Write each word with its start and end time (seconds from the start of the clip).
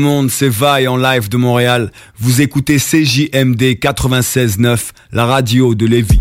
le 0.00 0.06
monde, 0.06 0.28
c'est 0.28 0.48
Vaille 0.48 0.88
en 0.88 0.96
live 0.96 1.28
de 1.28 1.36
Montréal. 1.36 1.92
Vous 2.18 2.40
écoutez 2.40 2.78
CJMD 2.78 3.78
96.9, 3.78 4.90
la 5.12 5.24
radio 5.24 5.76
de 5.76 5.86
Lévis. 5.86 6.20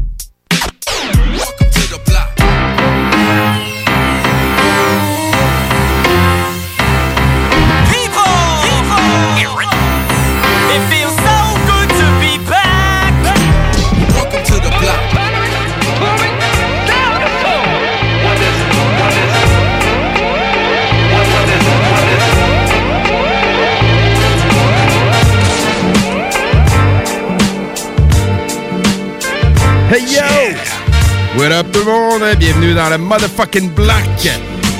Up 31.65 31.71
tout 31.71 31.79
le 31.79 31.85
monde? 31.85 32.35
Bienvenue 32.37 32.73
dans 32.73 32.89
le 32.89 32.97
motherfucking 32.97 33.69
block. 33.71 33.93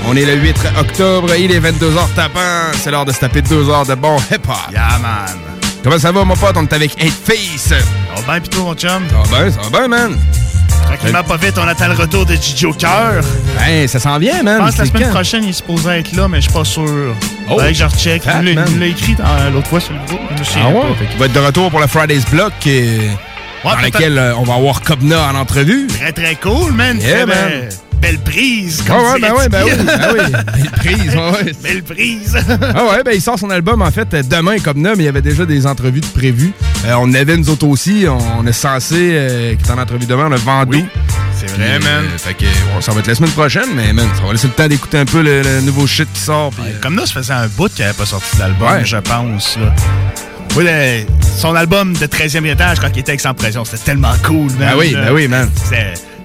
On 0.08 0.16
est 0.16 0.26
le 0.26 0.36
8 0.36 0.56
octobre, 0.80 1.34
il 1.36 1.52
est 1.52 1.60
22h 1.60 2.14
tapant. 2.16 2.40
C'est 2.82 2.92
l'heure 2.92 3.06
de 3.06 3.12
se 3.12 3.20
taper 3.20 3.42
2 3.42 3.70
heures 3.70 3.86
de 3.86 3.96
bon 3.96 4.18
hip-hop. 4.32 4.56
Yeah, 4.72 4.98
man. 5.02 5.38
Comment 5.84 5.98
ça 5.98 6.12
va, 6.12 6.24
mon 6.24 6.36
pote? 6.36 6.56
On 6.58 6.64
est 6.64 6.74
avec 6.74 7.02
8 7.02 7.10
Face. 7.12 7.38
Ça 7.58 7.76
Ça 7.80 8.22
va 8.26 8.34
bien, 8.34 8.42
pis 8.42 8.50
toi, 8.50 8.64
mon 8.64 8.74
chum? 8.76 9.04
va 9.08 9.24
bien, 9.44 9.52
ça 9.52 9.62
va 9.70 9.80
bien, 9.80 9.88
man. 9.88 10.18
Tranquillement, 10.86 11.24
pas 11.24 11.38
vite, 11.38 11.54
on 11.58 11.68
attend 11.68 11.88
le 11.88 11.94
retour 11.94 12.26
de 12.26 12.34
Gigi 12.36 12.58
Joker. 12.58 13.22
Ben, 13.58 13.88
ça 13.88 14.00
s'en 14.00 14.18
vient, 14.20 14.40
Je 14.40 14.44
man. 14.44 14.58
pense 14.60 14.76
que 14.76 14.80
la 14.80 14.86
semaine 14.86 15.04
quand? 15.04 15.10
prochaine, 15.12 15.44
il 15.46 15.50
est 15.52 15.54
supposé 15.54 15.90
être 15.92 16.12
là, 16.14 16.28
mais 16.28 16.38
je 16.38 16.44
suis 16.50 16.52
pas 16.54 16.66
sûr. 16.66 16.84
Oh. 16.84 17.50
Faudrait 17.50 17.72
que 17.72 17.78
je 17.78 17.84
recheck. 17.86 18.24
Il 18.42 18.56
l'a- 18.56 18.66
il 18.68 18.84
écrit 18.84 19.16
dans- 19.16 19.50
l'autre 19.54 19.68
fois 19.68 19.80
sur 19.80 19.94
le 19.94 20.00
groupe. 20.06 20.20
Je 20.38 20.60
Ah 20.62 20.68
ouais? 20.70 20.82
Fait 21.00 21.06
qu'il 21.08 21.18
va 21.20 21.26
être 21.28 21.34
de 21.34 21.40
retour 21.40 21.70
pour 21.72 21.80
le 21.80 21.88
Friday's 21.88 22.26
Block, 22.30 22.52
euh, 22.68 22.98
Ouais, 23.64 23.72
dans 23.76 23.82
lequel 23.82 24.18
euh, 24.18 24.36
on 24.38 24.44
va 24.44 24.56
avoir 24.56 24.82
Cobna 24.82 25.30
en 25.32 25.36
entrevue. 25.36 25.88
Très, 25.88 26.12
très 26.12 26.36
cool, 26.36 26.72
man. 26.74 26.98
Yeah, 27.00 27.26
man. 27.26 27.38
belle- 27.50 27.70
Belle 28.02 28.20
prise, 28.20 28.84
Ah 28.86 28.90
comme 28.90 29.06
ouais, 29.14 29.20
ben 29.22 29.32
ouais, 29.34 29.48
ben 29.48 29.64
oui, 29.64 29.72
ben 29.86 30.14
oui. 30.14 30.20
Belle 30.58 30.72
prise, 30.72 31.16
ouais, 31.16 31.32
ouais. 31.46 31.54
Belle 31.64 31.84
prise. 31.84 32.38
Ah 32.76 32.84
ouais, 32.84 33.02
ben 33.06 33.12
il 33.16 33.22
sort 33.22 33.40
son 33.40 33.50
album 33.50 33.82
en 33.82 33.92
fait 33.92 34.14
demain 34.28 34.60
comme 34.60 34.82
mais 34.82 34.92
il 34.98 35.04
y 35.04 35.08
avait 35.08 35.22
déjà 35.22 35.46
des 35.46 35.66
entrevues 35.66 36.02
de 36.02 36.06
prévues. 36.08 36.52
Euh, 36.86 36.96
on 37.00 37.14
avait 37.14 37.38
nous 37.38 37.50
autres 37.50 37.66
aussi, 37.66 38.06
on 38.10 38.46
est 38.46 38.52
censé 38.52 38.96
euh, 39.14 39.56
qui 39.56 39.64
est 39.66 39.72
en 39.72 39.78
entrevue 39.78 40.06
demain, 40.06 40.28
le 40.28 40.36
Vendoux. 40.36 40.86
C'est 41.34 41.46
Puis, 41.46 41.64
euh, 41.64 42.02
fait 42.18 42.34
que 42.34 42.44
ouais, 42.44 42.82
ça 42.82 42.92
va 42.92 43.00
être 43.00 43.08
la 43.08 43.16
semaine 43.16 43.32
prochaine, 43.32 43.70
mais 43.74 43.94
man, 43.94 44.06
ça 44.20 44.24
va 44.26 44.34
laisser 44.34 44.48
le 44.48 44.54
temps 44.54 44.68
d'écouter 44.68 44.98
un 44.98 45.06
peu 45.06 45.22
le, 45.22 45.42
le 45.42 45.62
nouveau 45.62 45.88
shit 45.88 46.10
qui 46.14 46.20
sort. 46.20 46.52
euh, 46.60 46.74
Comme 46.82 46.98
là, 46.98 47.06
ça 47.06 47.14
faisait 47.14 47.32
un 47.34 47.48
bout 47.48 47.74
qu'il 47.74 47.86
n'avait 47.86 47.98
pas 47.98 48.06
sorti 48.06 48.36
d'album, 48.38 48.68
Ouais. 48.70 48.84
je 48.84 48.98
pense. 48.98 49.58
Là. 49.58 49.74
Oui, 50.56 50.66
le- 50.66 51.06
son 51.40 51.56
album 51.56 51.94
de 51.94 52.06
13e 52.06 52.46
étage, 52.46 52.80
quand 52.80 52.90
il 52.94 53.00
était 53.00 53.12
avec 53.12 53.22
Sans 53.22 53.34
Pression, 53.34 53.66
c'était 53.66 53.84
tellement 53.84 54.14
cool, 54.24 54.52
man. 54.52 54.58
Ben 54.60 54.74
oui, 54.78 54.92
là. 54.92 55.06
ben 55.06 55.14
oui, 55.14 55.28
man. 55.28 55.50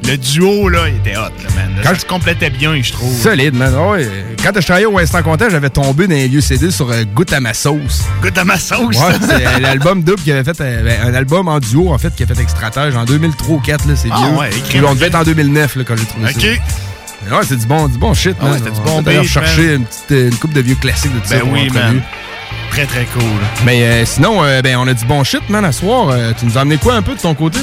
Le 0.06 0.16
duo, 0.16 0.68
là, 0.68 0.88
il 0.88 0.96
était 0.96 1.16
hot, 1.16 1.22
là, 1.42 1.48
man. 1.56 1.74
Quand 1.82 1.90
ça 1.90 1.98
se 1.98 2.04
complétait 2.06 2.50
bien, 2.50 2.80
je 2.80 2.92
trouve. 2.92 3.12
Solide, 3.14 3.54
man. 3.54 3.72
Ah 3.76 3.90
Ouais. 3.90 4.06
Quand 4.42 4.50
je 4.54 4.60
travaillais 4.64 4.86
au 4.86 4.98
Instant 4.98 5.22
Content, 5.22 5.46
j'avais 5.50 5.70
tombé 5.70 6.06
dans 6.06 6.14
les 6.14 6.28
vieux 6.28 6.40
CD 6.40 6.70
sur 6.70 6.90
euh, 6.90 7.04
Goûte 7.14 7.32
à 7.32 7.40
ma 7.40 7.52
sauce. 7.54 8.04
Goûte 8.22 8.36
à 8.38 8.44
ma 8.44 8.58
sauce? 8.58 8.96
Ouais, 8.96 9.14
c'est 9.28 9.46
euh, 9.46 9.58
l'album 9.60 10.02
double 10.02 10.22
qui 10.22 10.30
avait 10.32 10.44
fait 10.44 10.60
euh, 10.60 10.82
ben, 10.82 11.00
un 11.10 11.14
album 11.14 11.48
en 11.48 11.58
duo 11.58 11.92
en 11.92 11.98
fait 11.98 12.14
qui 12.14 12.22
a 12.22 12.26
fait 12.26 12.38
extratage 12.40 12.94
en 12.96 13.04
2003 13.04 13.48
ou 13.56 13.60
2004 13.60 13.86
là, 13.88 13.94
c'est 13.96 14.08
Ah 14.12 14.18
vieux. 14.28 14.38
ouais, 14.38 14.48
Puis 14.50 14.60
écrit- 14.60 14.80
on 14.86 14.94
devait 14.94 15.06
être 15.08 15.16
en 15.16 15.24
2009 15.24 15.76
là, 15.76 15.84
quand 15.86 15.96
j'ai 15.96 16.04
trouvé 16.06 16.26
OK. 16.26 16.40
ça. 16.40 16.46
Mais 17.26 17.36
Ouais, 17.36 17.42
c'est 17.46 17.56
du 17.56 17.66
bon, 17.66 17.88
du 17.88 17.98
bon 17.98 18.14
shit, 18.14 18.36
Ah 18.40 18.44
ouais, 18.44 18.50
man. 18.50 18.58
c'était 18.58 18.70
du 18.70 18.80
On 18.80 19.02
bon 19.02 19.02
beat, 19.02 19.24
chercher 19.28 19.74
une 19.74 19.84
petite 19.84 20.10
une 20.10 20.34
coupe 20.36 20.52
de 20.52 20.60
vieux 20.60 20.76
classiques 20.76 21.12
de 21.14 21.18
tout 21.18 21.26
ça 21.28 21.34
Ben 21.36 21.40
pour 21.40 21.52
oui, 21.52 21.68
man. 21.70 22.00
Très, 22.70 22.86
très 22.86 23.06
cool. 23.06 23.22
Mais 23.64 23.82
euh, 23.82 24.04
sinon, 24.04 24.44
euh, 24.44 24.62
ben, 24.62 24.76
on 24.76 24.86
a 24.86 24.94
du 24.94 25.04
bon 25.04 25.24
shit, 25.24 25.40
man, 25.50 25.64
à 25.64 25.72
soir. 25.72 26.10
Euh, 26.10 26.32
tu 26.38 26.46
nous 26.46 26.56
as 26.56 26.60
amené 26.60 26.76
quoi 26.76 26.94
un 26.94 27.02
peu 27.02 27.14
de 27.14 27.20
ton 27.20 27.34
côté? 27.34 27.58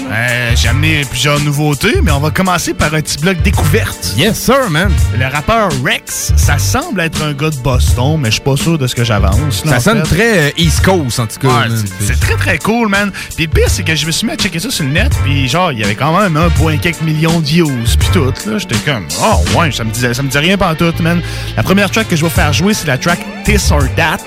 J'ai 0.55 0.67
amené 0.67 1.03
plusieurs 1.09 1.39
nouveautés, 1.39 2.01
mais 2.03 2.11
on 2.11 2.19
va 2.19 2.31
commencer 2.31 2.73
par 2.73 2.93
un 2.93 2.99
petit 3.01 3.17
bloc 3.19 3.41
découverte. 3.41 4.13
Yes, 4.17 4.37
sir, 4.37 4.69
man. 4.69 4.91
Le 5.17 5.25
rappeur 5.27 5.69
Rex, 5.85 6.33
ça 6.35 6.57
semble 6.57 6.99
être 6.99 7.21
un 7.23 7.31
gars 7.33 7.49
de 7.49 7.55
Boston, 7.57 8.17
mais 8.19 8.27
je 8.29 8.33
suis 8.35 8.41
pas 8.41 8.57
sûr 8.57 8.77
de 8.77 8.87
ce 8.87 8.95
que 8.95 9.05
j'avance. 9.05 9.63
Ça 9.63 9.79
sonne 9.79 10.03
fait. 10.05 10.51
très 10.51 10.53
East 10.57 10.83
Coast, 10.83 11.19
en 11.19 11.27
tout 11.27 11.39
cas. 11.39 11.47
Ouais, 11.47 11.75
c'est- 12.01 12.19
très 12.19 12.35
très 12.35 12.57
cool, 12.57 12.89
man. 12.89 13.11
Puis 13.37 13.45
le 13.45 13.51
pire, 13.51 13.69
c'est 13.69 13.83
que 13.83 13.95
je 13.95 14.05
me 14.05 14.11
suis 14.11 14.27
mis 14.27 14.33
à 14.33 14.35
checker 14.35 14.59
ça 14.59 14.69
sur 14.69 14.83
le 14.83 14.91
net, 14.91 15.13
puis 15.23 15.47
genre, 15.47 15.71
il 15.71 15.79
y 15.79 15.83
avait 15.83 15.95
quand 15.95 16.19
même 16.19 16.35
un 16.35 16.49
point 16.49 16.75
quelques 16.77 17.01
millions 17.01 17.39
de 17.39 17.45
views, 17.45 17.71
puis 17.99 18.09
tout. 18.11 18.33
Là, 18.49 18.57
j'étais 18.57 18.75
comme, 18.79 19.05
oh 19.21 19.57
ouais, 19.57 19.71
ça 19.71 19.85
me 19.85 19.91
disait, 19.91 20.13
ça 20.13 20.23
me 20.23 20.27
disait 20.27 20.39
rien 20.39 20.57
pas 20.57 20.75
tout, 20.75 20.93
man. 20.99 21.21
La 21.55 21.63
première 21.63 21.89
track 21.89 22.09
que 22.09 22.15
je 22.17 22.23
vais 22.23 22.29
faire 22.29 22.51
jouer, 22.51 22.73
c'est 22.73 22.87
la 22.87 22.97
track 22.97 23.19
This 23.45 23.71
or 23.71 23.83
That 23.95 24.17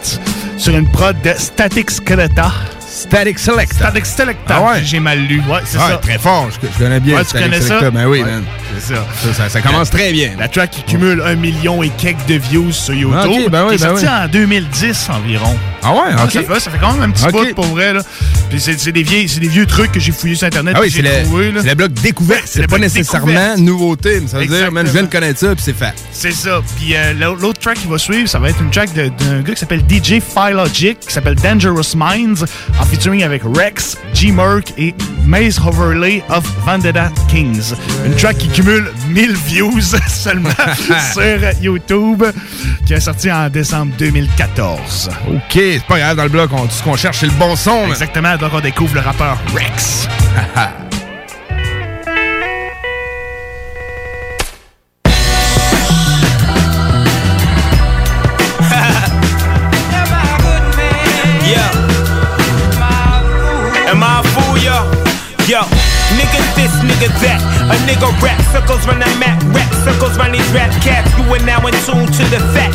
sur 0.58 0.76
une 0.76 0.90
prod 0.90 1.16
de 1.22 1.32
Static 1.36 1.90
Skeleton. 1.90 2.77
Static 2.98 3.38
Select. 3.38 3.72
Static 3.74 4.06
Skeleton. 4.06 4.38
Ah 4.48 4.62
ouais? 4.62 4.82
J'ai 4.84 5.00
mal 5.00 5.18
lu. 5.20 5.40
Ouais, 5.48 5.60
c'est 5.64 5.78
ça. 5.78 5.98
très 6.02 6.18
fort. 6.18 6.48
Je, 6.50 6.66
je 6.72 6.78
connais 6.84 7.00
bien 7.00 7.16
Ouais, 7.16 7.24
tu 7.24 7.32
connais 7.32 7.60
Selecta. 7.60 7.80
ça? 7.80 7.90
Ben 7.90 8.06
oui, 8.06 8.22
Ouais, 8.22 8.30
man. 8.30 8.44
C'est 8.80 8.94
ça. 8.94 9.06
Ça, 9.24 9.34
ça- 9.34 9.48
ça 9.48 9.60
commence 9.60 9.90
très 9.90 10.12
bien. 10.12 10.30
La 10.38 10.48
track 10.48 10.70
qui 10.70 10.82
cumule 10.82 11.22
un 11.24 11.34
million 11.34 11.82
et 11.82 11.88
quelques 11.90 12.26
de 12.26 12.34
views 12.34 12.72
sur 12.72 12.94
YouTube. 12.94 13.16
Ah, 13.20 13.28
ok, 13.28 13.50
ben 13.50 13.66
oui, 13.68 13.76
qui 13.76 13.82
est 13.82 13.86
ben 13.86 13.94
oui. 13.94 14.08
en 14.08 14.28
2010 14.28 15.08
environ. 15.10 15.56
Ah 15.82 15.92
ouais, 15.92 15.98
Ah, 16.16 16.24
ok. 16.24 16.32
ça, 16.32 16.42
fait, 16.42 16.60
ça 16.60 16.70
fait 16.70 16.78
quand 16.78 16.92
même 16.92 17.02
un 17.02 17.10
petit 17.10 17.24
Ok. 17.24 17.32
bout 17.32 17.54
pour 17.54 17.66
vrai. 17.66 17.92
Là. 17.94 18.02
Puis 18.50 18.60
c'est 18.60 18.92
des, 18.92 19.02
vieilles- 19.02 19.26
des 19.38 19.48
vieux 19.48 19.66
trucs 19.66 19.92
que 19.92 20.00
j'ai 20.00 20.12
fouillés 20.12 20.34
sur 20.34 20.46
Internet 20.46 20.74
Ah 20.76 20.80
oui, 20.82 20.90
c'est 20.90 20.96
j'ai 21.02 21.24
le, 21.24 21.62
le 21.62 21.74
bloc 21.74 21.92
découverte. 21.92 22.42
c'est 22.46 22.66
pas 22.66 22.78
nécessairement 22.78 23.56
nouveauté, 23.56 24.20
mais 24.20 24.28
ça 24.28 24.38
veut 24.38 24.46
dire, 24.46 24.72
man, 24.72 24.86
je 24.86 24.92
viens 24.92 25.02
de 25.02 25.08
connaître 25.08 25.38
ça, 25.38 25.54
puis 25.54 25.62
c'est 25.64 25.76
fait. 25.76 25.92
C'est 26.12 26.32
ça. 26.32 26.60
Puis 26.76 26.94
euh, 26.96 27.12
l'au- 27.14 27.36
l'autre 27.36 27.60
track 27.60 27.78
qui 27.78 27.86
va 27.86 27.98
suivre, 27.98 28.28
ça 28.28 28.38
va 28.38 28.50
être 28.50 28.60
une 28.60 28.70
track 28.70 28.90
d'un 28.94 29.40
gars 29.42 29.54
qui 29.54 29.60
s'appelle 29.60 29.82
DJ 29.88 30.20
Philogic, 30.20 31.00
qui 31.00 31.12
s'appelle 31.12 31.36
Dangerous 31.36 31.94
Minds, 31.96 32.44
en 32.80 32.84
featuring 32.90 33.22
avec 33.22 33.42
Rex, 33.44 33.96
G-Merc 34.14 34.72
et 34.78 34.94
Maze 35.24 35.58
Hoverley 35.64 36.22
of 36.30 36.44
Vendetta 36.64 37.10
Kings. 37.28 37.74
Une 38.06 38.14
track 38.16 38.38
qui 38.38 38.48
cumule 38.48 38.90
1000 39.08 39.34
views 39.36 39.80
seulement 40.08 40.48
sur 41.12 41.22
YouTube, 41.60 42.24
qui 42.86 42.94
est 42.94 43.00
sorti 43.00 43.30
en 43.30 43.48
décembre 43.50 43.92
2014. 43.98 45.10
OK, 45.28 45.40
c'est 45.52 45.82
pas 45.86 45.98
grave, 45.98 46.16
dans 46.16 46.22
le 46.24 46.28
bloc, 46.28 46.50
on- 46.52 46.66
tout 46.66 46.70
ce 46.72 46.82
qu'on 46.82 46.96
cherche, 46.96 47.18
c'est 47.20 47.26
le 47.26 47.32
bon 47.32 47.54
son. 47.56 47.86
Exactement, 47.88 48.36
donc 48.36 48.50
on 48.54 48.60
découvre 48.60 48.94
le 48.94 49.00
rappeur 49.00 49.36
Rex. 49.54 50.08
cats. 70.88 71.10
You 71.18 71.24
are 71.34 71.44
now 71.44 71.66
in 71.66 71.74
tune 71.84 72.06
to 72.06 72.24
the 72.32 72.40
facts. 72.54 72.67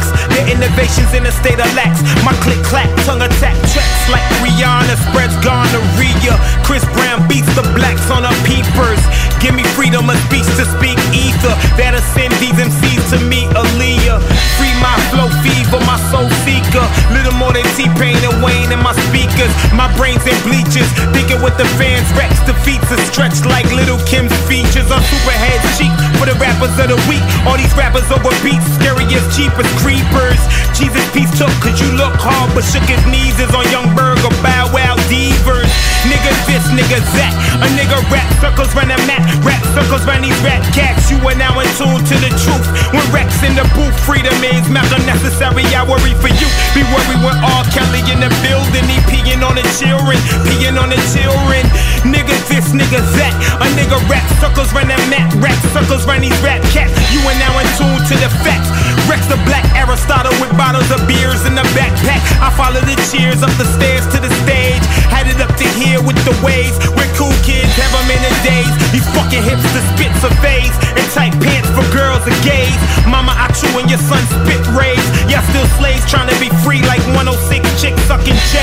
The 0.64 0.72
innovations 0.72 1.12
in 1.12 1.26
a 1.28 1.32
state 1.44 1.60
of 1.60 1.68
lax. 1.76 2.00
My 2.24 2.32
click 2.40 2.64
clack, 2.64 2.88
tongue 3.04 3.20
attack 3.20 3.60
tracks 3.76 4.04
like 4.08 4.24
Rihanna 4.40 4.96
spreads 5.12 5.36
gonorrhea. 5.44 6.40
Chris 6.64 6.88
Brown 6.96 7.28
beats 7.28 7.52
the 7.52 7.68
blacks 7.76 8.08
on 8.08 8.24
her 8.24 8.38
peepers. 8.48 9.04
Give 9.44 9.52
me 9.52 9.68
freedom 9.76 10.08
of 10.08 10.16
speech 10.32 10.48
to 10.56 10.64
speak 10.64 10.96
ether. 11.12 11.52
That'll 11.76 12.00
send 12.16 12.32
these 12.40 12.56
MCs 12.56 13.12
to 13.12 13.20
me, 13.28 13.44
Aaliyah. 13.52 14.24
Free 14.56 14.72
my 14.80 14.96
flow 15.12 15.28
fever, 15.44 15.84
my 15.84 16.00
soul 16.08 16.32
seeker. 16.48 16.86
Little 17.12 17.36
more 17.36 17.52
than 17.52 17.68
T-Pain 17.76 18.24
and 18.24 18.40
Wayne 18.40 18.72
in 18.72 18.80
my 18.80 18.96
speakers. 19.12 19.52
My 19.76 19.92
brains 20.00 20.24
in 20.24 20.38
bleachers. 20.48 20.88
Thinking 21.12 21.44
with 21.44 21.60
the 21.60 21.68
fans, 21.76 22.08
Rex 22.16 22.40
defeats 22.48 22.88
are 22.88 23.04
stretched 23.12 23.44
like 23.52 23.68
Little 23.76 24.00
Kim's 24.08 24.32
features 24.48 24.88
on 24.96 25.04
Superhead's 25.12 25.68
cheek. 25.76 25.92
for 26.16 26.32
the 26.32 26.40
rappers 26.40 26.72
of 26.80 26.88
the 26.88 27.00
week. 27.12 27.24
All 27.44 27.60
these 27.60 27.76
rappers 27.76 28.08
over 28.16 28.32
beats, 28.40 28.64
scary 28.80 29.04
as 29.12 29.28
cheap 29.36 29.52
as 29.60 29.68
creepers. 29.84 30.40
Jesus 30.74 31.06
peace 31.14 31.32
took, 31.38 31.52
cause 31.62 31.80
you 31.80 31.90
look 31.94 32.14
hard, 32.18 32.54
but 32.56 32.64
shook 32.64 32.84
his 32.84 33.04
knees 33.06 33.40
is 33.40 33.54
on 33.54 33.66
Young 33.70 33.94
Berg 33.96 34.20
or 34.26 34.34
Bow 34.42 34.72
Wow 34.74 34.96
Divers. 35.10 35.93
Nigga 36.04 36.32
this, 36.44 36.66
nigga 36.76 37.00
that. 37.16 37.34
A 37.64 37.68
nigga 37.80 37.96
rap 38.12 38.28
circles 38.44 38.76
run 38.76 38.92
a 38.92 39.00
map, 39.08 39.24
rap 39.44 39.64
circles 39.72 40.04
run 40.04 40.20
these 40.20 40.36
rap 40.44 40.60
cats. 40.76 41.08
You 41.08 41.16
are 41.24 41.36
now 41.36 41.56
in 41.64 41.68
tune 41.80 42.04
to 42.04 42.16
the 42.20 42.32
truth. 42.44 42.68
When 42.92 43.06
Rex 43.16 43.40
in 43.44 43.56
the 43.56 43.64
booth, 43.72 43.96
freedom 44.04 44.36
is 44.44 44.68
not 44.68 44.88
unnecessary. 44.92 45.64
I 45.72 45.88
worry 45.88 46.12
for 46.20 46.28
you. 46.28 46.48
Be 46.76 46.84
worried 46.92 47.22
when 47.24 47.38
R. 47.40 47.64
Kelly 47.72 48.04
in 48.12 48.20
the 48.20 48.32
building, 48.44 48.84
he 48.90 49.00
peeing 49.08 49.42
on 49.44 49.56
the 49.56 49.66
children, 49.80 50.20
peeing 50.44 50.76
on 50.76 50.92
the 50.92 51.00
children. 51.16 51.64
Nigga 52.04 52.36
this, 52.52 52.76
nigga 52.76 53.00
that. 53.16 53.34
A 53.64 53.68
nigga 53.80 53.96
rap 54.12 54.28
circles 54.44 54.76
run 54.76 54.92
a 54.92 55.00
map, 55.08 55.32
rap 55.40 55.56
circles 55.72 56.04
run 56.04 56.20
these 56.20 56.36
rap 56.44 56.60
cats. 56.76 56.92
You 57.16 57.24
are 57.24 57.38
now 57.40 57.56
in 57.64 57.68
tune 57.80 58.02
to 58.12 58.16
the 58.20 58.30
facts. 58.44 58.68
Rex 59.08 59.28
the 59.28 59.40
black 59.44 59.64
Aristotle 59.76 60.32
with 60.40 60.52
bottles 60.56 60.88
of 60.92 61.04
beers 61.08 61.44
in 61.44 61.56
the 61.56 61.66
backpack. 61.76 62.24
I 62.40 62.52
follow 62.56 62.80
the 62.80 62.96
cheers 63.12 63.44
up 63.44 63.52
the 63.60 63.68
stairs 63.76 64.08
to 64.16 64.18
the 64.20 64.32
stage. 64.44 64.84
Had 65.12 65.28
it 65.28 65.40
up 65.44 65.52
to 65.60 65.68
here 65.76 65.93
with 66.02 66.18
the 66.26 66.34
waves. 66.42 66.80
We're 66.98 67.10
cool 67.14 67.34
kids, 67.46 67.70
have 67.78 67.94
them 67.94 68.10
in 68.10 68.22
the 68.24 68.34
days. 68.42 68.74
These 68.90 69.06
fucking 69.14 69.44
hipsters 69.44 69.86
spit 69.94 70.14
for 70.18 70.34
phase. 70.42 70.74
And 70.98 71.06
tight 71.14 71.36
pants 71.38 71.70
for 71.76 71.86
girls 71.94 72.26
and 72.26 72.38
gays. 72.42 72.80
Mama, 73.06 73.36
I 73.36 73.52
chew 73.54 73.70
and 73.78 73.86
your 73.86 74.02
son 74.02 74.24
spit 74.42 74.64
rays. 74.74 75.04
Y'all 75.30 75.46
still 75.54 75.68
slaves 75.78 76.02
trying 76.10 76.30
to 76.30 76.38
be 76.42 76.50
free 76.66 76.82
like 76.90 77.04
106 77.14 77.38
chicks 77.78 78.02
sucking 78.10 78.38
J. 78.50 78.58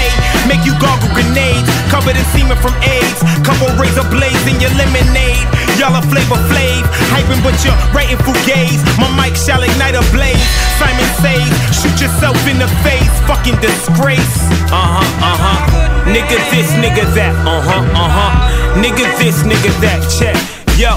Make 0.50 0.64
you 0.66 0.74
gargle 0.82 1.10
grenades. 1.14 1.68
Covered 1.92 2.18
in 2.18 2.26
semen 2.34 2.58
from 2.58 2.74
AIDS. 2.82 3.20
Couple 3.46 3.70
razor 3.78 4.06
blades 4.10 4.42
in 4.50 4.58
your 4.58 4.72
lemonade. 4.74 5.46
Y'all 5.78 5.94
a 5.94 6.02
flavor 6.10 6.40
flav. 6.50 6.82
Hyping, 7.14 7.42
but 7.46 7.54
you're 7.62 7.76
writing 7.94 8.18
fugazi. 8.26 8.80
My 8.98 9.10
mic 9.14 9.36
shall 9.38 9.62
ignite 9.62 9.94
a 9.94 10.04
blaze. 10.10 10.50
Simon 10.80 11.10
says, 11.22 11.50
shoot 11.76 11.96
yourself 12.00 12.38
in 12.48 12.58
the 12.58 12.70
face. 12.82 13.12
Fucking 13.28 13.60
disgrace. 13.60 14.34
Uh 14.72 14.98
huh, 14.98 15.26
uh 15.26 15.36
huh. 15.36 15.90
Nigga 16.08 16.38
this, 16.50 16.70
nigga 16.80 17.04
that. 17.14 17.19
Uh 17.28 17.60
huh, 17.60 17.84
uh 17.92 18.08
huh. 18.08 18.80
Nigga 18.80 19.06
this, 19.18 19.42
nigga 19.42 19.70
that. 19.80 20.00
Check. 20.08 20.36
Yo, 20.78 20.96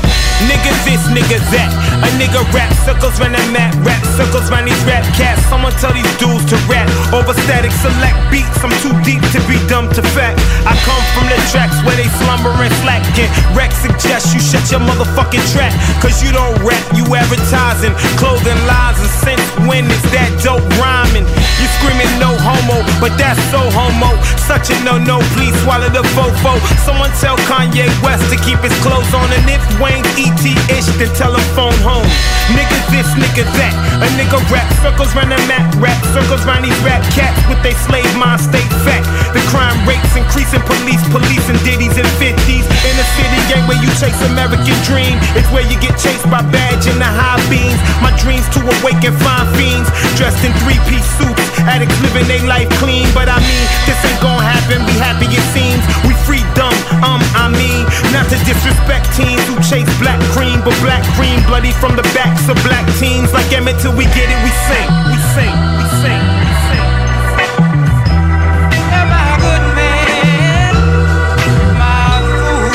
nigga 0.50 0.72
this, 0.84 1.04
nigga 1.14 1.40
that. 1.54 1.70
A 2.04 2.10
nigga 2.20 2.42
rap 2.52 2.72
circles 2.84 3.20
run 3.20 3.36
a 3.36 3.44
map, 3.52 3.72
rap 3.86 4.02
circles 4.18 4.52
run 4.52 4.66
these 4.66 4.84
rap 4.84 5.04
cats. 5.16 5.42
Someone 5.48 5.72
tell 5.80 5.94
these 5.94 6.10
dudes 6.20 6.44
to 6.52 6.58
rap 6.68 6.90
over 7.14 7.34
static 7.46 7.72
select 7.72 8.18
beats. 8.32 8.60
I'm 8.64 8.74
too 8.84 8.96
deep 9.04 9.24
to 9.36 9.40
be 9.48 9.56
dumb 9.72 9.88
to 9.96 10.02
fact. 10.16 10.40
I 10.68 10.76
come 10.88 11.04
from 11.16 11.28
the 11.32 11.40
tracks 11.52 11.78
where 11.86 11.96
they 11.96 12.08
slumber 12.24 12.52
and 12.52 12.74
slacking. 12.84 13.30
Rex 13.56 13.76
suggests 13.80 14.34
you 14.34 14.40
shut 14.40 14.66
your 14.72 14.82
motherfucking 14.84 15.44
trap. 15.54 15.72
Cause 16.04 16.20
you 16.24 16.32
don't 16.32 16.56
rap, 16.64 16.84
you 16.92 17.08
advertising. 17.16 17.94
Clothing 18.20 18.60
lines 18.68 19.00
and 19.00 19.14
since 19.24 19.44
when 19.68 19.88
is 19.88 20.04
that 20.12 20.32
dope 20.44 20.64
rhyming? 20.80 21.28
You 21.60 21.68
screaming 21.80 22.12
no 22.20 22.36
homo, 22.44 22.84
but 23.00 23.16
that's 23.16 23.40
so 23.52 23.64
homo. 23.72 24.12
Such 24.44 24.72
a 24.72 24.78
no 24.84 25.00
no, 25.00 25.24
please 25.36 25.56
swallow 25.64 25.88
the 25.88 26.04
fofo. 26.12 26.60
Someone 26.84 27.12
tell 27.20 27.40
Kanye 27.48 27.88
West 28.04 28.28
to 28.32 28.38
keep 28.44 28.60
his 28.60 28.76
clothes 28.84 29.14
on 29.16 29.32
and 29.32 29.48
if 29.48 29.64
Wayne 29.80 30.04
ET 30.20 30.33
ish, 30.42 30.90
then 30.98 31.12
tell 31.16 31.34
him 31.34 31.46
phone 31.54 31.76
home. 31.86 32.08
Nigga 32.52 32.80
this, 32.92 33.08
nigga 33.16 33.46
that. 33.56 33.74
A 34.04 34.08
nigga 34.20 34.40
rap 34.52 34.68
circles 34.84 35.14
round 35.16 35.32
the 35.32 35.40
map, 35.48 35.64
rap 35.80 35.98
circles 36.12 36.44
round 36.44 36.66
these 36.66 36.78
rap 36.84 37.02
cats 37.14 37.38
with 37.48 37.62
they 37.64 37.74
slave 37.88 38.10
mind 38.18 38.42
state 38.42 38.68
fat. 38.84 39.04
The 39.32 39.42
crime 39.54 39.78
rates 39.88 40.12
increasing, 40.18 40.62
police, 40.66 41.04
police 41.14 41.46
and 41.48 41.60
ditties 41.64 41.96
and 41.96 42.10
50s. 42.20 42.66
In 42.66 42.94
the 42.98 43.08
city 43.16 43.40
ain't 43.54 43.68
where 43.70 43.80
you 43.80 43.90
chase 44.02 44.18
American 44.34 44.76
dream. 44.88 45.16
It's 45.38 45.48
where 45.54 45.66
you 45.66 45.78
get 45.80 45.96
chased 46.02 46.26
by 46.28 46.42
badge 46.52 46.86
and 46.90 47.00
the 47.00 47.08
high 47.08 47.42
beams. 47.48 47.80
My 48.02 48.12
dreams 48.20 48.46
to 48.58 48.60
awaken 48.82 49.14
fine 49.22 49.48
fiends. 49.56 49.88
Dressed 50.18 50.42
in 50.42 50.52
three 50.66 50.80
piece 50.90 51.08
suits. 51.20 51.44
Addicts 51.70 51.96
living 52.02 52.28
their 52.28 52.44
life 52.48 52.70
clean. 52.82 53.08
But 53.14 53.30
I 53.30 53.40
mean, 53.44 53.66
this 53.86 54.00
ain't 54.04 54.20
gonna 54.24 54.44
happen. 54.44 54.84
Be 54.88 54.96
happy 55.00 55.28
it 55.30 55.46
seems. 55.56 55.84
We 56.08 56.16
free 56.26 56.44
dumb, 56.58 56.76
um, 57.04 57.22
I 57.36 57.52
mean. 57.52 57.84
Not 58.16 58.28
to 58.32 58.38
disrespect 58.48 59.12
teens 59.16 59.44
who 59.48 59.56
chase 59.64 59.90
black. 60.00 60.23
But 60.64 60.80
black 60.80 61.04
cream 61.16 61.44
bloody 61.46 61.72
from 61.74 61.96
the 61.98 62.04
backs 62.16 62.48
of 62.48 62.56
black 62.64 62.86
teens. 62.98 63.34
Like 63.34 63.52
Emmett 63.52 63.80
till 63.82 63.92
we 63.98 64.06
get 64.16 64.30
it, 64.32 64.40
we 64.44 64.52
sing. 64.68 64.88
We 65.12 65.18
sing. 65.36 65.52
We 65.76 65.86
sing. 66.00 66.24
We 66.40 66.48
sing. 66.68 66.88
Am 68.96 69.12
I 69.12 69.24
a 69.28 69.38
good 69.44 69.66
man? 69.76 70.76
Am 71.68 71.82
I 71.82 71.84
a 72.16 72.20
fool? 72.32 72.72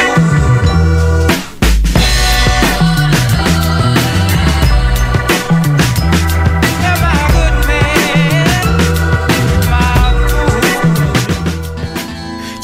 Am 6.84 7.00
I 7.00 7.24
a 7.24 7.28
good 7.32 7.56
man? 7.68 8.48
Am 9.64 9.72
I 9.72 9.80
a 10.04 10.28
fool? 10.28 10.60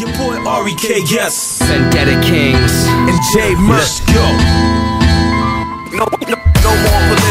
Your 0.00 0.12
boy 0.19 0.37
Ari 0.49 0.75
K, 0.75 0.85
yes. 1.11 1.35
Vendetta 1.62 2.17
Kings. 2.20 2.75
And 3.09 3.19
Jay 3.32 3.55
Let's 3.70 4.00
go. 4.12 4.74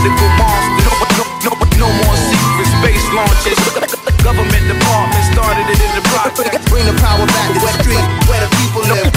Political 0.03 0.27
monsters. 0.35 0.83
No, 0.83 0.99
no, 1.15 1.25
no, 1.45 1.87
no 1.87 1.89
more 2.03 2.17
secret 2.17 2.67
space 2.79 3.05
launches. 3.15 3.59
Government 4.23 4.65
department 4.67 5.23
started 5.31 5.65
it 5.69 5.79
in 5.79 5.91
the 5.95 6.03
project. 6.11 6.69
Bring 6.69 6.85
the 6.85 6.93
power 6.99 7.25
back 7.25 7.53
to 7.53 7.59
the 7.59 7.71
street 7.81 8.03
where 8.27 8.41
the 8.41 8.49
people 8.57 8.81
live. 8.81 9.12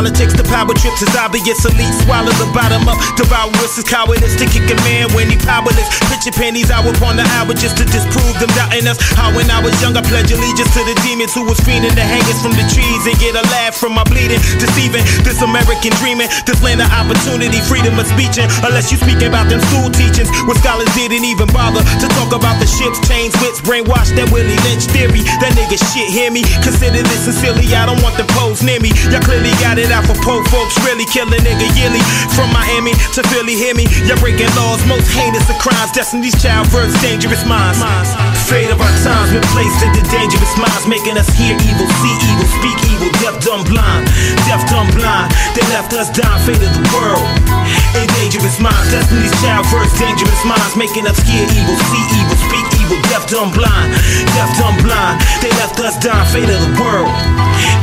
Politics, 0.00 0.32
the 0.32 0.44
power 0.48 0.72
trips 0.80 1.04
is 1.04 1.12
obvious. 1.12 1.60
Elite 1.68 1.92
swallow 2.08 2.32
the 2.40 2.48
bottom 2.56 2.88
up. 2.88 2.96
Devour 3.20 3.52
is 3.68 3.84
cowardice 3.84 4.32
to 4.40 4.48
kick 4.48 4.64
a 4.72 4.76
man 4.88 5.12
when 5.12 5.28
he 5.28 5.36
powerless. 5.36 5.88
Your 6.20 6.36
pennies 6.36 6.68
out 6.68 6.84
upon 6.84 7.16
the 7.16 7.24
hour 7.36 7.52
just 7.56 7.80
to 7.80 7.84
disprove 7.88 8.36
them 8.36 8.52
doubting 8.52 8.84
us. 8.84 9.00
How 9.16 9.32
when 9.32 9.48
I 9.48 9.56
was 9.60 9.72
young, 9.80 9.96
I 9.96 10.04
pledged 10.04 10.32
allegiance 10.32 10.68
to 10.76 10.84
the 10.84 10.92
demons 11.00 11.32
who 11.32 11.48
was 11.48 11.56
fiending 11.64 11.96
the 11.96 12.04
hangers 12.04 12.36
from 12.44 12.52
the 12.60 12.64
trees 12.68 13.02
and 13.08 13.16
get 13.16 13.32
a 13.36 13.44
laugh 13.48 13.76
from 13.76 13.96
my 13.96 14.04
bleeding. 14.04 14.36
Deceiving 14.60 15.00
this 15.24 15.40
American 15.40 15.96
dreaming, 15.96 16.28
this 16.44 16.60
land 16.60 16.84
of 16.84 16.92
opportunity, 16.92 17.60
freedom 17.64 17.96
of 17.96 18.04
speech. 18.04 18.36
and 18.36 18.52
Unless 18.60 18.92
you 18.92 19.00
speaking 19.00 19.32
about 19.32 19.48
them 19.48 19.64
school 19.72 19.88
teachings, 19.88 20.28
what 20.44 20.60
scholars 20.60 20.92
didn't 20.92 21.24
even 21.24 21.48
bother 21.56 21.80
to 21.80 22.06
talk 22.20 22.36
about 22.36 22.60
the 22.60 22.68
ships, 22.68 23.00
chains, 23.08 23.32
wits, 23.40 23.64
brainwashed 23.64 24.12
that 24.20 24.28
Willie 24.28 24.60
Lynch 24.68 24.84
theory. 24.92 25.24
That 25.40 25.56
nigga 25.56 25.80
shit, 25.80 26.12
hear 26.12 26.28
me? 26.28 26.44
Consider 26.60 27.00
this 27.00 27.24
sincerely, 27.24 27.64
I 27.72 27.88
don't 27.88 28.00
want 28.04 28.20
the 28.20 28.28
pose 28.36 28.60
near 28.60 28.80
me. 28.80 28.92
Y'all 29.08 29.24
clearly 29.24 29.56
got 29.64 29.80
it 29.80 29.89
for 29.98 30.14
poor 30.22 30.38
folks, 30.54 30.78
really 30.86 31.02
kill 31.02 31.26
a 31.26 31.38
nigga 31.42 31.66
yearly. 31.74 31.98
From 32.38 32.46
Miami 32.54 32.94
to 33.18 33.26
Philly, 33.26 33.58
hear 33.58 33.74
me? 33.74 33.90
Y'all 34.06 34.14
breaking 34.22 34.46
laws, 34.54 34.78
most 34.86 35.10
heinous 35.10 35.42
of 35.50 35.58
crimes. 35.58 35.90
Destiny's 35.90 36.38
child, 36.38 36.70
birds, 36.70 36.94
dangerous 37.02 37.42
minds. 37.42 37.82
Fate 38.46 38.70
of 38.70 38.78
our 38.78 38.94
times, 39.02 39.34
been 39.34 39.42
placed 39.50 39.82
into 39.82 39.98
dangerous 40.14 40.54
minds, 40.54 40.86
making 40.86 41.18
us 41.18 41.26
hear 41.34 41.58
evil, 41.58 41.90
see 41.98 42.14
evil, 42.30 42.46
speak 42.62 42.78
evil, 42.86 43.10
deaf, 43.18 43.42
dumb, 43.42 43.66
blind. 43.66 44.06
Deaf, 44.46 44.62
dumb, 44.70 44.86
blind. 44.94 45.34
They 45.58 45.66
left 45.74 45.90
us 45.98 46.06
dying, 46.14 46.38
fate 46.46 46.62
of 46.62 46.70
the 46.70 46.86
world. 46.94 47.26
In 47.98 48.06
dangerous 48.22 48.62
minds, 48.62 48.94
Destiny's 48.94 49.34
child, 49.42 49.66
birds, 49.74 49.90
dangerous 49.98 50.42
minds, 50.46 50.78
making 50.78 51.10
us 51.10 51.18
hear 51.26 51.42
evil, 51.42 51.74
see 51.90 52.04
evil, 52.14 52.38
speak 52.46 52.66
evil, 52.78 52.79
deaf, 53.06 53.30
dumb, 53.30 53.54
blind. 53.54 53.94
Deaf, 54.34 54.50
dumb, 54.58 54.74
blind. 54.82 55.22
They 55.38 55.50
left 55.62 55.78
us 55.78 55.94
dying, 56.02 56.26
fate 56.34 56.50
of 56.50 56.58
the 56.58 56.72
world. 56.82 57.12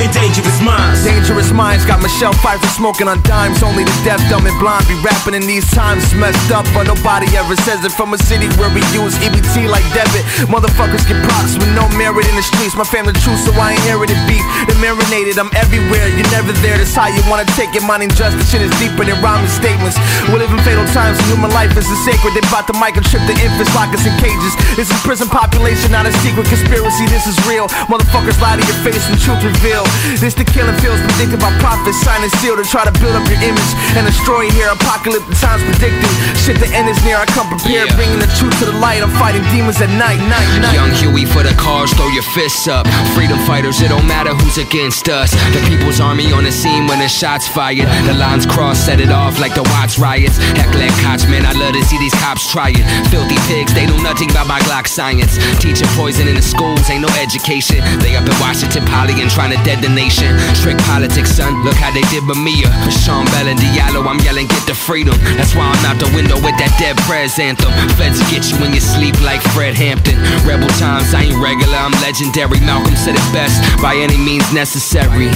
In 0.03 0.11
dangerous 0.11 0.59
minds. 0.61 1.05
dangerous 1.07 1.51
minds. 1.55 1.85
Got 1.85 2.03
Michelle 2.03 2.33
Pfeiffer 2.43 2.67
smoking 2.75 3.07
on 3.07 3.23
dimes. 3.23 3.63
Only 3.63 3.87
the 3.87 3.95
deaf, 4.03 4.19
dumb, 4.29 4.45
and 4.45 4.57
blind 4.59 4.85
be 4.91 4.99
rapping 5.01 5.33
in 5.33 5.47
these 5.47 5.65
times. 5.71 6.03
Messed 6.13 6.51
up, 6.51 6.65
but 6.75 6.85
nobody 6.85 7.25
ever 7.37 7.55
says 7.63 7.85
it. 7.85 7.93
From 7.95 8.13
a 8.13 8.19
city 8.19 8.51
where 8.59 8.69
we 8.75 8.83
use 8.91 9.15
EBT 9.23 9.71
like 9.71 9.85
debit. 9.95 10.23
Motherfuckers 10.51 11.07
get 11.07 11.17
props 11.23 11.55
with 11.55 11.71
no 11.73 11.87
merit 11.95 12.27
in 12.27 12.35
the 12.35 12.43
streets. 12.43 12.75
My 12.75 12.83
family 12.83 13.13
true, 13.23 13.37
so 13.39 13.55
I 13.55 13.73
inherited 13.73 14.19
beef. 14.27 14.43
The 14.67 14.75
marinated, 14.83 15.39
I'm 15.39 15.49
everywhere. 15.55 16.11
You're 16.11 16.29
never 16.35 16.51
there. 16.59 16.77
That's 16.77 16.93
how 16.93 17.07
you 17.07 17.23
wanna 17.31 17.47
take 17.55 17.73
it. 17.73 17.83
Mine 17.87 18.03
injustice 18.03 18.51
shit 18.51 18.61
is 18.61 18.73
deeper 18.77 19.05
than 19.05 19.17
rhyming 19.23 19.49
statements. 19.49 19.97
We 20.29 20.37
live 20.41 20.51
in 20.51 20.61
fatal 20.67 20.85
times, 20.91 21.17
human 21.29 21.51
life 21.51 21.71
is 21.77 21.87
sacred. 22.05 22.33
They 22.35 22.45
bought 22.51 22.67
the 22.67 22.77
mic 22.77 22.97
and 22.97 23.07
microchip, 23.07 23.21
the 23.27 23.35
infants 23.43 23.73
lock 23.75 23.93
us 23.93 24.05
in 24.05 24.13
cages. 24.17 24.55
This 24.75 24.89
is 24.97 25.03
prison 25.05 25.29
population, 25.29 25.91
not 25.91 26.05
a 26.05 26.13
secret 26.25 26.47
conspiracy. 26.47 27.05
This 27.07 27.27
is 27.27 27.37
real. 27.45 27.67
Motherfuckers 27.89 28.39
lie 28.41 28.57
to 28.57 28.65
your 28.65 28.79
face 28.81 29.05
and 29.09 29.17
truth 29.21 29.41
reveal. 29.45 29.85
This 30.17 30.33
the 30.33 30.43
killing 30.43 30.75
fields 30.81 31.01
predicted 31.13 31.39
by 31.39 31.53
prophets, 31.61 32.01
sign 32.01 32.23
and 32.23 32.31
seal 32.41 32.57
to 32.57 32.65
try 32.65 32.85
to 32.85 32.93
build 32.99 33.13
up 33.13 33.25
your 33.29 33.41
image 33.41 33.71
and 33.93 34.05
destroy 34.05 34.49
here. 34.51 34.69
Apocalyptic 34.73 35.37
times 35.37 35.61
predicted. 35.63 36.09
Shit, 36.37 36.57
the 36.57 36.69
end 36.73 36.89
is 36.89 36.97
near. 37.05 37.17
I 37.17 37.25
come 37.25 37.47
prepared, 37.47 37.89
Yeah. 37.89 37.95
bringing 37.95 38.19
the 38.19 38.31
truth 38.37 38.57
to 38.59 38.65
the 38.65 38.77
light. 38.81 39.03
I'm 39.03 39.13
fighting 39.21 39.43
demons 39.53 39.81
at 39.81 39.89
night, 39.93 40.19
night, 40.25 40.49
night. 40.61 40.73
Young 40.73 40.91
Huey 40.91 41.25
for 41.25 41.43
the 41.43 41.53
cars, 41.55 41.93
throw 41.93 42.09
your 42.09 42.25
fists 42.33 42.67
up. 42.67 42.87
Freedom 43.13 43.37
fighters, 43.45 43.81
it 43.81 43.89
don't 43.89 44.07
matter 44.07 44.33
who's 44.33 44.57
against 44.57 45.09
us. 45.09 45.31
The 45.53 45.61
people's 45.69 45.99
army 45.99 46.31
on 46.33 46.43
the 46.43 46.51
scene 46.51 46.87
when 46.87 46.99
the 46.99 47.09
shots 47.09 47.47
fired. 47.47 47.87
The 48.07 48.13
lines 48.13 48.45
crossed, 48.45 48.85
set 48.85 48.99
it 48.99 49.11
off 49.11 49.39
like 49.39 49.53
the 49.53 49.63
Watts 49.75 49.99
riots. 49.99 50.37
Heckler 50.57 50.89
Koch, 51.03 51.27
man, 51.29 51.45
I 51.45 51.51
love 51.53 51.73
to 51.73 51.83
see 51.85 51.97
these 51.99 52.13
cops 52.23 52.49
try 52.51 52.69
it. 52.71 52.83
Filthy 53.11 53.37
pigs, 53.47 53.73
they 53.73 53.85
know 53.85 53.99
nothing 54.01 54.31
about 54.31 54.47
my 54.47 54.59
Glock 54.61 54.86
science. 54.87 55.37
Teaching 55.59 55.87
poison 55.99 56.27
in 56.27 56.35
the 56.35 56.41
schools, 56.41 56.89
ain't 56.89 57.03
no 57.03 57.11
education. 57.19 57.83
They 57.99 58.15
up 58.15 58.25
in 58.25 58.37
Washington, 58.39 58.87
Poly, 58.87 59.19
and 59.21 59.29
trying 59.29 59.51
to 59.51 59.59
dead 59.67 59.83
the 59.83 59.91
nation. 59.91 60.31
Trick 60.63 60.79
politics, 60.87 61.35
son, 61.35 61.63
look 61.63 61.75
how 61.75 61.91
they 61.91 62.07
did 62.09 62.23
Bamia. 62.23 62.71
Uh. 62.71 62.85
For 62.87 62.93
Sean 62.95 63.25
Bell 63.35 63.51
and 63.51 63.59
Diallo, 63.59 64.07
I'm 64.07 64.19
yelling, 64.23 64.47
get 64.47 64.63
the 64.65 64.73
freedom. 64.73 65.13
That's 65.35 65.53
why 65.53 65.67
I'm 65.67 65.83
out 65.85 65.99
the 65.99 66.09
window 66.15 66.39
with 66.39 66.55
that 66.57 66.71
dead 66.79 66.95
prez 67.03 67.37
anthem. 67.37 67.69
Feds 67.99 68.23
get 68.31 68.47
you 68.47 68.57
in 68.63 68.71
your 68.71 68.83
sleep 68.83 69.19
like 69.21 69.43
Fred 69.51 69.75
Hampton. 69.75 70.15
Rebel 70.47 70.71
times, 70.79 71.13
I 71.13 71.27
ain't 71.27 71.37
regular, 71.43 71.75
I'm 71.75 71.93
legendary. 71.99 72.63
Malcolm 72.63 72.95
said 72.95 73.19
it 73.19 73.27
best, 73.35 73.59
by 73.83 73.93
any 73.99 74.17
means 74.17 74.47
necessary. 74.55 75.27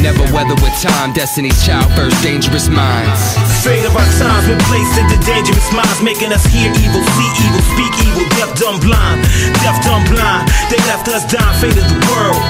Never 0.00 0.24
weather 0.32 0.56
with 0.64 0.74
time, 0.80 1.12
destiny's 1.12 1.58
child, 1.64 1.92
first 1.92 2.16
dangerous 2.22 2.68
minds. 2.68 3.20
Fate 3.60 3.84
of 3.84 3.92
our 3.92 4.08
times 4.16 4.46
been 4.48 4.60
placed 4.70 4.96
into 4.96 5.18
dangerous 5.26 5.68
minds, 5.74 6.00
making 6.00 6.32
us 6.32 6.44
hear 6.46 6.70
evil, 6.72 7.02
see 7.02 7.30
evil, 7.44 7.62
speak 7.74 7.92
evil, 8.06 8.24
deaf, 8.38 8.50
dumb, 8.56 8.77
blind, 8.80 9.22
deaf, 9.62 9.78
dumb, 9.84 10.04
blind. 10.10 10.48
They 10.70 10.80
left 10.90 11.08
us 11.08 11.24
dying, 11.26 11.56
fate 11.60 11.78
of 11.78 11.86
the 11.86 11.98
world. 12.10 12.40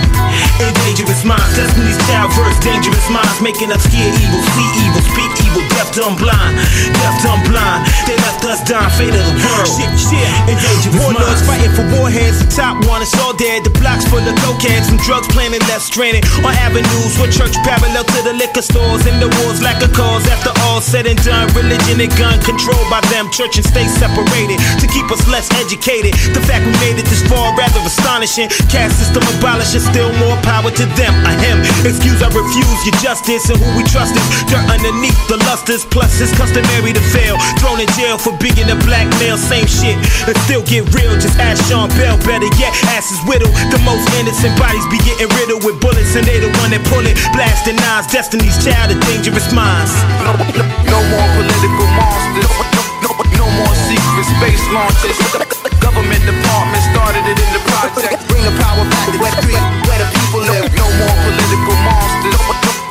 In 0.59 0.75
dangerous 0.85 1.23
minds, 1.23 1.55
destiny's 1.55 1.99
child, 2.11 2.35
verse, 2.35 2.59
dangerous 2.61 3.07
minds, 3.11 3.39
making 3.41 3.71
us 3.71 3.85
hear 3.87 4.11
evil, 4.11 4.43
see 4.43 4.69
evil, 4.83 5.03
speak 5.07 5.33
evil, 5.47 5.63
deaf, 5.75 5.95
dumb, 5.95 6.19
blind, 6.19 6.59
deaf, 6.99 7.15
dumb, 7.23 7.41
blind. 7.47 7.87
They 8.07 8.19
left 8.27 8.43
us 8.45 8.61
dying, 8.67 8.91
fate 8.99 9.15
of 9.15 9.23
the 9.23 9.37
world. 9.39 9.71
Shit, 9.71 9.95
shit, 9.97 10.29
in 10.51 10.57
dangerous 10.59 10.99
Warlords 10.99 11.43
minds. 11.43 11.47
fighting 11.47 11.73
for 11.75 11.87
warheads, 11.95 12.43
the 12.43 12.51
top 12.51 12.83
one 12.91 13.03
is 13.03 13.15
all 13.23 13.35
dead. 13.35 13.63
The 13.63 13.75
blocks 13.79 14.05
full 14.07 14.23
of 14.23 14.35
cokeheads, 14.43 14.91
some 14.91 14.99
drugs 15.07 15.31
planted, 15.31 15.63
left 15.71 15.87
stranded 15.87 16.27
on 16.43 16.53
avenues 16.59 17.15
with 17.19 17.31
church 17.31 17.55
parallel 17.63 18.05
to 18.05 18.21
the 18.27 18.35
liquor 18.35 18.63
stores. 18.63 19.07
In 19.07 19.21
the 19.23 19.31
wars, 19.43 19.63
lack 19.63 19.83
of 19.83 19.93
cause. 19.95 20.27
After 20.27 20.51
all 20.67 20.81
said 20.81 21.07
and 21.07 21.19
done, 21.23 21.47
religion 21.55 22.03
and 22.03 22.13
gun 22.19 22.39
controlled 22.43 22.89
by 22.91 23.01
them. 23.13 23.31
Church 23.31 23.57
and 23.57 23.67
state 23.67 23.91
separated 23.91 24.59
to 24.83 24.87
keep 24.91 25.07
us 25.11 25.23
less 25.31 25.49
educated. 25.59 26.08
The 26.35 26.43
fact 26.45 26.65
we 26.67 26.73
made 26.81 26.97
it 27.01 27.07
this 27.09 27.23
far 27.27 27.55
rather 27.57 27.81
astonishing. 27.85 28.49
Caste 28.73 28.99
system 28.99 29.23
abolished, 29.37 29.75
and 29.75 29.85
still 29.85 30.13
more 30.21 30.37
power 30.45 30.71
to 30.71 30.85
them. 30.99 31.13
A 31.27 31.33
him. 31.41 31.61
Excuse, 31.85 32.21
I 32.23 32.29
refuse 32.33 32.81
your 32.87 32.97
justice 33.01 33.49
and 33.51 33.59
who 33.59 33.69
we 33.77 33.85
trust 33.89 34.17
is 34.17 34.27
dirt 34.49 34.65
underneath 34.69 35.19
the 35.29 35.39
lusters. 35.49 35.85
Plus, 35.89 36.21
it's 36.21 36.33
customary 36.37 36.93
to 36.93 37.03
fail. 37.13 37.37
Thrown 37.61 37.81
in 37.81 37.89
jail 37.99 38.19
for 38.19 38.37
being 38.39 38.69
a 38.69 38.79
black 38.87 39.07
male, 39.21 39.39
same 39.39 39.67
shit. 39.67 39.97
And 40.29 40.37
still 40.47 40.63
get 40.65 40.89
real. 40.95 41.15
Just 41.19 41.39
ask 41.39 41.61
Sean 41.69 41.89
Bell. 41.99 42.17
Better 42.25 42.51
yet, 42.61 42.73
ass 42.95 43.11
is 43.11 43.21
whittled. 43.29 43.53
The 43.73 43.81
most 43.85 44.07
innocent 44.19 44.55
bodies 44.59 44.85
be 44.93 44.99
getting 45.03 45.31
riddled 45.39 45.65
with 45.65 45.81
bullets, 45.81 46.15
and 46.15 46.25
they 46.25 46.39
the 46.41 46.51
one 46.61 46.71
that 46.71 46.85
pull 46.89 47.05
it. 47.05 47.17
Blasting 47.35 47.77
knives, 47.77 48.09
destiny's 48.13 48.57
child 48.65 48.93
of 48.93 48.99
dangerous 49.09 49.49
minds. 49.53 49.93
No, 50.25 50.33
no, 50.37 50.65
no 50.89 50.99
more 51.13 51.29
political 51.37 51.87
monsters. 51.97 52.49
No, 52.49 52.71
no, 53.05 53.13
no 53.41 53.47
more 53.59 53.75
secret 53.89 54.27
space 54.39 54.65
launches. 54.73 55.58
Government 55.89 56.21
department 56.21 56.83
started 56.93 57.25
it 57.25 57.39
in 57.41 57.51
the 57.57 57.63
project. 57.65 58.21
Bring 58.29 58.45
the 58.45 58.53
power 58.61 58.85
back 58.93 59.09
to 59.09 59.13
street 59.41 59.57
where 59.89 59.97
the 59.97 60.05
people 60.13 60.41
live. 60.45 60.69
No 60.77 60.85
more 61.01 61.17
political 61.25 61.77
monsters. 61.81 62.37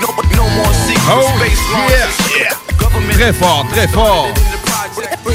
No, 0.02 0.10
no, 0.10 0.10
no 0.34 0.46
more 0.58 0.74
secret 0.90 1.06
Oh, 1.06 1.30
space 1.38 1.62
yeah. 2.34 2.58
Government 2.76 3.14
Très 3.14 3.34
fort, 3.34 3.68
très 3.70 3.88
fort. 3.88 4.57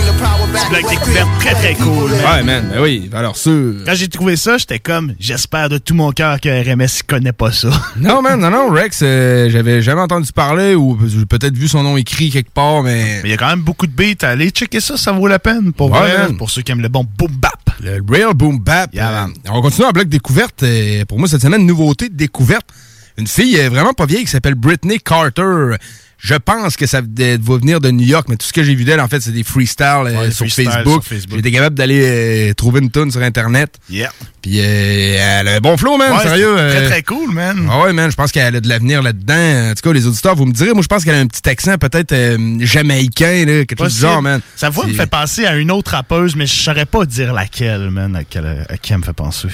The 0.02 0.88
découverte 0.90 1.28
très 1.38 1.54
très 1.54 1.74
cool. 1.74 2.10
man. 2.10 2.20
Ouais, 2.24 2.42
man, 2.42 2.68
ben 2.72 2.82
oui, 2.82 3.08
alors 3.12 3.36
sûr. 3.36 3.74
Quand 3.86 3.94
j'ai 3.94 4.08
trouvé 4.08 4.36
ça, 4.36 4.58
j'étais 4.58 4.78
comme, 4.78 5.14
j'espère 5.20 5.68
de 5.68 5.78
tout 5.78 5.94
mon 5.94 6.10
cœur 6.12 6.40
que 6.40 6.48
RMS 6.48 7.02
connaît 7.06 7.32
pas 7.32 7.52
ça. 7.52 7.70
Non, 7.96 8.20
man, 8.20 8.40
non, 8.40 8.50
non, 8.50 8.68
Rex, 8.70 9.00
euh, 9.02 9.48
j'avais 9.50 9.80
jamais 9.80 10.00
entendu 10.00 10.32
parler 10.32 10.74
ou 10.74 10.98
j'ai 11.06 11.24
peut-être 11.26 11.56
vu 11.56 11.68
son 11.68 11.82
nom 11.84 11.96
écrit 11.96 12.30
quelque 12.30 12.50
part, 12.50 12.82
mais. 12.82 13.20
Mais 13.22 13.28
il 13.28 13.30
y 13.30 13.34
a 13.34 13.36
quand 13.36 13.48
même 13.48 13.60
beaucoup 13.62 13.86
de 13.86 13.92
beats. 13.92 14.26
Allez 14.26 14.50
checker 14.50 14.80
ça, 14.80 14.96
ça 14.96 15.12
vaut 15.12 15.28
la 15.28 15.38
peine. 15.38 15.72
Pour 15.72 15.90
Ouais, 15.92 15.98
vrai, 16.00 16.18
man. 16.28 16.36
pour 16.36 16.50
ceux 16.50 16.62
qui 16.62 16.72
aiment 16.72 16.82
le 16.82 16.88
bon 16.88 17.06
boom 17.18 17.30
bap. 17.32 17.52
Le 17.80 17.98
Real 18.08 18.34
Boom 18.34 18.58
Bap. 18.58 18.92
Yeah, 18.94 19.08
euh, 19.08 19.12
man. 19.26 19.32
on 19.50 19.62
continue 19.62 19.86
en 19.86 19.90
bloc 19.90 20.08
découverte. 20.08 20.62
et 20.64 21.04
pour 21.06 21.18
moi, 21.18 21.28
cette 21.28 21.42
semaine, 21.42 21.64
nouveauté 21.64 22.08
de 22.08 22.14
découverte. 22.16 22.66
Une 23.18 23.26
fille 23.26 23.58
euh, 23.60 23.68
vraiment 23.68 23.92
pas 23.92 24.06
vieille 24.06 24.24
qui 24.24 24.30
s'appelle 24.30 24.54
Britney 24.54 24.98
Carter. 24.98 25.76
Je 26.24 26.36
pense 26.36 26.76
que 26.76 26.86
ça 26.86 27.00
va 27.00 27.56
venir 27.56 27.80
de 27.80 27.90
New 27.90 28.06
York, 28.06 28.26
mais 28.28 28.36
tout 28.36 28.46
ce 28.46 28.52
que 28.52 28.62
j'ai 28.62 28.76
vu 28.76 28.84
d'elle, 28.84 29.00
en 29.00 29.08
fait, 29.08 29.20
c'est 29.20 29.32
des 29.32 29.42
freestyles 29.42 29.86
euh, 30.06 30.20
Ouais, 30.20 30.30
sur, 30.30 30.46
Facebook. 30.46 31.02
sur 31.02 31.04
Facebook. 31.04 31.36
J'étais 31.38 31.50
capable 31.50 31.74
d'aller 31.74 32.00
euh, 32.50 32.54
trouver 32.54 32.78
une 32.78 32.92
tune 32.92 33.10
sur 33.10 33.20
Internet. 33.22 33.74
Yeah. 33.90 34.12
Puis 34.40 34.60
euh, 34.60 35.16
elle 35.18 35.48
a 35.48 35.54
un 35.56 35.58
bon 35.60 35.76
flow, 35.76 35.96
man, 35.96 36.12
Ouais, 36.12 36.22
sérieux. 36.22 36.54
Très 36.54 36.76
euh, 36.84 36.88
très 36.88 37.02
cool, 37.02 37.32
man. 37.34 37.68
Ah 37.68 37.80
ouais, 37.80 37.92
man, 37.92 38.08
je 38.08 38.14
pense 38.14 38.30
qu'elle 38.30 38.54
a 38.54 38.60
de 38.60 38.68
l'avenir 38.68 39.02
là-dedans. 39.02 39.70
En 39.70 39.74
tout 39.74 39.82
cas, 39.82 39.92
les 39.92 40.06
auditeurs, 40.06 40.36
vous 40.36 40.46
me 40.46 40.52
direz, 40.52 40.72
moi, 40.72 40.82
je 40.82 40.86
pense 40.86 41.02
qu'elle 41.04 41.16
a 41.16 41.20
un 41.20 41.26
petit 41.26 41.48
accent 41.48 41.76
peut-être 41.76 42.12
euh, 42.12 42.56
jamaïcain, 42.60 43.44
là, 43.44 43.64
quelque 43.64 43.78
chose 43.78 43.94
du 43.94 44.00
genre, 44.00 44.22
man. 44.22 44.40
Sa 44.54 44.70
voix 44.70 44.86
me 44.86 44.92
fait 44.92 45.10
penser 45.10 45.44
à 45.44 45.56
une 45.56 45.72
autre 45.72 45.90
rappeuse, 45.90 46.36
mais 46.36 46.46
je 46.46 46.54
saurais 46.54 46.86
pas 46.86 47.04
dire 47.04 47.32
laquelle, 47.32 47.90
man, 47.90 48.14
à, 48.14 48.22
quelle- 48.22 48.64
à 48.68 48.76
qui 48.76 48.92
elle 48.92 49.00
me 49.00 49.04
fait 49.04 49.12
penser. 49.12 49.48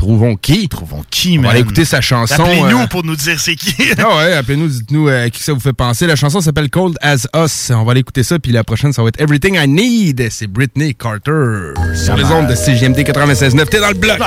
Trouvons 0.00 0.34
qui? 0.34 0.66
Trouvons 0.66 1.04
qui, 1.10 1.32
On 1.32 1.42
man. 1.42 1.44
va 1.44 1.50
aller 1.50 1.60
écouter 1.60 1.84
sa 1.84 2.00
chanson. 2.00 2.42
Appelez-nous 2.42 2.78
euh, 2.78 2.86
pour 2.86 3.04
nous 3.04 3.16
dire 3.16 3.38
c'est 3.38 3.54
qui. 3.54 3.74
Ah 3.98 4.16
ouais, 4.16 4.32
appelez-nous, 4.32 4.68
dites-nous 4.68 5.08
euh, 5.08 5.26
à 5.26 5.28
qui 5.28 5.42
ça 5.42 5.52
vous 5.52 5.60
fait 5.60 5.74
penser. 5.74 6.06
La 6.06 6.16
chanson 6.16 6.40
s'appelle 6.40 6.70
Cold 6.70 6.96
as 7.02 7.26
Us. 7.36 7.70
On 7.70 7.84
va 7.84 7.90
aller 7.90 8.00
écouter 8.00 8.22
ça, 8.22 8.38
puis 8.38 8.50
la 8.50 8.64
prochaine, 8.64 8.94
ça 8.94 9.02
va 9.02 9.08
être 9.08 9.20
Everything 9.20 9.56
I 9.56 9.68
Need. 9.68 10.26
C'est 10.30 10.46
Britney 10.46 10.94
Carter. 10.94 11.74
Sur 11.94 12.16
les 12.16 12.24
ondes 12.24 12.46
de 12.46 12.54
CGMD 12.54 13.00
96.9. 13.00 13.66
T'es 13.66 13.78
dans 13.80 13.88
le 13.88 13.94
bloc. 13.94 14.18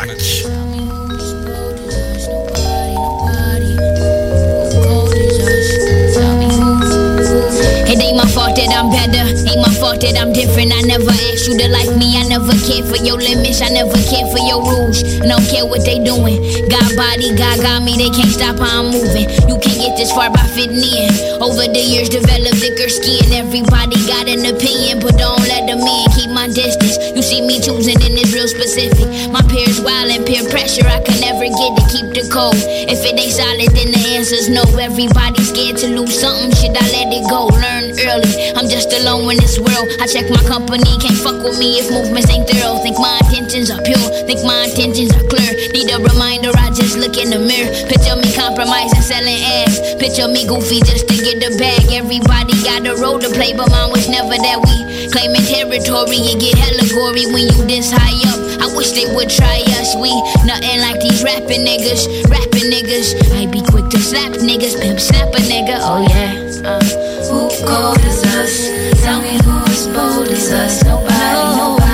My 8.23 8.31
fault 8.31 8.55
that 8.55 8.71
I'm 8.71 8.87
better, 8.87 9.35
ain't 9.35 9.59
my 9.59 9.73
fault 9.75 9.99
that 9.99 10.15
I'm 10.15 10.31
different. 10.31 10.71
I 10.71 10.79
never 10.87 11.11
asked 11.11 11.43
you 11.43 11.59
to 11.59 11.67
like 11.67 11.91
me, 11.99 12.15
I 12.15 12.23
never 12.31 12.55
cared 12.63 12.87
for 12.87 12.95
your 13.03 13.19
limits, 13.19 13.59
I 13.59 13.67
never 13.67 13.99
cared 14.07 14.31
for 14.31 14.39
your 14.39 14.63
rules. 14.63 15.03
I 15.19 15.27
don't 15.27 15.43
care 15.51 15.67
what 15.67 15.83
they 15.83 15.99
doing. 15.99 16.39
God 16.71 16.87
body, 16.95 17.35
God 17.35 17.59
got 17.59 17.83
me, 17.83 17.99
they 17.99 18.07
can't 18.15 18.31
stop 18.31 18.55
how 18.63 18.79
I'm 18.79 18.95
moving. 18.95 19.27
You 19.51 19.59
can't 19.59 19.75
get 19.75 19.99
this 19.99 20.15
far 20.15 20.31
by 20.31 20.43
fitting 20.55 20.79
in. 20.79 21.11
Over 21.43 21.67
the 21.67 21.83
years, 21.83 22.07
developed 22.07 22.63
thicker 22.63 22.87
skin. 22.87 23.27
Everybody 23.35 23.99
got 24.07 24.31
an 24.31 24.47
opinion, 24.47 25.03
but 25.03 25.19
don't 25.19 25.43
let 25.51 25.67
them 25.67 25.83
in. 25.83 26.07
Keep 26.15 26.31
my 26.31 26.47
distance. 26.47 26.95
You 27.11 27.19
see 27.19 27.43
me 27.43 27.59
choosing, 27.59 27.99
and 27.99 28.15
it's 28.15 28.31
real 28.31 28.47
specific. 28.47 29.03
My 29.35 29.43
peers 29.51 29.83
wild 29.83 30.15
and 30.15 30.23
peer 30.23 30.47
pressure, 30.47 30.87
I 30.87 31.03
can 31.03 31.19
never 31.19 31.43
get 31.43 31.71
to 31.75 31.83
keep 31.91 32.07
the 32.15 32.23
code. 32.31 32.55
If 32.87 33.03
it 33.03 33.19
ain't 33.19 33.35
solid, 33.35 33.67
then 33.75 33.91
the 33.91 34.01
answer's 34.15 34.47
no. 34.47 34.63
Everybody's 34.79 35.51
scared 35.51 35.75
to 35.83 35.91
lose 35.91 36.15
something. 36.15 36.55
Should 36.55 36.79
I 36.79 36.87
let 36.95 37.11
it 37.11 37.27
go? 37.27 37.51
Learn 37.51 37.91
early. 37.99 38.12
I'm 38.21 38.69
just 38.69 38.93
alone 38.93 39.31
in 39.31 39.37
this 39.41 39.57
world. 39.57 39.89
I 39.97 40.05
check 40.05 40.29
my 40.29 40.41
company, 40.45 40.85
can't 41.01 41.17
fuck 41.17 41.41
with 41.41 41.57
me 41.57 41.81
if 41.81 41.89
movements 41.89 42.29
ain't 42.29 42.45
thorough. 42.45 42.77
Think 42.85 42.99
my 43.01 43.17
intentions 43.25 43.73
are 43.73 43.81
pure, 43.81 44.05
think 44.29 44.45
my 44.45 44.69
intentions 44.69 45.09
are 45.17 45.25
clear. 45.25 45.49
Need 45.73 45.89
a 45.89 45.97
reminder, 45.97 46.53
I 46.53 46.69
just 46.69 46.93
look 46.97 47.17
in 47.17 47.33
the 47.33 47.41
mirror. 47.41 47.73
Picture 47.89 48.13
me 48.13 48.29
compromising, 48.37 49.01
selling 49.01 49.41
ass. 49.65 49.97
Picture 49.97 50.29
me 50.29 50.45
goofy 50.45 50.85
just 50.85 51.09
to 51.09 51.15
get 51.17 51.41
the 51.41 51.57
bag. 51.57 51.89
Everybody 51.89 52.53
got 52.61 52.85
a 52.85 52.93
role 53.01 53.17
to 53.17 53.29
play, 53.33 53.57
but 53.57 53.69
mine 53.73 53.89
was 53.89 54.05
never 54.05 54.37
that 54.37 54.61
we 54.61 55.09
claiming 55.09 55.45
territory. 55.49 56.17
You 56.17 56.37
get 56.37 56.53
hella 56.57 56.85
gory 56.93 57.25
when 57.33 57.49
you 57.49 57.59
this 57.65 57.89
high 57.89 58.13
up. 58.29 58.39
I 58.61 58.67
wish 58.77 58.91
they 58.93 59.09
would 59.13 59.29
try 59.29 59.65
us. 59.81 59.97
We 59.97 60.13
nothing 60.45 60.81
like 60.85 61.01
these 61.01 61.23
rapping 61.23 61.65
niggas, 61.65 62.29
rapping 62.29 62.69
niggas. 62.69 63.17
I 63.33 63.49
be 63.49 63.61
quick 63.61 63.89
to 63.89 63.99
slap 63.99 64.33
niggas, 64.37 64.77
pimp 64.81 64.99
snap 64.99 65.33
a 65.33 65.41
nigga. 65.49 65.81
Oh 65.81 66.05
yeah. 66.05 66.53
Uh, 66.63 67.13
who 67.27 67.49
cold 67.65 68.02
is 68.05 68.23
us? 68.39 69.01
Tell 69.03 69.21
me 69.21 69.37
who 69.43 69.63
is 69.71 69.87
bold 69.87 70.27
is 70.27 70.51
us? 70.51 70.83
Nobody, 70.83 71.57
nobody. 71.57 71.92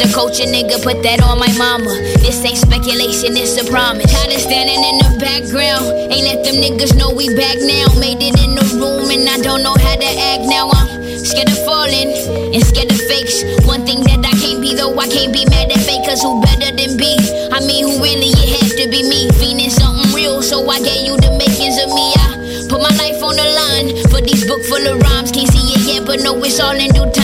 Mr. 0.00 0.14
Culture 0.16 0.48
nigga, 0.48 0.80
put 0.80 1.04
that 1.04 1.20
on 1.20 1.36
my 1.36 1.52
mama. 1.60 1.92
This 2.24 2.40
ain't 2.40 2.56
speculation, 2.56 3.36
it's 3.36 3.60
a 3.60 3.68
promise. 3.68 4.08
Kinda 4.08 4.40
standing 4.40 4.80
in 4.80 4.96
the 4.96 5.20
background. 5.20 5.92
Ain't 6.08 6.24
let 6.24 6.40
them 6.40 6.56
niggas 6.56 6.96
know 6.96 7.12
we 7.12 7.28
back 7.36 7.60
now. 7.60 7.84
Made 8.00 8.16
it 8.24 8.32
in 8.40 8.56
the 8.56 8.64
room 8.80 9.12
and 9.12 9.28
I 9.28 9.36
don't 9.44 9.60
know 9.60 9.76
how 9.76 9.96
to 10.00 10.10
act 10.32 10.48
now. 10.48 10.72
I'm 10.72 10.88
scared 11.20 11.52
of 11.52 11.60
falling 11.68 12.16
and 12.16 12.64
scared 12.64 12.88
of 12.88 12.96
fakes. 13.12 13.44
One 13.68 13.84
thing 13.84 14.00
that 14.08 14.24
I 14.24 14.32
can't 14.40 14.64
be 14.64 14.72
though, 14.72 14.96
I 14.96 15.04
can't 15.04 15.36
be 15.36 15.44
mad 15.52 15.68
at 15.68 15.84
fakers 15.84 16.24
who 16.24 16.40
better 16.40 16.72
than 16.72 16.96
be. 16.96 17.20
I 17.52 17.60
mean, 17.60 17.84
who 17.84 18.00
really 18.00 18.32
it 18.32 18.56
had 18.56 18.72
to 18.80 18.88
be 18.88 19.04
me. 19.04 19.28
Feeling 19.36 19.68
something 19.68 20.16
real, 20.16 20.40
so 20.40 20.64
I 20.64 20.80
gave 20.80 21.04
you 21.04 21.20
the 21.20 21.36
makings 21.36 21.76
of 21.76 21.92
me. 21.92 22.08
I 22.16 22.64
put 22.72 22.80
my 22.80 22.92
life 22.96 23.20
on 23.20 23.36
the 23.36 23.48
line 23.52 23.88
for 24.08 24.24
these 24.24 24.48
book 24.48 24.64
full 24.64 24.80
of 24.80 24.96
rhymes. 24.96 25.28
Can't 25.28 25.52
see 25.52 25.76
it 25.76 25.84
yet, 25.84 26.08
but 26.08 26.24
know 26.24 26.40
it's 26.40 26.56
all 26.56 26.72
in 26.72 26.88
due 26.88 27.04
time. 27.12 27.19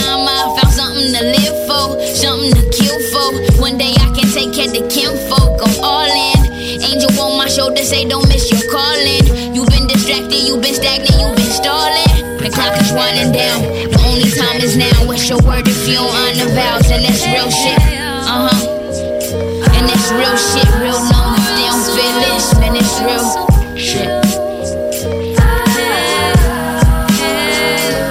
Can 4.89 4.95
take 4.95 5.05
care 5.05 5.11
of 5.11 5.19
Kim 5.19 5.29
folk. 5.31 5.61
I'm 5.63 5.85
all 5.85 6.07
in. 6.07 6.53
Angel 6.83 7.11
on 7.21 7.39
my 7.39 7.49
shoulder, 7.49 7.83
say 7.83 8.09
don't 8.09 8.29
miss 8.29 8.51
your 8.51 8.63
calling. 8.71 9.55
You've 9.55 9.69
been 9.69 9.87
distracted, 9.87 10.35
you've 10.47 10.63
been 10.63 10.75
stagnant, 10.75 11.15
you've 11.15 11.37
been 11.37 11.53
stalling. 11.53 12.39
The 12.39 12.51
clock 12.53 12.81
is 12.81 12.93
winding 12.93 13.33
down. 13.33 13.63
The 13.63 13.99
only 14.07 14.31
time 14.31 14.61
is 14.61 14.77
now. 14.77 14.95
What's 15.07 15.29
your 15.29 15.41
word 15.43 15.67
if 15.67 15.89
you 15.89 15.95
don't 15.95 16.11
honor 16.11 16.51
vows? 16.55 16.91
And 16.91 17.05
that's 17.05 17.25
real 17.27 17.51
shit. 17.51 17.79
Uh 17.79 18.49
huh. 18.49 18.59
And 19.77 19.85
that's 19.89 20.11
real 20.13 20.37
shit. 20.37 20.69
Real 20.79 21.01
known 21.11 21.35
if 21.35 21.47
they 21.57 21.67
don't 21.67 21.87
feel 21.95 22.15
this, 22.23 22.47
man, 22.59 22.77
it's 22.77 22.97
real 23.03 23.27
shit. 23.75 24.11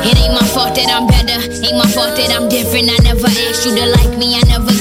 It 0.05 0.15
ain't 0.19 0.33
my 0.33 0.47
fault 0.51 0.75
that 0.75 0.89
I'm 0.91 1.07
better. 1.07 1.39
Ain't 1.39 1.77
my 1.77 1.87
fault 1.91 2.15
that 2.17 2.31
I'm 2.35 2.49
different. 2.49 2.89
I 2.91 2.97
never 3.03 3.27
asked 3.27 3.65
you 3.65 3.75
to 3.75 3.85
like 3.87 4.17
me. 4.17 4.35
I 4.35 4.41
never 4.47 4.74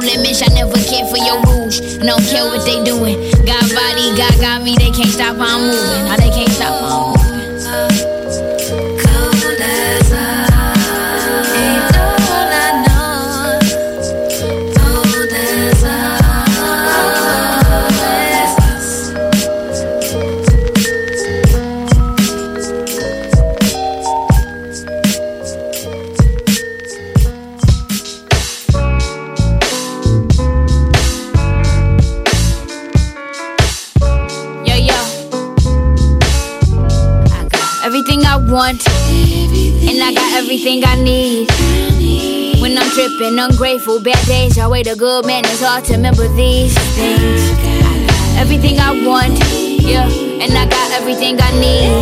your 0.00 0.16
limits. 0.16 0.42
I 0.42 0.48
never 0.54 0.78
care 0.78 1.06
for 1.06 1.18
your 1.18 1.40
rules. 1.46 1.80
I 1.98 2.06
don't 2.06 2.22
care 2.22 2.44
what 2.44 2.64
they 2.64 2.82
doing. 2.84 3.30
God 3.44 3.62
body, 3.74 4.16
God 4.16 4.34
got 4.40 4.62
me. 4.62 4.76
They 4.76 4.90
can't 4.90 5.10
stop 5.10 5.36
how 5.36 5.58
I'm 5.58 5.62
moving. 5.62 6.04
Now 6.04 6.16
they 6.16 6.30
can't 6.30 6.50
stop 6.50 6.80
how 6.80 6.88
I'm 6.88 7.06
moving. 7.06 7.17
I'm 43.28 43.38
ungrateful, 43.50 44.00
bad 44.00 44.26
days, 44.26 44.56
I 44.56 44.66
wait 44.68 44.86
a 44.86 44.96
good 44.96 45.26
man. 45.26 45.44
It's 45.44 45.60
hard 45.60 45.84
to 45.84 45.92
remember 45.92 46.26
these 46.28 46.72
things. 46.96 47.52
Everything 48.38 48.78
I 48.78 48.92
want, 49.04 49.38
yeah, 49.84 50.08
and 50.08 50.50
I 50.56 50.64
got 50.64 50.92
everything 50.92 51.36
I 51.38 51.52
need. 51.60 51.92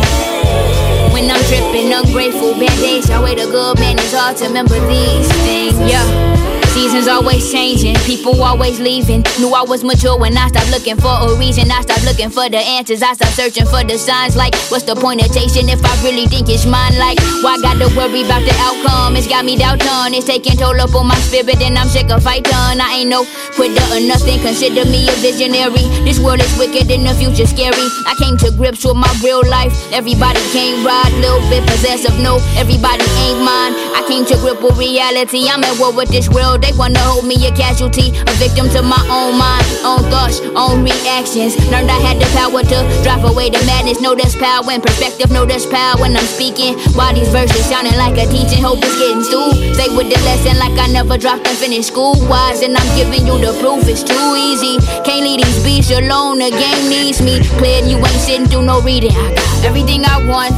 When 1.11 1.29
I'm 1.29 1.43
tripping, 1.51 1.91
ungrateful, 1.91 2.53
bad 2.53 2.79
days, 2.79 3.09
I 3.09 3.21
wait 3.21 3.39
a 3.39 3.45
good 3.45 3.77
man. 3.77 3.99
It's 3.99 4.13
hard 4.13 4.37
to 4.37 4.45
remember 4.45 4.79
these 4.87 5.27
things, 5.43 5.75
yeah. 5.91 6.56
Seasons 6.73 7.07
always 7.07 7.51
changing, 7.51 7.95
people 8.05 8.41
always 8.43 8.79
leaving. 8.79 9.23
Knew 9.39 9.53
I 9.53 9.63
was 9.63 9.83
mature 9.83 10.17
when 10.17 10.37
I 10.37 10.47
stopped 10.47 10.69
looking 10.71 10.97
for 10.97 11.09
a 11.09 11.35
reason. 11.37 11.71
I 11.71 11.81
stopped 11.81 12.05
looking 12.05 12.29
for 12.29 12.47
the 12.49 12.57
answers. 12.57 13.01
I 13.01 13.13
stopped 13.13 13.33
searching 13.33 13.65
for 13.65 13.83
the 13.83 13.97
signs. 13.97 14.35
Like, 14.35 14.55
what's 14.69 14.83
the 14.83 14.95
point 14.95 15.25
of 15.25 15.33
chasing 15.33 15.69
if 15.69 15.83
I 15.83 15.93
really 16.03 16.27
think 16.27 16.49
it's 16.49 16.65
mine? 16.65 16.97
Like, 16.97 17.19
why 17.41 17.57
gotta 17.61 17.89
worry 17.97 18.21
about 18.23 18.45
the 18.45 18.53
outcome? 18.61 19.15
It's 19.15 19.27
got 19.27 19.45
me 19.45 19.57
doubting. 19.57 20.13
It's 20.13 20.25
taking 20.25 20.57
toll 20.57 20.79
up 20.79 20.93
on 20.93 21.07
my 21.07 21.15
spirit, 21.25 21.61
and 21.61 21.77
I'm 21.77 21.87
sick 21.87 22.09
of 22.09 22.23
fighting. 22.23 22.53
I 22.53 23.01
ain't 23.01 23.09
no 23.09 23.25
quitter 23.57 23.83
or 23.89 24.01
nothing. 24.05 24.39
Consider 24.45 24.85
me 24.85 25.09
a 25.09 25.15
visionary. 25.17 25.89
This 26.05 26.19
world 26.19 26.41
is 26.41 26.53
wicked 26.57 26.91
and 26.91 27.05
the 27.05 27.13
future 27.17 27.47
scary. 27.47 27.87
I 28.05 28.13
came 28.21 28.37
to 28.45 28.51
grips 28.55 28.85
with 28.85 28.95
my 28.95 29.09
real 29.23 29.41
life. 29.49 29.73
Everybody 29.91 30.39
can't 30.53 30.85
ride, 30.85 31.11
little 31.19 31.41
bit 31.49 31.65
possessive. 31.65 32.13
No, 32.21 32.37
everybody 32.53 33.03
ain't 33.25 33.41
mine. 33.41 33.73
I 33.97 34.05
came 34.07 34.25
to 34.29 34.35
grip 34.45 34.61
with 34.61 34.77
reality. 34.77 35.49
I'm 35.49 35.63
at 35.63 35.73
war 35.79 35.91
with 35.91 36.09
this 36.09 36.29
world. 36.29 36.56
They 36.61 36.73
wanna 36.77 36.99
hold 36.99 37.25
me 37.25 37.35
a 37.47 37.51
casualty, 37.51 38.09
a 38.17 38.33
victim 38.41 38.69
to 38.75 38.81
my 38.81 38.99
own 39.09 39.37
mind, 39.37 39.65
own 39.85 40.03
thoughts, 40.09 40.41
own 40.55 40.83
reactions. 40.83 41.55
Learned 41.69 41.89
I 41.89 41.99
had 41.99 42.17
the 42.17 42.27
power 42.33 42.61
to 42.63 42.77
drive 43.03 43.23
away 43.23 43.49
the 43.49 43.61
madness. 43.65 44.01
Know 44.01 44.15
that's 44.15 44.35
power 44.35 44.65
in 44.71 44.81
perspective. 44.81 45.31
Know 45.31 45.45
that's 45.45 45.65
power 45.65 45.97
when 46.01 46.15
I'm 46.17 46.25
speaking. 46.25 46.77
Why 46.97 47.13
these 47.13 47.29
verses 47.29 47.65
sounding 47.65 47.97
like 47.97 48.17
a 48.17 48.25
teaching? 48.29 48.63
Hope 48.63 48.79
it's 48.81 48.97
getting 48.97 49.23
through. 49.23 49.73
Stay 49.73 49.89
with 49.95 50.09
the 50.09 50.19
lesson 50.25 50.57
like 50.57 50.77
I 50.79 50.87
never 50.87 51.17
dropped 51.17 51.47
and 51.47 51.57
finished 51.57 51.89
school 51.89 52.15
wise. 52.27 52.61
And 52.61 52.75
I'm 52.75 52.89
giving 52.97 53.25
you 53.25 53.37
the 53.37 53.53
proof. 53.61 53.87
It's 53.87 54.03
too 54.03 54.27
easy. 54.35 54.77
Can't 55.03 55.23
leave 55.23 55.43
these 55.43 55.63
beats 55.63 55.91
alone. 55.91 56.39
The 56.39 56.51
game 56.51 56.89
needs 56.89 57.21
me. 57.21 57.39
Clear, 57.57 57.83
you 57.83 57.97
ain't 57.97 58.21
sitting 58.21 58.47
through 58.47 58.63
no 58.63 58.81
reading. 58.81 59.11
I 59.11 59.33
got 59.35 59.65
everything 59.65 60.05
I 60.05 60.17
want, 60.25 60.57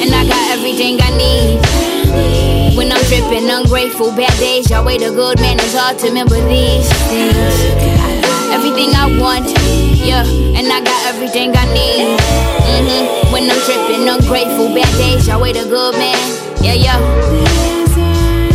and 0.00 0.10
I 0.14 0.26
got 0.26 0.44
everything 0.50 0.98
I 1.00 1.10
need. 1.16 2.57
When 2.78 2.92
I'm 2.92 3.02
tripping, 3.06 3.50
ungrateful, 3.50 4.12
bad 4.12 4.30
days, 4.38 4.70
y'all 4.70 4.84
wait 4.84 5.02
a 5.02 5.10
good 5.10 5.40
man. 5.40 5.56
It's 5.58 5.74
hard 5.74 5.98
to 5.98 6.06
remember 6.06 6.36
these 6.36 6.88
things. 7.10 7.58
Everything 8.54 8.94
I 8.94 9.18
want, 9.18 9.50
yeah, 9.98 10.22
and 10.22 10.72
I 10.72 10.80
got 10.80 11.06
everything 11.12 11.50
I 11.56 11.64
need. 11.74 12.16
Mm-hmm. 12.70 13.32
When 13.32 13.50
I'm 13.50 13.60
tripping, 13.66 14.08
ungrateful, 14.08 14.72
bad 14.72 14.96
days, 14.96 15.26
y'all 15.26 15.40
wait 15.40 15.56
a 15.56 15.64
good 15.64 15.94
man. 15.94 16.16
Yeah, 16.62 16.74
yeah, 16.74 17.00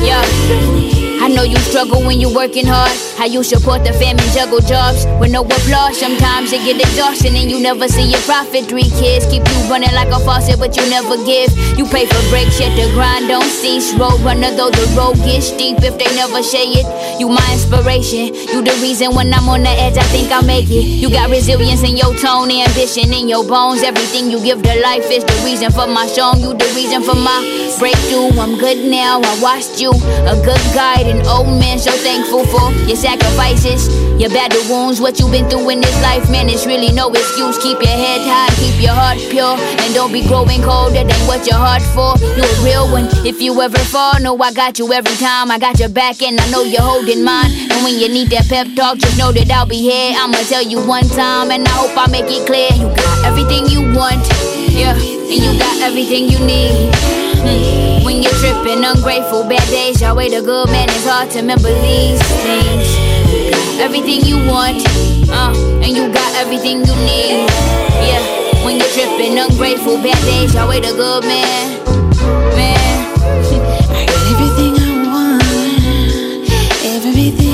yeah. 0.02 0.93
I 1.24 1.30
know 1.30 1.44
you 1.44 1.56
struggle 1.72 2.04
when 2.04 2.20
you 2.20 2.28
working 2.28 2.68
hard. 2.68 2.92
How 3.16 3.24
you 3.24 3.44
support 3.44 3.86
the 3.86 3.94
family, 3.94 4.28
juggle 4.36 4.60
jobs 4.60 5.08
with 5.24 5.32
no 5.32 5.48
applause. 5.48 5.96
Sometimes 5.98 6.52
it 6.52 6.60
get 6.68 6.76
exhausting 6.84 7.32
and 7.40 7.50
you 7.50 7.64
never 7.64 7.88
see 7.88 8.04
your 8.12 8.20
profit. 8.28 8.68
Three 8.68 8.92
kids 9.00 9.24
keep 9.32 9.48
you 9.48 9.60
running 9.72 9.96
like 9.96 10.12
a 10.12 10.20
faucet, 10.20 10.60
but 10.60 10.76
you 10.76 10.84
never 10.92 11.16
give. 11.24 11.48
You 11.80 11.88
pay 11.88 12.12
for 12.12 12.20
breaks, 12.28 12.60
yet 12.60 12.76
the 12.76 12.92
grind 12.92 13.32
don't 13.32 13.48
cease. 13.48 13.96
Road 13.96 14.20
runner, 14.20 14.52
though 14.52 14.68
the 14.68 14.84
road 15.00 15.16
gets 15.24 15.48
steep 15.48 15.80
if 15.80 15.96
they 15.96 16.12
never 16.12 16.44
say 16.44 16.68
it. 16.76 16.84
You 17.22 17.30
my 17.30 17.48
inspiration. 17.56 18.36
You 18.52 18.60
the 18.60 18.76
reason 18.84 19.16
when 19.16 19.32
I'm 19.34 19.48
on 19.48 19.64
the 19.64 19.72
edge, 19.72 19.96
I 19.96 20.04
think 20.12 20.28
I'll 20.28 20.44
make 20.44 20.68
it. 20.68 20.84
You 20.84 21.08
got 21.10 21.30
resilience 21.30 21.88
in 21.88 21.96
your 21.96 22.12
tone, 22.20 22.52
ambition 22.52 23.16
in 23.16 23.32
your 23.32 23.48
bones. 23.48 23.80
Everything 23.80 24.28
you 24.28 24.44
give 24.44 24.60
to 24.60 24.76
life 24.84 25.08
is 25.08 25.24
the 25.24 25.40
reason 25.48 25.72
for 25.72 25.88
my 25.88 26.04
song. 26.04 26.44
You 26.44 26.52
the 26.52 26.68
reason 26.76 27.00
for 27.00 27.16
my 27.16 27.40
breakthrough. 27.80 28.36
I'm 28.36 28.60
good 28.60 28.84
now. 28.92 29.24
I 29.24 29.40
watched 29.40 29.80
you, 29.80 29.96
a 30.28 30.36
good 30.44 30.60
guide, 30.76 31.13
an 31.14 31.26
old 31.28 31.48
man. 31.60 31.78
So 31.80 31.92
thankful 31.92 32.46
for 32.50 32.72
your 32.90 32.98
sacrifices, 32.98 33.88
your 34.20 34.30
battle 34.30 34.62
wounds, 34.70 35.00
what 35.00 35.20
you've 35.20 35.32
been 35.32 35.50
through 35.50 35.70
in 35.70 35.82
this 35.82 35.96
life, 36.02 36.30
man. 36.30 36.50
It's 36.50 36.66
really 36.66 36.92
no 36.92 37.10
excuse. 37.10 37.58
Keep 37.62 37.80
your 37.82 37.98
head 37.98 38.22
high, 38.26 38.50
keep 38.58 38.82
your 38.82 38.94
heart 38.94 39.18
pure, 39.30 39.56
and 39.56 39.94
don't 39.94 40.12
be 40.12 40.26
growing 40.28 40.62
colder 40.62 41.04
than 41.04 41.22
what 41.28 41.46
your 41.46 41.58
heart 41.58 41.82
for. 41.94 42.18
You're 42.36 42.50
a 42.50 42.64
real 42.64 42.90
one. 42.92 43.08
If 43.26 43.42
you 43.42 43.60
ever 43.62 43.80
fall, 43.94 44.20
know 44.20 44.38
I 44.42 44.52
got 44.54 44.80
you 44.80 44.92
every 44.94 45.16
time. 45.18 45.52
I 45.52 45.60
got 45.60 45.80
your 45.80 45.90
back, 45.90 46.22
and 46.22 46.40
I 46.40 46.50
know 46.50 46.64
you're 46.64 46.82
holding 46.82 47.24
mine. 47.24 47.52
And 47.70 47.84
when 47.84 48.00
you 48.00 48.10
need 48.10 48.30
that 48.30 48.48
pep 48.48 48.68
talk, 48.76 48.98
just 48.98 49.18
know 49.18 49.32
that 49.32 49.52
I'll 49.52 49.66
be 49.66 49.78
here. 49.78 50.16
I'ma 50.18 50.38
tell 50.50 50.64
you 50.64 50.80
one 50.86 51.08
time, 51.10 51.52
and 51.52 51.68
I 51.68 51.72
hope 51.72 51.98
I 51.98 52.08
make 52.10 52.30
it 52.30 52.46
clear. 52.46 52.72
You 52.74 52.90
everything 53.34 53.66
you 53.66 53.82
want, 53.98 54.22
yeah, 54.70 54.94
and 54.94 55.42
you 55.42 55.58
got 55.58 55.82
everything 55.82 56.30
you 56.30 56.38
need. 56.46 56.94
Mm. 57.42 58.06
When 58.06 58.22
you're 58.22 58.38
tripping, 58.38 58.86
ungrateful, 58.86 59.44
bad 59.50 59.68
days, 59.70 60.00
y'all 60.02 60.16
wait 60.16 60.34
a 60.34 60.42
good 60.42 60.70
man. 60.70 60.88
It's 60.90 61.08
hard 61.08 61.32
to 61.32 61.40
remember 61.40 61.74
these 61.82 62.22
things. 62.46 62.86
Everything 63.82 64.22
you 64.22 64.38
want, 64.48 64.86
uh, 65.34 65.52
and 65.82 65.98
you 65.98 66.14
got 66.14 66.32
everything 66.36 66.86
you 66.86 66.96
need. 67.10 67.50
Yeah, 68.06 68.22
when 68.64 68.78
you're 68.78 68.94
tripping, 68.94 69.40
ungrateful, 69.40 69.98
bad 69.98 70.22
days, 70.30 70.54
y'all 70.54 70.70
wait 70.70 70.86
a 70.86 70.94
good 70.94 71.24
man. 71.24 71.82
Man, 72.54 72.78
I 73.98 74.06
got 74.06 74.22
everything 74.30 74.74
I 74.78 74.92
want, 75.10 75.42
everything 76.86 77.53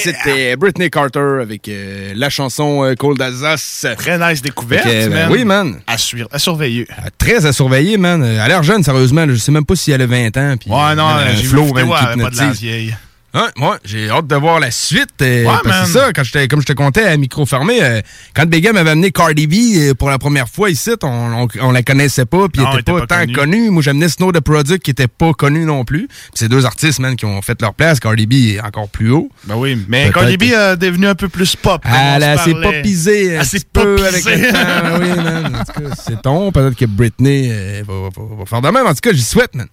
c'était 0.00 0.56
Britney 0.56 0.90
Carter 0.90 1.38
avec 1.40 1.68
euh, 1.68 2.12
la 2.14 2.30
chanson 2.30 2.84
euh, 2.84 2.94
Cold 2.94 3.18
d'Alsace. 3.18 3.86
Très 3.98 4.18
nice 4.18 4.42
découverte, 4.42 4.84
que, 4.84 5.08
ben 5.08 5.10
man. 5.10 5.32
oui, 5.32 5.44
man. 5.44 5.80
À, 5.86 5.98
suivre, 5.98 6.28
à 6.32 6.38
surveiller. 6.38 6.86
Très 7.18 7.46
à 7.46 7.52
surveiller, 7.52 7.96
man. 7.96 8.22
Elle 8.24 8.40
a 8.40 8.48
l'air 8.48 8.62
jeune, 8.62 8.82
sérieusement. 8.82 9.26
Je 9.28 9.34
sais 9.36 9.52
même 9.52 9.64
pas 9.64 9.76
si 9.76 9.92
elle 9.92 10.02
a 10.02 10.06
20 10.06 10.36
ans. 10.36 10.54
Puis, 10.58 10.70
Ouais, 10.70 10.94
non, 10.94 11.08
euh, 11.08 11.26
j'ai 11.36 11.44
Flo, 11.44 11.72
même 11.72 11.90
avait 11.92 12.22
pas 12.22 12.30
de 12.30 12.36
la 12.36 12.50
vieille. 12.50 12.94
Ouais, 13.32 13.42
ouais, 13.64 13.76
j'ai 13.84 14.10
hâte 14.10 14.26
de 14.26 14.34
voir 14.34 14.58
la 14.58 14.72
suite. 14.72 15.10
euh, 15.22 15.44
Ouais, 15.44 15.52
parce 15.62 15.62
que 15.62 15.68
man. 15.68 15.86
c'est 15.86 15.92
ça, 15.92 16.12
quand 16.12 16.24
j'étais, 16.24 16.48
comme 16.48 16.60
je 16.60 16.66
te 16.66 16.72
comptais 16.72 17.04
à 17.04 17.16
micro 17.16 17.46
fermé, 17.46 17.78
euh, 17.80 18.00
quand 18.34 18.44
Bega 18.46 18.72
m'avait 18.72 18.90
amené 18.90 19.12
Cardi 19.12 19.46
B 19.46 19.54
euh, 19.76 19.94
pour 19.94 20.10
la 20.10 20.18
première 20.18 20.48
fois 20.48 20.68
ici, 20.68 20.90
on, 21.04 21.06
on, 21.06 21.48
on 21.60 21.70
la 21.70 21.82
connaissait 21.84 22.24
pas, 22.24 22.48
puis 22.48 22.60
elle 22.72 22.80
était 22.80 22.90
pas, 22.92 23.06
tant 23.06 23.20
connue. 23.20 23.32
connue. 23.34 23.70
Moi, 23.70 23.82
j'amenais 23.84 24.08
Snow 24.08 24.32
the 24.32 24.40
Product 24.40 24.82
qui 24.82 24.90
était 24.90 25.06
pas 25.06 25.32
connu 25.32 25.64
non 25.64 25.84
plus. 25.84 26.08
Puis 26.08 26.16
c'est 26.34 26.48
deux 26.48 26.66
artistes, 26.66 26.98
man, 26.98 27.14
qui 27.14 27.24
ont 27.24 27.40
fait 27.40 27.60
leur 27.62 27.72
place. 27.74 28.00
Cardi 28.00 28.26
B 28.26 28.32
est 28.56 28.60
encore 28.60 28.88
plus 28.88 29.10
haut. 29.12 29.30
Ben 29.44 29.54
oui, 29.56 29.80
mais. 29.88 30.10
Cardi 30.12 30.36
B 30.36 30.42
est 30.44 30.76
devenu 30.76 31.06
un 31.06 31.14
peu 31.14 31.28
plus 31.28 31.54
pop. 31.54 31.82
Elle 31.84 32.22
se 32.22 32.26
elle 32.26 32.38
s'est 32.40 32.54
popisée 32.60 33.26
Elle 33.26 33.44
s'est 33.46 33.60
peu 33.72 34.04
avec 34.06 34.24
popisée. 34.24 34.46
le 34.46 34.52
temps. 34.52 34.98
Oui, 35.00 35.22
man. 35.22 35.56
En 35.56 35.64
tout 35.72 35.80
cas, 35.88 35.94
c'est 36.04 36.20
ton. 36.22 36.50
Peut-être 36.50 36.76
que 36.76 36.84
Britney 36.86 37.48
euh, 37.52 37.82
va, 37.86 37.94
va- 38.08 38.36
va 38.40 38.44
faire 38.46 38.60
de 38.60 38.68
même. 38.70 38.86
En 38.86 38.90
tout 38.94 39.00
cas, 39.00 39.12
j'y 39.12 39.22
souhaite, 39.22 39.54
man. 39.54 39.68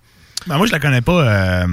Ben 0.46 0.58
moi, 0.58 0.67
je 0.67 0.72
la 0.72 0.80
connais 0.80 1.02
pas. 1.02 1.65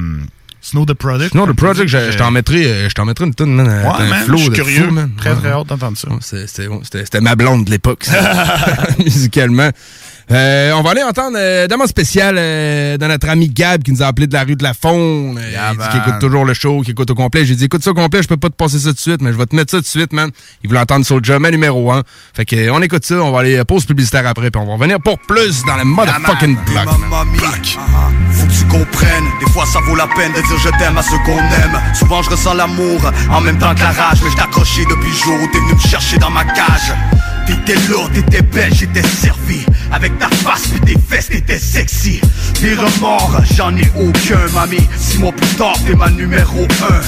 Euh, 0.64 1.28
Snow 1.28 1.46
the 1.46 1.52
Product. 1.56 1.86
Je, 1.86 2.10
je 2.12 2.16
t'en 2.18 2.30
mettrai, 2.30 2.64
euh, 2.66 2.88
je 2.88 2.94
t'en 2.94 3.04
mettrai 3.04 3.26
une 3.26 3.34
tonne, 3.34 3.54
man. 3.54 3.66
Ouais, 3.66 4.08
man, 4.08 4.24
flow 4.24 4.36
je 4.36 4.42
suis 4.42 4.50
de 4.50 4.54
curieux. 4.54 4.84
fou, 4.86 4.90
man. 4.92 5.10
Très, 5.16 5.34
très 5.34 5.50
hâte 5.50 5.66
d'entendre 5.66 5.96
ça. 5.96 6.08
C'était 6.20 7.20
ma 7.20 7.36
blonde 7.36 7.64
de 7.64 7.70
l'époque, 7.70 8.06
musicalement. 8.98 9.70
Euh, 10.30 10.72
on 10.72 10.82
va 10.82 10.92
aller 10.92 11.02
entendre 11.02 11.36
euh, 11.38 11.66
demande 11.66 11.86
spéciale 11.86 12.36
euh, 12.38 12.96
de 12.96 13.06
notre 13.06 13.28
ami 13.28 13.48
Gab 13.50 13.82
qui 13.82 13.92
nous 13.92 14.02
a 14.02 14.06
appelé 14.06 14.26
de 14.26 14.32
la 14.32 14.42
rue 14.44 14.56
de 14.56 14.62
la 14.62 14.72
Faune. 14.72 15.38
Euh, 15.38 15.70
il 15.72 15.78
dit 15.78 15.88
qu'il 15.90 16.00
écoute 16.00 16.18
toujours 16.18 16.44
le 16.46 16.54
show, 16.54 16.80
qu'il 16.80 16.92
écoute 16.92 17.10
au 17.10 17.14
complet. 17.14 17.44
J'ai 17.44 17.54
dit 17.54 17.64
écoute 17.66 17.84
ça 17.84 17.90
au 17.90 17.94
complet, 17.94 18.22
je 18.22 18.28
peux 18.28 18.38
pas 18.38 18.48
te 18.48 18.54
passer 18.54 18.78
ça 18.78 18.88
tout 18.90 18.94
de 18.94 19.00
suite, 19.00 19.20
mais 19.20 19.32
je 19.32 19.36
vais 19.38 19.44
te 19.44 19.54
mettre 19.54 19.70
ça 19.72 19.76
tout 19.78 19.82
de 19.82 19.86
suite, 19.88 20.12
man. 20.14 20.30
Il 20.62 20.68
voulait 20.68 20.80
entendre 20.80 21.04
Soulja, 21.04 21.38
man 21.38 21.50
numéro 21.50 21.92
1. 21.92 22.02
Fait 22.34 22.46
que 22.46 22.70
on 22.70 22.80
écoute 22.80 23.04
ça, 23.04 23.16
on 23.16 23.32
va 23.32 23.40
aller 23.40 23.56
euh, 23.56 23.64
pause 23.64 23.84
publicitaire 23.84 24.26
après, 24.26 24.50
puis 24.50 24.60
on 24.62 24.66
va 24.66 24.72
revenir 24.74 24.98
pour 25.00 25.18
plus 25.18 25.62
dans 25.66 25.76
le 25.76 25.84
motherfucking 25.84 26.56
block. 26.64 26.86
ma 27.00 27.24
mamie. 27.24 27.38
Faut 27.38 28.46
que 28.46 28.52
tu 28.52 28.64
comprennes, 28.64 29.24
des 29.44 29.50
fois 29.52 29.66
ça 29.66 29.80
vaut 29.80 29.94
la 29.94 30.06
peine 30.08 30.32
de 30.32 30.40
dire 30.40 30.58
je 30.58 30.70
t'aime 30.78 30.96
à 30.96 31.02
ceux 31.02 31.18
qu'on 31.26 31.38
aime. 31.38 31.80
Souvent 31.94 32.22
je 32.22 32.30
ressens 32.30 32.54
l'amour 32.54 33.00
en 33.30 33.40
même 33.42 33.58
temps 33.58 33.74
que 33.74 33.80
la 33.80 33.92
rage, 33.92 34.20
mais 34.24 34.30
je 34.30 34.36
t'accrochais 34.36 34.84
depuis 34.88 35.10
le 35.10 35.16
jour 35.16 35.34
où 35.34 35.46
t'es 35.52 35.58
venu 35.58 35.74
me 35.74 35.78
chercher 35.88 36.16
dans 36.16 36.30
ma 36.30 36.44
cage. 36.44 36.92
T'étais 37.46 37.74
là, 37.88 38.08
t'étais 38.12 38.42
belle, 38.42 38.72
j'étais 38.74 39.02
servi. 39.02 39.64
Avec 39.92 40.18
ta 40.18 40.28
face 40.28 40.68
puis 40.68 40.80
tes 40.80 41.00
fesses, 41.00 41.28
t'étais 41.28 41.58
sexy. 41.58 42.20
Des 42.60 42.74
remords, 42.74 43.40
j'en 43.54 43.76
ai 43.76 43.90
aucun, 43.96 44.48
mamie. 44.54 44.86
Six 44.98 45.18
mois 45.18 45.32
plus 45.32 45.54
tard, 45.56 45.76
t'es 45.86 45.94
ma 45.94 46.08
numéro 46.10 46.66
un. 46.90 47.00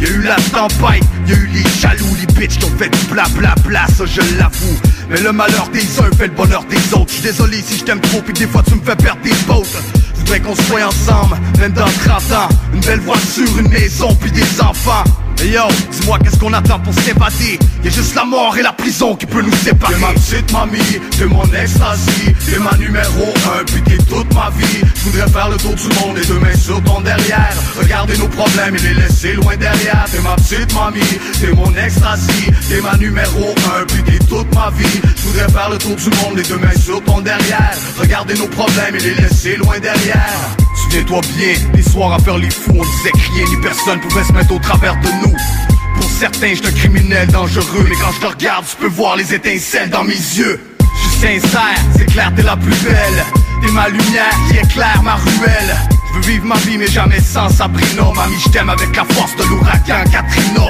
Y'a 0.00 0.08
eu 0.08 0.22
la 0.22 0.36
tempête, 0.36 1.04
y'a 1.26 1.36
eu 1.36 1.48
les 1.52 1.62
jaloux, 1.80 2.16
les 2.18 2.26
bitches 2.34 2.58
qui 2.58 2.64
ont 2.64 2.76
fait 2.76 2.88
du 2.88 3.04
bla 3.12 3.24
bla 3.36 3.54
bla, 3.66 3.86
ça 3.86 4.04
je 4.06 4.20
l'avoue. 4.38 4.78
Mais 5.08 5.20
le 5.20 5.32
malheur 5.32 5.68
des 5.72 6.00
uns 6.00 6.10
fait 6.16 6.26
le 6.26 6.34
bonheur 6.34 6.64
des 6.64 6.94
autres. 6.94 7.10
J'suis 7.10 7.22
désolé 7.22 7.62
si 7.64 7.78
je 7.78 7.84
t'aime 7.84 8.00
trop, 8.00 8.20
puis 8.20 8.32
des 8.32 8.46
fois 8.46 8.62
tu 8.66 8.74
me 8.74 8.82
fais 8.82 8.96
perdre 8.96 9.20
tes 9.22 9.34
potes. 9.46 9.66
Je 10.14 10.20
voudrais 10.20 10.40
qu'on 10.40 10.54
soit 10.54 10.84
ensemble, 10.86 11.36
même 11.60 11.72
dans 11.72 11.84
30 11.84 12.32
ans. 12.32 12.48
Une 12.72 12.80
belle 12.80 13.00
voiture, 13.00 13.58
une 13.58 13.68
maison, 13.68 14.14
puis 14.14 14.30
des 14.32 14.60
enfants. 14.60 15.04
Et 15.42 15.48
yo, 15.48 15.62
dis-moi 15.90 16.18
qu'est-ce 16.22 16.38
qu'on 16.38 16.52
attend 16.52 16.78
pour 16.80 16.94
s'évader 16.94 17.58
Y'a 17.82 17.90
juste 17.90 18.14
la 18.14 18.24
mort 18.24 18.56
et 18.56 18.62
la 18.62 18.72
prison 18.72 19.14
qui 19.14 19.26
peut 19.26 19.42
nous 19.42 19.52
séparer. 19.52 19.94
T'es 19.94 20.00
ma 20.00 20.12
petite 20.12 20.52
mamie, 20.52 21.00
t'es 21.18 21.26
mon 21.26 21.44
ecstasy. 21.44 22.34
T'es 22.46 22.58
ma 22.58 22.76
numéro 22.78 23.34
un, 23.58 23.64
puis 23.64 23.82
t'es 23.82 23.98
toute 24.04 24.32
ma 24.34 24.50
vie. 24.56 24.80
Je 24.96 25.10
voudrais 25.10 25.28
faire 25.28 25.50
le 25.50 25.56
tour 25.56 25.74
du 25.74 25.88
monde 26.00 26.18
et 26.18 26.26
deux 26.26 26.38
mains 26.38 26.56
sur 26.56 26.82
ton 26.82 27.00
derrière. 27.00 27.52
Regarder 27.78 28.16
nos 28.16 28.28
problèmes 28.28 28.76
et 28.76 28.80
les 28.80 28.94
laisser 28.94 29.34
loin 29.34 29.56
derrière. 29.56 30.06
T'es 30.10 30.20
ma 30.20 30.34
petite 30.36 30.74
mamie, 30.74 31.00
t'es 31.40 31.52
mon 31.52 31.74
ecstasy. 31.74 32.50
T'es 32.68 32.80
ma 32.80 32.96
numéro 32.96 33.54
un, 33.76 33.84
puis 33.86 34.02
t'es 34.02 34.24
toute 34.24 34.54
ma 34.54 34.70
vie. 34.70 35.00
Je 35.16 35.22
voudrais 35.28 35.48
faire 35.50 35.70
le 35.70 35.78
tour 35.78 35.96
du 35.96 36.10
monde 36.22 36.38
et 36.38 36.42
deux 36.42 36.58
mains 36.58 36.80
sur 36.80 37.02
ton 37.04 37.20
derrière. 37.20 37.74
Regarder 37.98 38.34
nos 38.34 38.48
problèmes 38.48 38.94
et 38.96 39.00
les 39.00 39.14
laisser 39.14 39.56
loin 39.56 39.78
derrière. 39.78 40.56
Souviens-toi 40.84 41.20
bien, 41.36 41.54
les 41.74 41.82
soirs 41.82 42.12
à 42.12 42.18
faire 42.18 42.38
les 42.38 42.50
fous, 42.50 42.72
on 42.74 42.82
disait 42.82 43.10
que 43.10 43.32
rien 43.34 43.44
ni 43.48 43.62
personne 43.62 44.00
pouvait 44.00 44.24
se 44.24 44.32
mettre 44.32 44.52
au 44.54 44.58
travers 44.58 44.94
de 45.00 45.08
nous. 45.22 45.23
Pour 45.30 46.10
certains, 46.10 46.54
je 46.54 46.66
un 46.66 46.72
criminel 46.72 47.28
dangereux, 47.28 47.86
mais 47.88 47.96
quand 47.96 48.12
je 48.12 48.20
te 48.20 48.26
regarde, 48.26 48.64
tu 48.68 48.76
peux 48.76 48.88
voir 48.88 49.16
les 49.16 49.34
étincelles 49.34 49.90
dans 49.90 50.04
mes 50.04 50.12
yeux. 50.12 50.60
Je 50.80 51.08
suis 51.08 51.40
sincère, 51.40 51.78
c'est 51.96 52.06
clair, 52.06 52.32
t'es 52.34 52.42
la 52.42 52.56
plus 52.56 52.76
belle. 52.82 53.24
T'es 53.62 53.72
ma 53.72 53.88
lumière 53.88 54.36
qui 54.48 54.58
éclaire 54.58 55.02
ma 55.02 55.14
ruelle. 55.16 55.76
Je 56.08 56.14
veux 56.14 56.32
vivre 56.32 56.44
ma 56.44 56.56
vie, 56.56 56.78
mais 56.78 56.86
jamais 56.86 57.20
sans 57.20 57.48
Sabrina. 57.48 58.04
Mamie, 58.14 58.36
je 58.44 58.50
t'aime 58.50 58.70
avec 58.70 58.94
la 58.94 59.04
force 59.04 59.34
de 59.36 59.44
l'ouragan 59.44 60.04
Katrina. 60.10 60.68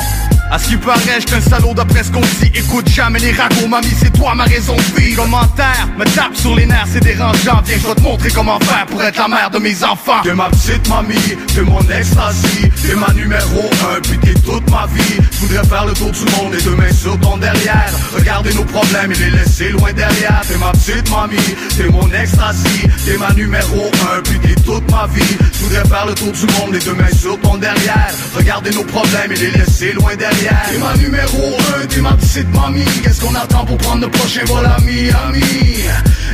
À 0.55 0.59
ce 0.61 0.77
paraît, 0.77 1.19
j'suis 1.19 1.35
un 1.35 1.41
salaud 1.41 1.75
d'après 1.75 2.05
ce 2.05 2.13
qu'on 2.13 2.21
dit. 2.21 2.53
Écoute 2.55 2.89
jamais 2.89 3.19
les 3.19 3.33
ragots, 3.33 3.67
mamie, 3.67 3.89
c'est 3.99 4.13
toi 4.13 4.37
ma 4.37 4.45
raison 4.45 4.77
de 4.77 5.01
vivre. 5.01 5.25
Commentaire, 5.25 5.89
me 5.99 6.05
tape 6.05 6.37
sur 6.37 6.55
les 6.55 6.65
nerfs, 6.65 6.87
c'est 6.93 7.03
dérangeant. 7.03 7.61
Viens, 7.65 7.77
je 7.77 7.89
vais 7.89 7.95
te 7.97 8.01
montrer 8.01 8.31
comment 8.31 8.61
faire 8.61 8.87
pour 8.87 9.03
être 9.03 9.19
la 9.19 9.27
mère 9.27 9.51
de 9.51 9.59
mes 9.59 9.83
enfants. 9.83 10.23
T'es 10.23 10.33
ma 10.33 10.49
petite 10.51 10.89
mamie, 10.89 11.37
t'es 11.53 11.63
mon 11.63 11.81
ecstasy 11.81 12.71
T'es 12.87 12.95
ma 12.95 13.13
numéro 13.15 13.69
un, 13.97 14.01
puis 14.01 14.17
t'es 14.19 14.35
toute 14.35 14.71
ma 14.71 14.87
vie. 14.95 15.17
Je 15.33 15.39
voudrais 15.39 15.67
faire 15.67 15.87
le 15.87 15.93
tour 15.93 16.13
du 16.13 16.25
monde 16.37 16.55
et 16.55 16.63
deux 16.63 16.77
mains 16.77 16.93
sur 16.93 17.19
ton 17.19 17.37
derrière. 17.37 17.91
Regarder 18.17 18.55
nos 18.55 18.65
problèmes 18.65 19.11
et 19.11 19.17
les 19.17 19.31
laisser 19.31 19.71
loin 19.71 19.93
derrière. 19.93 20.43
T'es 20.47 20.59
ma 20.59 20.71
petite 20.71 21.11
mamie, 21.11 21.57
t'es 21.77 21.89
mon 21.89 22.09
ecstasy 22.13 22.87
T'es 23.05 23.19
ma 23.19 23.33
numéro 23.33 23.91
un, 24.15 24.23
puis 24.23 24.39
t'es 24.39 24.55
toute 24.63 24.89
ma 24.93 25.09
vie. 25.09 25.37
Je 25.53 25.59
voudrais 25.65 25.85
faire 25.85 26.07
le 26.07 26.15
tour 26.15 26.31
du 26.31 26.47
monde 26.47 26.77
et 26.77 26.79
deux 26.79 26.95
mains 26.95 27.13
sur 27.13 27.41
ton 27.41 27.57
derrière. 27.57 28.15
Regarder 28.37 28.71
nos 28.71 28.85
problèmes 28.85 29.33
et 29.33 29.37
les 29.37 29.51
laisser 29.51 29.93
loin 29.95 30.15
derrière 30.15 30.44
T'es 30.71 30.79
ma 30.79 30.95
numéro 30.97 31.57
un, 31.83 31.87
t'es 31.87 32.01
ma 32.01 32.13
petite 32.13 32.53
mamie. 32.55 32.85
Qu'est-ce 33.03 33.21
qu'on 33.21 33.35
attend 33.35 33.65
pour 33.65 33.79
prendre 33.79 34.03
le 34.03 34.09
prochain 34.11 34.45
vol 34.47 34.65
à 34.67 34.77
Miami 34.81 35.41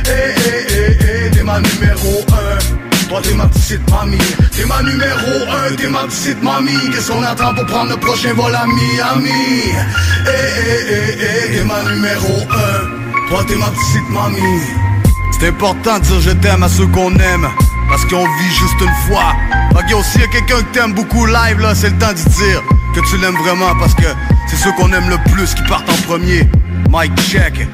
Eh, 0.05 0.09
eh, 0.09 0.65
eh, 0.69 0.97
eh, 1.27 1.31
t'es 1.31 1.43
ma 1.43 1.59
numéro 1.59 2.25
un. 2.31 3.07
Toi 3.07 3.19
t'es 3.23 3.33
ma 3.33 3.45
petite 3.47 3.89
mamie. 3.89 4.17
T'es 4.55 4.65
ma 4.65 4.81
numéro 4.83 5.31
un, 5.49 5.75
t'es 5.75 5.87
ma 5.87 6.03
petite 6.03 6.43
mamie. 6.43 6.89
Qu'est-ce 6.91 7.11
qu'on 7.11 7.23
attend 7.23 7.53
pour 7.53 7.65
prendre 7.67 7.91
le 7.91 7.97
prochain 7.97 8.33
vol 8.33 8.53
à 8.53 8.65
Miami 8.65 9.31
Eh, 9.31 10.29
eh, 10.29 10.75
eh, 10.89 11.17
eh, 11.21 11.57
t'es 11.57 11.63
ma 11.63 11.81
numéro 11.91 12.33
un. 12.51 13.29
Toi 13.29 13.43
t'es 13.47 13.55
ma 13.55 13.67
petite 13.67 14.09
mamie. 14.09 14.61
C'est 15.39 15.47
important 15.47 15.99
de 15.99 16.03
dire 16.03 16.21
je 16.21 16.31
t'aime 16.31 16.63
à 16.63 16.69
ceux 16.69 16.87
qu'on 16.87 17.13
aime 17.15 17.47
Parce 17.91 18.05
qu'on 18.05 18.25
vit 18.25 18.53
juste 18.55 18.79
une 18.79 19.11
fois 19.11 19.33
Ok 19.75 19.93
aussi 19.99 20.19
y 20.19 20.23
a 20.23 20.27
quelqu'un 20.27 20.61
que 20.61 20.73
t'aimes 20.73 20.93
beaucoup 20.93 21.25
live 21.25 21.59
là 21.59 21.75
C'est 21.75 21.89
le 21.89 21.97
temps 21.97 22.13
d'y 22.13 22.23
dire 22.23 22.63
que 22.95 23.01
tu 23.01 23.17
l'aimes 23.17 23.35
vraiment 23.35 23.75
Parce 23.77 23.93
que 23.93 24.07
c'est 24.47 24.55
ceux 24.55 24.71
qu'on 24.71 24.91
aime 24.93 25.09
le 25.09 25.17
plus 25.33 25.53
qui 25.53 25.63
partent 25.63 25.89
en 25.89 26.07
premier 26.07 26.49
Mike 26.89 27.19
check 27.29 27.67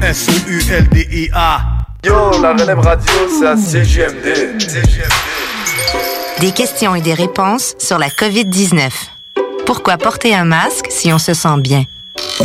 S-O-U-L-D-I-A 0.00 1.60
Yo, 2.04 2.40
la 2.42 2.52
relève 2.52 2.80
radio, 2.80 3.14
c'est 3.30 3.46
à 3.46 3.56
CGMD. 3.56 4.58
Des 6.38 6.52
questions 6.52 6.94
et 6.94 7.00
des 7.00 7.14
réponses 7.14 7.74
sur 7.78 7.98
la 7.98 8.08
COVID-19. 8.08 8.90
Pourquoi 9.64 9.96
porter 9.96 10.34
un 10.34 10.44
masque 10.44 10.86
si 10.90 11.10
on 11.14 11.18
se 11.18 11.32
sent 11.32 11.56
bien? 11.60 11.84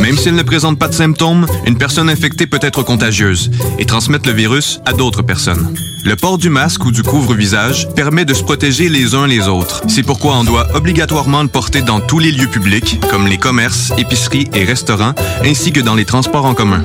Même 0.00 0.16
s'il 0.16 0.34
ne 0.34 0.42
présente 0.42 0.78
pas 0.78 0.88
de 0.88 0.94
symptômes, 0.94 1.46
une 1.66 1.76
personne 1.76 2.08
infectée 2.08 2.46
peut 2.46 2.58
être 2.62 2.82
contagieuse 2.82 3.50
et 3.78 3.86
transmettre 3.86 4.28
le 4.28 4.34
virus 4.34 4.80
à 4.86 4.92
d'autres 4.92 5.22
personnes. 5.22 5.74
Le 6.04 6.16
port 6.16 6.38
du 6.38 6.48
masque 6.48 6.84
ou 6.84 6.90
du 6.90 7.02
couvre-visage 7.02 7.88
permet 7.94 8.24
de 8.24 8.32
se 8.32 8.42
protéger 8.42 8.88
les 8.88 9.14
uns 9.14 9.26
les 9.26 9.48
autres. 9.48 9.82
C'est 9.88 10.02
pourquoi 10.02 10.36
on 10.36 10.44
doit 10.44 10.66
obligatoirement 10.74 11.42
le 11.42 11.48
porter 11.48 11.82
dans 11.82 12.00
tous 12.00 12.18
les 12.18 12.32
lieux 12.32 12.46
publics, 12.46 12.98
comme 13.10 13.26
les 13.26 13.36
commerces, 13.36 13.92
épiceries 13.98 14.48
et 14.54 14.64
restaurants, 14.64 15.14
ainsi 15.44 15.72
que 15.72 15.80
dans 15.80 15.94
les 15.94 16.06
transports 16.06 16.46
en 16.46 16.54
commun. 16.54 16.84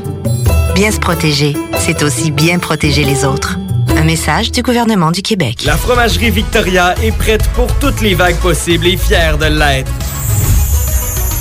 Bien 0.75 0.91
se 0.91 0.99
protéger, 0.99 1.55
c'est 1.79 2.03
aussi 2.03 2.31
bien 2.31 2.59
protéger 2.59 3.05
les 3.05 3.23
autres. 3.23 3.57
Un 3.95 4.03
message 4.03 4.51
du 4.51 4.61
gouvernement 4.61 5.11
du 5.11 5.21
Québec. 5.21 5.63
La 5.65 5.77
fromagerie 5.77 6.31
Victoria 6.31 6.95
est 7.01 7.15
prête 7.15 7.47
pour 7.55 7.73
toutes 7.79 8.01
les 8.01 8.13
vagues 8.13 8.37
possibles 8.37 8.87
et 8.87 8.97
fière 8.97 9.37
de 9.37 9.45
l'être. 9.45 9.91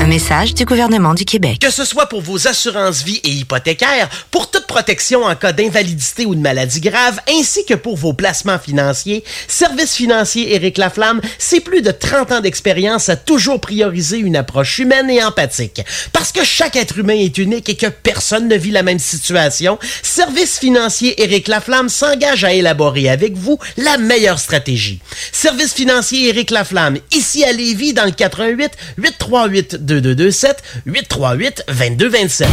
Un 0.00 0.06
message 0.06 0.54
du 0.54 0.64
gouvernement 0.64 1.12
du 1.12 1.26
Québec. 1.26 1.58
Que 1.60 1.70
ce 1.70 1.84
soit 1.84 2.06
pour 2.06 2.22
vos 2.22 2.48
assurances 2.48 3.02
vie 3.02 3.20
et 3.22 3.28
hypothécaires, 3.28 4.08
pour 4.30 4.50
toute 4.50 4.66
protection 4.66 5.24
en 5.24 5.36
cas 5.36 5.52
d'invalidité 5.52 6.24
ou 6.24 6.34
de 6.34 6.40
maladie 6.40 6.80
grave, 6.80 7.20
ainsi 7.28 7.66
que 7.66 7.74
pour 7.74 7.98
vos 7.98 8.14
placements 8.14 8.58
financiers, 8.58 9.22
Service 9.46 9.94
financier 9.94 10.54
Éric 10.54 10.78
Laflamme, 10.78 11.20
c'est 11.36 11.60
plus 11.60 11.82
de 11.82 11.90
30 11.90 12.32
ans 12.32 12.40
d'expérience 12.40 13.10
à 13.10 13.16
toujours 13.16 13.60
prioriser 13.60 14.16
une 14.16 14.36
approche 14.36 14.78
humaine 14.78 15.10
et 15.10 15.22
empathique. 15.22 15.82
Parce 16.14 16.32
que 16.32 16.44
chaque 16.44 16.76
être 16.76 16.96
humain 16.96 17.16
est 17.16 17.36
unique 17.36 17.68
et 17.68 17.76
que 17.76 17.88
personne 17.88 18.48
ne 18.48 18.56
vit 18.56 18.70
la 18.70 18.82
même 18.82 18.98
situation, 18.98 19.78
Service 20.02 20.58
financier 20.58 21.22
Éric 21.22 21.46
Laflamme 21.46 21.90
s'engage 21.90 22.44
à 22.44 22.54
élaborer 22.54 23.10
avec 23.10 23.36
vous 23.36 23.58
la 23.76 23.98
meilleure 23.98 24.38
stratégie. 24.38 25.00
Service 25.30 25.74
financier 25.74 26.30
Éric 26.30 26.52
Laflamme, 26.52 26.96
ici 27.12 27.44
à 27.44 27.52
Lévis, 27.52 27.92
dans 27.92 28.06
le 28.06 28.12
88 28.12 28.72
838 28.96 29.89
2227 29.90 30.62
838 30.86 31.64
2227. 31.68 32.48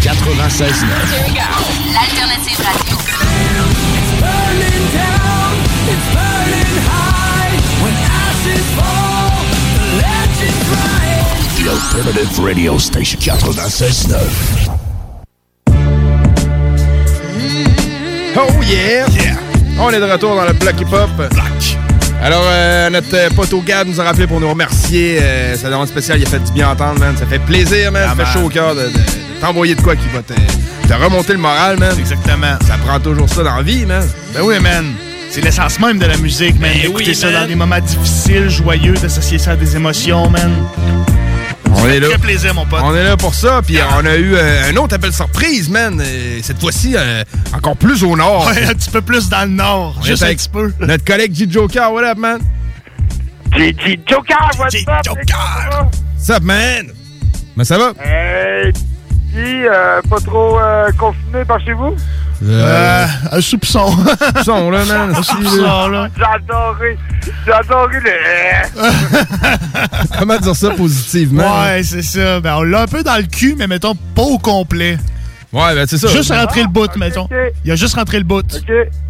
96 0.00 0.84
L'alternative 1.92 2.60
radio. 2.64 2.96
The 11.56 11.68
Alternative 11.68 12.38
Radio 12.38 12.78
Station 12.78 13.18
96.9. 13.18 14.88
Oh 18.36 18.62
yeah! 18.62 19.06
On 19.80 19.90
est 19.90 19.98
de 19.98 20.04
retour 20.04 20.36
dans 20.36 20.44
le 20.44 20.52
bloc 20.52 20.80
hip-hop. 20.80 21.10
Alors, 22.20 22.42
euh, 22.46 22.90
notre 22.90 23.14
euh, 23.14 23.28
poteau 23.30 23.60
Gab 23.60 23.86
nous 23.86 24.00
a 24.00 24.04
rappelé 24.04 24.26
pour 24.26 24.40
nous 24.40 24.48
remercier. 24.50 25.18
Euh, 25.22 25.56
sa 25.56 25.70
demande 25.70 25.86
spéciale, 25.88 26.18
il 26.18 26.26
a 26.26 26.28
fait 26.28 26.40
du 26.40 26.52
bien 26.52 26.68
entendre, 26.68 26.98
man. 26.98 27.16
Ça 27.16 27.26
fait 27.26 27.38
plaisir, 27.38 27.92
man. 27.92 28.08
Ça 28.16 28.24
fait 28.24 28.32
chaud 28.38 28.46
au 28.46 28.48
cœur 28.48 28.74
de, 28.74 28.82
de- 28.82 28.86
de 28.88 29.40
t'envoyer 29.40 29.76
de 29.76 29.80
quoi 29.80 29.94
qui 29.94 30.08
va 30.12 30.20
te, 30.22 30.32
te 30.34 30.94
remonter 30.94 31.32
le 31.32 31.38
moral, 31.38 31.78
man. 31.78 31.94
Exactement. 31.98 32.58
Ça 32.66 32.76
prend 32.84 32.98
toujours 32.98 33.28
ça 33.28 33.44
dans 33.44 33.54
la 33.56 33.62
vie, 33.62 33.86
man. 33.86 34.04
Ben 34.34 34.40
oui, 34.42 34.58
man. 34.58 34.84
C'est 35.30 35.42
l'essence 35.42 35.78
même 35.78 35.98
de 35.98 36.06
la 36.06 36.16
musique, 36.16 36.58
man. 36.58 36.70
Ben 36.74 36.86
Écouter 36.90 37.04
oui, 37.10 37.14
ça 37.14 37.30
man. 37.30 37.42
dans 37.42 37.46
des 37.48 37.54
moments 37.54 37.78
difficiles, 37.80 38.48
joyeux, 38.50 38.94
d'associer 38.94 39.38
ça 39.38 39.52
à 39.52 39.56
des 39.56 39.76
émotions, 39.76 40.28
man. 40.28 40.50
On 41.70 41.76
Ça 41.82 41.88
est 41.94 42.00
là. 42.00 42.08
très 42.08 42.18
plaisir, 42.18 42.54
mon 42.54 42.66
pote. 42.66 42.80
On 42.82 42.94
est 42.94 43.04
là 43.04 43.16
pour 43.16 43.34
ça, 43.34 43.60
puis 43.64 43.78
on 44.00 44.04
a 44.06 44.16
eu 44.16 44.34
euh, 44.34 44.70
un 44.70 44.76
autre 44.76 44.94
appel 44.94 45.12
surprise, 45.12 45.68
man. 45.68 46.00
Euh, 46.00 46.40
cette 46.42 46.60
fois-ci, 46.60 46.94
euh, 46.96 47.22
encore 47.52 47.76
plus 47.76 48.02
au 48.02 48.16
nord. 48.16 48.46
Ouais, 48.48 48.64
un 48.64 48.74
petit 48.74 48.90
peu 48.90 49.00
plus 49.02 49.28
dans 49.28 49.42
le 49.42 49.50
nord. 49.54 49.96
On 49.98 50.02
juste 50.02 50.22
un 50.22 50.34
petit 50.34 50.48
peu. 50.48 50.72
Notre 50.80 51.04
collègue 51.04 51.34
G 51.34 51.46
Joker, 51.48 51.92
what 51.92 52.04
up, 52.04 52.18
man? 52.18 52.40
G 53.56 53.74
Joker, 54.06 54.36
what's 54.58 54.72
G 54.72 54.84
up? 54.88 55.04
Joker. 55.04 55.88
What's 56.16 56.30
up, 56.30 56.42
man? 56.42 56.88
Mais 57.56 57.64
ça 57.64 57.78
va? 57.78 57.92
Hey, 58.02 58.72
puis, 58.72 58.82
euh, 59.40 60.00
pas 60.08 60.20
trop 60.20 60.58
euh, 60.58 60.90
confiné 60.98 61.44
par 61.46 61.60
chez 61.60 61.72
vous? 61.72 61.94
Euh, 62.44 63.06
un 63.32 63.40
soupçon. 63.40 63.90
soupçon, 64.36 64.70
là, 64.70 64.84
man. 64.88 65.14
Un 65.14 65.22
soupçon, 65.22 65.88
là. 65.88 66.08
J'ai 66.16 66.24
adoré. 66.24 66.98
J'ai 67.44 67.52
adoré 67.52 67.96
le... 68.00 68.10
Comment 70.18 70.38
dire 70.38 70.54
ça 70.56 70.70
positivement? 70.70 71.62
Ouais, 71.62 71.82
c'est 71.82 72.02
ça. 72.02 72.40
Ben, 72.40 72.56
on 72.56 72.62
l'a 72.62 72.82
un 72.82 72.86
peu 72.86 73.02
dans 73.02 73.16
le 73.16 73.26
cul, 73.26 73.54
mais 73.58 73.66
mettons 73.66 73.94
pas 74.14 74.22
au 74.22 74.38
complet. 74.38 74.98
Ouais, 75.50 75.74
ben 75.74 75.86
c'est 75.86 75.96
ça. 75.96 76.08
Juste 76.08 76.30
rentrer 76.30 76.62
le 76.62 76.68
bout, 76.68 76.94
mettons. 76.96 77.26
Il 77.64 77.70
a 77.72 77.76
juste 77.76 77.94
rentré 77.94 78.18
le 78.18 78.24
bout. 78.24 78.40
OK. 78.54 78.68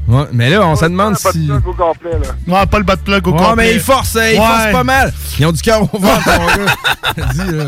Ouais, 0.09 0.25
mais 0.33 0.51
là, 0.51 0.65
on 0.67 0.77
se 0.77 0.85
demande 0.85 1.17
Pas 1.21 1.33
de 1.33 1.39
si. 1.39 1.47
plug 1.47 1.67
au 1.67 1.73
complet, 1.75 2.13
là. 2.13 2.61
Ouais, 2.61 2.67
pas 2.67 2.79
le 2.79 2.85
bas 2.85 2.95
de 2.97 3.01
plug 3.01 3.27
au 3.27 3.33
Ouais, 3.33 3.37
complet. 3.39 3.55
mais 3.57 3.75
ils 3.75 3.81
forcent, 3.81 4.17
hein, 4.17 4.29
ils 4.33 4.39
Ouais. 4.39 4.47
forcent 4.47 4.73
pas 4.73 4.85
mal. 4.85 5.13
Ils 5.39 5.47
ont 5.47 5.53
du 5.53 5.61
cœur 5.61 5.83
au 5.83 5.99
ventre, 5.99 6.29
mon 6.39 6.47
gars. 6.47 7.27
Dis, 7.33 7.53
là. 7.57 7.65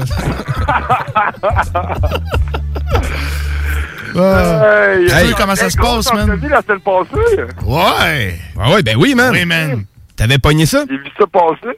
Hey, 4.16 5.04
Tu 5.06 5.10
sais 5.10 5.34
comment 5.36 5.54
ça 5.56 5.70
se 5.70 5.76
passe, 5.76 6.12
man? 6.12 6.22
entrevue 6.30 6.48
la 6.48 6.62
semaine 6.62 6.80
passée? 6.80 7.42
Ouais. 7.64 8.38
Ah 8.58 8.70
ouais, 8.72 8.82
ben 8.82 8.96
oui, 8.96 9.14
man. 9.14 9.32
Oui, 9.32 9.44
man. 9.44 9.84
T'avais 10.16 10.38
pogné 10.38 10.66
ça? 10.66 10.84
J'ai 10.88 10.96
vu 10.96 11.04
ça 11.18 11.24
passer. 11.26 11.76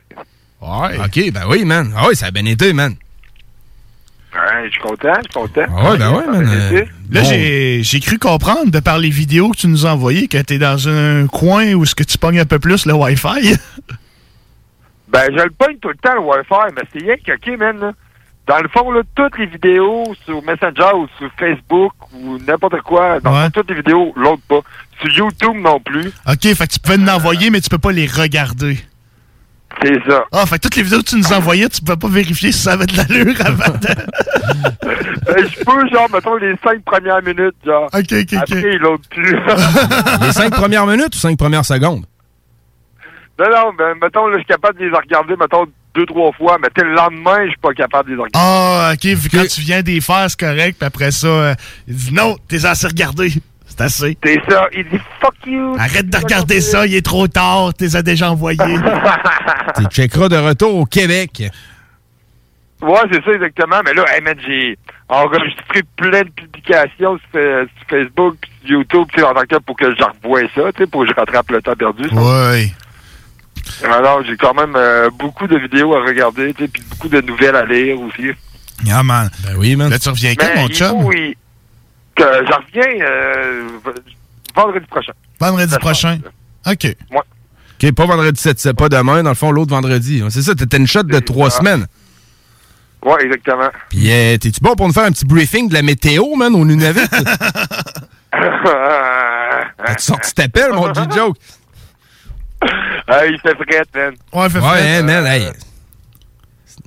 Ouais. 0.60 0.98
Ok, 1.04 1.32
ben 1.32 1.42
oui, 1.48 1.64
man. 1.64 1.92
Ah 1.96 2.06
ouais, 2.08 2.14
ça 2.14 2.26
a 2.26 2.30
bien 2.30 2.44
été, 2.46 2.72
man. 2.72 2.94
Ouais, 4.34 4.64
je 4.66 4.70
suis 4.70 4.80
content, 4.80 5.12
je 5.16 5.22
suis 5.30 5.40
content. 5.40 5.62
Ah 5.76 5.90
ouais, 5.92 5.98
ben 5.98 6.10
ouais, 6.14 6.26
man. 6.26 6.48
euh, 6.48 6.84
Là, 7.10 7.20
bon. 7.20 7.26
j'ai 7.28 7.82
j'ai 7.82 8.00
cru 8.00 8.18
comprendre, 8.18 8.70
de 8.70 8.80
par 8.80 8.98
les 8.98 9.10
vidéos 9.10 9.50
que 9.50 9.56
tu 9.58 9.68
nous 9.68 9.84
as 9.86 9.90
envoyées, 9.92 10.26
que 10.28 10.38
t'es 10.38 10.58
dans 10.58 10.88
un 10.88 11.26
coin 11.26 11.72
où 11.74 11.84
ce 11.84 11.94
que 11.94 12.02
tu 12.02 12.16
pognes 12.16 12.40
un 12.40 12.46
peu 12.46 12.58
plus 12.58 12.86
le 12.86 12.94
Wi-Fi. 12.94 13.56
Ben, 15.08 15.24
je 15.30 15.42
le 15.42 15.50
pogne 15.50 15.76
tout 15.76 15.88
le 15.90 15.96
temps, 15.96 16.14
le 16.14 16.20
Wi-Fi, 16.20 16.72
mais 16.74 16.82
c'est 16.90 17.00
rien 17.00 17.16
que, 17.16 17.32
OK, 17.32 17.58
man, 17.58 17.78
là, 17.78 17.92
dans 18.46 18.58
le 18.62 18.68
fond, 18.70 18.90
là, 18.92 19.02
toutes 19.14 19.38
les 19.38 19.44
vidéos 19.44 20.04
sur 20.24 20.42
Messenger 20.42 20.94
ou 20.96 21.06
sur 21.18 21.30
Facebook 21.38 21.92
ou 22.14 22.38
n'importe 22.38 22.80
quoi, 22.80 23.20
dans 23.20 23.30
le 23.30 23.44
fond, 23.44 23.50
toutes 23.52 23.68
les 23.68 23.76
vidéos, 23.76 24.14
l'autre 24.16 24.40
pas. 24.48 24.60
Sur 25.02 25.10
YouTube 25.12 25.56
non 25.60 25.78
plus. 25.80 26.06
OK, 26.26 26.40
fait 26.54 26.66
que 26.66 26.72
tu 26.72 26.78
peux 26.80 26.96
nous 26.96 27.08
envoyer, 27.08 27.50
mais 27.50 27.60
tu 27.60 27.68
peux 27.68 27.76
pas 27.76 27.92
les 27.92 28.06
regarder. 28.06 28.78
C'est 29.84 30.10
ça. 30.10 30.24
Ah, 30.32 30.46
fait 30.46 30.56
que 30.56 30.62
toutes 30.62 30.76
les 30.76 30.82
vidéos 30.82 30.98
que 30.98 31.08
tu 31.10 31.16
nous 31.16 31.32
envoyais, 31.32 31.68
tu 31.68 31.80
peux 31.82 31.96
pas 31.96 32.08
vérifier 32.08 32.52
si 32.52 32.58
ça 32.60 32.72
avait 32.72 32.86
de 32.86 32.96
l'allure 32.96 33.34
avant. 33.44 33.72
de- 33.78 33.88
Ben, 35.26 35.46
je 35.48 35.64
peux, 35.64 35.88
genre, 35.88 36.08
mettons, 36.12 36.36
les 36.36 36.54
cinq 36.64 36.82
premières 36.84 37.22
minutes, 37.22 37.54
genre. 37.64 37.84
OK, 37.92 38.12
OK, 38.12 38.32
OK. 38.32 38.34
Après, 38.36 38.78
l'autre 38.78 39.08
plus. 39.08 39.36
Les 40.26 40.32
cinq 40.32 40.50
premières 40.52 40.86
minutes 40.86 41.14
ou 41.14 41.18
cinq 41.18 41.38
premières 41.38 41.64
secondes? 41.64 42.04
non, 43.38 43.46
non, 43.50 43.72
ben, 43.76 43.94
mettons, 44.00 44.26
là, 44.26 44.34
je 44.34 44.42
suis 44.42 44.46
capable 44.48 44.78
de 44.78 44.84
les 44.84 44.90
regarder, 44.96 45.34
mettons, 45.36 45.64
deux, 45.94 46.06
trois 46.06 46.32
fois, 46.32 46.58
mais 46.60 46.68
le 46.82 46.94
lendemain, 46.94 47.44
je 47.44 47.50
suis 47.50 47.58
pas 47.60 47.72
capable 47.72 48.10
de 48.10 48.14
les 48.16 48.22
regarder. 48.22 48.32
Ah, 48.34 48.92
ok, 48.94 49.04
vu 49.04 49.28
quand 49.30 49.46
tu 49.46 49.60
viens 49.62 49.82
des 49.82 50.00
faire, 50.00 50.26
c'est 50.28 50.38
correct, 50.38 50.76
puis 50.78 50.86
après 50.86 51.10
ça, 51.10 51.26
euh, 51.26 51.54
il 51.88 51.94
dit 51.94 52.12
non, 52.14 52.36
t'es 52.48 52.64
assez 52.66 52.86
regardé. 52.86 53.32
C'est 53.76 53.80
assez. 53.84 54.18
C'est 54.22 54.40
ça, 54.48 54.68
il 54.76 54.84
dit 54.88 54.98
fuck 55.20 55.34
you. 55.46 55.74
Arrête 55.78 56.08
de 56.10 56.16
regarder 56.16 56.60
ça, 56.60 56.86
il 56.86 56.94
est 56.94 57.04
trop 57.04 57.26
tard, 57.28 57.72
t'es 57.74 57.96
as 57.96 58.02
déjà 58.02 58.30
envoyé. 58.30 58.58
Tu 59.76 59.84
checkeras 59.86 60.28
de 60.28 60.36
retour 60.36 60.74
au 60.76 60.84
Québec. 60.84 61.42
Ouais, 62.82 62.98
c'est 63.12 63.24
ça 63.24 63.30
exactement. 63.32 63.80
Mais 63.84 63.94
là, 63.94 64.04
hey, 64.14 64.20
man, 64.22 64.34
j'ai 64.46 64.76
enregistré 65.08 65.82
plein 65.96 66.22
de 66.22 66.28
publications 66.30 67.16
sur, 67.18 67.28
Fa- 67.32 67.64
sur 67.64 67.88
Facebook, 67.88 68.36
puis 68.40 68.50
sur 68.66 68.70
YouTube, 68.78 69.06
tu 69.14 69.22
en 69.22 69.32
tant 69.32 69.42
que 69.42 69.56
pour 69.60 69.76
que 69.76 69.94
je 69.94 70.02
revoie 70.02 70.40
ça, 70.54 70.72
tu 70.72 70.82
sais, 70.82 70.86
pour 70.90 71.02
que 71.04 71.08
je 71.08 71.14
rattrape 71.14 71.50
le 71.52 71.62
temps 71.62 71.74
perdu. 71.76 72.08
ça. 72.08 72.14
Ouais. 72.16 72.72
Alors, 73.84 74.22
j'ai 74.24 74.36
quand 74.36 74.52
même 74.54 74.74
euh, 74.76 75.08
beaucoup 75.18 75.46
de 75.46 75.56
vidéos 75.58 75.94
à 75.94 76.00
regarder, 76.04 76.52
tu 76.54 76.64
sais, 76.64 76.68
puis 76.68 76.82
beaucoup 76.90 77.08
de 77.08 77.20
nouvelles 77.20 77.56
à 77.56 77.64
lire 77.64 78.00
aussi. 78.00 78.30
Yeah, 78.84 79.02
man. 79.04 79.30
Ben 79.44 79.54
oui, 79.56 79.76
man. 79.76 79.88
Là, 79.88 79.98
tu 79.98 80.08
reviens 80.08 80.34
quand, 80.34 80.46
Mais 80.54 80.60
mon 80.62 80.68
il 80.68 80.74
chum? 80.74 80.88
faut, 81.02 81.08
oui, 81.08 81.36
que 82.14 82.24
j'en 82.50 82.58
reviens 82.58 83.06
euh, 83.06 83.68
vendredi 84.54 84.86
prochain. 84.86 85.12
Vendredi 85.40 85.76
prochain. 85.78 86.18
OK. 86.66 86.84
Ouais. 86.84 86.96
OK, 87.82 87.92
pas 87.94 88.06
vendredi 88.06 88.40
7, 88.40 88.58
c'est 88.60 88.74
pas 88.74 88.88
demain, 88.88 89.22
dans 89.22 89.30
le 89.30 89.34
fond, 89.34 89.50
l'autre 89.50 89.70
vendredi. 89.70 90.22
C'est 90.30 90.42
ça, 90.42 90.54
t'étais 90.54 90.76
une 90.76 90.86
shot 90.86 91.02
de 91.02 91.18
trois 91.18 91.50
ça. 91.50 91.58
semaines. 91.58 91.86
Ouais, 93.04 93.24
exactement. 93.24 93.68
Puis, 93.88 94.12
euh, 94.12 94.36
t'es-tu 94.38 94.60
bon 94.60 94.76
pour 94.76 94.86
nous 94.86 94.92
faire 94.92 95.04
un 95.04 95.10
petit 95.10 95.24
briefing 95.24 95.68
de 95.68 95.74
la 95.74 95.82
météo, 95.82 96.36
man, 96.36 96.54
au 96.54 96.64
Nunavut? 96.64 97.00
T'as-tu 98.32 100.04
sorti 100.04 100.32
ta 100.34 100.48
pelle, 100.48 100.72
mon 100.72 100.92
G-Joke? 100.94 101.36
Ah, 103.08 103.26
il 103.26 103.38
fait 103.40 103.54
fret, 103.56 103.82
man. 103.94 104.14
Ouais, 104.32 104.48
fait 104.48 104.60
Ouais, 104.60 104.96
hein, 104.98 105.02
man, 105.02 105.26
hey. 105.26 105.48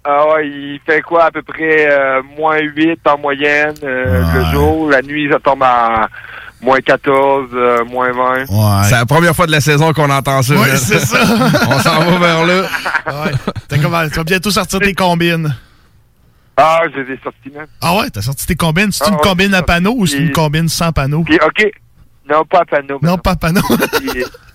Ah 0.08 0.28
ouais, 0.36 0.48
il 0.48 0.80
fait 0.86 1.02
quoi 1.02 1.26
à 1.26 1.32
peu 1.32 1.42
près 1.42 1.88
euh, 1.90 2.22
moins 2.38 2.60
8 2.60 3.00
en 3.08 3.18
moyenne 3.18 3.74
euh, 3.84 4.24
le 4.36 4.46
jour? 4.54 4.90
La 4.90 5.02
nuit, 5.02 5.28
ça 5.32 5.40
tombe 5.40 5.64
à 5.64 6.08
moins 6.62 6.80
14, 6.80 7.50
euh, 7.54 7.84
moins 7.86 8.12
20. 8.12 8.84
C'est 8.84 8.92
la 8.96 9.06
première 9.08 9.36
fois 9.36 9.48
de 9.48 9.52
la 9.52 9.62
saison 9.62 9.94
qu'on 9.94 10.10
entend 10.12 10.42
ça. 10.44 10.54
Ouais, 10.54 10.68
man. 10.68 10.78
c'est 10.78 11.00
ça. 11.00 11.18
On 11.70 11.80
s'en 11.80 12.00
va 12.02 12.18
vers 12.20 12.46
là. 12.46 12.62
Ouais. 12.62 13.32
T'as 13.68 13.78
comment- 13.80 14.08
tu 14.08 14.16
vas 14.16 14.24
bientôt 14.24 14.52
sortir 14.52 14.80
tes 14.80 14.94
combines? 14.94 15.56
Ah, 16.58 16.82
je 16.94 17.00
les 17.02 17.14
ai 17.16 17.20
sortis, 17.24 17.52
man. 17.54 17.66
Ah 17.82 17.96
ouais, 17.98 18.10
t'as 18.12 18.22
sorti 18.22 18.46
tes 18.46 18.56
combines. 18.56 18.92
C'est 18.92 19.04
Ah 19.06 19.10
une 19.10 19.16
ouais, 19.16 19.22
combine 19.24 19.54
à 19.56 19.64
panneau 19.64 19.96
ou 19.98 20.06
c'est 20.06 20.18
une 20.20 20.32
combine 20.32 20.70
sans 20.70 20.92
panneau? 20.92 21.24
Puis, 21.24 21.38
OK. 21.46 21.70
Non, 22.30 22.44
pas 22.46 22.66
panneau. 22.66 23.00
Non, 23.02 23.18
pas 23.18 23.36
panneau. 23.36 23.62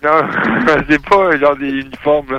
Non, 0.03 0.23
c'est 0.89 1.03
pas 1.03 1.37
genre 1.39 1.57
des 1.59 1.69
uniformes, 1.69 2.33
là. 2.33 2.39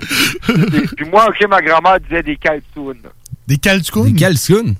Puis, 0.98 1.06
moi, 1.12 1.28
OK, 1.30 1.48
ma 1.48 1.62
grand-mère 1.62 2.00
disait 2.00 2.24
des 2.24 2.36
calzounes. 2.36 3.04
Des 3.48 3.58
calzounes? 3.58 4.06
Des 4.14 4.20
calzounes? 4.20 4.76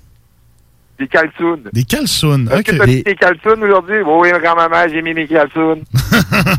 Des 0.98 1.08
calzounes. 1.08 1.70
Des 1.72 1.84
calzounes, 1.84 2.50
OK. 2.52 2.64
que 2.64 2.76
t'as 2.76 2.86
mis 2.88 3.04
tes 3.04 3.14
calzounes 3.16 3.64
aujourd'hui? 3.64 3.98
Oui, 4.04 4.30
oui, 4.34 4.40
grand-maman, 4.42 4.88
j'ai 4.92 5.04
mis 5.04 5.14
mes 5.14 5.28
calzounes. 5.28 5.84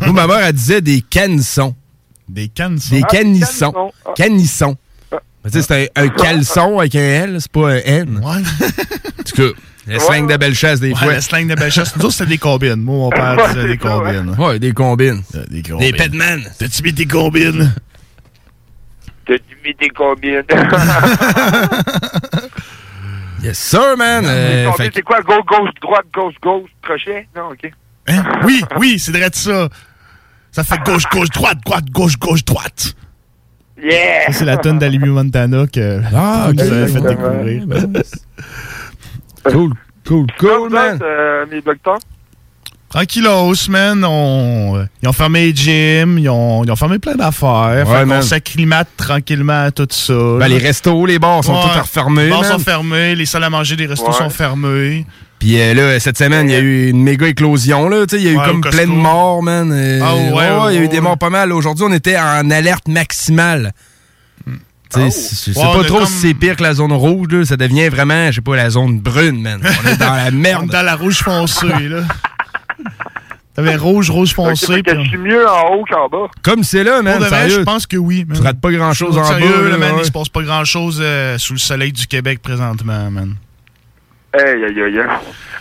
Moi, 0.02 0.12
ma 0.12 0.26
mère, 0.28 0.46
elle 0.46 0.52
disait 0.52 0.81
des 0.81 1.00
canissons. 1.00 1.74
Des 2.28 2.46
canissons? 2.46 2.94
Des 2.94 3.02
Ah, 3.02 3.09
canissons. 3.09 3.72
canissons. 3.72 3.92
Ah. 4.07 4.11
Canissons. 4.14 4.76
Tu 5.44 5.50
sais, 5.50 5.62
c'est 5.62 5.90
un, 5.96 6.05
un 6.05 6.09
caleçon 6.09 6.78
avec 6.78 6.94
un 6.94 7.00
L, 7.00 7.37
c'est 7.40 7.50
pas 7.50 7.68
un 7.72 7.78
N. 7.85 8.20
Ouais. 8.22 8.68
En 9.18 9.22
tout 9.24 9.35
cas, 9.35 9.59
le 9.87 9.99
slang 9.99 10.27
de 10.29 10.37
belle 10.37 10.55
chasse, 10.55 10.81
des 10.81 10.90
Ouais, 10.92 10.97
fois. 10.99 11.14
le 11.14 11.21
slang 11.21 11.47
de 11.49 11.55
Bellechasse. 11.55 11.97
Nous 11.97 12.05
autres, 12.05 12.14
c'était 12.14 12.31
des 12.31 12.38
combines. 12.38 12.77
Moi, 12.77 12.95
mon 12.97 13.11
père 13.11 13.37
Ouais, 13.37 13.49
disait 13.49 13.62
des 13.62 13.68
ouais. 13.71 13.77
combines. 13.79 14.35
Ouais, 14.38 14.59
des 14.59 14.73
combines. 14.73 15.23
Des 15.51 15.62
combines. 15.62 15.90
Des 15.90 15.92
petman. 15.97 16.42
T'as-tu 16.59 16.83
mis 16.83 16.95
tes 16.95 17.07
combines? 17.07 17.75
T'as-tu 19.27 19.57
mis 19.64 19.75
tes 19.75 19.88
combines? 19.90 20.42
Yes, 23.42 23.59
sir, 23.59 23.97
man. 23.97 24.25
Euh, 24.25 24.71
que- 24.73 24.85
c'est 24.95 25.03
quoi? 25.03 25.21
Gauche, 25.21 25.45
gauche, 25.47 25.71
droite, 25.81 26.05
gauche, 26.14 26.35
gauche, 26.40 26.71
crochet? 26.81 27.27
Non, 27.35 27.49
OK. 27.51 27.73
Hein? 28.07 28.23
Oui, 28.45 28.62
oui, 28.79 28.99
c'est 29.01 29.11
vrai 29.11 29.31
de 29.31 29.35
ça. 29.35 29.68
Ça 30.53 30.62
fait 30.62 30.79
gauche, 30.85 31.05
gauche, 31.11 31.29
droite, 31.31 31.59
droite, 31.64 31.87
gauche, 31.90 32.16
gauche, 32.18 32.45
droite. 32.45 32.95
Yeah! 33.83 34.27
Ça, 34.27 34.33
c'est 34.33 34.45
la 34.45 34.59
tonne 34.59 34.79
d'Alibi 34.79 35.09
Montana 35.09 35.66
que 35.66 36.01
Ah, 36.14 36.51
vous 36.55 36.61
avez 36.62 36.87
fait 36.87 37.01
découvrir. 37.01 37.64
Cool, 39.50 39.72
cool, 40.07 40.26
cool, 40.38 40.70
man. 40.70 40.98
euh, 41.02 41.44
mes 41.50 41.61
docteurs? 41.61 41.98
Tranquillos, 42.88 43.55
man. 43.70 44.05
On... 44.05 44.87
Ils 45.02 45.09
ont 45.09 45.12
fermé 45.14 45.46
les 45.46 45.55
gyms, 45.57 46.18
ils 46.18 46.28
ont, 46.28 46.62
ils 46.62 46.70
ont 46.70 46.76
fermé 46.76 46.98
plein 46.98 47.14
d'affaires. 47.14 47.87
Ouais, 47.88 48.05
qu'on 48.07 48.20
s'acclimate 48.22 48.88
tranquillement 48.98 49.64
à 49.64 49.70
tout 49.70 49.88
ça. 49.90 50.12
Ben, 50.38 50.48
les 50.48 50.59
restos, 50.59 51.07
les 51.07 51.18
bars 51.18 51.42
sont 51.42 51.55
Ouais. 51.55 51.61
tous 51.72 51.78
refermés. 51.81 52.24
Les 52.24 52.31
bars 52.31 52.42
man. 52.42 52.52
sont 52.52 52.59
fermés, 52.59 53.14
les 53.14 53.24
salles 53.24 53.44
à 53.44 53.50
manger 53.50 53.76
des 53.76 53.87
restos 53.87 54.09
Ouais. 54.09 54.12
sont 54.12 54.28
fermés. 54.31 55.07
Puis 55.38 55.59
euh, 55.59 55.72
là, 55.74 55.98
cette 56.00 56.18
semaine, 56.18 56.50
il 56.50 56.52
y 56.52 56.57
a 56.57 56.61
eu 56.61 56.90
une 56.90 57.02
méga 57.02 57.26
éclosion. 57.26 57.88
Là, 57.88 58.07
Tu 58.07 58.16
sais, 58.16 58.22
il 58.22 58.26
y 58.26 58.28
a 58.28 58.33
eu 58.33 58.37
Ouais, 58.38 58.44
comme 58.44 58.61
plein 58.61 58.85
de 58.87 58.92
morts, 58.92 59.42
man. 59.42 59.72
Euh, 59.72 60.00
Ah, 60.02 60.14
ouais, 60.14 60.33
ouais, 60.66 60.74
il 60.74 60.78
y 60.78 60.83
a 60.83 60.85
eu 60.85 60.88
des 60.88 61.00
morts 61.00 61.18
pas 61.18 61.31
mal. 61.31 61.50
Aujourd'hui, 61.52 61.85
on 61.88 61.92
était 61.92 62.18
en 62.18 62.48
alerte 62.50 62.88
maximale. 62.88 63.72
Tu 64.92 65.11
sais, 65.11 65.50
Je 65.50 65.52
sais 65.52 65.59
Ouais, 65.61 65.66
on 65.66 65.78
pas 65.78 65.85
trop 65.85 65.98
comme- 65.98 66.07
si 66.07 66.12
c'est 66.14 66.35
pire 66.35 66.57
que 66.57 66.62
la 66.62 66.74
zone 66.74 66.92
rouge. 66.92 67.28
Là. 67.31 67.44
Ça 67.44 67.57
devient 67.57 67.88
vraiment, 67.88 68.26
je 68.31 68.37
sais 68.37 68.40
pas, 68.40 68.57
la 68.57 68.70
zone 68.70 69.00
brune, 69.00 69.40
man. 69.42 69.61
On 69.62 69.88
est 69.88 69.96
dans 69.96 70.12
la 70.14 70.24
On 70.24 70.26
est 70.28 70.31
merde. 70.33 70.70
dans 70.70 70.83
la 70.83 70.94
rouge 70.96 71.18
foncée, 71.22 71.66
là. 71.88 72.00
T'avais 73.55 73.76
rouge, 73.76 74.09
rouge 74.09 74.33
foncé. 74.33 74.64
suis 75.09 75.18
mieux 75.18 75.46
en 75.46 75.74
haut 75.74 75.85
qu'en 75.85 76.09
bas. 76.09 76.26
Comme 76.42 76.64
c'est 76.64 76.83
là, 76.85 77.02
man. 77.02 77.20
Je 77.22 77.61
pense 77.62 77.87
que 77.87 77.98
oui. 77.98 78.24
man. 78.26 78.37
Tu 78.38 78.42
rates 78.42 78.61
pas 78.61 78.70
grand-chose 78.72 79.18
en 79.18 79.24
Sérieux, 79.24 79.46
bas. 79.55 79.62
là, 79.64 79.68
là, 79.70 79.76
man, 79.76 79.94
ouais. 79.96 80.00
il 80.02 80.07
se 80.07 80.11
passe 80.11 80.31
pas 80.31 80.42
grand-chose 80.42 81.00
euh, 81.02 81.37
sous 81.37 81.52
le 81.52 81.59
soleil 81.59 81.92
du 81.92 82.07
Québec 82.07 82.40
présentement, 82.42 83.11
man. 83.11 83.35
Aïe, 84.35 84.64
aïe, 84.64 84.83
aïe, 84.83 84.99
aïe. 85.01 85.07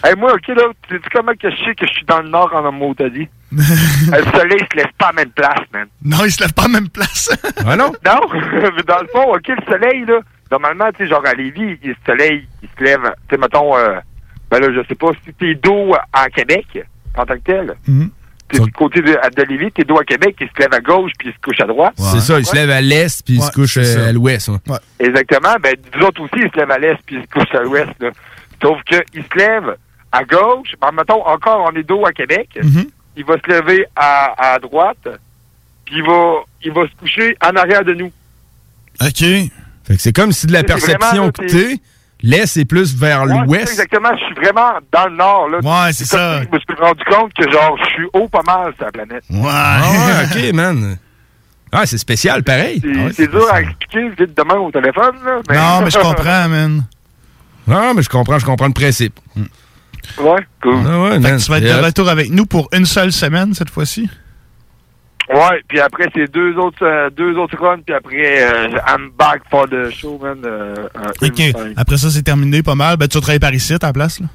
Hey, 0.03 0.15
moi, 0.17 0.33
OK, 0.33 0.47
là, 0.47 0.63
tu 0.87 0.95
sais 0.95 1.01
comment 1.13 1.33
que 1.33 1.49
je 1.49 1.55
sais 1.65 1.75
que 1.75 1.85
je 1.85 1.91
suis 1.93 2.05
dans 2.05 2.21
le 2.21 2.29
nord 2.29 2.51
en 2.55 2.65
Amour-Tadi? 2.65 3.27
le 3.51 3.59
soleil 4.39 4.59
se 4.71 4.77
lève 4.77 4.87
pas 4.97 5.07
à 5.07 5.11
la 5.11 5.13
même 5.13 5.29
place, 5.31 5.59
man. 5.73 5.87
Non, 6.03 6.17
il 6.25 6.31
se 6.31 6.41
lève 6.41 6.53
pas 6.53 6.63
à 6.63 6.67
la 6.67 6.73
même 6.79 6.89
place. 6.89 7.29
Ah 7.65 7.75
non? 7.75 7.91
Non, 8.05 8.21
mais 8.75 8.83
dans 8.87 9.01
le 9.01 9.07
fond, 9.11 9.33
OK, 9.33 9.47
le 9.47 9.65
soleil, 9.71 10.05
là, 10.05 10.19
normalement, 10.49 10.89
tu 10.97 11.03
sais, 11.03 11.09
genre 11.09 11.25
à 11.25 11.33
Lévis, 11.33 11.77
le 11.83 11.95
soleil, 12.05 12.47
il 12.63 12.69
se 12.77 12.83
lève, 12.83 13.01
tu 13.29 13.35
sais, 13.35 13.37
mettons, 13.41 13.75
euh, 13.77 13.99
ben 14.49 14.59
là, 14.59 14.67
je 14.73 14.87
sais 14.87 14.95
pas, 14.95 15.11
si 15.25 15.33
t'es 15.33 15.53
dos 15.55 15.93
à 16.13 16.29
Québec, 16.29 16.65
en 17.17 17.25
tant 17.25 17.35
que 17.35 17.39
tel, 17.45 17.75
Mhm. 17.87 18.09
t'es 18.49 18.59
du 18.59 18.71
côté 18.71 19.01
de, 19.01 19.11
de 19.35 19.43
Lévis, 19.43 19.71
t'es 19.73 19.83
dos 19.83 19.99
à 19.99 20.03
Québec, 20.05 20.35
il 20.41 20.47
se 20.47 20.59
lève 20.59 20.73
à 20.73 20.79
gauche, 20.79 21.11
puis 21.19 21.27
il 21.29 21.33
se 21.33 21.39
couche 21.39 21.59
à 21.61 21.67
droite. 21.67 21.93
C'est 21.97 22.21
ça, 22.21 22.39
il 22.39 22.45
se 22.45 22.55
lève 22.55 22.69
à 22.71 22.81
l'est 22.81 23.23
puis 23.25 23.35
il 23.35 23.41
se 23.41 23.51
couche 23.51 23.77
euh, 23.77 24.09
à 24.09 24.11
l'ouest. 24.13 24.47
ouais. 24.49 24.77
Exactement, 24.99 25.55
ben, 25.61 25.75
nous 25.95 26.05
autres 26.07 26.21
aussi, 26.21 26.43
ils 26.43 26.49
se 26.51 26.57
lèvent 26.57 26.71
à 26.71 26.79
l'est, 26.79 26.97
puis 27.05 27.17
ils 27.17 27.21
se 27.21 27.27
couchent 27.27 27.55
à 27.55 27.61
l'ouest, 27.63 27.91
là. 27.99 28.09
Sauf 28.61 28.77
que, 28.89 28.95
il 29.13 29.23
se 29.23 29.37
lève 29.37 29.75
à 30.11 30.23
gauche, 30.23 30.73
ben, 30.81 30.91
mettons, 30.91 31.25
encore, 31.25 31.69
on 31.71 31.75
est 31.75 31.83
dos 31.83 32.05
à 32.05 32.11
Québec, 32.11 32.49
Mhm. 32.61 32.85
il 33.15 33.25
va 33.25 33.35
se 33.35 33.49
lever 33.51 33.85
à, 33.95 34.53
à 34.55 34.59
droite, 34.59 35.07
puis 35.85 35.95
il 35.97 36.03
va, 36.03 36.33
il 36.63 36.71
va 36.71 36.83
se 36.83 36.95
coucher 36.99 37.35
en 37.43 37.55
arrière 37.55 37.83
de 37.85 37.93
nous. 37.93 38.11
OK. 39.01 39.19
Fait 39.83 39.95
que 39.95 40.01
c'est 40.01 40.13
comme 40.13 40.31
si 40.31 40.47
de 40.47 40.53
la 40.53 40.63
perception 40.63 41.31
que 41.31 41.45
t'es, 41.47 41.77
l'est 42.21 42.45
c'est 42.45 42.65
plus 42.65 42.95
vers 42.95 43.23
Ouais, 43.23 43.33
l'ouest. 43.45 43.69
exactement, 43.71 44.09
je 44.19 44.25
suis 44.25 44.35
vraiment 44.35 44.73
dans 44.91 45.07
le 45.07 45.15
nord, 45.15 45.49
là. 45.49 45.57
Ouais, 45.59 45.93
c'est 45.93 46.05
ça. 46.05 46.43
Je 46.43 46.49
me 46.49 46.59
suis 46.59 46.75
rendu 46.79 47.03
compte 47.05 47.33
que, 47.33 47.49
genre, 47.51 47.77
je 47.83 47.89
suis 47.89 48.05
haut 48.13 48.27
pas 48.27 48.43
mal 48.45 48.73
sur 48.75 48.85
la 48.85 48.91
planète. 48.91 49.23
Ouais. 49.29 49.49
Ah 49.49 49.81
ouais, 50.33 50.47
ok, 50.49 50.53
man. 50.53 50.97
Ah, 51.71 51.85
c'est 51.85 51.97
spécial, 51.97 52.43
pareil. 52.43 52.81
C'est 52.83 52.89
Ah 52.99 53.05
ouais, 53.05 53.27
dur 53.27 53.51
à 53.53 53.61
expliquer 53.61 54.09
vite 54.09 54.37
demain 54.37 54.55
au 54.55 54.69
téléphone, 54.71 55.15
là. 55.25 55.39
Non, 55.79 55.85
mais 55.85 55.89
je 55.89 55.97
comprends, 56.01 56.47
man. 56.49 56.83
Non, 57.71 57.93
mais 57.93 58.01
je 58.01 58.09
comprends, 58.09 58.37
je 58.37 58.45
comprends 58.45 58.67
le 58.67 58.73
principe. 58.73 59.17
ouais, 59.37 60.45
cool. 60.61 60.75
Ah 60.85 61.01
ouais, 61.01 61.21
Fait 61.21 61.31
que 61.31 61.43
tu 61.43 61.49
vas 61.51 61.57
être 61.59 61.63
de 61.63 61.85
retour 61.85 62.09
avec 62.09 62.29
nous 62.29 62.45
pour 62.45 62.67
une 62.73 62.85
seule 62.85 63.11
semaine 63.11 63.53
cette 63.53 63.69
fois-ci? 63.69 64.09
Ouais, 65.29 65.63
puis 65.69 65.79
après, 65.79 66.09
c'est 66.13 66.29
deux 66.29 66.57
autres, 66.57 66.83
euh, 66.85 67.09
deux 67.09 67.37
autres 67.37 67.57
runs, 67.57 67.79
puis 67.85 67.95
après, 67.95 68.43
euh, 68.43 68.77
I'm 68.85 69.11
back 69.17 69.43
for 69.49 69.65
the 69.69 69.89
show, 69.89 70.19
man. 70.21 70.39
Euh, 70.43 70.89
euh, 70.97 71.27
OK. 71.27 71.41
Après 71.77 71.97
ça, 71.97 72.09
c'est 72.09 72.23
terminé 72.23 72.61
pas 72.61 72.75
mal. 72.75 72.97
Ben, 72.97 73.07
tu 73.07 73.17
vas 73.17 73.21
travailler 73.21 73.39
par 73.39 73.53
ici 73.53 73.73
à 73.73 73.79
ta 73.79 73.93
place, 73.93 74.19
là? 74.19 74.27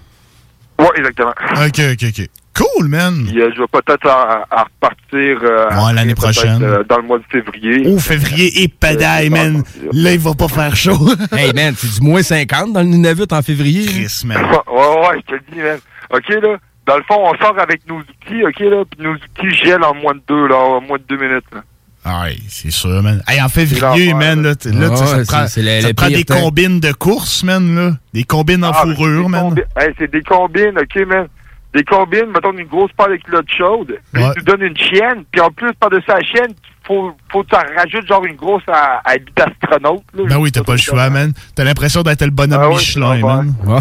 Ouais, 0.79 0.89
exactement. 0.97 1.31
OK, 1.31 1.81
OK, 1.93 2.05
OK. 2.09 2.27
Cool, 2.57 2.89
man. 2.89 3.27
Euh, 3.37 3.51
je 3.55 3.61
vais 3.61 3.67
peut-être 3.71 4.07
à, 4.09 4.47
à 4.51 4.63
repartir. 4.65 5.39
euh, 5.43 5.69
Ouais, 5.69 5.93
l'année 5.93 6.15
prochaine. 6.15 6.63
euh, 6.63 6.83
dans 6.85 6.97
le 6.97 7.03
mois 7.03 7.19
de 7.19 7.25
février. 7.31 7.87
Au 7.87 7.99
février, 7.99 8.63
et 8.63 8.69
padaille, 8.69 9.29
man. 9.29 9.63
Là, 9.93 10.13
il 10.13 10.19
va 10.19 10.33
pas 10.35 10.49
faire 10.49 10.75
chaud. 10.75 10.97
Hey, 11.33 11.53
man, 11.53 11.75
c'est 11.77 12.01
du 12.01 12.07
moins 12.07 12.23
50 12.23 12.73
dans 12.73 12.81
le 12.81 12.87
Nunavut 12.87 13.27
en 13.31 13.43
février. 13.43 13.85
là. 13.85 13.93
Chris, 13.93 14.23
man. 14.25 14.39
Ouais, 14.67 15.09
ouais, 15.09 15.21
je 15.21 15.27
te 15.27 15.33
le 15.35 15.41
dis, 15.53 15.59
man. 15.61 15.79
OK, 16.13 16.29
là. 16.43 16.57
Dans 16.87 16.97
le 16.97 17.03
fond, 17.03 17.17
on 17.21 17.37
sort 17.45 17.59
avec 17.59 17.81
nos 17.89 17.99
outils, 17.99 18.45
OK, 18.45 18.61
là. 18.61 18.85
Puis 18.91 19.05
nos 19.07 19.13
outils 19.15 19.57
gèlent 19.65 19.83
en 19.85 19.95
moins 19.95 20.15
de 20.15 20.23
deux, 20.29 20.47
là, 20.47 20.57
en 20.57 20.81
moins 20.81 20.99
de 20.99 21.05
deux 21.09 21.17
minutes, 21.19 21.45
là. 21.53 21.61
Ouais, 22.07 22.37
c'est 22.49 22.71
sûr, 22.71 23.03
man. 23.03 23.21
Hey, 23.27 23.41
en 23.43 23.49
février, 23.49 24.15
man, 24.15 24.41
là, 24.43 24.51
là, 24.51 24.55
tu 24.57 24.69
sais, 24.69 24.77
ça 24.77 25.19
te 25.19 25.27
prend, 25.27 25.47
ça 25.49 25.61
te 25.61 25.93
prend 25.95 26.07
des 26.09 26.25
temps. 26.25 26.41
combines 26.41 26.79
de 26.79 26.93
course, 26.93 27.43
man, 27.43 27.75
là. 27.75 27.93
Des 28.15 28.23
combines 28.25 28.65
en 28.65 28.71
Ah, 28.71 28.85
mais 28.87 28.95
fourrure, 28.95 29.17
c'est 29.17 29.23
des 29.25 29.29
man. 29.29 29.43
combi- 29.55 29.65
hey, 29.83 29.95
c'est 29.99 30.11
des 30.13 30.23
combines, 30.23 30.79
OK, 30.81 31.07
man. 31.07 31.27
Des 31.75 31.83
combines, 31.85 32.27
mettons 32.33 32.57
une 32.57 32.67
grosse 32.67 32.91
paire 32.97 33.09
de 33.09 33.17
culottes 33.17 33.51
chaudes. 33.59 33.97
Ouais. 34.15 34.31
tu 34.37 34.43
donnes 34.45 34.63
une 34.63 34.77
chienne, 34.77 35.25
puis 35.31 35.41
en 35.41 35.51
plus, 35.51 35.73
par-dessus 35.81 36.07
la 36.09 36.21
chienne, 36.23 36.55
faut, 36.87 37.13
faut 37.33 37.43
que 37.43 37.49
tu 37.49 37.55
en 37.57 37.77
rajoutes 37.77 38.07
genre 38.07 38.25
une 38.25 38.37
grosse 38.37 38.63
à, 38.69 39.01
à 39.05 39.11
habit 39.13 39.25
d'astronaute. 39.37 40.05
là. 40.15 40.25
Ben 40.29 40.39
oui, 40.39 40.53
t'as 40.53 40.63
pas 40.63 40.73
le 40.73 40.79
choix, 40.79 41.11
man. 41.11 41.33
T'as 41.55 41.65
l'impression 41.65 42.03
d'être 42.03 42.25
le 42.25 42.31
bonhomme 42.31 42.61
Ah 42.63 42.69
ouais, 42.69 42.77
Michelin, 42.77 43.19
man. 43.19 43.55
Ouais. 43.65 43.81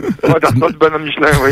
Ouais, 0.00 0.34
t'as 0.40 0.52
pas 0.52 0.68
bonhomme 0.80 1.04
Michelin, 1.04 1.28
oui. 1.44 1.50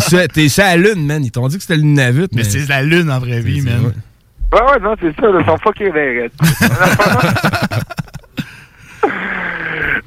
T'es 0.08 0.28
t'es 0.28 0.48
sur 0.48 0.62
la 0.62 0.76
lune, 0.76 1.04
man. 1.06 1.24
Ils 1.24 1.32
t'ont 1.32 1.48
dit 1.48 1.56
que 1.56 1.62
c'était 1.62 1.76
le 1.76 1.82
Nunavut, 1.82 2.28
mais... 2.32 2.42
Mais 2.42 2.44
c'est 2.44 2.68
la 2.68 2.82
lune 2.82 3.10
en 3.10 3.18
vraie 3.18 3.40
vie, 3.40 3.62
man. 3.62 3.92
Ouais, 4.52 4.60
ouais, 4.62 4.80
non, 4.80 4.94
c'est 5.00 5.14
ça, 5.20 5.28
là, 5.28 5.38
ils 5.40 5.46
sont 5.46 5.58
fucking 5.58 5.92
verrettes. 5.92 6.32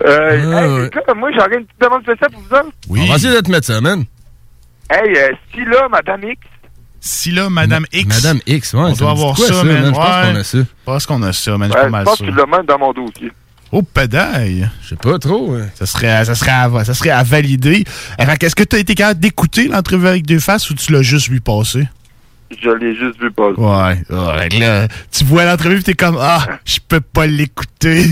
euh, 0.05 0.81
hey, 0.81 0.87
écoute, 0.87 1.03
moi, 1.15 1.29
j'aurais 1.33 1.57
une 1.57 1.65
petite 1.65 1.81
demande 1.81 2.01
spéciale 2.03 2.31
pour 2.31 2.41
vous 2.41 2.55
autres. 2.55 2.71
On 2.89 3.05
va 3.07 3.15
essayer 3.15 3.41
mettre 3.49 3.67
ça, 3.67 3.79
man. 3.81 4.03
Hey, 4.89 5.17
euh, 5.17 5.29
si 5.53 5.63
là, 5.65 5.87
Madame 5.89 6.23
X, 6.23 6.39
Si 6.99 7.31
là, 7.31 7.49
Madame 7.49 7.85
X. 7.91 8.05
Madame 8.23 8.39
X, 8.45 8.73
ouais. 8.73 8.79
On 8.81 8.95
ça 8.95 8.99
doit 9.03 9.11
avoir 9.11 9.35
quoi, 9.35 9.47
ça, 9.47 9.53
ça, 9.53 9.63
man. 9.63 9.81
man? 9.81 9.85
Je 9.85 9.91
pense 9.91 10.07
Ouais. 10.07 10.31
qu'on 10.33 10.39
a 10.39 10.43
ça. 10.43 10.57
Je 10.57 10.63
pense 10.85 11.05
qu'on 11.05 11.21
a 11.23 11.33
ça, 11.33 11.57
man. 11.57 11.71
Je 11.71 11.77
ouais, 11.89 12.03
pense 12.03 12.19
que 12.19 12.25
tu 12.25 12.31
l'as 12.31 12.45
même 12.45 12.65
dans 12.65 12.79
mon 12.79 12.91
dossier. 12.93 13.31
Oh, 13.71 13.81
pédaille. 13.81 14.69
Je 14.83 14.89
sais 14.89 14.95
pas 14.95 15.17
trop. 15.19 15.55
hein. 15.55 15.67
Ça 15.75 15.85
serait, 15.85 16.23
ça 16.25 16.35
serait, 16.35 16.51
à, 16.51 16.83
ça 16.83 16.93
serait 16.93 17.09
à 17.09 17.23
valider. 17.23 17.83
Est-ce 18.19 18.55
que 18.55 18.63
tu 18.63 18.75
as 18.75 18.79
été 18.79 18.93
capable 18.93 19.19
d'écouter 19.19 19.67
l'entrevue 19.67 20.07
avec 20.07 20.25
deux 20.27 20.39
faces 20.39 20.69
ou 20.69 20.75
tu 20.75 20.91
l'as 20.91 21.01
juste 21.01 21.29
vu 21.29 21.41
passer? 21.41 21.87
Je 22.61 22.69
l'ai 22.69 22.95
juste 22.95 23.19
vu 23.19 23.31
passer. 23.31 23.59
Ouais. 23.59 23.97
ouais 24.09 24.49
là, 24.59 24.87
tu 25.11 25.23
vois 25.23 25.45
l'entrevue 25.45 25.79
et 25.79 25.83
t'es 25.83 25.93
comme 25.93 26.17
Ah, 26.19 26.45
je 26.65 26.77
peux 26.87 27.01
pas 27.01 27.25
l'écouter. 27.25 28.05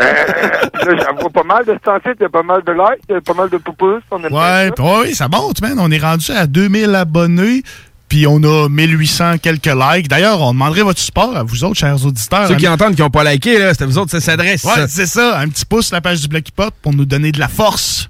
Euh, 0.00 0.04
là, 0.04 1.04
j'en 1.06 1.20
vois 1.20 1.30
pas 1.30 1.44
mal 1.44 1.64
de 1.64 1.72
ce 1.72 1.78
temps-ci, 1.78 2.10
il 2.18 2.22
y 2.22 2.26
a 2.26 2.28
pas 2.28 2.42
mal 2.42 2.62
de 2.62 2.72
likes, 2.72 3.02
il 3.08 3.14
y 3.14 3.16
a 3.16 3.20
pas 3.22 3.32
mal 3.34 3.48
de 3.48 3.56
pouces. 3.56 4.02
On 4.10 4.22
Ouais, 4.22 4.70
pis 4.72 4.82
ouais, 4.82 5.14
ça 5.14 5.28
monte, 5.28 5.62
man. 5.62 5.78
On 5.78 5.90
est 5.90 5.98
rendu 5.98 6.30
à 6.32 6.46
2000 6.46 6.94
abonnés. 6.94 7.62
Puis 8.08 8.26
on 8.26 8.42
a 8.42 8.68
1800 8.68 9.38
quelques 9.38 9.66
likes. 9.66 10.08
D'ailleurs, 10.08 10.40
on 10.40 10.52
demanderait 10.52 10.82
votre 10.82 10.98
support 10.98 11.36
à 11.36 11.42
vous 11.42 11.64
autres, 11.64 11.78
chers 11.78 12.04
auditeurs. 12.06 12.48
Ceux 12.48 12.56
qui 12.56 12.66
entendent 12.66 12.94
qui 12.94 13.02
n'ont 13.02 13.10
pas 13.10 13.22
liké, 13.24 13.58
là, 13.58 13.72
c'était 13.72 13.84
vous 13.84 13.98
autres, 13.98 14.10
ça 14.10 14.20
s'adresse. 14.20 14.64
Ouais, 14.64 14.72
ça. 14.74 14.88
c'est 14.88 15.06
ça. 15.06 15.38
Un 15.38 15.48
petit 15.48 15.66
pouce 15.66 15.88
sur 15.88 15.94
la 15.94 16.00
page 16.00 16.20
du 16.22 16.28
Block 16.28 16.48
Hip 16.48 16.54
Hop 16.58 16.74
pour 16.80 16.94
nous 16.94 17.04
donner 17.04 17.32
de 17.32 17.38
la 17.38 17.48
force. 17.48 18.08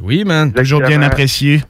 Oui, 0.00 0.24
man. 0.24 0.52
Toujours 0.52 0.80
bien 0.82 1.00
apprécié. 1.02 1.62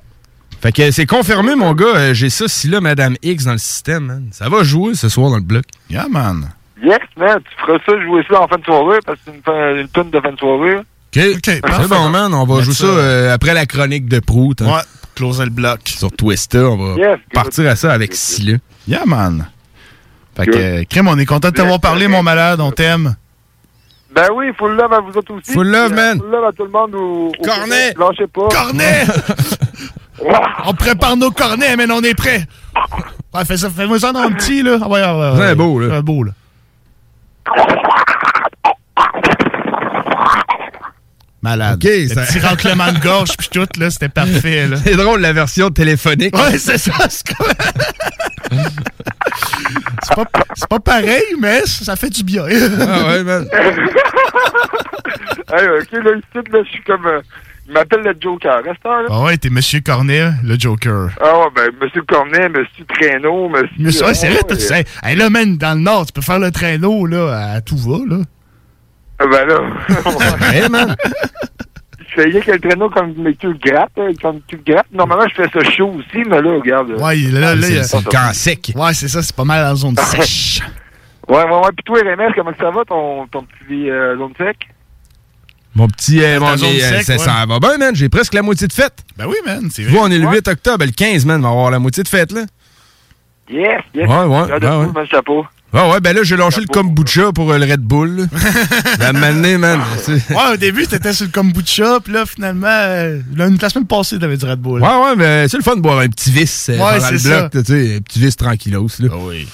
Fait 0.60 0.72
que 0.72 0.90
c'est 0.90 1.06
confirmé, 1.06 1.54
mon 1.54 1.72
gars. 1.72 1.86
euh, 1.94 2.14
J'ai 2.14 2.30
ça, 2.30 2.48
si 2.48 2.68
là, 2.68 2.80
Madame 2.80 3.16
X 3.22 3.44
dans 3.44 3.52
le 3.52 3.58
système, 3.58 4.04
man. 4.06 4.28
Ça 4.32 4.48
va 4.48 4.64
jouer 4.64 4.94
ce 4.94 5.08
soir 5.08 5.30
dans 5.30 5.36
le 5.36 5.42
bloc. 5.42 5.64
Yeah, 5.88 6.08
man. 6.08 6.50
Yes, 6.82 6.98
man, 7.16 7.38
tu 7.44 7.64
feras 7.64 7.78
ça, 7.86 8.00
jouer 8.04 8.22
ça 8.28 8.42
en 8.42 8.48
fin 8.48 8.58
de 8.58 8.64
soirée, 8.64 8.98
parce 9.06 9.18
que 9.18 9.30
c'est 9.44 9.52
une, 9.52 9.78
une 9.80 9.88
tonne 9.88 10.10
de 10.10 10.20
fin 10.20 10.32
de 10.32 10.38
soirée. 10.38 10.76
OK. 10.76 11.40
c'est 11.44 11.88
bon, 11.88 12.08
man. 12.08 12.34
On 12.34 12.44
va 12.44 12.54
Mettre 12.54 12.64
jouer 12.64 12.74
ça, 12.74 12.86
ça, 12.86 12.86
euh, 12.86 13.34
après 13.34 13.54
la 13.54 13.66
chronique 13.66 14.08
de 14.08 14.18
Prout. 14.20 14.60
hein. 14.62 14.66
Ouais, 14.66 14.82
pour 15.02 15.14
closer 15.14 15.44
le 15.44 15.50
bloc. 15.50 15.80
Sur 15.86 16.10
Twister, 16.12 16.58
on 16.60 16.76
va 16.76 16.94
Yes, 17.00 17.18
partir 17.32 17.68
à 17.70 17.76
ça 17.76 17.92
avec 17.92 18.14
Silla. 18.14 18.58
Yeah, 18.88 19.04
man. 19.06 19.46
Fait 20.36 20.46
que, 20.46 20.56
euh, 20.56 20.84
Crème, 20.88 21.08
on 21.08 21.18
est 21.18 21.26
content 21.26 21.48
de 21.50 21.54
t'avoir 21.54 21.80
parlé, 21.80 22.06
mon 22.08 22.22
malade. 22.22 22.60
On 22.60 22.70
t'aime. 22.72 23.16
Ben 24.14 24.28
oui, 24.34 24.46
full 24.58 24.72
love 24.76 24.92
à 24.92 25.00
vous 25.00 25.16
autres 25.16 25.34
aussi. 25.34 25.52
Full 25.52 25.66
love, 25.68 25.92
euh, 25.92 25.94
man. 25.94 26.18
Full 26.18 26.30
love 26.30 26.44
à 26.44 26.52
tout 26.52 26.64
le 26.64 26.70
monde 26.70 26.94
au, 26.94 27.28
au 27.28 27.44
Cornet. 27.44 27.94
Lâchez 27.98 28.26
pas. 28.26 28.48
Cornet! 28.50 29.04
on 30.64 30.74
prépare 30.74 31.16
nos 31.16 31.30
cornets, 31.30 31.76
mais 31.76 31.86
on 31.90 32.02
est 32.02 32.14
prêt. 32.14 32.46
Ouais, 33.34 33.44
fais 33.44 33.56
ça, 33.56 33.68
fais-moi 33.70 33.98
ça 33.98 34.12
dans 34.12 34.20
un 34.20 34.32
petit, 34.32 34.62
là. 34.62 34.78
Ah 34.82 34.88
ouais, 34.88 35.02
beau, 35.54 35.78
là. 35.80 35.88
C'est 35.96 36.02
beau, 36.02 36.24
là. 36.24 36.32
Malade. 41.40 41.76
OK, 41.76 41.84
le 41.90 42.08
ça- 42.08 42.22
petit 42.22 42.40
de 42.92 42.98
gorge 43.00 43.36
puis 43.38 43.48
tout, 43.48 43.66
là, 43.78 43.90
c'était 43.90 44.08
parfait, 44.08 44.66
là. 44.66 44.76
C'est 44.82 44.96
drôle, 44.96 45.20
la 45.20 45.32
version 45.32 45.70
téléphonique. 45.70 46.36
Ouais, 46.36 46.58
c'est 46.58 46.78
ça. 46.78 46.90
C'est 47.08 47.28
comme- 47.28 47.46
C'est 50.02 50.14
pas, 50.14 50.24
c'est 50.54 50.68
pas 50.68 50.80
pareil, 50.80 51.22
mais 51.40 51.62
ça 51.66 51.94
fait 51.96 52.10
du 52.10 52.22
bien. 52.24 52.42
Ah 52.44 53.06
ouais, 53.08 53.22
man. 53.22 53.46
hey, 53.52 53.70
ok, 55.68 55.92
là, 55.92 56.10
ici, 56.16 56.50
là, 56.52 56.62
je 56.64 56.68
suis 56.70 56.82
comme. 56.84 57.06
euh, 57.06 57.20
il 57.68 57.74
m'appelle 57.74 58.00
le 58.02 58.14
Joker. 58.20 58.62
Reste 58.64 58.82
là. 58.84 59.02
Ah 59.10 59.22
ouais, 59.24 59.36
t'es 59.36 59.50
Monsieur 59.50 59.80
Cornet, 59.80 60.30
le 60.42 60.58
Joker. 60.58 61.10
Ah 61.20 61.38
ouais, 61.40 61.46
ben, 61.54 61.70
Monsieur 61.82 62.02
Cornet, 62.02 62.48
Monsieur 62.48 62.84
Traîneau, 62.88 63.48
Monsieur. 63.48 63.68
Monsieur, 63.78 64.06
ouais, 64.06 64.14
c'est 64.14 64.28
vrai, 64.28 64.38
euh, 64.38 64.46
t'as- 64.48 64.56
c'est- 64.58 64.86
hey, 65.04 65.16
là, 65.16 65.28
man, 65.30 65.56
dans 65.58 65.74
le 65.76 65.80
Nord, 65.82 66.06
tu 66.06 66.12
peux 66.12 66.22
faire 66.22 66.38
le 66.38 66.50
traîneau, 66.50 67.06
là, 67.06 67.52
à 67.54 67.60
tout 67.60 67.76
va, 67.76 67.98
là. 68.16 68.22
Ah 69.20 69.24
ben 69.30 69.46
là. 69.46 69.60
Hey, 70.52 70.68
man. 70.70 70.94
Je 72.16 72.22
fais 72.22 72.40
que 72.40 72.52
le 72.52 72.58
traîneau 72.60 72.88
comme 72.90 73.14
tu 73.38 73.48
le 73.48 73.52
grattes, 73.54 73.90
hein, 73.98 74.10
comme 74.22 74.40
tu 74.46 74.56
le 74.56 74.62
grattes. 74.72 74.86
Normalement, 74.92 75.26
je 75.28 75.42
fais 75.42 75.48
ça 75.52 75.70
chaud 75.70 75.94
aussi, 75.98 76.24
mais 76.28 76.40
là, 76.40 76.50
regarde. 76.58 76.90
Ouais, 76.92 77.16
là, 77.16 77.54
là, 77.54 77.62
C'est- 77.62 77.68
il 77.70 77.76
y 77.76 77.78
a- 77.80 77.82
c'est 77.84 77.96
le 77.98 78.10
camp 78.10 78.32
sec. 78.32 78.72
Ouais, 78.74 78.94
c'est 78.94 79.08
ça, 79.08 79.22
c'est 79.22 79.34
pas 79.36 79.44
mal 79.44 79.64
en 79.66 79.74
zone 79.76 79.94
sèche. 79.98 80.60
Ouais, 81.28 81.36
ouais, 81.44 81.50
ouais. 81.50 81.70
Puis 81.76 81.84
toi, 81.84 81.98
RMS, 82.00 82.32
comment 82.34 82.52
ça 82.58 82.70
va, 82.70 82.84
ton, 82.86 83.26
ton 83.26 83.42
petit 83.42 83.90
euh, 83.90 84.16
zone 84.16 84.32
sec? 84.38 84.56
Mon 85.74 85.86
petit. 85.88 86.22
euh, 86.22 86.40
mon- 86.40 86.56
mais, 86.56 86.82
euh, 86.82 86.98
sec, 86.98 87.02
ça, 87.04 87.12
ouais. 87.14 87.18
ça 87.18 87.46
va 87.46 87.58
bien, 87.60 87.78
man. 87.78 87.94
J'ai 87.94 88.08
presque 88.08 88.34
la 88.34 88.42
moitié 88.42 88.66
de 88.66 88.72
fête. 88.72 89.04
Ben 89.16 89.26
oui, 89.26 89.36
man, 89.46 89.68
c'est 89.72 89.84
Tu 89.84 89.88
vois, 89.90 90.02
on 90.04 90.10
est 90.10 90.18
le 90.18 90.26
8 90.28 90.48
octobre. 90.48 90.84
Le 90.84 90.90
15, 90.92 91.24
man, 91.24 91.40
on 91.40 91.48
va 91.48 91.48
avoir 91.50 91.70
la 91.70 91.78
moitié 91.78 92.02
de 92.02 92.08
fête, 92.08 92.32
là. 92.32 92.42
Yes, 93.50 93.82
yes. 93.94 94.08
Ouais, 94.08 94.24
ouais, 94.24 94.42
Regarde, 94.42 94.86
ouais, 94.86 94.92
man, 94.92 95.06
chapeau. 95.10 95.46
Ah 95.72 95.86
ouais, 95.90 96.00
ben 96.00 96.16
là, 96.16 96.22
j'ai 96.22 96.36
lâché 96.36 96.62
le 96.62 96.66
kombucha 96.66 97.30
pour 97.32 97.52
euh, 97.52 97.58
le 97.58 97.64
Red 97.70 97.80
Bull. 97.82 98.26
La 99.00 99.12
matinée, 99.12 99.58
man. 99.58 99.80
tu 100.04 100.18
sais. 100.18 100.34
Ouais, 100.34 100.54
au 100.54 100.56
début, 100.56 100.86
t'étais 100.86 101.12
sur 101.12 101.26
le 101.26 101.30
kombucha, 101.30 102.00
puis 102.02 102.14
là, 102.14 102.24
finalement, 102.24 102.66
euh, 102.68 103.20
là, 103.36 103.48
la 103.60 103.68
semaine 103.68 103.86
passée, 103.86 104.18
t'avais 104.18 104.38
du 104.38 104.46
Red 104.46 104.60
Bull. 104.60 104.80
Ouais, 104.80 104.88
ouais, 104.88 105.14
mais 105.16 105.46
c'est 105.48 105.58
le 105.58 105.62
fun 105.62 105.76
de 105.76 105.82
boire 105.82 105.98
un 105.98 106.08
petit 106.08 106.30
vice 106.30 106.70
euh, 106.70 106.78
Ouais, 106.78 106.98
dans 107.00 107.10
le 107.10 107.18
c'est 107.18 107.28
bloc, 107.28 107.50
ça. 107.52 107.62
tu 107.62 107.64
sais, 107.66 107.96
un 107.96 108.00
petit 108.00 108.18
vice 108.18 108.36
tranquillos, 108.36 108.88
là. 109.00 109.08
oui. 109.18 109.46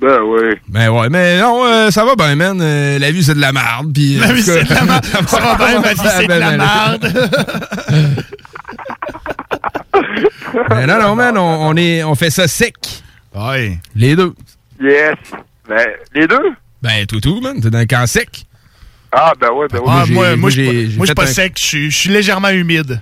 Ben 0.00 0.20
oui. 0.22 0.54
Ben 0.68 0.88
ouais, 0.88 1.08
mais 1.10 1.38
non, 1.40 1.64
euh, 1.66 1.90
ça 1.90 2.04
va 2.06 2.14
bien, 2.16 2.34
man. 2.34 2.58
Euh, 2.62 2.98
la 2.98 3.10
vie, 3.10 3.22
c'est 3.22 3.34
de 3.34 3.40
la 3.40 3.52
merde. 3.52 3.92
Puis, 3.92 4.16
La 4.16 4.28
en 4.28 4.32
vie, 4.32 4.42
c'est 4.42 4.64
de 4.64 4.72
la 4.74 4.84
merde. 4.84 5.04
Ça 5.26 5.40
va 5.40 5.54
bien, 5.56 5.80
ma 5.80 5.92
vie, 5.92 6.00
c'est 6.16 6.26
de 6.26 6.32
la 6.32 6.50
Ben, 6.50 6.56
merde. 6.56 8.24
Mais 10.70 10.86
non, 10.86 11.00
non, 11.00 11.14
man, 11.14 11.36
on, 11.38 11.68
on 11.68 11.76
est, 11.76 12.02
on 12.04 12.14
fait 12.14 12.30
ça 12.30 12.48
sec. 12.48 12.74
Ouais. 13.34 13.78
Les 13.94 14.16
deux. 14.16 14.32
Yes. 14.80 15.14
Ben, 15.68 15.86
les 16.14 16.26
deux? 16.26 16.52
Ben, 16.82 17.06
tout, 17.06 17.20
tout, 17.20 17.40
man. 17.40 17.60
T'es 17.60 17.70
dans 17.70 17.78
le 17.78 17.84
camp 17.86 18.06
sec. 18.06 18.44
Ah, 19.12 19.32
ben 19.40 19.50
ouais, 19.50 19.66
ben 19.70 19.78
ouais. 19.80 19.84
Ah, 19.88 20.04
moi, 20.08 20.28
moi, 20.28 20.36
moi, 20.36 20.50
je 20.50 20.54
suis 20.62 20.66
pas- 20.66 20.72
moi, 20.72 20.82
je 20.82 20.88
suis 20.90 21.06
fait 21.06 21.14
pas 21.14 21.22
un- 21.24 21.26
sec, 21.26 21.52
je 21.58 21.64
suis- 21.64 21.90
je 21.90 21.96
suis 21.96 22.10
légèrement 22.10 22.48
humide. 22.50 23.00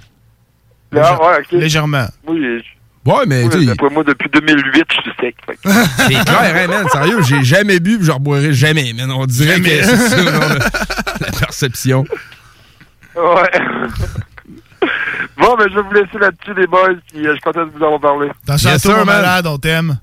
Ah, 0.97 1.19
ouais, 1.23 1.39
ok. 1.41 1.53
Légèrement. 1.53 2.07
Oui, 2.27 2.39
je- 2.41 2.78
Ouais, 3.09 3.25
mais 3.27 3.51
sais, 3.51 3.65
d'après 3.65 3.89
moi, 3.91 4.05
depuis 4.05 4.29
2008, 4.29 4.85
je 4.91 5.01
suis 5.01 5.13
sec. 5.19 5.37
c'est 5.65 6.25
clair, 6.25 6.55
hein, 6.55 6.67
man. 6.69 6.87
Sérieux, 6.93 7.23
j'ai 7.23 7.43
jamais 7.43 7.81
bu, 7.81 7.97
puis 7.97 8.07
je 8.07 8.13
reboirai 8.13 8.53
jamais, 8.53 8.93
man. 8.93 9.11
On 9.11 9.25
dirait 9.25 9.55
Jamais. 9.57 9.79
que 9.79 9.85
c'est 9.85 9.97
ça, 9.97 10.23
non, 10.25 10.31
la, 10.41 11.27
la 11.27 11.33
perception. 11.39 12.05
Ouais. 13.17 13.51
bon, 15.39 15.57
ben, 15.57 15.67
je 15.71 15.75
vais 15.75 15.83
vous 15.83 15.93
laisser 15.95 16.19
là-dessus, 16.21 16.53
les 16.55 16.67
boys, 16.67 16.89
puis 17.11 17.27
euh, 17.27 17.31
je 17.31 17.33
suis 17.33 17.41
content 17.41 17.65
de 17.65 17.71
vous 17.71 17.83
avoir 17.83 17.99
parlé. 18.01 18.29
Attention 18.47 18.71
Yes, 18.71 18.85
man. 18.87 19.05
malade, 19.07 19.47
on 19.47 19.59
t'aime. 19.59 19.99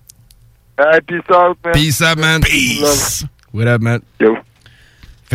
Hey, 0.80 1.00
peace 1.08 1.20
out, 1.30 1.58
man. 1.64 1.74
Peace 1.74 2.02
up, 2.02 2.18
man. 2.18 2.42
Peace. 2.42 3.24
What 3.54 3.68
up, 3.68 3.82
man? 3.82 4.00
Yo. 4.20 4.36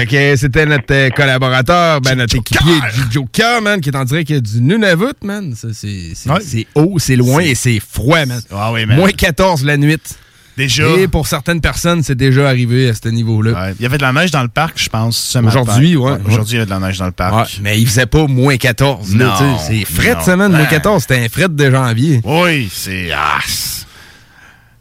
Fait 0.01 0.07
que 0.07 0.37
c'était 0.37 0.65
notre 0.65 0.85
euh, 0.93 1.11
collaborateur, 1.11 2.01
ben, 2.01 2.15
notre 2.17 2.37
équipier 2.37 2.81
Joker, 3.11 3.61
man, 3.61 3.81
qui 3.83 3.91
est 3.91 3.97
en 3.97 4.05
direct 4.05 4.33
du 4.33 4.63
Nunavut, 4.63 5.13
man. 5.23 5.55
C'est 5.55 6.15
Ouais. 6.27 6.67
haut, 6.75 6.99
c'est 6.99 7.17
loin 7.17 7.43
et 7.43 7.55
c'est 7.55 7.81
froid, 7.81 8.25
man. 8.25 8.41
Ah 8.51 8.73
oui, 8.73 8.87
man. 8.87 8.97
Moins 8.97 9.11
14 9.11 9.63
la 9.65 9.77
nuit. 9.77 9.99
Déjà. 10.57 10.85
Et 10.99 11.07
pour 11.07 11.27
certaines 11.27 11.61
personnes, 11.61 12.03
c'est 12.03 12.15
déjà 12.15 12.49
arrivé 12.49 12.89
à 12.89 12.95
ce 12.95 13.09
niveau-là. 13.09 13.53
Ouais. 13.53 13.75
Il 13.79 13.83
y 13.83 13.87
avait 13.87 13.99
de 13.99 14.03
la 14.03 14.13
neige 14.13 14.31
dans 14.31 14.43
le 14.43 14.49
parc, 14.49 14.81
je 14.83 14.89
pense, 14.89 15.19
ce 15.19 15.39
matin. 15.39 15.61
Aujourd'hui, 15.61 15.97
ouais. 15.97 16.17
Aujourd'hui, 16.27 16.57
il 16.57 16.59
y 16.61 16.63
a 16.63 16.65
de 16.67 16.71
la 16.71 16.79
neige 16.81 16.99
dans 16.99 17.07
le 17.07 17.13
parc. 17.13 17.35
Ouais, 17.35 17.45
mais 17.63 17.79
il 17.81 17.87
faisait 17.87 18.07
pas 18.07 18.27
moins 18.27 18.57
14. 18.57 19.15
là, 19.17 19.25
Non, 19.27 19.33
tu 19.59 19.65
sais. 19.67 19.85
c'est 19.87 19.95
fret, 20.03 20.17
ça, 20.23 20.35
man. 20.37 20.51
Moins 20.51 20.63
Ouais. 20.63 20.67
14, 20.69 21.03
c'était 21.03 21.23
un 21.25 21.29
fret 21.29 21.49
de 21.51 21.71
janvier. 21.71 22.21
Oui, 22.25 22.71
c'est... 22.73 23.11
Ah, 23.15 23.39
c'est- 23.47 23.85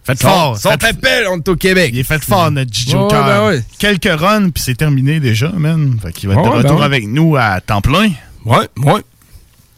Faites 0.10 0.22
Son, 0.22 0.28
fort. 0.28 0.58
son 0.58 0.72
faites- 0.72 0.84
appel, 0.86 1.26
on 1.32 1.38
est 1.38 1.48
au 1.50 1.56
Québec. 1.56 1.92
Il 1.94 2.00
est 2.00 2.04
fait 2.04 2.24
fort, 2.24 2.50
notre 2.52 2.74
G. 2.74 2.86
Ouais, 2.88 2.92
Joker. 2.94 3.26
ben 3.26 3.48
ouais. 3.48 3.64
Quelques 3.78 4.10
runs, 4.20 4.50
puis 4.50 4.64
c'est 4.66 4.76
terminé 4.76 5.20
déjà, 5.20 5.50
man. 5.50 5.98
Fait 6.02 6.12
qu'il 6.12 6.30
va 6.30 6.36
être 6.36 6.44
de 6.44 6.50
ben 6.50 6.56
retour 6.58 6.80
ouais. 6.80 6.86
avec 6.86 7.08
nous 7.08 7.36
à 7.38 7.62
temps 7.62 7.82
plein. 7.82 8.10
Ouais, 8.46 8.68
ouais. 8.78 9.02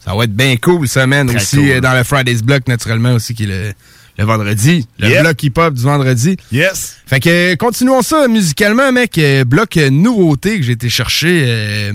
Ça 0.04 0.14
va 0.14 0.24
être 0.24 0.34
bien 0.34 0.56
cool, 0.56 0.88
ça, 0.88 1.06
man. 1.06 1.26
Très 1.28 1.36
aussi, 1.36 1.56
cool. 1.58 1.68
euh, 1.70 1.80
dans 1.80 1.92
le 1.92 2.02
Friday's 2.02 2.42
Block, 2.42 2.66
naturellement, 2.66 3.12
aussi, 3.12 3.34
qui 3.34 3.44
est 3.44 3.46
le, 3.46 3.72
le 4.18 4.24
vendredi. 4.24 4.88
Le 4.98 5.08
Yep. 5.10 5.20
bloc 5.22 5.42
hip-hop 5.42 5.74
du 5.74 5.82
vendredi. 5.82 6.36
Yes. 6.50 6.96
Fait 7.06 7.20
que, 7.20 7.54
continuons 7.56 8.02
ça 8.02 8.26
musicalement, 8.26 8.90
mec. 8.90 9.16
Euh, 9.18 9.44
bloc 9.44 9.76
euh, 9.76 9.90
nouveauté 9.90 10.56
que 10.58 10.62
j'ai 10.64 10.72
été 10.72 10.88
chercher. 10.88 11.44
euh, 11.46 11.92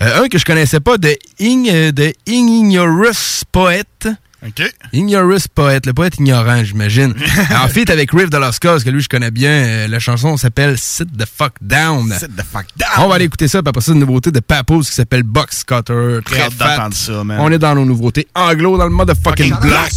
euh, 0.00 0.22
un 0.22 0.28
que 0.28 0.38
je 0.38 0.44
connaissais 0.44 0.80
pas, 0.80 0.98
de, 0.98 1.14
Ing, 1.40 1.68
de 1.90 2.12
Ignorous 2.26 3.42
Poet. 3.50 3.84
OK. 4.44 4.62
Ignorous 4.92 5.46
Poet, 5.54 5.80
le 5.86 5.92
poète 5.92 6.16
ignorant, 6.18 6.64
j'imagine. 6.64 7.14
en 7.62 7.68
fait, 7.68 7.88
avec 7.90 8.10
Riff 8.10 8.28
de 8.28 8.38
Los 8.38 8.58
Cause, 8.60 8.82
que 8.82 8.90
lui, 8.90 9.00
je 9.00 9.08
connais 9.08 9.30
bien. 9.30 9.50
euh, 9.50 9.88
la 9.88 10.00
chanson 10.00 10.36
s'appelle 10.36 10.76
Sit 10.76 11.06
the 11.16 11.26
Fuck 11.26 11.54
Down. 11.60 12.12
Sit 12.18 12.34
the 12.36 12.42
fuck 12.42 12.66
down. 12.76 12.90
On 13.04 13.08
va 13.08 13.14
aller 13.16 13.26
écouter 13.26 13.46
ça, 13.46 13.62
puis 13.62 13.68
après 13.68 13.80
ça, 13.80 13.92
une 13.92 14.00
nouveauté 14.00 14.32
de 14.32 14.40
Papos 14.40 14.80
qui 14.80 14.92
s'appelle 14.92 15.22
Box 15.22 15.62
Cutter. 15.62 16.18
Très 16.24 16.50
fat. 16.50 16.76
d'entendre 16.76 16.94
ça, 16.96 17.22
man. 17.22 17.38
On 17.40 17.52
est 17.52 17.58
dans 17.58 17.74
nos 17.76 17.84
nouveautés 17.84 18.26
anglo, 18.34 18.76
dans 18.76 18.86
le 18.86 18.90
motherfucking. 18.90 19.54
Yeah. 19.62 19.88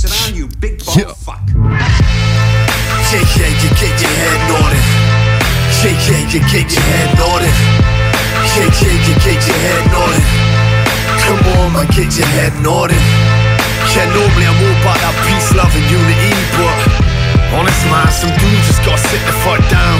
Yeah, 3.11 3.21
yeah, 3.37 3.47
you 3.47 3.69
get 3.77 4.01
your 4.01 4.09
head 4.11 4.39
it. 4.49 4.83
Yeah, 5.83 5.93
yeah, 6.09 6.33
yeah, 6.33 6.47
get 6.51 6.71
your 6.71 6.81
head 6.81 7.17
nodded. 7.17 7.53
Yeah, 8.55 8.69
yeah, 8.81 9.07
yeah, 9.07 9.17
get 9.23 9.47
your 9.47 9.57
head 9.57 9.83
nodded. 9.91 10.23
Come 11.21 11.39
on, 11.57 11.73
man, 11.73 11.87
get 11.87 12.17
your 12.17 12.27
head 12.27 12.53
nodded. 12.61 13.44
Yeah, 13.93 14.07
normally 14.11 14.47
I'm 14.47 14.57
all 14.57 14.75
about 14.81 14.99
that 15.03 15.15
peace, 15.27 15.53
love, 15.53 15.71
and 15.71 15.85
unity, 15.87 16.33
but 16.57 16.79
honest, 17.53 17.83
man, 17.87 18.09
some 18.11 18.33
dudes 18.41 18.65
just 18.67 18.81
gotta 18.83 18.97
sit 18.97 19.21
the 19.23 19.35
fuck 19.45 19.61
down. 19.69 19.99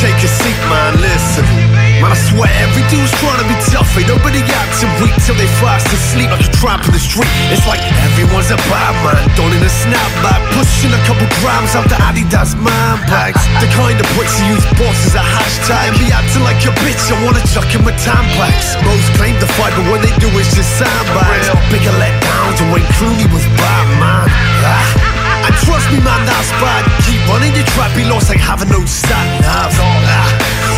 Take 0.00 0.18
a 0.22 0.30
seat, 0.30 0.58
man, 0.70 0.96
listen. 1.00 1.87
Man, 1.98 2.14
I 2.14 2.18
swear 2.30 2.46
every 2.62 2.86
dude's 2.86 3.10
trying 3.18 3.42
to 3.42 3.48
be 3.50 3.58
tough. 3.74 3.90
Ain't 3.98 4.06
nobody 4.06 4.38
got 4.46 4.68
acting 4.68 4.92
weak 5.02 5.14
till 5.26 5.34
they 5.34 5.50
fast 5.58 5.90
asleep 5.90 6.30
like 6.30 6.46
a 6.46 6.50
tramp 6.62 6.86
in 6.86 6.94
the 6.94 7.02
street. 7.02 7.26
It's 7.50 7.66
like 7.66 7.82
everyone's 8.06 8.54
a 8.54 8.58
bad 8.70 8.94
man, 9.02 9.26
donning 9.34 9.58
a 9.58 9.72
snapback, 9.82 10.38
pushing 10.54 10.94
a 10.94 11.00
couple 11.02 11.26
grams 11.42 11.74
out 11.74 11.90
the 11.90 11.98
Adidas 11.98 12.54
man 12.54 13.02
bags. 13.10 13.42
The 13.58 13.66
kind 13.74 13.98
of 13.98 14.06
bricks 14.14 14.38
you 14.38 14.54
use 14.54 14.66
boss 14.78 14.98
as 15.10 15.18
a 15.18 15.24
hashtag. 15.24 15.98
Be 15.98 16.14
acting 16.14 16.46
like 16.46 16.62
a 16.62 16.72
bitch, 16.86 17.02
I 17.10 17.18
wanna 17.26 17.42
chuck 17.50 17.66
him 17.66 17.82
with 17.82 17.98
tampax. 17.98 18.78
Most 18.86 19.08
claim 19.18 19.34
to 19.42 19.48
fight, 19.58 19.74
but 19.74 19.90
when 19.90 19.98
they 19.98 20.14
do, 20.22 20.30
it's 20.38 20.54
just 20.54 20.70
sandbags. 20.78 21.50
Bigger 21.74 21.94
letdowns 21.98 22.62
when 22.70 22.86
Clooney 22.94 23.26
was 23.34 23.42
Batman. 23.58 24.30
Ah. 24.62 25.17
And 25.48 25.56
trust 25.64 25.88
me, 25.88 25.96
man, 26.04 26.20
that's 26.28 26.52
bad. 26.60 26.84
Keep 27.08 27.24
running 27.24 27.56
your 27.56 27.64
trap, 27.72 27.88
be 27.96 28.04
lost 28.04 28.28
like 28.28 28.36
having 28.36 28.68
no 28.68 28.84
sat 28.84 29.24
nav. 29.40 29.72
Ah, 29.72 30.28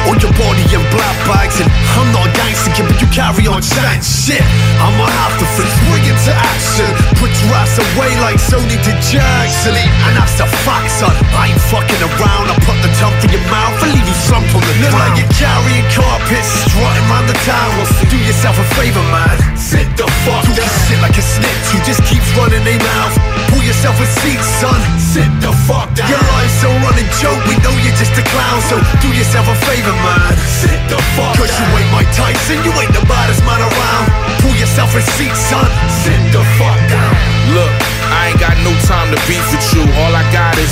on 0.07 0.14
your 0.23 0.31
body 0.39 0.62
in 0.71 0.79
black 0.95 1.18
bags, 1.27 1.59
and 1.59 1.66
I'm 1.99 2.07
not 2.14 2.31
a 2.31 2.33
gangster 2.39 2.71
kid, 2.79 2.87
but 2.87 3.03
you 3.03 3.11
carry 3.11 3.51
on 3.51 3.66
chatting 3.66 3.99
shit. 3.99 4.47
I'ma 4.79 5.11
have 5.11 5.35
to 5.43 5.47
flip, 5.59 5.66
spring 5.75 6.07
into 6.07 6.31
action. 6.31 6.87
Put 7.18 7.35
your 7.43 7.51
ass 7.59 7.83
away 7.83 8.14
like 8.23 8.39
Sony 8.39 8.79
to 8.79 8.93
Jackson. 9.11 9.75
And 9.75 10.14
that's 10.14 10.39
the 10.39 10.47
fact, 10.62 10.95
son. 11.03 11.18
I 11.35 11.51
ain't 11.51 11.62
fucking 11.66 12.03
around. 12.07 12.47
I 12.49 12.57
put 12.62 12.79
the 12.87 12.95
tongue 13.03 13.18
in 13.27 13.35
your 13.35 13.47
mouth 13.51 13.75
and 13.83 13.91
leave 13.91 14.07
you 14.07 14.18
slump 14.23 14.47
on 14.55 14.62
the 14.62 14.75
Look 14.87 14.95
like 14.95 15.18
you're 15.18 15.35
carrying 15.35 15.87
carpets, 15.91 16.47
strutting 16.71 17.05
around 17.11 17.27
the 17.27 17.37
town. 17.43 17.68
Well, 17.75 17.91
do 18.07 18.16
yourself 18.23 18.55
a 18.55 18.66
favor, 18.79 19.03
man. 19.11 19.35
Sit 19.59 19.91
the 19.99 20.07
fuck 20.23 20.47
down. 20.55 20.71
Sit 20.87 21.03
like 21.03 21.18
a 21.18 21.25
snitch 21.27 21.66
who 21.75 21.79
just 21.83 22.07
keeps 22.07 22.31
running 22.39 22.62
their 22.62 22.79
mouth. 22.79 23.30
Pull 23.49 23.62
yourself 23.64 23.97
a 24.01 24.07
seat, 24.20 24.41
son. 24.61 24.80
Sit 25.01 25.30
the 25.41 25.53
fuck 25.66 25.88
down. 25.97 26.09
Your 26.12 26.20
life's 26.20 26.61
a 26.62 26.70
running 26.84 27.11
joke. 27.18 27.41
We 27.49 27.57
know 27.64 27.74
you're 27.80 27.97
just 27.97 28.14
a 28.18 28.24
clown, 28.28 28.61
so 28.68 28.76
do 29.01 29.09
yourself 29.16 29.49
a 29.49 29.57
favor, 29.66 29.95
man. 30.05 30.36
Sit 30.61 30.80
the 30.93 31.01
fuck 31.16 31.34
Cause 31.36 31.51
down. 31.51 31.64
you 31.64 31.80
ain't 31.80 31.91
Mike 31.93 32.12
Tyson, 32.12 32.61
you 32.62 32.72
ain't 32.76 32.93
the 32.93 33.05
baddest 33.11 33.43
man 33.49 33.61
around. 33.61 34.07
Pull 34.45 34.55
yourself 34.57 34.95
a 34.95 35.03
seat, 35.16 35.34
son. 35.34 35.68
Sit 36.05 36.20
the 36.32 36.43
fuck 36.61 36.78
down. 36.88 37.14
Look, 37.57 37.72
I 38.14 38.30
ain't 38.30 38.41
got 38.41 38.55
no 38.62 38.72
time 38.86 39.11
to 39.11 39.18
beef 39.26 39.43
with 39.51 39.66
you. 39.74 39.82
All 40.03 40.12
I 40.14 40.24
got 40.30 40.55
is 40.59 40.70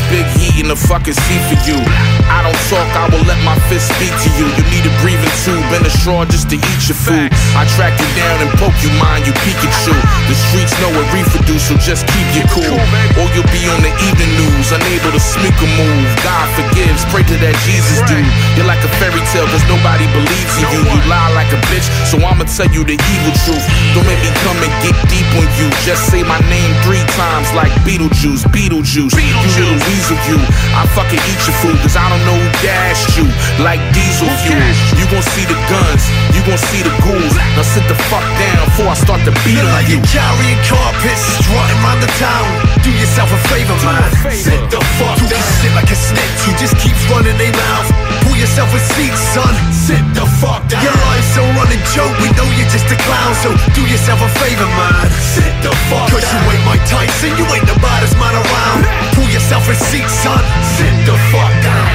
in 0.68 0.76
the 0.76 0.86
fucking 0.88 1.16
seat 1.16 1.42
for 1.48 1.56
you. 1.64 1.80
I 2.28 2.44
don't 2.44 2.60
talk, 2.68 2.84
I 2.92 3.08
will 3.08 3.24
let 3.24 3.40
my 3.40 3.56
fist 3.72 3.88
speak 3.96 4.12
to 4.12 4.28
you. 4.36 4.44
You 4.52 4.64
need 4.68 4.84
a 4.84 4.92
breathing 5.00 5.32
tube 5.40 5.64
and 5.72 5.80
a 5.80 5.88
straw 5.88 6.28
just 6.28 6.52
to 6.52 6.60
eat 6.60 6.82
your 6.84 6.98
food. 6.98 7.32
I 7.56 7.64
track 7.72 7.96
you 7.96 8.08
down 8.12 8.44
and 8.44 8.52
poke 8.60 8.76
you, 8.84 8.92
mind 9.00 9.24
you 9.24 9.32
Pikachu. 9.48 9.96
The 10.28 10.36
streets 10.36 10.76
know 10.84 10.92
reefer 11.16 11.40
do, 11.48 11.56
so 11.56 11.72
just 11.80 12.04
keep 12.12 12.28
your 12.36 12.44
cool. 12.52 12.76
Or 13.16 13.26
you'll 13.32 13.48
be 13.48 13.64
on 13.72 13.80
the 13.80 13.92
evening 14.12 14.28
news, 14.36 14.68
unable 14.68 15.08
to 15.16 15.22
sneak 15.22 15.56
a 15.56 15.68
move. 15.80 16.04
God 16.20 16.46
forgives, 16.52 17.00
pray 17.08 17.24
to 17.24 17.36
that 17.48 17.56
Jesus 17.64 18.04
dude. 18.04 18.28
You're 18.52 18.68
like 18.68 18.84
a 18.84 18.92
fairy 19.00 19.24
tale, 19.32 19.48
cause 19.48 19.64
nobody 19.72 20.04
believes 20.12 20.52
in 20.60 20.68
you. 20.68 20.84
You 20.84 21.00
lie 21.08 21.32
like 21.32 21.48
a 21.56 21.60
bitch, 21.72 21.88
so 22.04 22.20
I'ma 22.20 22.44
tell 22.44 22.68
you 22.68 22.84
the 22.84 23.00
evil 23.16 23.32
truth. 23.48 23.64
Don't 23.96 24.04
make 24.04 24.20
me 24.20 24.28
come 24.44 24.58
and 24.60 24.72
get 24.84 24.96
deep 25.08 25.28
on 25.32 25.48
you. 25.56 25.72
Just 25.88 26.12
say 26.12 26.20
my 26.20 26.40
name 26.52 26.76
three 26.84 27.04
times 27.16 27.48
like 27.56 27.72
Beetlejuice, 27.88 28.44
Beetlejuice. 28.52 29.16
You 29.16 29.48
little 29.56 29.80
weasel 29.88 30.20
you. 30.28 30.57
I 30.74 30.86
fucking 30.94 31.20
eat 31.30 31.40
your 31.46 31.56
food, 31.62 31.76
cause 31.82 31.96
I 31.96 32.06
don't 32.08 32.22
know 32.26 32.36
who 32.36 32.50
dashed 32.62 33.18
you. 33.18 33.26
Like 33.62 33.80
diesel 33.92 34.30
fuel. 34.44 34.60
You 34.98 35.06
gon' 35.10 35.24
see 35.34 35.46
the 35.46 35.58
guns, 35.70 36.02
you 36.34 36.40
gon' 36.46 36.60
see 36.70 36.82
the 36.82 36.94
ghouls. 37.04 37.34
Now 37.56 37.64
sit 37.64 37.84
the 37.88 37.98
fuck 38.08 38.24
down 38.38 38.64
before 38.70 38.88
I 38.92 38.96
start 38.96 39.20
to 39.28 39.32
beat 39.44 39.60
on 39.60 39.70
like 39.74 39.88
you. 39.88 40.00
carrying 40.08 40.60
carpets, 40.66 41.22
strutting 41.42 41.80
around 41.84 42.00
the 42.00 42.12
town. 42.18 42.48
Do 42.82 42.90
yourself 42.94 43.30
a 43.30 43.40
favor, 43.50 43.76
man. 43.84 44.08
Sit 44.32 44.60
the 44.70 44.80
fuck 44.98 45.18
down. 45.28 45.46
Sit 45.60 45.72
like 45.74 45.90
a 45.90 45.98
snitch 45.98 46.40
who 46.46 46.52
just 46.58 46.74
keeps 46.78 47.00
running 47.10 47.36
their 47.36 47.52
mouth. 47.52 48.07
Pull 48.24 48.36
yourself 48.36 48.70
a 48.74 48.80
seat, 48.94 49.14
son. 49.34 49.54
Sit 49.70 50.02
the 50.14 50.26
fuck 50.40 50.62
down. 50.66 50.82
Your 50.82 50.94
life's 50.94 51.34
a 51.38 51.44
running 51.54 51.82
joke. 51.94 52.14
We 52.22 52.28
know 52.34 52.48
you're 52.56 52.72
just 52.72 52.88
a 52.90 52.98
clown, 53.06 53.32
so 53.42 53.54
do 53.74 53.82
yourself 53.86 54.20
a 54.22 54.30
favor, 54.40 54.68
man. 54.78 55.06
Sit 55.20 55.54
the 55.62 55.72
fuck 55.90 56.10
Cause 56.10 56.26
you 56.26 56.40
ain't 56.50 56.64
Mike 56.66 56.84
Tyson, 56.88 57.32
you 57.38 57.46
ain't 57.54 57.66
the 57.66 57.78
baddest 57.78 58.14
man 58.18 58.34
around. 58.34 58.80
Pull 59.14 59.28
yourself 59.30 59.64
a 59.68 59.74
seat, 59.74 60.08
son. 60.08 60.42
Sit 60.76 60.94
the 61.06 61.16
fuck 61.30 61.52
down. 61.62 61.88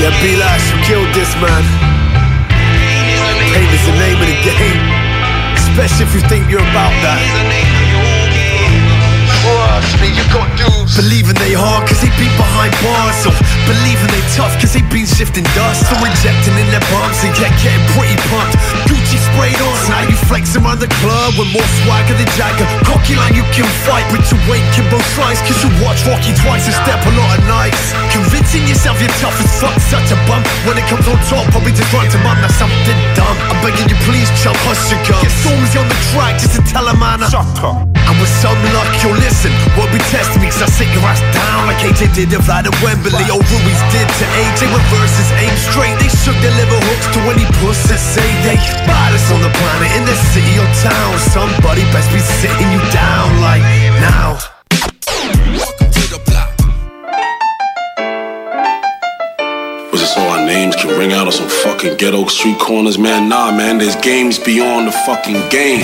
Yeah, 0.00 0.12
B-Lash, 0.20 0.64
you 0.68 0.78
killed 0.84 1.08
this 1.14 1.32
man. 1.40 1.64
Pain 3.54 3.70
is 3.72 3.84
the 3.86 3.96
name 3.96 4.20
of 4.20 4.26
the 4.26 4.38
game. 4.42 4.82
Especially 5.54 6.04
if 6.04 6.14
you 6.14 6.20
think 6.28 6.50
you're 6.50 6.60
about 6.60 6.92
that. 7.06 8.23
Trust 9.64 9.96
me, 9.96 10.12
you 10.12 10.24
got 10.28 10.44
dudes. 10.60 10.92
Believing 10.92 11.40
they 11.40 11.56
hard 11.56 11.88
cause 11.88 11.96
they 12.04 12.12
beat 12.20 12.32
behind 12.36 12.68
bars. 12.84 13.16
So 13.24 13.32
believing 13.64 14.12
they 14.12 14.20
tough 14.36 14.52
cause 14.60 14.76
they 14.76 14.84
been 14.92 15.08
shifting 15.08 15.48
dust. 15.56 15.88
So 15.88 15.96
injecting 16.04 16.52
in 16.60 16.68
their 16.68 16.84
bumps 16.92 17.24
and 17.24 17.32
yet 17.40 17.48
getting 17.64 17.80
pretty 17.96 18.12
pumped. 18.28 18.60
Gucci 18.84 19.16
sprayed 19.16 19.56
on, 19.64 19.74
so 19.80 19.96
now 19.96 20.04
you 20.04 20.16
flexing 20.28 20.60
around 20.60 20.84
the 20.84 20.92
club 21.00 21.40
with 21.40 21.48
more 21.48 21.64
swagger 21.80 22.12
than 22.12 22.28
Jagger. 22.36 22.68
Cocky 22.84 23.16
like 23.16 23.32
you 23.32 23.44
can 23.56 23.64
fight, 23.88 24.04
but 24.12 24.20
you 24.28 24.36
ain't 24.52 24.68
Kimbo 24.76 25.00
Slice. 25.16 25.40
Cause 25.48 25.56
you 25.64 25.72
watch 25.80 26.04
Rocky 26.04 26.36
twice 26.44 26.68
and 26.68 26.76
step 26.84 27.00
a 27.00 27.12
lot 27.16 27.32
of 27.32 27.42
nights. 27.48 27.96
Convincing 28.12 28.68
yourself 28.68 29.00
you're 29.00 29.16
tough 29.24 29.34
as 29.40 29.48
fuck, 29.56 29.74
such 29.88 30.12
a 30.12 30.18
bum. 30.28 30.44
When 30.68 30.76
it 30.76 30.84
comes 30.92 31.08
on 31.08 31.16
top, 31.32 31.48
probably 31.56 31.72
just 31.72 31.88
run 31.88 32.04
to 32.12 32.20
mum, 32.20 32.36
that's 32.44 32.60
something 32.60 33.00
dumb. 33.16 33.36
I'm 33.48 33.58
begging 33.64 33.88
you, 33.88 33.96
please, 34.04 34.28
chump, 34.44 34.60
hush 34.68 34.92
your 34.92 35.00
gums. 35.08 35.24
Get 35.24 35.32
Stormzy 35.40 35.76
on 35.80 35.88
the 35.88 35.98
track 36.12 36.36
just 36.36 36.52
to 36.52 36.62
tell 36.68 36.84
a 36.84 36.94
man. 37.00 37.24
Shut 37.32 37.48
up. 37.64 37.80
And 38.04 38.20
with 38.20 38.28
some 38.44 38.60
luck, 38.76 38.92
you'll 39.00 39.16
listen. 39.16 39.53
Won't 39.76 39.90
be 39.90 40.00
testing 40.10 40.40
me, 40.40 40.48
cause 40.48 40.62
I 40.62 40.70
sit 40.70 40.88
your 40.94 41.04
ass 41.04 41.20
down 41.34 41.66
like 41.66 41.82
AJ 41.82 42.14
did 42.14 42.30
to 42.30 42.38
Vlad 42.42 42.70
and 42.70 42.76
Wembley. 42.80 43.26
Or 43.30 43.42
Ruiz 43.42 43.80
did 43.90 44.06
to 44.06 44.24
AJ 44.42 44.70
when 44.70 44.84
verses 44.90 45.28
aim 45.40 45.54
straight. 45.58 45.96
They 45.98 46.10
shook 46.10 46.36
their 46.40 46.54
liver 46.54 46.80
hooks 46.88 47.08
to 47.14 47.20
any 47.28 47.46
pussy 47.60 47.84
say 48.14 48.30
they 48.46 48.56
baddest 48.86 49.32
on 49.32 49.40
the 49.42 49.50
planet 49.50 49.90
in 49.98 50.04
the 50.04 50.16
city 50.32 50.54
or 50.58 50.68
town. 50.82 51.18
Somebody 51.34 51.82
best 51.90 52.10
be 52.12 52.20
sitting 52.20 52.70
you 52.70 52.82
down 52.92 53.28
like 53.40 53.62
now. 53.98 54.38
Was 59.92 60.02
it 60.02 60.06
so 60.06 60.20
our 60.22 60.46
names 60.46 60.76
can 60.76 60.98
ring 60.98 61.12
out 61.12 61.26
on 61.26 61.32
some 61.32 61.48
fucking 61.48 61.96
ghetto 61.96 62.26
street 62.26 62.58
corners, 62.58 62.98
man? 62.98 63.28
Nah, 63.28 63.50
man, 63.50 63.78
there's 63.78 63.96
games 63.96 64.38
beyond 64.38 64.88
the 64.88 64.92
fucking 64.92 65.48
game. 65.50 65.80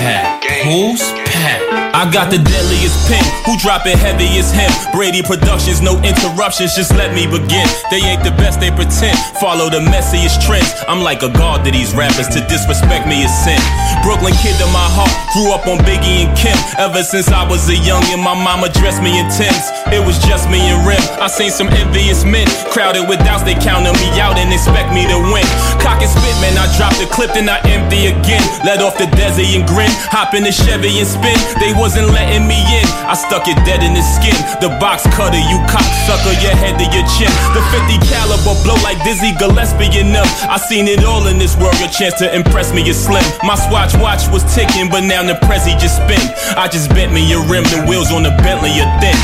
Who's 0.63 1.01
Pat? 1.25 1.80
I 1.91 2.07
got 2.07 2.31
the 2.31 2.39
deadliest 2.39 2.95
pen. 3.11 3.23
Who 3.43 3.59
drop 3.59 3.83
it 3.83 3.99
heavy 3.99 4.31
as 4.39 4.55
him? 4.55 4.71
Brady 4.95 5.21
Productions, 5.21 5.83
no 5.83 5.99
interruptions, 6.07 6.71
just 6.71 6.95
let 6.95 7.11
me 7.11 7.27
begin. 7.27 7.67
They 7.91 7.99
ain't 7.99 8.23
the 8.23 8.31
best, 8.39 8.63
they 8.63 8.71
pretend. 8.71 9.19
Follow 9.43 9.67
the 9.67 9.83
messiest 9.83 10.39
trends. 10.47 10.71
I'm 10.87 11.03
like 11.03 11.21
a 11.21 11.29
god 11.29 11.67
to 11.67 11.71
these 11.71 11.91
rappers. 11.91 12.31
To 12.31 12.39
disrespect 12.47 13.11
me 13.11 13.27
is 13.27 13.33
sin. 13.43 13.59
Brooklyn 14.07 14.31
kid 14.39 14.55
to 14.63 14.67
my 14.71 14.87
heart. 14.95 15.11
Grew 15.35 15.51
up 15.51 15.67
on 15.67 15.83
Biggie 15.83 16.23
and 16.23 16.31
Kim. 16.39 16.55
Ever 16.79 17.03
since 17.03 17.27
I 17.27 17.43
was 17.43 17.67
a 17.67 17.75
youngin', 17.75 18.23
my 18.23 18.35
mama 18.39 18.71
dressed 18.71 19.03
me 19.03 19.19
in 19.19 19.27
Tims. 19.27 19.67
It 19.91 19.99
was 19.99 20.15
just 20.23 20.47
me 20.47 20.63
and 20.71 20.79
Rim. 20.87 21.03
I 21.19 21.27
seen 21.27 21.51
some 21.51 21.67
envious 21.67 22.23
men. 22.23 22.47
Crowded 22.71 23.03
with 23.11 23.19
doubts, 23.27 23.43
they 23.43 23.55
counted 23.59 23.99
me 23.99 24.07
out 24.15 24.39
and 24.39 24.47
expect 24.55 24.95
me 24.95 25.03
to 25.11 25.19
win. 25.19 25.43
Cock 25.83 25.99
and 25.99 26.07
spit, 26.07 26.35
man, 26.39 26.55
I 26.55 26.71
dropped 26.79 27.03
the 27.03 27.07
clip, 27.11 27.35
then 27.35 27.51
I 27.51 27.59
empty 27.67 28.07
again. 28.07 28.43
Let 28.63 28.79
off 28.79 28.95
the 28.95 29.11
Desi 29.11 29.59
and 29.59 29.67
grin. 29.67 29.91
Hop 30.15 30.33
in 30.33 30.47
the 30.47 30.55
Chevy 30.55 30.95
and 30.95 31.07
spin. 31.07 31.35
They 31.59 31.75
wasn't 31.81 32.13
letting 32.13 32.45
me 32.45 32.61
in. 32.77 32.85
I 33.09 33.17
stuck 33.17 33.49
it 33.49 33.57
dead 33.65 33.81
in 33.81 33.97
his 33.97 34.05
skin. 34.05 34.37
The 34.61 34.69
box 34.77 35.01
cutter, 35.17 35.41
you 35.49 35.57
cocksucker, 35.65 36.37
your 36.37 36.53
head 36.53 36.77
to 36.77 36.85
your 36.93 37.01
chin. 37.17 37.33
The 37.57 37.61
50 37.73 37.97
caliber 38.05 38.53
blow 38.61 38.77
like 38.85 39.01
Dizzy 39.01 39.33
Gillespie 39.41 39.89
enough. 39.97 40.29
I 40.45 40.61
seen 40.61 40.85
it 40.85 41.01
all 41.01 41.25
in 41.25 41.41
this 41.41 41.57
world. 41.57 41.73
Your 41.81 41.89
chance 41.89 42.13
to 42.21 42.29
impress 42.29 42.69
me 42.69 42.85
is 42.85 43.01
slim. 43.01 43.25
My 43.41 43.57
swatch 43.57 43.97
watch 43.97 44.29
was 44.29 44.45
ticking, 44.53 44.93
but 44.93 45.01
now 45.09 45.25
the 45.25 45.33
Prezi 45.49 45.73
just 45.81 45.97
spin. 45.97 46.21
I 46.53 46.69
just 46.69 46.93
bent 46.93 47.17
me 47.17 47.25
your 47.25 47.41
rim, 47.49 47.65
the 47.73 47.81
wheels 47.89 48.13
on 48.13 48.21
the 48.21 48.33
Bentley 48.45 48.77
are 48.77 48.93
thin. 49.01 49.17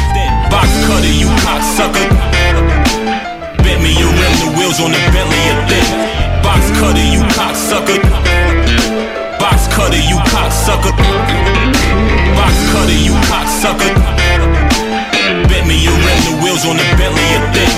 Box 0.49 0.65
cutter, 0.89 1.13
you 1.13 1.29
cocksucker. 1.45 2.09
Bent 3.61 3.85
me 3.85 3.93
your 3.93 4.09
rim, 4.09 4.33
the 4.41 4.49
wheels 4.57 4.81
on 4.81 4.89
the 4.89 5.01
Bentley 5.13 5.45
are 5.53 5.61
thin. 5.69 5.85
Box 6.41 6.65
cutter, 6.81 7.05
you 7.05 7.21
cocksucker. 7.37 8.01
Box 9.37 9.69
cutter, 9.69 10.01
you 10.01 10.17
cocksucker. 10.33 12.16
Cutter, 12.77 12.93
you 12.93 13.13
cocksucker. 13.25 13.91
Bet 15.49 15.65
me 15.65 15.81
your 15.81 15.93
rim, 15.93 16.19
the 16.29 16.41
wheels 16.43 16.63
on 16.63 16.77
the 16.77 16.83
Bentley 16.95 17.25
are 17.33 17.51
thin. 17.51 17.73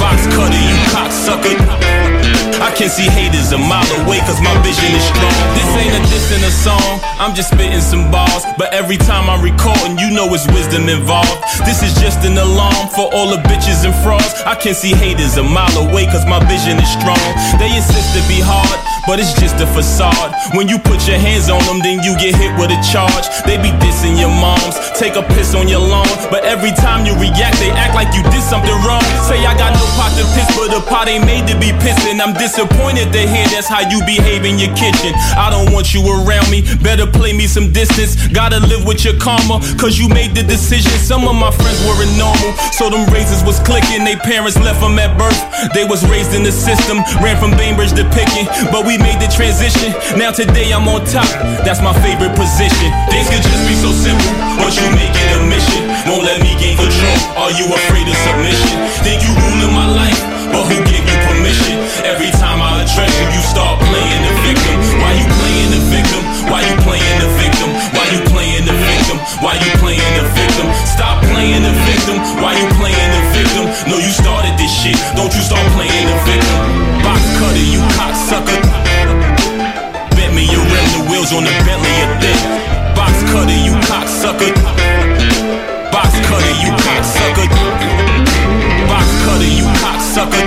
Box 0.00 0.24
cutter, 0.34 0.56
you 0.56 0.76
cocksucker. 0.88 2.17
I 2.58 2.74
can 2.74 2.90
see 2.90 3.06
haters 3.06 3.54
a 3.54 3.58
mile 3.58 3.86
away 4.02 4.18
cause 4.26 4.42
my 4.42 4.50
vision 4.66 4.90
is 4.90 5.04
strong. 5.06 5.38
This 5.54 5.70
ain't 5.78 5.94
a 5.94 6.02
diss 6.10 6.34
in 6.34 6.42
a 6.42 6.50
song. 6.50 6.98
I'm 7.22 7.34
just 7.34 7.54
spitting 7.54 7.80
some 7.80 8.10
balls, 8.10 8.42
but 8.58 8.74
every 8.74 8.98
time 8.98 9.30
I'm 9.30 9.42
recording, 9.42 9.94
you 9.98 10.10
know 10.10 10.26
it's 10.34 10.46
wisdom 10.50 10.90
involved. 10.90 11.38
This 11.62 11.86
is 11.86 11.94
just 12.02 12.26
an 12.26 12.34
alarm 12.34 12.90
for 12.90 13.06
all 13.14 13.30
the 13.30 13.38
bitches 13.46 13.86
and 13.86 13.94
frauds. 14.02 14.42
I 14.42 14.58
can 14.58 14.74
see 14.74 14.90
haters 14.90 15.38
a 15.38 15.46
mile 15.46 15.70
away, 15.78 16.06
cause 16.10 16.26
my 16.26 16.42
vision 16.50 16.82
is 16.82 16.90
strong. 16.98 17.22
They 17.62 17.70
insist 17.70 18.10
to 18.18 18.22
be 18.26 18.42
hard, 18.42 18.78
but 19.06 19.22
it's 19.22 19.38
just 19.38 19.62
a 19.62 19.66
facade. 19.70 20.34
When 20.58 20.66
you 20.66 20.82
put 20.82 21.06
your 21.06 21.18
hands 21.18 21.46
on 21.46 21.62
them, 21.62 21.78
then 21.78 22.02
you 22.02 22.18
get 22.18 22.34
hit 22.34 22.50
with 22.58 22.74
a 22.74 22.80
charge. 22.82 23.26
They 23.46 23.54
be 23.62 23.70
dissing 23.78 24.18
your 24.18 24.34
moms, 24.34 24.74
take 24.98 25.14
a 25.14 25.22
piss 25.22 25.54
on 25.54 25.70
your 25.70 25.82
lawn, 25.82 26.10
but 26.26 26.42
every 26.42 26.74
time 26.74 27.06
you 27.06 27.14
react, 27.22 27.58
they 27.62 27.70
act 27.70 27.94
like 27.94 28.10
you 28.18 28.22
did 28.34 28.42
something 28.42 28.74
wrong. 28.82 29.06
Say 29.30 29.46
I 29.46 29.54
got 29.54 29.74
no 29.78 29.86
pot 29.94 30.10
to 30.18 30.26
piss, 30.34 30.50
but 30.58 30.74
the 30.74 30.82
pot 30.90 31.06
ain't 31.06 31.22
made 31.22 31.46
to 31.46 31.54
be 31.62 31.70
pissing. 31.78 32.18
I'm 32.18 32.34
disappointed 32.48 33.12
to 33.12 33.20
hear 33.20 33.44
that's 33.52 33.68
how 33.68 33.84
you 33.92 34.00
behave 34.08 34.48
in 34.48 34.56
your 34.56 34.72
kitchen. 34.72 35.12
I 35.36 35.52
don't 35.52 35.68
want 35.68 35.92
you 35.92 36.00
around 36.00 36.48
me, 36.48 36.64
better 36.80 37.04
play 37.04 37.36
me 37.36 37.44
some 37.44 37.76
distance. 37.76 38.16
Gotta 38.32 38.56
live 38.64 38.88
with 38.88 39.04
your 39.04 39.12
karma, 39.20 39.60
cause 39.76 40.00
you 40.00 40.08
made 40.08 40.32
the 40.32 40.40
decision. 40.40 40.88
Some 40.96 41.28
of 41.28 41.36
my 41.36 41.52
friends 41.52 41.76
weren't 41.84 42.16
normal, 42.16 42.56
so 42.72 42.88
them 42.88 43.04
razors 43.12 43.44
was 43.44 43.60
clicking. 43.60 44.00
They 44.00 44.16
parents 44.16 44.56
left 44.64 44.80
them 44.80 44.96
at 44.96 45.12
birth. 45.20 45.36
They 45.76 45.84
was 45.84 46.00
raised 46.08 46.32
in 46.32 46.40
the 46.40 46.50
system, 46.52 47.04
ran 47.20 47.36
from 47.36 47.52
Bainbridge 47.52 47.92
to 48.00 48.08
Picking, 48.16 48.48
but 48.72 48.88
we 48.88 48.96
made 48.96 49.20
the 49.20 49.28
transition. 49.28 49.92
Now 50.16 50.32
today 50.32 50.72
I'm 50.72 50.88
on 50.88 51.04
top, 51.04 51.28
that's 51.68 51.84
my 51.84 51.92
favorite 52.00 52.32
position. 52.32 52.88
Things 53.12 53.28
could 53.28 53.44
just 53.44 53.64
be 53.68 53.76
so 53.76 53.92
simple, 53.92 54.32
but 54.56 54.72
you 54.72 54.88
make 54.96 55.12
it 55.12 55.28
a 55.36 55.40
mission. 55.44 55.84
Won't 56.08 56.24
let 56.24 56.40
me 56.40 56.56
gain 56.56 56.80
control. 56.80 57.18
Are 57.36 57.52
you 57.52 57.68
afraid 57.68 58.08
of 58.08 58.16
submission? 58.24 58.72
Think 59.04 59.20
you 59.20 59.36
ruling 59.36 59.74
my 59.76 59.84
life, 59.92 60.16
but 60.52 60.64
who 60.68 60.76
gave 60.88 61.04
you 61.04 61.18
permission? 61.28 61.76
Every 62.04 62.30
time 62.40 62.60
I 62.62 62.82
address 62.82 63.12
you, 63.20 63.26
you 63.32 63.42
start 63.42 63.78
playing 63.88 64.22
the 64.24 64.34
victim. 64.46 64.76
Why 65.00 65.12
you 65.16 65.26
playing 65.40 65.70
the 65.74 65.82
victim? 65.92 66.22
Why 66.48 66.60
you 66.64 66.74
playing 66.84 67.18
the 67.20 67.30
victim? 67.36 67.70
Why 67.94 68.04
you 68.12 68.20
playing 68.32 68.64
the 68.64 68.76
victim? 68.76 69.16
Why 69.44 69.54
you 69.60 69.70
playing 69.82 70.14
the 70.16 70.24
victim? 70.32 70.66
Stop 70.88 71.20
playing 71.30 71.62
the 71.62 71.74
victim. 71.84 72.16
Why 72.40 72.56
you 72.56 72.66
playing 72.80 73.10
the 73.12 73.22
victim? 73.36 73.64
No, 73.90 73.96
you 74.00 74.12
started 74.12 74.56
this 74.56 74.72
shit. 74.72 74.96
Don't 75.14 75.32
you 75.32 75.42
start 75.42 75.64
playing 75.76 76.06
the 76.08 76.18
victim? 76.24 76.58
Box 77.04 77.20
cutter, 77.38 77.66
you 77.68 77.80
cocksucker. 77.98 78.60
Bet 80.16 80.30
me 80.34 80.48
your 80.48 80.64
rim, 80.64 80.86
the 80.96 81.02
wheels 81.10 81.30
on 81.32 81.44
the 81.44 81.54
Bentley 81.66 81.94
are 82.04 82.14
thick. 82.22 82.40
Box 82.96 83.14
cutter, 83.30 83.60
you 83.66 83.74
cocksucker. 83.86 84.52
Box 85.92 86.10
cutter, 86.26 86.54
you 86.62 86.70
cocksucker. 86.82 87.97
Box 89.28 89.36
cutter, 89.36 89.52
you 89.58 89.66
cocksucker. 89.82 90.46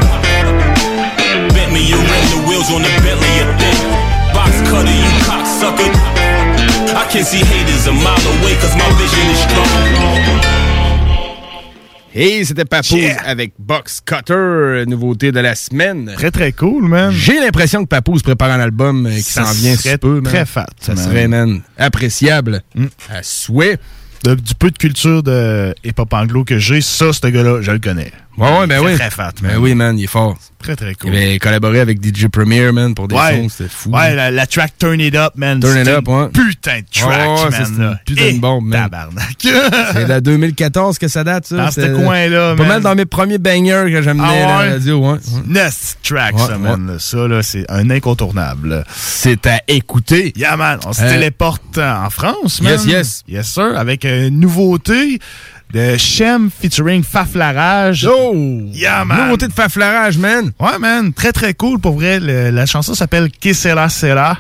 Bet 1.54 1.72
me 1.72 1.82
your 1.88 2.00
rim, 2.00 2.26
the 2.34 2.40
wheels 2.50 2.70
on 2.72 2.82
the 2.82 2.90
Bentley 3.04 3.34
are 3.44 3.54
thick. 3.60 3.78
Box 4.34 4.52
cutter, 4.70 4.90
you 4.90 5.12
cocksucker. 5.28 5.92
I 6.96 7.06
can 7.12 7.24
see 7.24 7.44
haters 7.46 7.86
a 7.88 7.92
mile 7.94 8.26
away 8.34 8.56
cause 8.60 8.76
my 8.76 8.90
vision 8.98 9.30
is 9.32 9.40
strong. 9.46 9.68
Et 12.14 12.44
c'était 12.44 12.66
Papoose 12.66 13.00
avec 13.26 13.54
Box 13.58 14.02
Cutter, 14.06 14.84
nouveauté 14.88 15.32
de 15.32 15.40
la 15.40 15.56
semaine. 15.56 16.12
Très, 16.18 16.30
très 16.32 16.52
cool, 16.52 16.84
man. 16.84 17.12
J'ai 17.12 17.40
l'impression 17.40 17.84
que 17.84 17.88
Papoose 17.88 18.22
prépare 18.22 18.50
un 18.52 18.60
album 18.60 19.06
euh, 19.06 19.16
qui 19.16 19.22
Ça 19.22 19.46
s'en 19.46 19.54
vient 19.54 19.76
sous 19.78 19.98
peu, 19.98 20.16
man. 20.20 20.24
très 20.24 20.46
fat, 20.46 20.66
Ça 20.82 20.94
man. 20.94 21.04
serait, 21.06 21.28
man, 21.30 21.62
appréciable. 21.78 22.64
À 23.10 23.24
souhait. 23.24 23.78
De- 24.26 24.36
du 24.36 24.54
peu 24.56 24.70
de 24.70 24.78
culture 24.78 25.24
de 25.24 25.74
hip-hop 25.86 26.14
anglo 26.14 26.44
que 26.44 26.60
j'ai, 26.60 26.82
ça, 26.82 27.12
ce 27.14 27.26
gars-là, 27.26 27.62
je 27.62 27.72
le 27.72 27.80
connais. 27.80 28.12
Ouais, 28.38 28.60
ouais, 28.60 28.68
ben 28.68 28.80
oui. 28.84 28.96
Très 28.98 29.10
fat, 29.12 29.34
Ben 29.42 29.58
oui, 29.58 29.76
man, 29.76 29.98
il 30.00 30.06
est 30.06 30.08
fort. 30.08 30.38
Très, 30.64 30.76
très 30.76 30.94
cool. 30.96 31.12
Il 31.14 31.18
avait 31.18 31.40
collaboré 31.40 31.80
avec 31.80 32.00
DJ 32.02 32.28
Premier, 32.28 32.72
man, 32.72 32.94
pour 32.96 33.08
des 33.08 33.16
Ouais. 33.16 33.36
sons, 33.42 33.50
c'était 33.50 33.70
fou. 33.70 33.90
Ouais, 33.90 34.16
la, 34.16 34.32
la 34.32 34.46
track 34.48 34.74
Turn 34.78 35.00
It 35.02 35.16
Up, 35.16 35.34
man. 35.36 35.60
Turn 35.60 35.78
It 35.82 35.88
Up, 35.88 36.08
ouais. 36.08 36.30
Putain 36.30 36.80
de 36.80 36.86
track, 36.92 37.28
ouais, 37.28 37.50
man. 37.50 37.66
une 37.68 37.98
putain 38.06 38.22
de 38.24 38.28
Eh, 38.30 38.34
bombe, 38.40 38.66
man. 38.68 38.84
Tabarnak. 38.84 39.36
C'est 39.94 40.08
de 40.08 40.20
2014 40.20 40.98
que 41.00 41.08
ça 41.08 41.24
date, 41.24 41.48
ça. 41.48 41.58
Dans 41.58 41.72
ce 41.72 41.82
coin-là, 41.96 42.56
Pas 42.56 42.64
man. 42.64 42.68
mal 42.68 42.82
dans 42.82 42.96
mes 42.96 43.06
premiers 43.06 43.38
bangers 43.40 43.92
que 43.92 44.02
j'amenais 44.02 44.24
Ah 44.28 44.60
à 44.60 44.66
la 44.66 44.72
radio, 44.74 45.00
ouais. 45.12 45.18
Nasty 45.48 45.96
track, 46.04 46.36
ça, 46.40 46.58
man. 46.58 46.96
Ça, 47.00 47.28
là, 47.28 47.42
c'est 47.44 47.66
un 47.70 47.90
incontournable. 47.90 48.86
C'est 48.96 49.46
à 49.48 49.62
écouter. 49.68 50.32
Yeah, 50.38 50.56
man. 50.58 50.80
On 50.86 50.94
se 50.94 51.02
Euh, 51.02 51.10
téléporte 51.10 51.80
en 51.80 52.10
France, 52.12 52.62
man. 52.62 52.74
Yes, 52.74 52.86
yes. 52.86 53.24
Yes, 53.28 53.48
sir. 53.48 53.74
Avec 53.78 54.06
une 54.06 54.40
nouveauté 54.40 55.20
de 55.74 55.98
Shem 55.98 56.50
featuring 56.52 57.04
Faflarage. 57.04 58.06
Oh! 58.10 58.34
Yeah, 58.74 59.06
man. 59.06 59.24
Nouveauté 59.24 59.48
de 59.48 59.54
Faflarage, 59.54 60.18
man. 60.18 60.52
Ouais, 60.60 60.78
man. 60.80 61.14
Très, 61.14 61.32
très 61.32 61.54
cool. 61.54 61.80
Pour 61.80 61.94
vrai, 61.94 62.20
le- 62.20 62.50
la 62.52 62.66
chanson 62.66 62.94
s'appelle 62.94 63.30
Que 63.32 63.54
sera 63.54 63.90
sera. 63.90 64.38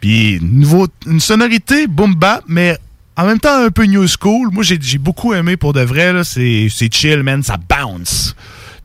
Puis, 0.00 0.38
nouveau, 0.42 0.86
une 1.06 1.20
sonorité 1.20 1.86
boom 1.86 2.14
bap, 2.14 2.44
mais 2.48 2.78
en 3.16 3.26
même 3.26 3.38
temps 3.38 3.64
un 3.64 3.70
peu 3.70 3.84
new 3.84 4.06
school. 4.08 4.48
Moi, 4.52 4.64
j'ai 4.64 4.98
beaucoup 4.98 5.34
aimé 5.34 5.56
pour 5.56 5.72
de 5.72 5.80
vrai. 5.80 6.12
c'est 6.24 6.92
chill, 6.92 7.22
man. 7.22 7.42
Ça 7.42 7.56
bounce. 7.56 8.34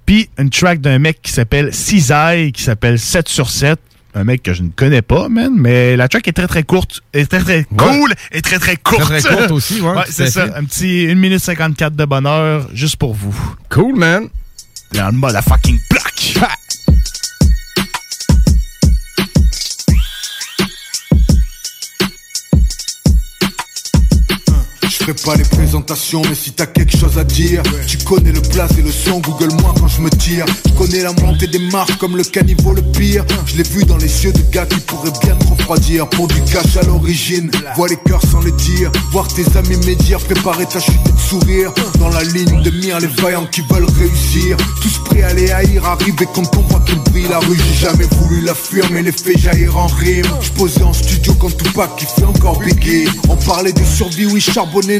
Puis, 0.06 0.30
une 0.38 0.50
track 0.50 0.82
d'un 0.82 0.98
mec 1.00 1.22
qui 1.22 1.32
s'appelle 1.32 1.74
Cisaille, 1.74 2.52
qui 2.52 2.64
s'appelle 2.64 2.98
7 2.98 3.30
sur 3.30 3.50
7. 3.50 3.80
Un 4.16 4.24
mec 4.24 4.42
que 4.42 4.54
je 4.54 4.64
ne 4.64 4.70
connais 4.70 5.04
pas, 5.04 5.30
man, 5.30 5.52
mais 5.56 5.96
la 5.96 6.08
track 6.08 6.28
est 6.28 6.34
très 6.34 6.48
très 6.48 6.64
courte, 6.64 7.02
est 7.14 7.30
très 7.30 7.42
très 7.42 7.64
cool 7.78 8.14
et 8.32 8.42
très 8.42 8.58
très 8.58 8.76
courte. 8.76 9.02
Très, 9.02 9.22
très 9.22 9.36
courte 9.36 9.52
aussi, 9.52 9.82
ouais, 9.82 9.94
c'est 10.10 10.28
ça. 10.28 10.48
fait. 10.48 10.54
Un 10.56 10.64
petit 10.64 11.08
1 11.10 11.16
minute 11.16 11.40
54 11.40 11.96
de 11.96 12.06
bonheur 12.06 12.68
juste 12.74 12.96
pour 12.96 13.14
vous. 13.14 13.36
Cool, 13.70 13.96
man. 13.96 14.28
Mode 15.14 15.36
à 15.36 15.42
fucking 15.42 15.78
block. 15.92 16.50
Ferai 25.14 25.36
pas 25.36 25.42
les 25.42 25.48
présentations, 25.50 26.22
mais 26.28 26.36
si 26.36 26.52
t'as 26.52 26.66
quelque 26.66 26.98
chose 26.98 27.18
à 27.18 27.24
dire, 27.24 27.64
tu 27.88 27.98
connais 28.00 28.32
le 28.32 28.42
place 28.42 28.72
et 28.78 28.82
le 28.82 28.92
son, 28.92 29.20
Google 29.20 29.54
moi 29.62 29.74
quand 29.80 29.88
je 29.88 30.02
me 30.02 30.10
tire. 30.10 30.46
Je 30.66 30.72
connais 30.74 31.02
la 31.02 31.14
montée 31.14 31.48
des 31.48 31.60
marches 31.60 31.98
comme 31.98 32.18
le 32.18 32.24
caniveau 32.24 32.74
le 32.74 32.82
pire. 32.82 33.26
Je 33.46 33.58
l'ai 33.58 33.64
vu 33.64 33.84
dans 33.84 33.98
les 33.98 34.24
yeux 34.24 34.32
de 34.32 34.42
gars 34.52 34.66
qui 34.66 34.80
pourraient 34.82 35.12
bien 35.22 35.36
te 35.36 35.48
refroidir. 35.48 36.08
Pour 36.10 36.28
du 36.28 36.42
cash 36.44 36.78
à 36.78 36.84
l'origine, 36.84 37.50
vois 37.76 37.88
les 37.88 37.98
cœurs 37.98 38.22
sans 38.32 38.42
les 38.42 38.52
dire. 38.52 38.92
Voir 39.12 39.28
tes 39.28 39.46
amis 39.58 39.78
médire, 39.86 40.20
préparer 40.20 40.66
ta 40.66 40.80
chute 40.80 41.04
de 41.04 41.20
sourire. 41.20 41.74
Dans 42.00 42.10
la 42.10 42.24
ligne 42.24 42.62
de 42.62 42.70
mire, 42.72 43.00
les 43.00 43.08
vaillants 43.08 43.48
qui 43.52 43.62
veulent 43.70 43.88
réussir. 44.00 44.58
Tous 44.82 45.00
prêts 45.06 45.24
à 45.24 45.34
les 45.34 45.52
haïr, 45.52 45.86
arriver 45.86 46.28
quand 46.34 46.56
on 46.58 46.62
voit 46.62 46.82
qu'il 46.82 47.00
brille. 47.12 47.28
La 47.30 47.40
rue, 47.40 47.58
j'ai 47.58 47.88
jamais 47.88 48.08
voulu 48.18 48.42
la 48.42 48.54
fuir, 48.54 48.86
mais 48.92 49.02
les 49.02 49.12
faits 49.12 49.38
jaillir 49.38 49.78
en 49.78 49.88
rime. 49.88 50.26
Je 50.42 50.52
posais 50.52 50.84
en 50.84 50.94
studio 50.94 51.34
quand 51.40 51.56
Tupac 51.56 51.96
qui 51.98 52.06
fait 52.06 52.26
encore 52.26 52.60
biggie. 52.60 53.08
On 53.30 53.36
parlait 53.36 53.74
de 53.74 53.84
survie, 53.84 54.26
oui, 54.26 54.42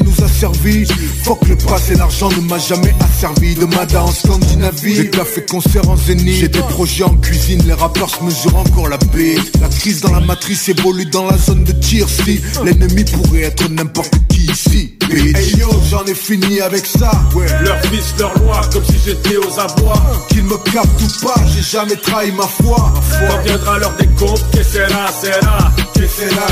nous 0.04 0.24
a 0.24 0.28
servi. 0.28 0.86
Que 0.86 1.48
le 1.48 1.56
passé, 1.56 1.94
l'argent 1.94 2.28
ne 2.30 2.40
m'a 2.48 2.58
jamais 2.58 2.94
asservi. 3.00 3.54
De 3.54 3.64
Mada 3.64 4.02
en 4.02 4.10
Scandinavie, 4.12 4.96
j'ai 4.96 5.10
fait 5.24 5.48
concert 5.48 5.88
en 5.88 5.96
zénith. 5.96 6.40
J'ai 6.40 6.48
des 6.48 6.60
projets 6.60 7.04
en 7.04 7.16
cuisine, 7.16 7.62
les 7.66 7.72
rappeurs 7.72 8.10
se 8.10 8.22
mesurent 8.22 8.56
encore 8.56 8.88
la 8.88 8.98
paix. 8.98 9.36
La 9.60 9.68
crise 9.68 10.00
dans 10.00 10.12
la 10.12 10.20
matrice 10.20 10.68
évolue 10.68 11.06
dans 11.06 11.26
la 11.26 11.38
zone 11.38 11.64
de 11.64 11.72
tir. 11.72 12.08
Si 12.08 12.40
l'ennemi 12.64 13.04
pourrait 13.04 13.42
être 13.42 13.68
n'importe 13.70 14.14
qui 14.28 14.50
ici. 14.50 14.96
Hey 15.12 15.56
yo, 15.56 15.68
j'en 15.90 16.04
ai 16.04 16.14
fini 16.14 16.60
avec 16.60 16.86
ça. 16.86 17.10
Ouais. 17.34 17.46
Leur 17.64 17.80
fils, 17.86 18.14
leur 18.18 18.36
loi, 18.38 18.60
comme 18.72 18.84
si 18.84 18.94
j'étais 19.04 19.36
aux 19.36 19.58
abois. 19.58 20.02
Qu'ils 20.28 20.44
me 20.44 20.56
captent 20.72 21.02
ou 21.02 21.26
pas, 21.26 21.40
j'ai 21.54 21.62
jamais 21.62 21.96
trahi 21.96 22.32
ma 22.32 22.46
foi. 22.46 22.92
Quand 23.28 23.42
viendra 23.44 23.78
l'heure 23.78 23.94
des 23.98 24.06
comptes, 24.18 24.44
que 24.52 24.62
sera, 24.62 25.10
sera. 25.12 25.72
Que 25.94 26.06
sera. 26.06 26.46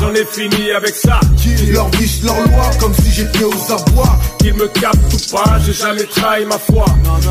J'en 0.00 0.12
ai 0.14 0.24
fini 0.24 0.70
avec 0.72 0.94
ça. 0.94 1.20
Qu'ils 1.36 1.72
leur 1.72 1.88
disent 1.90 2.24
leur 2.24 2.36
loi, 2.36 2.70
comme 2.80 2.94
si 2.94 3.12
j'étais 3.12 3.44
aux 3.44 3.72
abois. 3.72 4.18
Qu'ils 4.38 4.54
me 4.54 4.66
captent 4.68 5.12
ou 5.12 5.36
pas, 5.36 5.58
j'ai 5.64 5.72
jamais 5.72 6.04
trahi 6.04 6.44
ma 6.46 6.58
foi. 6.58 6.84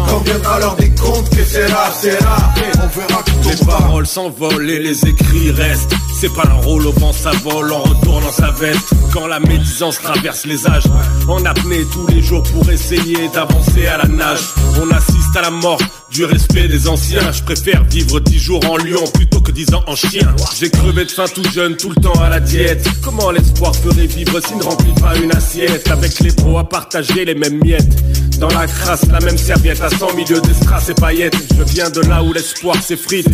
Quand 0.08 0.20
viendra 0.20 0.60
l'heure 0.60 0.76
des 0.76 0.89
comptes, 0.91 1.30
que 1.30 1.43
sera, 1.43 1.91
sera. 1.91 2.38
On 2.84 3.00
verra 3.00 3.24
qui 3.24 3.50
Les 3.50 3.66
paroles 3.66 4.08
s'envolent 4.08 4.70
et 4.70 4.80
les 4.80 5.06
écrits 5.06 5.52
restent. 5.52 5.93
C'est 6.20 6.34
pas 6.34 6.43
un 6.45 6.62
rôle 6.62 6.86
au 6.86 6.91
vent, 6.91 7.14
ça 7.14 7.32
vole, 7.43 7.72
on 7.72 7.82
retourne 7.82 8.24
dans 8.24 8.32
sa 8.32 8.52
veste. 8.52 8.89
Quand 9.14 9.28
la 9.28 9.39
médisance 9.39 10.00
traverse 10.00 10.45
les 10.45 10.68
âges, 10.68 10.84
en 11.28 11.43
apnée 11.45 11.86
tous 11.93 12.08
les 12.08 12.22
jours 12.22 12.43
pour 12.43 12.70
essayer 12.70 13.30
d'avancer 13.30 13.88
à 13.88 13.97
la 13.97 14.08
nage. 14.08 14.41
On 14.82 14.91
assiste 14.91 15.36
à 15.38 15.41
la 15.41 15.50
mort 15.52 15.80
du 16.12 16.26
respect 16.26 16.68
des 16.68 16.88
anciens. 16.88 17.32
Je 17.32 17.43
préfère 17.43 17.84
vivre 17.86 18.20
dix 18.20 18.39
jours 18.39 18.62
en 18.70 18.78
lion 18.78 19.03
plutôt 19.14 19.41
que 19.41 19.51
dix 19.51 19.74
ans 19.74 19.84
en 19.88 19.95
chien. 19.95 20.28
J'ai 20.60 20.70
crevé 20.70 21.05
de 21.05 21.12
faim 21.12 21.26
tout 21.34 21.43
jeune, 21.53 21.76
tout 21.76 21.89
le 21.89 21.95
temps 21.95 22.20
à 22.22 22.30
la 22.30 22.39
diète. 22.39 22.88
Comment 23.03 23.32
l'espoir 23.32 23.76
ferait 23.76 24.07
vivre 24.07 24.39
s'il 24.45 24.57
ne 24.57 24.64
remplit 24.64 24.93
pas 24.99 25.16
une 25.18 25.32
assiette? 25.32 25.89
Avec 25.89 26.20
les 26.20 26.32
pros 26.32 26.57
à 26.57 26.68
partager 26.68 27.26
les 27.26 27.36
mêmes 27.36 27.60
miettes? 27.64 28.03
Dans 28.39 28.47
la 28.49 28.68
crasse, 28.68 29.05
la 29.12 29.20
même 29.20 29.38
serviette 29.38 29.82
à 29.82 29.89
100 29.89 30.14
milieux 30.16 30.41
de 30.41 30.53
strass 30.53 30.89
et 30.89 30.93
paillettes. 30.93 31.36
Je 31.57 31.64
viens 31.64 31.89
de 31.89 32.01
là 32.01 32.24
où 32.24 32.32
l'espoir 32.32 32.76
s'effrite. 32.82 33.28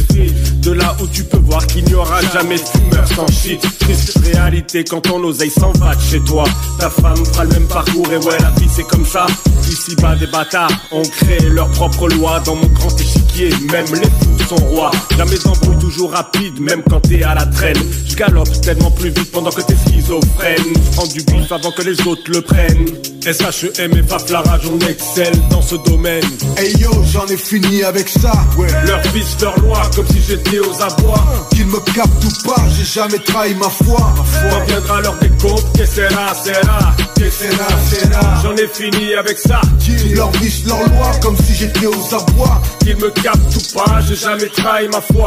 De 0.61 0.71
là 0.71 0.95
où 1.01 1.07
tu 1.07 1.23
peux 1.23 1.37
voir 1.37 1.65
qu'il 1.67 1.85
n'y 1.85 1.93
aura 1.93 2.21
jamais 2.33 2.55
de 2.55 2.63
fumeur 2.63 3.07
sans 3.07 3.27
shit. 3.31 3.61
Triste 3.79 4.17
réalité 4.23 4.83
quand 4.83 5.01
ton 5.01 5.23
oseille 5.23 5.51
s'en 5.51 5.71
va 5.73 5.93
de 5.93 6.01
chez 6.01 6.19
toi. 6.21 6.43
Ta 6.79 6.89
femme 6.89 7.23
fera 7.23 7.43
le 7.43 7.51
même 7.51 7.67
parcours 7.67 8.11
et 8.11 8.17
ouais, 8.17 8.37
la 8.39 8.49
vie 8.59 8.69
c'est 8.75 8.87
comme 8.87 9.05
ça. 9.05 9.27
Ici 9.69 9.95
bas 10.01 10.15
des 10.15 10.27
bâtards 10.27 10.71
ont 10.91 11.03
créé 11.03 11.49
leur 11.49 11.69
propre 11.69 12.07
loi 12.07 12.39
dans 12.39 12.55
mon 12.55 12.64
grand 12.69 12.99
échiquier. 12.99 13.49
Même 13.71 13.85
les 13.93 14.09
fous 14.09 14.49
sont 14.49 14.65
rois. 14.67 14.91
Jamais 15.17 15.37
d'embrouille 15.43 15.77
toujours 15.79 16.11
rapide, 16.11 16.59
même 16.59 16.81
quand 16.89 17.01
t'es 17.01 17.23
à 17.23 17.35
la 17.35 17.45
traîne. 17.45 17.77
Je 18.07 18.15
galope 18.15 18.61
tellement 18.61 18.91
plus 18.91 19.09
vite 19.09 19.31
pendant 19.31 19.51
que 19.51 19.61
t'es 19.61 19.75
schizophrène. 19.87 20.73
Prends 20.95 21.07
du 21.07 21.21
bif 21.23 21.51
avant 21.51 21.71
que 21.71 21.81
les 21.81 22.07
autres 22.07 22.31
le 22.31 22.41
prennent. 22.41 22.85
SHEM 23.33 23.91
et 23.97 24.03
Faflarage, 24.03 24.69
on 24.71 24.79
excelle 24.87 25.33
dans 25.49 25.61
ce 25.61 25.75
domaine. 25.75 26.23
Hey 26.57 26.77
yo, 26.77 26.91
j'en 27.11 27.25
ai 27.25 27.37
fini 27.37 27.83
avec 27.83 28.07
ça, 28.07 28.31
ouais. 28.55 28.67
Leur 28.85 29.01
fils, 29.05 29.35
leur 29.41 29.59
loi, 29.61 29.81
comme 29.95 30.05
si 30.07 30.21
j'étais 30.27 30.59
aux 30.59 30.81
abois. 30.81 31.47
Qu'ils 31.51 31.65
me 31.65 31.79
captent 31.79 32.23
ou 32.23 32.47
pas, 32.47 32.61
j'ai 32.77 32.85
jamais 32.85 33.17
trahi 33.17 33.55
ma 33.55 33.69
foi. 33.69 34.13
Quand 34.51 34.65
viendra 34.67 35.01
l'heure 35.01 35.17
des 35.19 35.29
comptes, 35.41 35.65
que 35.75 35.85
sera, 35.85 36.35
sera, 36.35 36.95
que 37.17 37.29
sera, 37.31 37.67
sera. 37.89 38.41
J'en 38.43 38.55
ai 38.55 38.67
fini 38.67 39.15
avec 39.15 39.39
ça. 39.39 39.59
Qu'ils 39.79 40.15
leur 40.15 40.31
vice 40.33 40.63
leur 40.67 40.77
loi, 40.89 41.11
comme 41.23 41.35
si 41.37 41.55
j'étais 41.55 41.87
aux 41.87 42.15
abois. 42.15 42.54
Qu'ils 42.79 42.97
me 42.97 43.09
captent 43.09 43.55
ou 43.55 43.77
pas, 43.77 44.01
j'ai 44.07 44.15
jamais 44.15 44.47
trahi 44.47 44.87
ma 44.87 45.01
foi. 45.01 45.25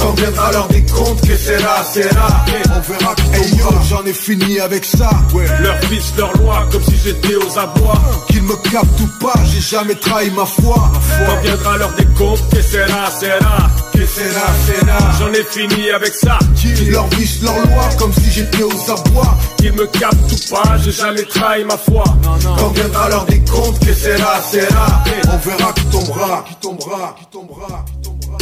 Quand 0.00 0.12
viendra 0.12 0.52
l'heure 0.52 0.68
des 0.68 0.82
comptes, 0.86 1.20
que 1.20 1.36
sera, 1.36 1.84
sera. 1.84 2.44
On 2.74 2.80
verra 2.80 3.14
qui 3.14 3.22
hey 3.34 3.60
j'en 3.88 4.04
ai 4.04 4.12
fini 4.12 4.60
avec 4.60 4.84
ça, 4.84 5.10
ouais. 5.34 5.46
Leur 5.60 5.78
fils, 5.80 6.12
leur 6.16 6.32
loi, 6.38 6.66
comme 6.72 6.82
si 6.82 6.96
j'étais 7.04 7.36
aux 7.36 7.58
abois. 7.58 8.00
Qu'ils 8.28 8.42
me 8.42 8.56
captent 8.70 9.00
ou 9.00 9.24
pas, 9.24 9.34
j'ai 9.52 9.60
jamais 9.60 9.94
trahi 9.94 10.30
ma 10.30 10.46
foi. 10.46 10.90
Quand 11.26 11.40
viendra 11.42 11.76
l'heure 11.76 11.94
des 11.96 12.06
comptes, 12.18 12.48
que 12.50 12.62
sera, 12.62 13.10
sera. 13.10 13.70
Que 13.92 14.06
sera, 14.06 14.46
sera. 14.66 14.98
J'en 15.18 15.32
ai 15.32 15.44
fini 15.44 15.90
avec 15.90 16.14
ça. 16.14 16.38
Qu'ils 16.56 16.90
leur 16.90 17.06
vice 17.08 17.42
leur 17.42 17.54
loi, 17.54 17.88
comme 17.98 18.12
si 18.12 18.30
j'étais 18.30 18.62
aux 18.62 18.90
abois. 18.90 19.36
Qu'ils 19.58 19.72
me 19.72 19.86
captent 19.86 20.32
ou 20.32 20.54
pas, 20.54 20.76
j'ai 20.82 20.92
jamais 20.92 21.22
trahi 21.22 21.64
ma 21.64 21.76
foi. 21.76 22.04
Quand 22.58 22.68
viendra 22.68 23.08
l'heure 23.08 23.26
des 23.26 23.40
comptes, 23.40 23.78
que 23.80 23.92
sera, 23.94 24.40
sera. 24.50 25.04
On 25.32 25.36
verra 25.38 25.72
qui 25.72 25.84
tombera, 25.86 26.44
qui 26.48 26.54
tombera, 26.64 27.14
qui 27.18 27.26
tombera, 27.26 27.84
qui 27.84 28.00
tombera. 28.00 28.38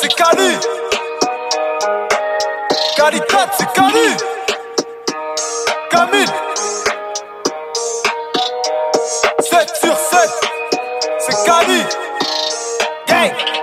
C'est 0.00 0.14
Cali. 0.14 0.56
Calicat, 2.96 3.50
c'est 3.56 3.72
Cali. 3.72 4.16
Camille. 5.90 6.26
7 9.40 9.76
sur 9.80 9.96
7, 9.96 10.45
c'est 11.28 11.44
Cali. 11.44 11.82
Gang. 13.08 13.55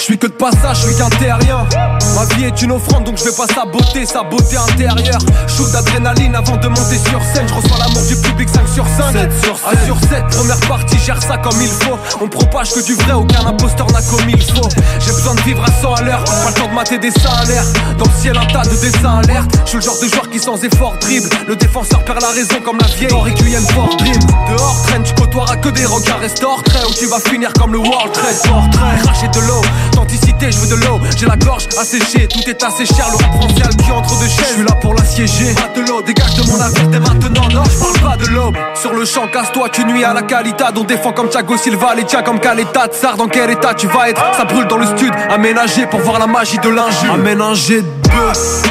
Je 0.00 0.04
suis 0.06 0.18
que 0.18 0.28
de 0.28 0.32
passage, 0.32 0.78
je 0.80 0.86
suis 0.86 0.96
qu'un 0.96 1.10
terrien. 1.10 1.66
Ma 2.14 2.24
vie 2.34 2.44
est 2.44 2.62
une 2.62 2.72
offrande 2.72 3.04
donc 3.04 3.18
je 3.18 3.24
vais 3.24 3.36
pas 3.36 3.46
saboter 3.46 4.06
sa 4.06 4.22
beauté 4.22 4.56
intérieure. 4.56 5.18
Shoot 5.46 5.70
d'adrénaline 5.72 6.34
avant 6.34 6.56
de 6.56 6.68
monter 6.68 6.96
sur 6.96 7.20
scène. 7.34 7.46
Je 7.46 7.52
reçois 7.52 7.76
l'amour 7.78 8.02
du 8.08 8.16
public 8.16 8.48
5 8.48 8.66
sur 8.66 8.86
5. 8.86 9.12
7 9.12 9.44
sur 9.44 9.58
7. 9.58 9.66
1 9.82 9.84
sur 9.84 9.98
7, 10.00 10.26
première 10.30 10.60
partie, 10.60 10.98
gère 10.98 11.22
ça 11.22 11.36
comme 11.36 11.60
il 11.60 11.68
faut. 11.68 11.98
On 12.18 12.28
propage 12.28 12.72
que 12.72 12.80
du 12.80 12.94
vrai, 12.94 13.12
aucun 13.12 13.44
imposteur 13.46 13.86
n'a 13.92 14.00
commis 14.00 14.32
il 14.32 14.42
faut. 14.42 14.68
J'ai 15.00 15.12
besoin 15.12 15.34
de 15.34 15.40
vivre 15.42 15.62
à 15.62 15.82
100 15.82 15.94
à 15.94 16.02
l'heure. 16.02 16.24
Pas 16.24 16.48
le 16.48 16.54
temps 16.54 16.68
de 16.68 16.74
mater 16.74 16.98
des 16.98 17.10
seins 17.10 17.36
à 17.38 17.44
l'air. 17.44 17.64
Dans 17.98 18.06
le 18.06 18.20
ciel, 18.22 18.38
un 18.38 18.46
tas 18.46 18.62
de 18.62 18.76
dessins 18.76 19.20
alerte. 19.22 19.50
Je 19.64 19.68
suis 19.68 19.78
le 19.78 19.84
genre 19.84 20.00
de 20.00 20.08
joueur 20.08 20.30
qui 20.30 20.38
sans 20.38 20.64
effort 20.64 20.96
dribble. 20.98 21.28
Le 21.46 21.56
défenseur 21.56 22.02
perd 22.06 22.22
la 22.22 22.30
raison 22.30 22.56
comme 22.64 22.78
la 22.78 22.86
vieille. 22.86 23.12
Henri 23.12 23.32
Requiem 23.32 23.66
for 23.74 23.94
Dream. 23.98 24.18
Dehors, 24.48 24.82
traîne, 24.86 25.02
tu 25.02 25.12
côtoieras 25.12 25.56
que 25.56 25.68
des 25.68 25.84
regards 25.84 26.20
restore 26.20 26.62
trait. 26.62 26.80
Où 26.88 26.94
tu 26.94 27.04
vas 27.06 27.20
finir 27.20 27.52
comme 27.52 27.72
le 27.74 27.78
World 27.80 28.12
Trade 28.12 28.40
Portrait. 28.48 28.96
Cracher 29.02 29.28
de 29.28 29.40
l'eau, 29.40 29.60
authenticité, 29.90 30.50
je 30.50 30.58
veux 30.58 30.68
de 30.68 30.86
l'eau. 30.86 31.00
J'ai 31.16 31.26
la 31.26 31.36
gorge 31.36 31.68
asséchée, 31.78 32.28
tout 32.28 32.48
est 32.48 32.62
assez 32.62 32.86
cher. 32.86 33.06
Le 33.10 33.16
rap 33.16 33.40
le 33.40 33.82
cul 33.82 33.92
entre 33.92 34.18
deux 34.18 34.26
chaises. 34.26 34.46
Je 34.48 34.54
suis 34.54 34.64
là 34.64 34.74
pour 34.80 34.94
l'assiéger. 34.94 35.54
Pas 35.54 35.80
de 35.80 35.86
l'eau, 35.86 36.02
dégage 36.02 36.34
de 36.34 36.50
mon 36.50 36.56
navire 36.56 36.88
dès 36.88 37.00
maintenant. 37.00 37.48
Non, 37.52 37.62
je 37.64 37.78
parle 37.78 38.16
pas 38.16 38.24
de 38.24 38.28
l'aube. 38.30 38.56
Sur 38.74 38.92
le 38.94 39.04
champ, 39.04 39.26
casse-toi, 39.32 39.68
tu 39.70 39.84
nuis 39.84 40.04
à 40.04 40.12
la 40.12 40.22
qualité. 40.22 40.64
On 40.76 40.84
défend 40.84 41.12
comme 41.12 41.28
Thiago 41.28 41.56
Silva, 41.56 41.94
les 41.94 42.04
tiens 42.04 42.22
comme 42.22 42.40
Caleta. 42.40 42.86
Tsar, 42.88 43.16
dans 43.16 43.28
quel 43.28 43.50
état 43.50 43.74
tu 43.74 43.86
vas 43.88 44.08
être? 44.08 44.22
Ça 44.36 44.44
brûle 44.44 44.66
dans 44.66 44.78
le 44.78 44.86
stud. 44.86 45.12
Aménagé 45.30 45.86
pour 45.86 46.00
voir 46.00 46.18
la 46.18 46.26
magie 46.26 46.58
de 46.58 46.68
l'injure. 46.68 47.12
Aménagé 47.12 47.82
de 47.82 47.88
bœuf. 48.08 48.62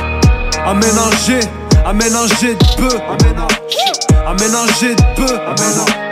Aménagé, 0.65 1.39
aménagé 1.85 2.55
de 2.55 2.75
peu. 2.75 2.99
Aménagé 4.27 4.95
de 4.95 5.15
peu. 5.15 5.39
Aménagé. 5.47 6.09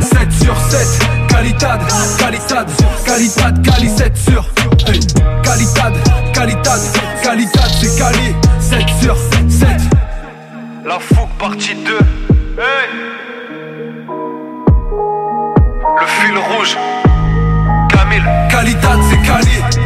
7 0.00 0.32
sur 0.32 0.56
7. 0.70 1.15
Qualitad, 1.36 1.80
qualitad, 2.18 2.66
qualitad, 3.04 3.62
quali 3.62 3.88
7 3.90 4.16
sur 4.16 4.42
hey. 4.86 5.00
Qualitad, 5.44 5.92
qualitad, 6.32 6.80
qualitad, 7.22 7.70
c'est 7.78 7.94
quali 7.98 8.34
7 8.58 8.88
sur 9.02 9.16
7 9.46 9.68
La 10.86 10.98
fougue 10.98 11.28
partie 11.38 11.74
2 11.74 11.92
hey. 12.56 12.88
Le 16.00 16.06
fil 16.06 16.38
rouge. 16.38 16.78
Camille. 17.90 18.24
Qualitad, 18.48 18.98
c'est 19.10 19.20
quali 19.26 19.85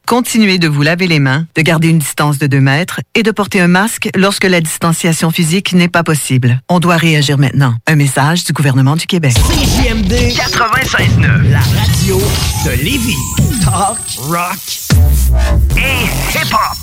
Continuez 0.07 0.57
de 0.57 0.67
vous 0.67 0.81
laver 0.81 1.07
les 1.07 1.19
mains, 1.19 1.45
de 1.55 1.61
garder 1.61 1.87
une 1.87 1.99
distance 1.99 2.37
de 2.37 2.47
2 2.47 2.59
mètres 2.59 2.99
et 3.15 3.23
de 3.23 3.31
porter 3.31 3.61
un 3.61 3.67
masque 3.67 4.09
lorsque 4.15 4.43
la 4.43 4.59
distanciation 4.59 5.31
physique 5.31 5.73
n'est 5.73 5.87
pas 5.87 6.03
possible. 6.03 6.59
On 6.69 6.79
doit 6.79 6.97
réagir 6.97 7.37
maintenant. 7.37 7.75
Un 7.87 7.95
message 7.95 8.43
du 8.43 8.51
gouvernement 8.51 8.95
du 8.95 9.05
Québec. 9.05 9.33
CJMD 9.33 10.11
96.9. 10.11 11.49
La 11.49 11.59
radio 11.59 12.21
de 12.65 12.71
Lévis. 12.83 13.15
Talk, 13.63 13.97
rock 14.27 14.57
et 15.77 16.37
hip-hop. 16.37 16.77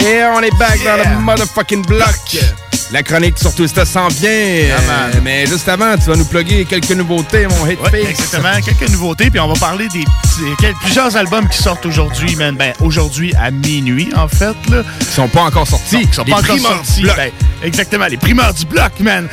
Yeah, 0.00 0.32
on 0.34 0.40
est 0.40 0.58
back 0.58 0.80
dans 0.82 0.96
le 0.96 1.20
motherfucking 1.20 1.86
block. 1.86 2.63
La 2.94 3.02
chronique 3.02 3.36
sur 3.40 3.52
Twista 3.52 3.84
s'en 3.84 4.06
vient. 4.06 4.30
euh, 4.30 5.10
mais 5.24 5.46
juste 5.48 5.68
avant, 5.68 5.96
tu 5.96 6.04
vas 6.04 6.14
nous 6.14 6.24
plugger 6.26 6.64
quelques 6.64 6.92
nouveautés, 6.92 7.44
mon 7.48 7.66
hit 7.66 7.76
Ouais, 7.80 8.04
exactement, 8.08 8.52
quelques 8.64 8.88
nouveautés, 8.88 9.30
puis 9.30 9.40
on 9.40 9.48
va 9.48 9.54
parler 9.58 9.88
des 9.88 10.04
petits- 10.22 10.74
plusieurs 10.80 11.16
albums 11.16 11.48
qui 11.48 11.60
sortent 11.60 11.84
aujourd'hui, 11.86 12.36
man. 12.36 12.54
Ben, 12.54 12.72
aujourd'hui 12.80 13.34
à 13.34 13.50
minuit, 13.50 14.12
en 14.14 14.28
fait, 14.28 14.54
là. 14.70 14.84
Ils 15.00 15.06
sont 15.06 15.26
pas 15.26 15.40
encore 15.42 15.66
sortis. 15.66 16.02
Ils 16.08 16.14
sont 16.14 16.22
Les 16.22 16.30
pas 16.30 16.38
encore 16.38 16.50
primeurs 16.54 16.72
sortis. 16.76 16.94
du 17.00 17.02
bloc. 17.02 17.16
Ben, 17.16 17.30
exactement, 17.64 18.06
les 18.06 18.16
primeurs 18.16 18.54
du 18.54 18.64
bloc, 18.64 18.92
man. 19.00 19.28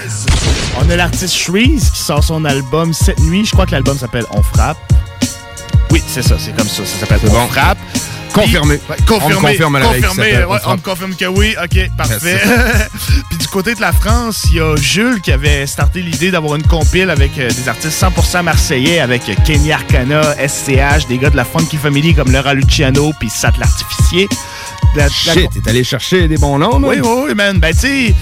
On 0.84 0.90
a 0.90 0.96
l'artiste 0.96 1.36
Shreeze 1.36 1.92
qui 1.92 2.02
sort 2.02 2.24
son 2.24 2.44
album 2.46 2.94
cette 2.96 3.20
nuit. 3.20 3.46
Je 3.46 3.52
crois 3.52 3.68
que 3.68 3.74
l'album 3.74 3.96
s'appelle 3.96 4.26
On 4.32 4.42
frappe. 4.42 4.78
Oui, 5.92 6.02
c'est 6.08 6.22
ça, 6.24 6.36
c'est 6.40 6.56
comme 6.56 6.68
ça. 6.70 6.86
Ça 6.86 7.00
s'appelle 7.00 7.20
On 7.28 7.32
bon. 7.32 7.48
frappe. 7.48 7.78
Confirmé. 8.34 8.78
Puis- 8.78 9.04
confirmé. 9.06 9.36
On 9.36 9.42
me 9.42 9.48
confirme 9.48 9.76
à 9.76 9.82
ça 9.82 9.88
confirmé, 9.88 10.46
On 10.66 10.72
me 10.72 10.78
confirme 10.78 11.16
que 11.16 11.26
oui. 11.26 11.54
OK, 11.62 11.92
parfait. 11.98 12.42
Puis 13.30 13.38
du 13.38 13.48
côté 13.48 13.76
de 13.76 13.82
la 13.82 13.92
France, 13.92 14.46
il 14.52 14.56
y 14.58 14.60
a 14.62 14.74
Jules 14.78 15.20
qui 15.22 15.34
avait 15.34 15.68
starté 15.68 16.02
l'idée 16.02 16.32
d'avoir 16.32 16.56
une 16.56 16.64
compile 16.66 17.10
avec 17.10 17.38
euh, 17.38 17.50
des 17.52 17.68
artistes 17.68 18.02
100% 18.02 18.44
marseillais, 18.44 19.02
avec 19.02 19.28
euh, 19.28 19.34
Kenny 19.46 19.74
Arcana, 19.74 20.34
SCH, 20.48 21.08
des 21.10 21.18
gars 21.18 21.30
de 21.30 21.36
la 21.36 21.44
Funky 21.44 21.76
Family 21.76 22.16
comme 22.16 22.32
Laura 22.32 22.54
Luciano, 22.54 23.12
puis 23.20 23.30
Sat 23.30 23.52
l'Artificier. 23.60 24.30
La- 24.96 25.04
la- 25.04 25.10
Shit, 25.10 25.50
t'es 25.62 25.70
allé 25.70 25.84
chercher 25.84 26.30
des 26.30 26.38
bons 26.38 26.58
noms, 26.58 26.80
oui, 26.82 27.02
oui, 27.04 27.10
oui, 27.28 27.34
man. 27.36 27.60
Ben, 27.60 27.74
tu 27.74 27.80
sais, 27.80 28.16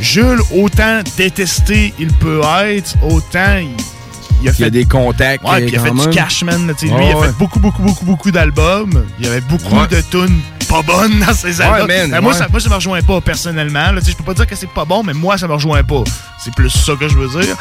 Jules, 0.00 0.40
autant 0.56 1.00
détesté 1.18 1.92
il 1.98 2.08
peut 2.14 2.40
être, 2.64 2.94
autant 3.02 3.58
il, 3.60 3.76
il 4.42 4.48
a 4.48 4.52
Il 4.52 4.54
fait 4.54 4.64
a 4.64 4.70
des 4.70 4.84
contacts. 4.84 5.44
Ouais, 5.44 5.60
puis 5.62 5.70
il 5.72 5.76
a 5.78 5.80
fait 5.82 5.92
même. 5.92 6.06
du 6.06 6.16
cash, 6.16 6.42
man. 6.44 6.66
là, 6.66 6.74
tu 6.74 6.86
sais, 6.88 6.92
Ouais, 6.94 7.00
lui, 7.00 7.06
il 7.10 7.16
a 7.16 7.22
fait 7.26 7.38
beaucoup, 7.38 7.58
beaucoup, 7.60 7.82
beaucoup, 7.82 8.04
beaucoup 8.04 8.30
d'albums. 8.30 9.04
Il 9.18 9.26
y 9.26 9.28
avait 9.28 9.40
beaucoup 9.42 9.76
Ouais. 9.76 9.86
de 9.88 10.00
tunes 10.00 10.40
pas 10.68 10.82
bonnes 10.82 11.18
dans 11.18 11.34
ses 11.34 11.60
albums. 11.60 11.88
man, 11.88 12.10
Ben, 12.10 12.20
moi, 12.20 12.32
ça, 12.32 12.46
moi, 12.48 12.60
ça 12.60 12.68
me 12.68 12.74
rejoint 12.76 13.02
pas 13.02 13.20
personnellement. 13.20 13.86
Je 14.06 14.12
peux 14.12 14.22
pas 14.22 14.34
dire 14.34 14.46
que 14.46 14.54
c'est 14.54 14.70
pas 14.70 14.84
bon, 14.84 15.02
mais 15.02 15.12
moi, 15.14 15.36
ça 15.36 15.48
me 15.48 15.54
rejoint 15.54 15.82
pas. 15.82 16.04
C'est 16.44 16.54
plus 16.54 16.70
ça 16.70 16.92
que 16.98 17.08
je 17.08 17.16
veux 17.18 17.40
dire. 17.42 17.56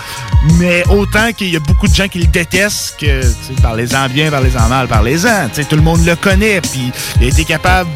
Mais 0.60 0.84
autant 0.90 1.32
qu'il 1.34 1.50
y 1.50 1.56
a 1.56 1.60
beaucoup 1.60 1.88
de 1.88 1.94
gens 1.96 2.08
qui 2.08 2.20
le 2.20 2.28
détestent, 2.28 2.96
que 3.00 3.22
parlez-en 3.64 4.08
bien, 4.10 4.30
parlez-en 4.30 4.68
mal, 4.70 4.88
parlez-en. 4.88 5.50
Tout 5.50 5.76
le 5.76 5.82
monde 5.82 6.06
le 6.06 6.16
connaît, 6.16 6.62
puis 6.62 6.92
il 7.20 7.26
a 7.26 7.30
été 7.30 7.46
capable, 7.46 7.90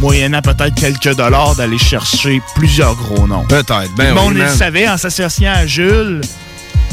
moyennant 0.00 0.42
peut-être 0.42 0.74
quelques 0.74 1.14
dollars, 1.14 1.54
d'aller 1.54 1.78
chercher 1.78 2.42
plusieurs 2.56 2.96
gros 2.96 3.26
noms. 3.28 3.44
Peut-être, 3.44 3.94
ben 3.96 4.08
le 4.08 4.14
monde 4.14 4.28
oui, 4.30 4.34
il 4.34 4.38
le 4.42 4.44
man. 4.46 4.56
savait 4.56 4.88
en 4.88 4.96
s'associant 4.96 5.52
à 5.52 5.66
Jules. 5.66 6.20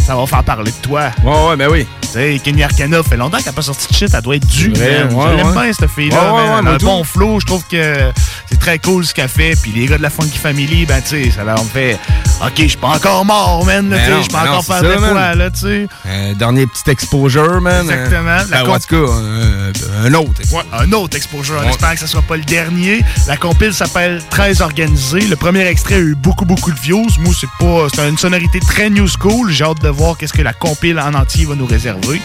Ça 0.06 0.16
va 0.16 0.26
faire 0.26 0.44
parler 0.44 0.72
de 0.72 0.78
toi. 0.82 1.12
Ouais, 1.24 1.50
ouais, 1.50 1.56
ben 1.58 1.68
oui. 1.70 1.86
Tu 2.02 2.08
sais, 2.08 2.40
Kenny 2.42 2.64
Arcana 2.64 3.04
fait 3.04 3.18
longtemps 3.18 3.38
qu'elle 3.38 3.48
n'a 3.48 3.52
pas 3.52 3.62
sorti 3.62 3.88
de 3.90 3.94
shit, 3.94 4.10
elle 4.14 4.22
doit 4.22 4.38
être 4.38 4.48
due. 4.48 4.70
ouais, 4.72 4.76
je 4.78 4.84
l'aime 4.84 5.48
ouais. 5.48 5.64
bien, 5.64 5.74
cette 5.74 5.90
fille-là. 5.90 6.32
Un 6.66 6.78
bon 6.78 7.04
flow, 7.04 7.40
je 7.42 7.46
trouve 7.46 7.64
que 7.70 8.12
c'est 8.50 8.60
très 8.60 8.80
cool 8.80 9.06
ce 9.06 9.14
qu'elle 9.14 9.28
fait. 9.28 9.56
Puis 9.62 9.72
les 9.72 9.86
gars 9.86 9.98
de 9.98 10.04
la 10.04 10.10
Funky 10.10 10.38
Family, 10.38 10.86
ben 10.86 11.02
tu 11.02 11.26
sais, 11.26 11.32
ça 11.32 11.44
leur 11.44 11.60
fait 11.66 11.98
OK, 12.46 12.54
je 12.58 12.68
suis 12.68 12.78
pas 12.78 12.90
encore 12.90 13.26
mort, 13.26 13.66
man. 13.66 13.90
Ben 13.90 14.00
Je 14.00 14.28
peux 14.28 14.34
ben 14.34 14.46
non, 14.46 14.52
encore 14.52 14.66
faire 14.66 14.84
de 14.84 14.96
quoi, 14.96 15.34
là, 15.36 15.50
tu 15.50 15.60
sais. 15.60 15.88
Euh, 16.06 16.34
dernier 16.36 16.68
petit 16.68 16.90
exposure, 16.92 17.60
man. 17.62 17.90
Exactement. 17.90 18.30
Euh, 18.30 18.44
La 18.52 18.64
ben, 18.64 18.70
en 18.70 18.80
tout 18.80 18.88
cas, 18.90 19.12
euh, 19.12 19.72
un 20.06 20.14
autre. 20.14 20.42
Un 20.72 20.92
autre 20.94 21.18
exposure. 21.18 21.62
On 21.66 21.70
espère 21.70 21.94
que 21.94 22.00
ce 22.00 22.08
soit 22.08 22.22
pas 22.22 22.38
le 22.38 22.44
dernier. 22.44 23.04
La 23.28 23.38
compile 23.38 23.74
s'appelle 23.74 24.22
Très 24.30 24.62
organisé. 24.62 25.22
Le 25.22 25.36
premier 25.36 25.66
extrait 25.66 25.96
a 25.96 26.00
eu 26.00 26.16
beaucoup, 26.16 26.46
beaucoup 26.46 26.72
de 26.72 26.80
views. 26.80 27.08
Moi, 27.20 27.34
c'est 27.40 27.50
pas. 27.60 27.88
C'est 27.94 28.08
une 28.08 28.18
sonorité 28.18 28.60
très 28.60 28.90
new 28.90 29.08
school. 29.08 29.52
J'ai 29.52 29.64
hâte 29.68 29.82
de 29.82 29.90
voir 29.90 30.18
qu'est-ce 30.18 30.34
que 30.34 30.42
la 30.42 30.54
compile 30.54 31.00
en 31.00 31.14
entier 31.14 31.46
va 31.46 31.56
nous 31.56 31.66
réserver. 31.66 32.22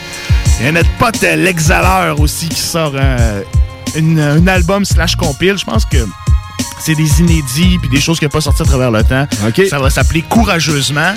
Il 0.61 0.67
y 0.67 0.69
a 0.69 0.73
notre 0.73 0.91
pote 0.99 1.21
L'Exhaleur 1.23 2.21
aussi 2.21 2.49
qui 2.49 2.61
sort 2.61 2.93
euh, 2.95 3.43
une- 3.97 4.21
un 4.21 4.47
album 4.47 4.85
slash 4.85 5.17
compile. 5.17 5.57
Je 5.59 5.65
pense 5.65 5.85
que 5.85 5.99
c'est 6.81 6.95
des 6.95 7.21
inédits 7.21 7.79
puis 7.81 7.89
des 7.89 8.01
choses 8.01 8.19
qui 8.19 8.25
n'ont 8.25 8.31
pas 8.31 8.41
sorti 8.41 8.63
à 8.63 8.65
travers 8.65 8.91
le 8.91 9.03
temps. 9.05 9.27
Ça 9.69 9.79
va 9.79 9.91
s'appeler 9.91 10.23
Courageusement. 10.23 11.15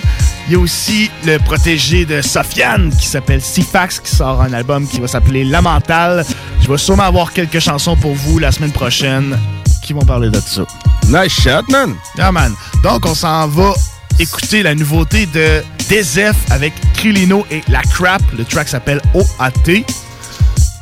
Il 0.48 0.54
y 0.54 0.56
a 0.56 0.60
aussi 0.60 1.10
le 1.26 1.38
protégé 1.40 2.06
de 2.06 2.22
Sofiane 2.22 2.92
qui 2.96 3.08
s'appelle 3.08 3.42
Sifax 3.42 4.00
qui 4.00 4.16
sort 4.16 4.42
un 4.42 4.54
album 4.54 4.88
qui 4.88 5.00
va 5.00 5.08
s'appeler 5.08 5.44
La 5.44 5.62
Mentale. 5.62 6.24
Je 6.62 6.68
vais 6.72 6.78
sûrement 6.78 7.04
avoir 7.04 7.34
quelques 7.34 7.60
chansons 7.60 7.96
pour 7.96 8.14
vous 8.14 8.38
la 8.40 8.52
semaine 8.52 8.72
prochaine 8.72 9.38
qui 9.84 9.94
vont 9.94 10.02
parler 10.06 10.30
de 10.30 10.40
ça. 10.40 10.64
Nice 11.08 11.34
shot, 11.42 11.64
man. 11.70 11.96
Yeah, 12.18 12.32
man. 12.32 12.54
Donc, 12.84 13.06
on 13.06 13.14
s'en 13.16 13.48
va 13.48 13.74
écouter 14.20 14.64
la 14.64 14.74
nouveauté 14.76 15.26
de 15.28 15.64
Dezef 15.90 16.36
avec 16.52 16.74
Krilino 16.94 17.46
et 17.52 17.62
La 17.68 17.82
Crap. 17.82 18.22
Le 18.38 18.46
track 18.46 18.68
s'appelle 18.68 19.02
OAT. 19.14 19.84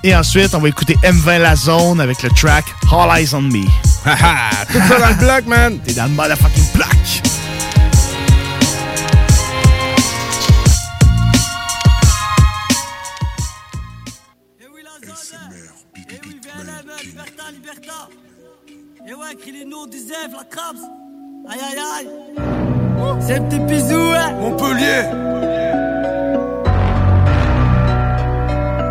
Et 0.04 0.16
ensuite, 0.16 0.54
on 0.54 0.60
va 0.60 0.70
écouter 0.70 0.96
M20 1.04 1.40
La 1.40 1.56
Zone 1.56 2.02
avec 2.02 2.24
le 2.24 2.30
track 2.30 2.66
All 2.92 3.20
Eyes 3.20 3.34
on 3.34 3.42
Me. 3.42 3.66
Haha, 4.06 4.66
tout 4.72 4.80
ça 4.88 5.00
dans 5.00 5.08
le 5.10 5.16
bloc, 5.16 5.46
man. 5.46 5.80
T'es 5.80 5.94
dans 5.94 6.06
le 6.06 6.10
motherfucking 6.10 6.66
bloc. 6.74 6.88
Et 19.06 19.14
ouais, 19.14 19.36
crie 19.40 19.52
les 19.52 19.66
noms 19.66 19.86
du 19.86 19.98
Zef, 19.98 20.32
la 20.32 20.44
Krabs. 20.46 20.78
Aïe 21.50 21.60
aïe 21.60 22.08
aïe. 22.08 22.63
C'est 23.20 23.38
un 23.38 23.42
petit 23.44 23.60
bisou, 23.60 24.12
hein. 24.16 24.32
Montpellier. 24.40 25.04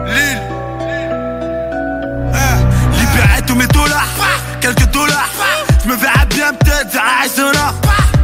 Lille. 0.07 0.41
Eh, 2.35 2.99
libérer 2.99 3.43
tous 3.47 3.55
mes 3.55 3.67
dollars. 3.67 4.09
Quelques 4.61 4.91
dollars. 4.91 5.31
Je 5.85 5.89
me 5.89 5.97
verrais 5.97 6.27
bien 6.31 6.53
peut-être 6.55 6.97
un 6.97 7.23
restaurant. 7.23 7.73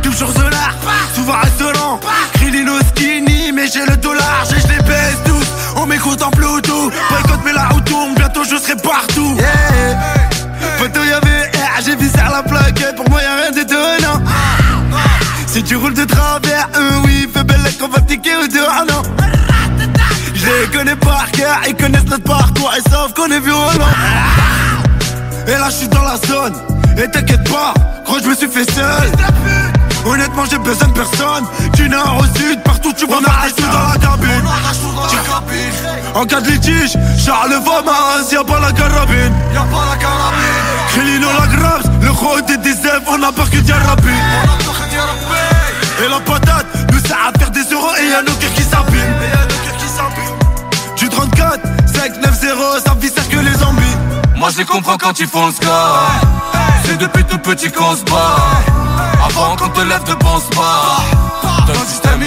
Toujours 0.03 0.33
solar. 0.33 0.73
Souvent 1.15 1.39
restaurant. 1.43 2.01
Krilino 2.35 2.79
skinny, 2.89 3.53
mais 3.53 3.67
j'ai 3.67 3.85
le 3.85 3.97
dollar. 3.97 4.45
J'ai 4.49 4.61
je 4.61 4.69
les 4.69 4.83
baisse 4.83 5.19
tous. 5.25 5.47
On 5.77 5.87
m'écoute 5.87 6.23
en 6.23 6.31
Bluetooth. 6.31 6.93
Boycott, 7.11 7.41
mais 7.45 7.53
la 7.53 7.69
roue 7.69 7.81
tourne? 7.81 8.15
Bientôt 8.15 8.45
je 8.45 8.57
serai 8.57 8.77
partout. 8.77 9.37
Yeah. 9.37 9.99
Poteau 10.79 11.03
y'avait 11.05 11.51
R, 11.55 11.83
j'ai 11.85 11.97
vu 11.97 12.09
sur 12.09 12.31
la 12.31 12.43
plaque, 12.43 12.95
pour 12.97 13.09
moi. 13.11 13.18
Si 15.59 15.65
tu 15.65 15.75
roules 15.75 15.95
de 15.95 16.05
travers, 16.05 16.69
euh, 16.77 17.01
oui, 17.05 17.29
fais 17.35 17.43
belle 17.43 17.59
qu'on 17.81 17.89
va 17.89 18.01
tiquer 18.03 18.37
ou 18.37 18.47
deux, 18.47 18.65
ah 18.65 18.85
non. 18.89 19.03
Je 20.33 20.47
les 20.47 20.69
connais 20.69 20.95
par 20.95 21.29
cœur, 21.33 21.59
ils 21.67 21.75
connaissent 21.75 22.05
notre 22.05 22.23
parcours, 22.23 22.73
ils 22.77 22.89
savent 22.89 23.13
qu'on 23.13 23.27
est 23.27 23.41
violent. 23.41 23.91
Et 25.49 25.51
là 25.51 25.69
je 25.69 25.75
suis 25.75 25.89
dans 25.89 26.03
la 26.03 26.17
zone, 26.17 26.55
et 26.97 27.11
t'inquiète 27.11 27.43
pas, 27.51 27.75
gros 28.07 28.21
je 28.23 28.29
me 28.29 28.37
suis 28.37 28.47
fait 28.47 28.71
seul. 28.71 29.11
Honnêtement 30.07 30.45
j'ai 30.49 30.59
besoin 30.59 30.87
de 30.87 30.93
personne, 30.93 31.45
du 31.75 31.89
nord 31.89 32.19
au 32.21 32.39
sud, 32.39 32.63
partout 32.63 32.93
tu 32.97 33.09
vas 33.09 33.21
m'arracher 33.21 33.55
tout 33.57 33.63
dans 33.63 33.89
la 33.89 33.99
cabine. 33.99 34.45
En 36.15 36.25
cas 36.25 36.41
de 36.41 36.51
litige, 36.51 36.97
Charles 37.19 37.61
Vamas, 37.65 38.31
y'a 38.31 38.45
pas 38.45 38.61
la 38.61 38.71
carabine. 38.71 39.35
Y'a 39.53 39.63
pas 39.63 39.87
la 39.91 39.97
carabine. 39.97 40.69
Krillino 40.91 41.27
la 41.27 41.47
grabs, 41.49 41.98
des 42.63 42.75
on 43.07 43.23
a 43.23 43.33
peur 43.33 43.49
que 43.51 43.59
dire 43.59 43.77
rapide. 43.77 44.09
Et 46.05 46.09
la 46.09 46.21
patate 46.21 46.67
nous 46.93 46.99
sert 47.01 47.17
à 47.17 47.39
faire 47.39 47.51
des 47.51 47.63
euros 47.73 47.95
et 48.01 48.09
y'a 48.11 48.23
nos 48.23 48.33
cœurs 48.33 48.53
qui 48.55 48.63
s'abîment. 48.63 49.15
Du 50.97 51.09
34, 51.09 51.61
5, 51.87 52.23
9, 52.23 52.41
0, 52.41 52.63
ça 52.85 52.95
viscère 53.01 53.29
que 53.29 53.37
les 53.37 53.55
zombies. 53.55 53.97
Moi 54.37 54.51
je 54.53 54.59
les 54.59 54.65
comprends 54.65 54.97
quand 54.97 55.19
ils 55.21 55.29
font 55.29 55.47
le 55.47 55.53
score. 55.53 56.11
C'est 56.85 56.99
depuis 56.99 57.25
tout 57.25 57.39
petit 57.39 57.71
qu'on 57.71 57.95
se 57.95 58.03
bat. 58.05 58.37
Avant 59.25 59.57
qu'on 59.57 59.69
te 59.69 59.81
lève 59.81 60.05
de 60.05 60.15
bon 60.15 60.39
sport. 60.41 61.05
Dans 61.67 61.73
le 61.73 61.87
système 61.87 62.23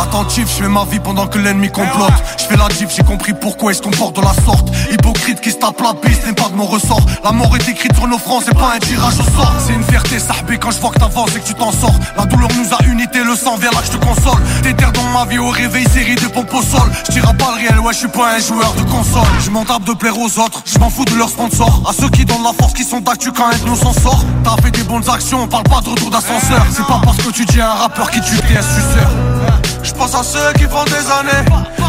Attentif, 0.00 0.48
je 0.48 0.62
fais 0.62 0.68
ma 0.68 0.84
vie 0.84 1.00
pendant 1.00 1.26
que 1.26 1.38
l'ennemi 1.38 1.70
complote. 1.70 2.12
Je 2.38 2.44
fais 2.44 2.56
la 2.56 2.68
diff, 2.68 2.88
j'ai 2.94 3.02
compris 3.02 3.32
pourquoi 3.32 3.72
ils 3.72 3.76
se 3.76 3.82
comportent 3.82 4.16
de 4.16 4.20
la 4.20 4.34
sorte. 4.44 4.68
Hypocrite 4.90 5.40
qui 5.40 5.50
se 5.50 5.56
tape 5.56 5.80
la 5.80 5.92
bise 5.92 6.24
n'est 6.26 6.32
pas 6.32 6.48
de 6.48 6.54
mon 6.54 6.66
ressort. 6.66 7.04
La 7.22 7.32
mort 7.32 7.54
est 7.56 7.68
écrite 7.68 7.94
sur 7.94 8.06
nos 8.06 8.18
fronts, 8.18 8.40
c'est 8.44 8.54
pas 8.54 8.74
un 8.76 8.78
tirage 8.78 9.14
au 9.14 9.22
sort. 9.22 9.52
C'est 9.66 9.72
une 9.72 9.84
fierté, 9.84 10.18
sahbé, 10.18 10.58
quand 10.58 10.70
je 10.70 10.80
vois 10.80 10.90
que 10.90 10.98
t'avances 10.98 11.34
et 11.36 11.40
que 11.40 11.46
tu 11.46 11.54
t'en 11.54 11.72
sors. 11.72 11.94
La 12.16 12.26
douleur 12.26 12.48
nous 12.56 12.74
a 12.74 12.84
unité, 12.90 13.24
le 13.24 13.34
sang 13.34 13.56
vient 13.56 13.70
là 13.70 13.78
que 13.78 13.86
je 13.86 13.98
te 13.98 14.04
console. 14.04 14.40
Des 14.62 14.74
terres 14.74 14.92
dans 14.92 15.08
ma 15.18 15.24
vie 15.24 15.38
au 15.38 15.48
réveil, 15.48 15.86
série 15.88 16.16
de 16.16 16.28
pompes 16.28 16.52
au 16.54 16.62
sol. 16.62 16.90
Je 17.08 17.12
tire 17.12 17.24
pas 17.36 17.52
le 17.56 17.66
réel, 17.66 17.80
ouais, 17.80 17.92
je 17.92 17.98
suis 17.98 18.08
pas 18.08 18.34
un 18.36 18.38
joueur 18.38 18.72
de 18.74 18.82
console. 18.82 19.28
Je 19.44 19.50
m'en 19.50 19.64
tape 19.64 19.84
de 19.84 19.92
plaire 19.92 20.18
aux 20.18 20.38
autres, 20.38 20.62
je 20.64 20.78
m'en 20.78 20.90
fous 20.90 21.04
de 21.04 21.14
leurs 21.14 21.30
sponsors. 21.30 21.82
À 21.88 21.92
ceux 21.92 22.08
qui 22.10 22.24
donnent 22.24 22.44
la 22.44 22.52
force, 22.52 22.72
qui 22.72 22.84
sont 22.84 23.00
d'actu 23.00 23.32
quand 23.32 23.48
de 23.50 23.68
nous 23.68 23.76
s'en 23.76 23.92
sort. 23.92 24.24
T'as 24.42 24.56
fait 24.62 24.70
des 24.70 24.82
bonnes 24.82 25.08
actions, 25.08 25.42
on 25.42 25.48
parle 25.48 25.64
pas 25.64 25.80
de 25.80 25.90
retour 25.90 26.10
d'ascenseur. 26.10 26.64
C'est 26.70 26.86
pas 26.86 27.00
parce 27.04 27.18
que 27.18 27.30
tu 27.30 27.44
dis 27.44 27.60
un 27.60 27.74
rappeur 27.74 28.10
qui 28.10 28.20
tue 28.20 28.36
t'es 28.36 28.58
un. 28.58 29.33
Je 29.82 29.92
pense 29.92 30.14
à 30.14 30.22
ceux 30.22 30.52
qui 30.54 30.64
font 30.64 30.84
des 30.84 30.92
années 30.92 31.44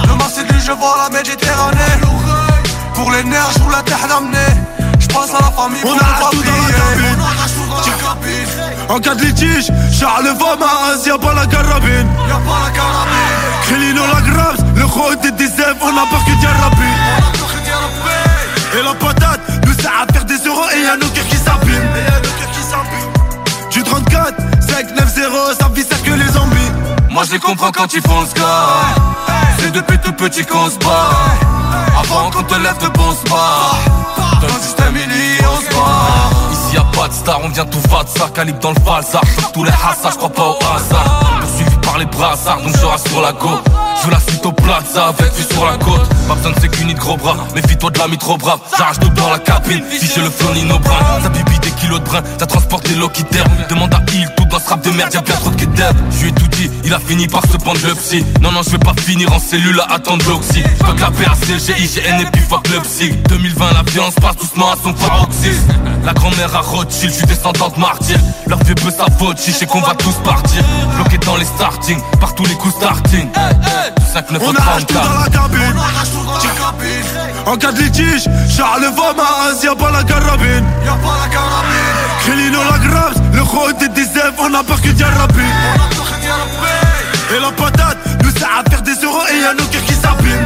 Le 0.07 0.15
Marseille 0.15 0.45
je 0.65 0.71
vois 0.71 0.97
la 1.03 1.09
Méditerranée 1.17 1.99
Pour 2.93 3.11
les 3.11 3.23
nerfs, 3.23 3.51
je 3.53 3.71
la 3.71 3.81
terre 3.83 4.07
d'amener 4.07 4.53
Je 4.99 5.07
pense 5.07 5.29
à 5.29 5.41
la 5.41 5.51
famille 5.51 5.81
On 5.83 5.87
pour. 5.87 5.97
On 5.97 5.99
arrache 5.99 6.31
tout 6.31 6.43
dans 6.43 7.77
la 7.77 7.91
cabine 7.91 8.15
En 8.89 8.99
cas 8.99 9.15
de 9.15 9.25
litige, 9.25 9.71
Charles 9.97 10.27
Vamas, 10.27 11.05
y'a 11.05 11.17
pas 11.17 11.33
la 11.33 11.45
carabine. 11.45 12.07
Y'a 12.27 12.35
pas 12.35 12.59
la 12.65 12.71
carabine 12.71 13.45
Krillino 13.63 14.01
la 14.13 14.21
grabs, 14.21 14.77
le 14.77 14.85
gros 14.85 15.15
des 15.15 15.31
DSF, 15.31 15.75
on 15.81 15.89
a 15.89 16.05
peur 16.07 16.23
que. 16.25 16.35
Et 18.77 18.83
la 18.83 18.93
patate 18.93 19.39
nous 19.65 19.73
sert 19.73 19.91
à 20.01 20.11
faire 20.11 20.25
des 20.25 20.37
euros 20.45 20.65
et 20.75 20.81
y'a 20.81 20.97
nos 20.97 21.07
cœurs 21.07 21.27
qui 21.27 21.37
s'abîment. 21.37 21.89
Du 23.71 23.83
34, 23.83 24.33
5, 24.67 24.95
9, 24.97 25.15
0, 25.15 25.37
ça 25.57 25.69
viscère 25.73 26.03
que 26.03 26.11
les 26.11 26.27
zombies. 26.27 26.44
Moi 27.15 27.23
je 27.23 27.31
les 27.31 27.39
comprends 27.39 27.71
quand 27.71 27.93
ils 27.93 28.01
font 28.01 28.25
score 28.25 28.83
C'est 29.57 29.71
depuis 29.71 29.97
tout 29.99 30.11
petit 30.11 30.43
qu'on 30.43 30.69
se 30.69 30.77
bat 30.79 31.11
Avant 31.97 32.29
qu'on 32.29 32.43
te 32.43 32.55
lève 32.55 32.77
de 32.77 32.89
bon 32.89 33.11
sport 33.13 33.77
Dans 34.41 34.47
le 34.53 34.61
système 34.61 34.95
il 34.97 35.45
on 35.45 35.61
se 35.61 35.69
bat 35.73 36.51
Ici 36.51 36.75
y'a 36.75 36.83
pas 36.91 37.07
de 37.07 37.13
star, 37.13 37.39
on 37.41 37.47
vient 37.47 37.63
tout 37.63 37.79
de 37.79 38.09
ça, 38.19 38.29
calibre 38.35 38.59
dans 38.59 38.71
le 38.71 38.81
falsar. 38.81 39.21
Tous 39.53 39.63
les 39.63 39.71
hassas, 39.71 40.11
je 40.11 40.17
crois 40.17 40.29
pas 40.29 40.49
au 40.49 40.57
hasard. 40.75 41.41
Par 41.85 41.97
les 41.97 42.05
brassards, 42.05 42.61
donc 42.61 42.75
je 42.75 42.85
reste 42.85 43.07
sur 43.07 43.21
la 43.21 43.31
go. 43.31 43.49
Je 44.03 44.11
la 44.11 44.19
suite 44.19 44.45
au 44.45 44.51
plaza 44.51 45.07
avec 45.07 45.33
vue 45.33 45.45
sur 45.49 45.65
la 45.65 45.77
côte. 45.77 46.07
Pas 46.27 46.35
besoin 46.35 46.51
de 46.51 46.59
sécu 46.59 46.85
ni 46.85 46.93
de 46.93 46.99
gros 46.99 47.17
bras. 47.17 47.35
Méfie-toi 47.55 47.91
de 47.91 47.99
l'ami 47.99 48.17
trop 48.17 48.37
brave. 48.37 48.59
J'arrache 48.77 48.99
de 48.99 49.07
dans 49.07 49.29
la 49.29 49.39
cabine. 49.39 49.83
Fiché 49.89 50.21
le 50.21 50.29
flow 50.29 50.53
Nino 50.53 50.77
Brun. 50.79 51.21
Ça 51.23 51.29
bibi 51.29 51.57
des 51.59 51.71
kilos 51.71 51.99
de 51.99 52.05
brin. 52.05 52.21
Ça 52.37 52.45
transporte 52.45 52.87
les 52.89 52.95
locataires. 52.95 53.45
Demande 53.69 53.93
à 53.93 54.01
il 54.13 54.27
tout 54.35 54.45
dans 54.45 54.59
ce 54.59 54.69
rap 54.69 54.83
de 54.83 54.91
merde. 54.91 55.13
Y'a 55.13 55.21
bien 55.21 55.35
trop 55.35 55.49
de 55.49 55.55
quêtes 55.55 55.69
Je 56.11 56.23
lui 56.23 56.29
ai 56.29 56.33
tout 56.33 56.47
dit. 56.49 56.69
Il 56.83 56.93
a 56.93 56.99
fini 56.99 57.27
par 57.27 57.41
se 57.47 57.57
prendre 57.57 57.79
le 57.83 57.95
psy. 57.95 58.25
Non, 58.41 58.51
non, 58.51 58.61
je 58.63 58.71
vais 58.71 58.77
pas 58.77 58.93
finir 58.99 59.31
en 59.33 59.39
cellule 59.39 59.79
à 59.79 59.95
attendre 59.95 60.27
l'oxy. 60.27 60.61
Fuck 60.85 60.99
la 60.99 61.11
PAC, 61.11 61.59
GIGN 61.59 62.21
et 62.21 62.25
puis 62.31 62.41
fuck 62.41 62.67
le 62.69 62.79
psy. 62.81 63.11
2020, 63.29 63.73
la 63.73 63.91
violence 63.91 64.15
passe 64.15 64.35
doucement 64.35 64.71
à 64.71 64.75
son 64.83 64.93
paroxysme. 64.93 65.73
La 66.03 66.13
grand-mère 66.13 66.55
a 66.55 66.61
Rothschild, 66.61 67.11
je 67.11 67.17
suis 67.17 67.27
descendante 67.27 67.77
martyr. 67.77 68.19
Leur 68.47 68.59
vieux 68.63 68.75
peu 68.75 68.91
sa 68.91 69.05
faute, 69.17 69.39
chiche 69.39 69.65
qu'on 69.65 69.81
va 69.81 69.95
tous 69.95 70.15
partir. 70.23 70.61
Bloqué 70.95 71.17
dans 71.19 71.37
les 71.37 71.45
starting, 71.75 71.99
par 72.19 72.35
tous 72.35 72.45
les 72.45 72.55
coups 72.55 72.75
starting. 72.75 73.29
5, 74.13 74.31
9, 74.31 74.41
On 74.45 74.55
arrache 74.55 74.85
tout 74.85 74.93
dans 74.93 75.01
la 75.01 75.29
cabine. 75.29 75.75
En 77.45 77.57
cas 77.57 77.71
de 77.71 77.81
litige, 77.81 78.23
Charles 78.49 78.85
Vamas, 78.95 79.61
y'a 79.63 79.75
pas 79.75 79.91
la 79.91 80.03
carabine. 80.03 80.65
Y'a 80.85 80.93
pas 80.93 81.17
la 81.21 81.29
carabine. 81.29 81.95
Krillino 82.21 82.59
la 82.63 82.79
grave, 82.87 83.21
le 83.33 83.41
roi 83.41 83.73
des 83.73 83.89
19, 83.89 84.33
on 84.39 84.53
a 84.53 84.63
peur 84.63 84.81
que 84.81 84.89
Diarabine. 84.89 85.43
Et 87.35 87.39
la 87.39 87.51
patate, 87.51 87.97
nous 88.23 88.31
ça 88.31 88.47
à 88.59 88.69
faire 88.69 88.81
des 88.81 88.95
euros 89.03 89.23
et 89.33 89.41
y'a 89.41 89.53
nos 89.53 89.65
cœurs 89.65 89.83
qui 89.85 89.93
s'abîment. 89.93 90.45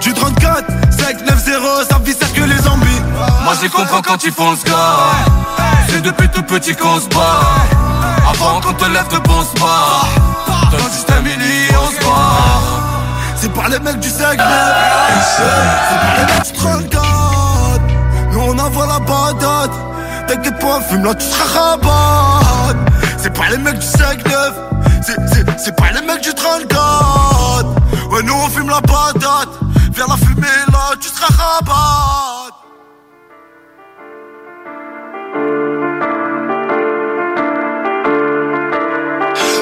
Du 0.00 0.12
34, 0.14 0.64
j'y 3.60 3.68
comprends 3.68 4.02
quand 4.02 4.22
ils 4.24 4.32
font 4.32 4.52
le 4.52 4.56
C'est 5.88 6.00
depuis 6.02 6.28
tout 6.28 6.42
petit 6.42 6.74
qu'on 6.74 7.00
se 7.00 7.08
bat. 7.08 7.40
Avant 8.30 8.60
qu'on 8.60 8.72
te 8.74 8.84
lève 8.84 9.08
de 9.08 9.18
bon 9.18 9.42
sport 9.42 10.06
Dans 10.70 10.76
le 10.84 10.90
système 10.90 11.24
il 11.26 11.76
on 11.76 11.90
se 11.90 12.04
bat 12.04 12.60
C'est 13.36 13.52
pas 13.52 13.68
les 13.68 13.78
mecs 13.78 14.00
du 14.00 14.08
segment. 14.08 14.44
C'est 15.38 15.98
pas 15.98 16.14
les 16.18 16.34
mecs 16.34 16.44
du 16.44 16.52
34 16.52 17.80
Nous 18.32 18.40
on 18.40 18.58
envoie 18.58 18.86
la 18.86 19.00
patate 19.00 19.70
T'inquiète 20.26 20.58
pas, 20.58 20.80
fume-la, 20.82 21.14
tu 21.14 21.24
seras 21.24 21.60
rabat. 21.70 22.76
C'est 23.16 23.32
pas 23.32 23.48
les 23.50 23.56
mecs 23.56 23.78
du 23.78 23.86
5-9 23.86 24.52
C'est- 25.02 25.72
pas 25.76 25.90
les 25.94 26.02
mecs 26.06 26.22
du 26.22 26.34
34 26.34 27.66
Ouais, 28.10 28.22
nous 28.22 28.34
on 28.34 28.48
fume 28.50 28.68
la 28.68 28.80
patate 28.82 29.48
Vers 29.92 30.06
la 30.08 30.16
fumée 30.16 30.46
là, 30.70 30.94
tu 31.00 31.08
seras 31.08 31.28
rabat 31.28 32.37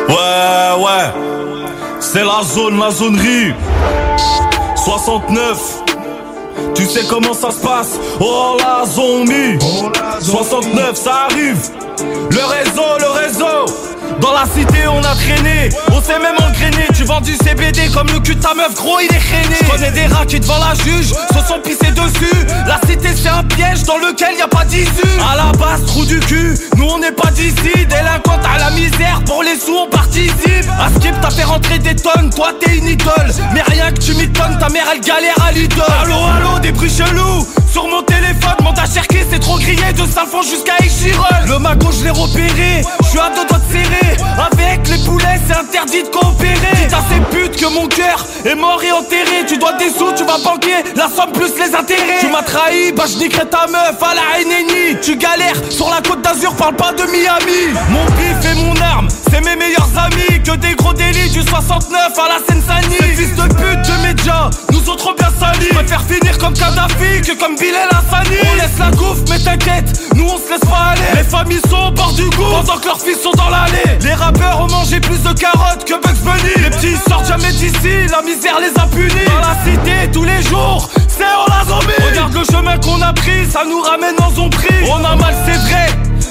Ouais, 0.08 0.84
ouais. 0.84 1.66
C'est 2.00 2.24
la 2.24 2.42
zone, 2.44 2.78
la 2.78 2.90
zonerie. 2.90 3.54
69. 4.76 5.82
Tu 6.74 6.84
sais 6.84 7.04
comment 7.08 7.34
ça 7.34 7.50
se 7.50 7.60
passe 7.60 7.98
Oh 8.20 8.56
la 8.58 8.84
zombie 8.86 9.58
69, 10.22 10.94
ça 10.94 11.26
arrive 11.30 11.58
Le 12.30 12.44
réseau, 12.44 12.98
le 12.98 13.10
réseau 13.10 13.66
dans 14.20 14.32
la 14.32 14.44
cité 14.44 14.86
on 14.88 14.98
a 15.00 15.14
traîné, 15.14 15.68
on 15.92 16.00
s'est 16.00 16.18
même 16.18 16.36
engrainé. 16.38 16.86
Tu 16.94 17.04
vends 17.04 17.20
du 17.20 17.34
CBD 17.34 17.88
comme 17.92 18.08
le 18.08 18.20
cul 18.20 18.34
de 18.34 18.40
ta 18.40 18.54
meuf 18.54 18.74
gros 18.74 18.98
il 19.00 19.06
est 19.06 19.18
traîné. 19.18 19.56
Je 19.60 19.70
connais 19.70 19.90
des 19.90 20.06
rats 20.06 20.26
qui 20.26 20.40
devant 20.40 20.58
la 20.58 20.74
juge 20.74 21.08
se 21.08 21.46
sont 21.46 21.60
pissés 21.62 21.92
dessus. 21.92 22.46
La 22.66 22.80
cité 22.88 23.08
c'est 23.14 23.28
un 23.28 23.44
piège 23.44 23.82
dans 23.84 23.98
lequel 23.98 24.36
y 24.38 24.42
a 24.42 24.48
pas 24.48 24.64
d'issue. 24.64 25.20
À 25.30 25.36
la 25.36 25.52
base 25.52 25.84
trou 25.86 26.04
du 26.04 26.18
cul, 26.20 26.54
nous 26.76 26.86
on 26.86 26.98
n'est 26.98 27.12
pas 27.12 27.30
d'ici. 27.30 27.72
Délinquante 27.88 28.44
à 28.52 28.58
la 28.58 28.70
misère, 28.70 29.22
pour 29.26 29.42
les 29.42 29.56
sous 29.56 29.76
on 29.76 29.88
participe. 29.88 30.66
À 30.78 30.88
skip 30.94 31.14
t'as 31.20 31.30
fait 31.30 31.44
rentrer 31.44 31.78
des 31.78 31.96
tonnes, 31.96 32.30
toi 32.30 32.52
t'es 32.60 32.76
une 32.76 32.88
idole. 32.88 33.32
Mais 33.52 33.62
rien 33.62 33.92
que 33.92 34.00
tu 34.00 34.14
m'étonnes, 34.14 34.58
ta 34.58 34.68
mère 34.68 34.86
elle 34.92 35.00
galère 35.00 35.36
à 35.46 35.52
l'idole. 35.52 35.84
Allo 36.02 36.14
allo 36.14 36.58
des 36.60 36.72
bruits 36.72 36.90
chelous. 36.90 37.46
Sur 37.70 37.88
mon 37.88 38.02
téléphone, 38.02 38.56
mon 38.62 38.74
cherché 38.74 39.26
c'est 39.30 39.40
trop 39.40 39.58
grillé 39.58 39.92
de 39.92 40.06
Salfon 40.06 40.42
jusqu'à 40.42 40.78
Échirol. 40.84 41.26
Le 41.46 41.58
mago 41.58 41.88
je 41.92 42.04
l'ai 42.04 42.10
repéré, 42.10 42.82
je 43.02 43.08
suis 43.08 43.18
à 43.18 43.30
deux 43.30 43.46
doigts 43.46 43.58
de 43.58 43.72
serrer 43.72 43.95
Avec 44.38 44.88
les 44.88 44.98
poulets 45.04 45.40
c'est 45.46 45.56
interdit 45.56 46.02
de 46.02 46.08
coopérer 46.08 46.86
à 46.92 47.02
ces 47.08 47.20
putes 47.36 47.56
que 47.56 47.66
mon 47.66 47.86
cœur 47.86 48.24
est 48.44 48.54
mort 48.54 48.82
et 48.82 48.92
enterré. 48.92 49.44
Tu 49.46 49.58
dois 49.58 49.72
des 49.74 49.90
sous, 49.90 50.12
tu 50.16 50.24
vas 50.24 50.38
banquer, 50.38 50.82
la 50.94 51.08
somme 51.08 51.32
plus 51.32 51.52
les 51.58 51.74
intérêts. 51.74 52.20
Tu 52.20 52.28
m'as 52.28 52.42
trahi, 52.42 52.92
bah 52.92 53.04
je 53.10 53.18
niquerai 53.18 53.46
ta 53.46 53.66
meuf 53.66 54.02
à 54.02 54.14
la 54.14 54.44
NNI 54.44 55.00
Tu 55.02 55.16
galères 55.16 55.60
sur 55.70 55.88
la 55.88 56.00
côte 56.00 56.22
d'Azur, 56.22 56.54
parle 56.54 56.76
pas 56.76 56.92
de 56.92 57.02
Miami. 57.04 57.74
Mon 57.90 58.04
bif 58.16 58.50
et 58.50 58.54
mon 58.54 58.80
arme, 58.80 59.08
c'est 59.30 59.40
mes 59.40 59.56
meilleurs 59.56 59.90
amis. 59.98 60.42
Que 60.44 60.56
des 60.56 60.74
gros 60.74 60.92
délits 60.92 61.30
du 61.30 61.42
69 61.42 62.18
à 62.18 62.28
la 62.28 62.38
Seine-Saint-Denis. 62.46 63.16
Fils 63.16 63.34
de 63.34 63.42
pute 63.42 63.82
de 63.82 64.06
médias, 64.06 64.50
nous 64.72 64.80
trop 64.96 65.14
bien 65.14 65.28
salis. 65.38 65.68
Préfère 65.68 66.02
finir 66.02 66.38
comme 66.38 66.54
Kadhafi 66.54 67.20
que 67.22 67.38
comme 67.38 67.56
Bilal 67.56 67.88
Hassani. 67.90 68.36
On 68.50 68.54
laisse 68.54 68.78
la 68.78 68.90
gouffe 68.90 69.22
mais 69.28 69.38
t'inquiète, 69.38 70.14
nous 70.14 70.24
on 70.24 70.36
se 70.38 70.50
laisse 70.50 70.60
pas 70.60 70.92
aller. 70.92 71.22
Les 71.22 71.24
familles 71.24 71.60
sont 71.70 71.88
au 71.88 71.90
bord 71.90 72.12
du 72.12 72.28
goût 72.30 72.50
pendant 72.50 72.78
que 72.78 72.86
leurs 72.86 73.00
fils 73.00 73.20
sont 73.20 73.32
dans 73.32 73.48
l'allée 73.48 73.85
Les 74.00 74.14
rappeurs 74.14 74.60
ont 74.60 74.68
mangé 74.68 75.00
plus 75.00 75.22
de 75.22 75.32
carottes 75.32 75.84
que 75.84 75.94
Bugs 75.94 76.22
Bunny. 76.24 76.62
Les 76.62 76.70
petits 76.70 76.96
sortent 77.08 77.26
jamais 77.26 77.52
d'ici, 77.52 78.06
la 78.10 78.22
misère 78.22 78.58
les 78.60 78.78
a 78.80 78.86
punis 78.86 79.24
Dans 79.26 79.40
la 79.40 79.56
cité 79.64 80.10
tous 80.12 80.24
les 80.24 80.42
jours, 80.42 80.88
c'est 81.08 81.24
on 81.24 81.50
la 81.50 81.64
zombie. 81.64 82.08
Regarde 82.10 82.34
le 82.34 82.44
chemin 82.44 82.78
qu'on 82.78 83.00
a 83.02 83.12
pris, 83.12 83.46
ça 83.50 83.64
nous 83.64 83.80
ramène 83.80 84.16
en 84.20 84.30
zombie. 84.30 84.56
On 84.90 85.04
a 85.04 85.16
mal 85.16 85.34
c'est 85.46 85.58
vrai, 85.58 85.88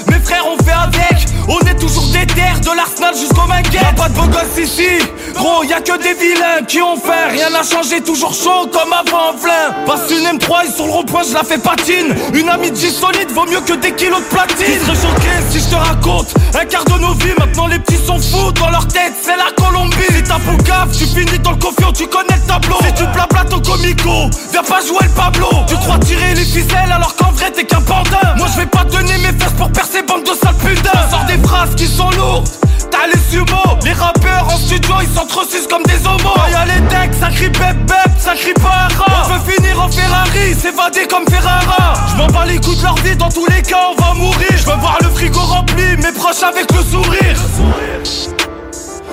mes 0.08 0.24
frères 0.24 0.44
on 0.46 0.62
fait 0.62 0.72
avec. 0.72 1.26
On 1.48 1.60
est 1.60 1.78
toujours 1.78 2.06
des 2.08 2.26
de 2.26 2.76
l'Arsenal 2.76 3.14
jusqu'au 3.14 3.46
Manguette 3.46 3.72
Y'a 3.74 3.92
pas 3.92 4.08
de 4.08 4.14
beau 4.14 4.26
gosse 4.26 4.58
ici, 4.58 4.98
gros 5.34 5.62
y 5.64 5.72
a 5.72 5.80
que 5.80 5.96
des 6.02 6.14
vilains 6.14 6.64
qui 6.66 6.80
ont 6.82 6.96
fait 6.96 7.30
Rien 7.30 7.50
n'a 7.50 7.62
changé, 7.62 8.00
toujours 8.00 8.34
chaud 8.34 8.68
comme 8.72 8.92
avant 8.92 9.30
en 9.30 9.34
plein 9.34 9.72
Passe 9.86 10.10
une 10.10 10.38
M3 10.38 10.66
et 10.66 10.72
sur 10.72 10.86
le 10.86 10.92
rond-point 10.92 11.22
je 11.28 11.34
la 11.34 11.44
fais 11.44 11.58
patine. 11.58 12.14
Une 12.34 12.48
amitié 12.48 12.90
solide 12.90 13.30
vaut 13.30 13.46
mieux 13.46 13.60
que 13.60 13.74
des 13.74 13.92
kilos 13.92 14.20
de 14.20 14.24
platine. 14.24 14.66
Tu 14.66 14.80
serais 14.80 14.94
choqué 14.94 15.30
si 15.50 15.60
je 15.60 15.68
te 15.68 15.74
raconte 15.74 16.34
un 16.54 16.64
quart 16.64 16.84
de 16.84 16.98
nos 16.98 17.14
vies 17.14 17.34
Maintenant 17.46 17.68
les 17.68 17.78
petits 17.78 18.04
sont 18.04 18.18
fous, 18.18 18.50
dans 18.52 18.70
leur 18.70 18.86
tête 18.88 19.14
c'est 19.22 19.36
la 19.36 19.52
Colombie. 19.56 19.96
Si 20.10 20.22
t'as 20.24 20.38
pour 20.40 20.56
gaffe, 20.64 20.90
tu 20.90 21.06
finis 21.06 21.38
dans 21.38 21.52
le 21.52 21.58
confiant, 21.58 21.92
tu 21.92 22.06
connais 22.08 22.34
le 22.34 22.46
tableau. 22.46 22.76
Si 22.84 22.92
tu 22.94 23.04
blablate 23.12 23.52
au 23.52 23.60
comico, 23.60 24.10
viens 24.50 24.62
pas 24.64 24.80
jouer 24.84 25.04
le 25.04 25.10
Pablo. 25.10 25.46
Tu 25.68 25.76
crois 25.76 25.98
tirer 26.00 26.34
les 26.34 26.44
ficelles 26.44 26.90
alors 26.90 27.14
qu'en 27.14 27.30
vrai 27.30 27.52
t'es 27.52 27.64
qu'un 27.64 27.80
pandin 27.82 28.34
Moi 28.36 28.48
je 28.52 28.60
vais 28.60 28.66
pas 28.66 28.82
donner 28.84 29.16
mes 29.18 29.38
fesses 29.38 29.54
pour 29.56 29.70
percer 29.70 30.02
bande 30.02 30.24
de 30.24 30.34
sales 30.34 30.56
putains. 30.56 30.90
On 31.06 31.10
sort 31.10 31.24
des 31.26 31.38
phrases 31.38 31.74
qui 31.76 31.86
sont 31.86 32.10
lourdes 32.10 32.48
T'as 32.96 33.06
les 33.08 33.22
sumo, 33.30 33.62
les 33.84 33.92
rappeurs 33.92 34.46
en 34.48 34.56
studio 34.56 34.94
ils 35.02 35.14
s'entresucent 35.14 35.66
comme 35.66 35.82
des 35.82 36.06
homos. 36.06 36.34
Y'a 36.50 36.64
les 36.64 36.80
decks, 36.88 37.14
ça 37.20 37.28
crie 37.28 37.50
bep 37.50 37.76
bep, 37.86 38.10
ça 38.18 38.34
crie 38.34 38.54
pas 38.54 38.88
On 39.06 39.32
veut 39.32 39.52
finir 39.52 39.80
en 39.80 39.88
Ferrari, 39.88 40.54
s'évader 40.54 41.06
comme 41.06 41.26
Ferrara. 41.28 41.94
Je 42.10 42.16
m'en 42.16 42.26
bats 42.28 42.46
les 42.46 42.56
coups 42.56 42.78
de 42.78 42.82
leur 42.84 42.94
vie, 42.96 43.16
dans 43.16 43.28
tous 43.28 43.46
les 43.46 43.62
cas 43.62 43.90
on 43.92 44.02
va 44.02 44.14
mourir. 44.14 44.48
Je 44.50 44.64
veux 44.64 44.76
voir 44.76 44.98
le 45.02 45.08
frigo 45.10 45.40
rempli, 45.40 45.96
mes 45.98 46.12
proches 46.12 46.42
avec 46.42 46.72
le 46.72 46.82
sourire. 46.82 47.36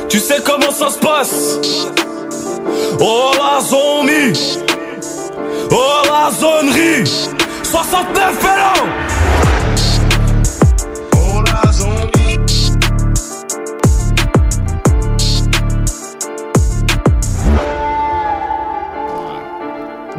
Tu 0.10 0.20
sais 0.20 0.42
comment 0.46 0.72
ça 0.72 0.90
se 0.90 1.00
passe. 1.00 1.60
Oh 3.00 3.32
la 3.36 3.60
zombie. 3.62 4.60
Oh 5.72 6.02
la 6.08 6.32
zonerie. 6.32 7.04
69 7.64 8.42
vélos 8.42 9.53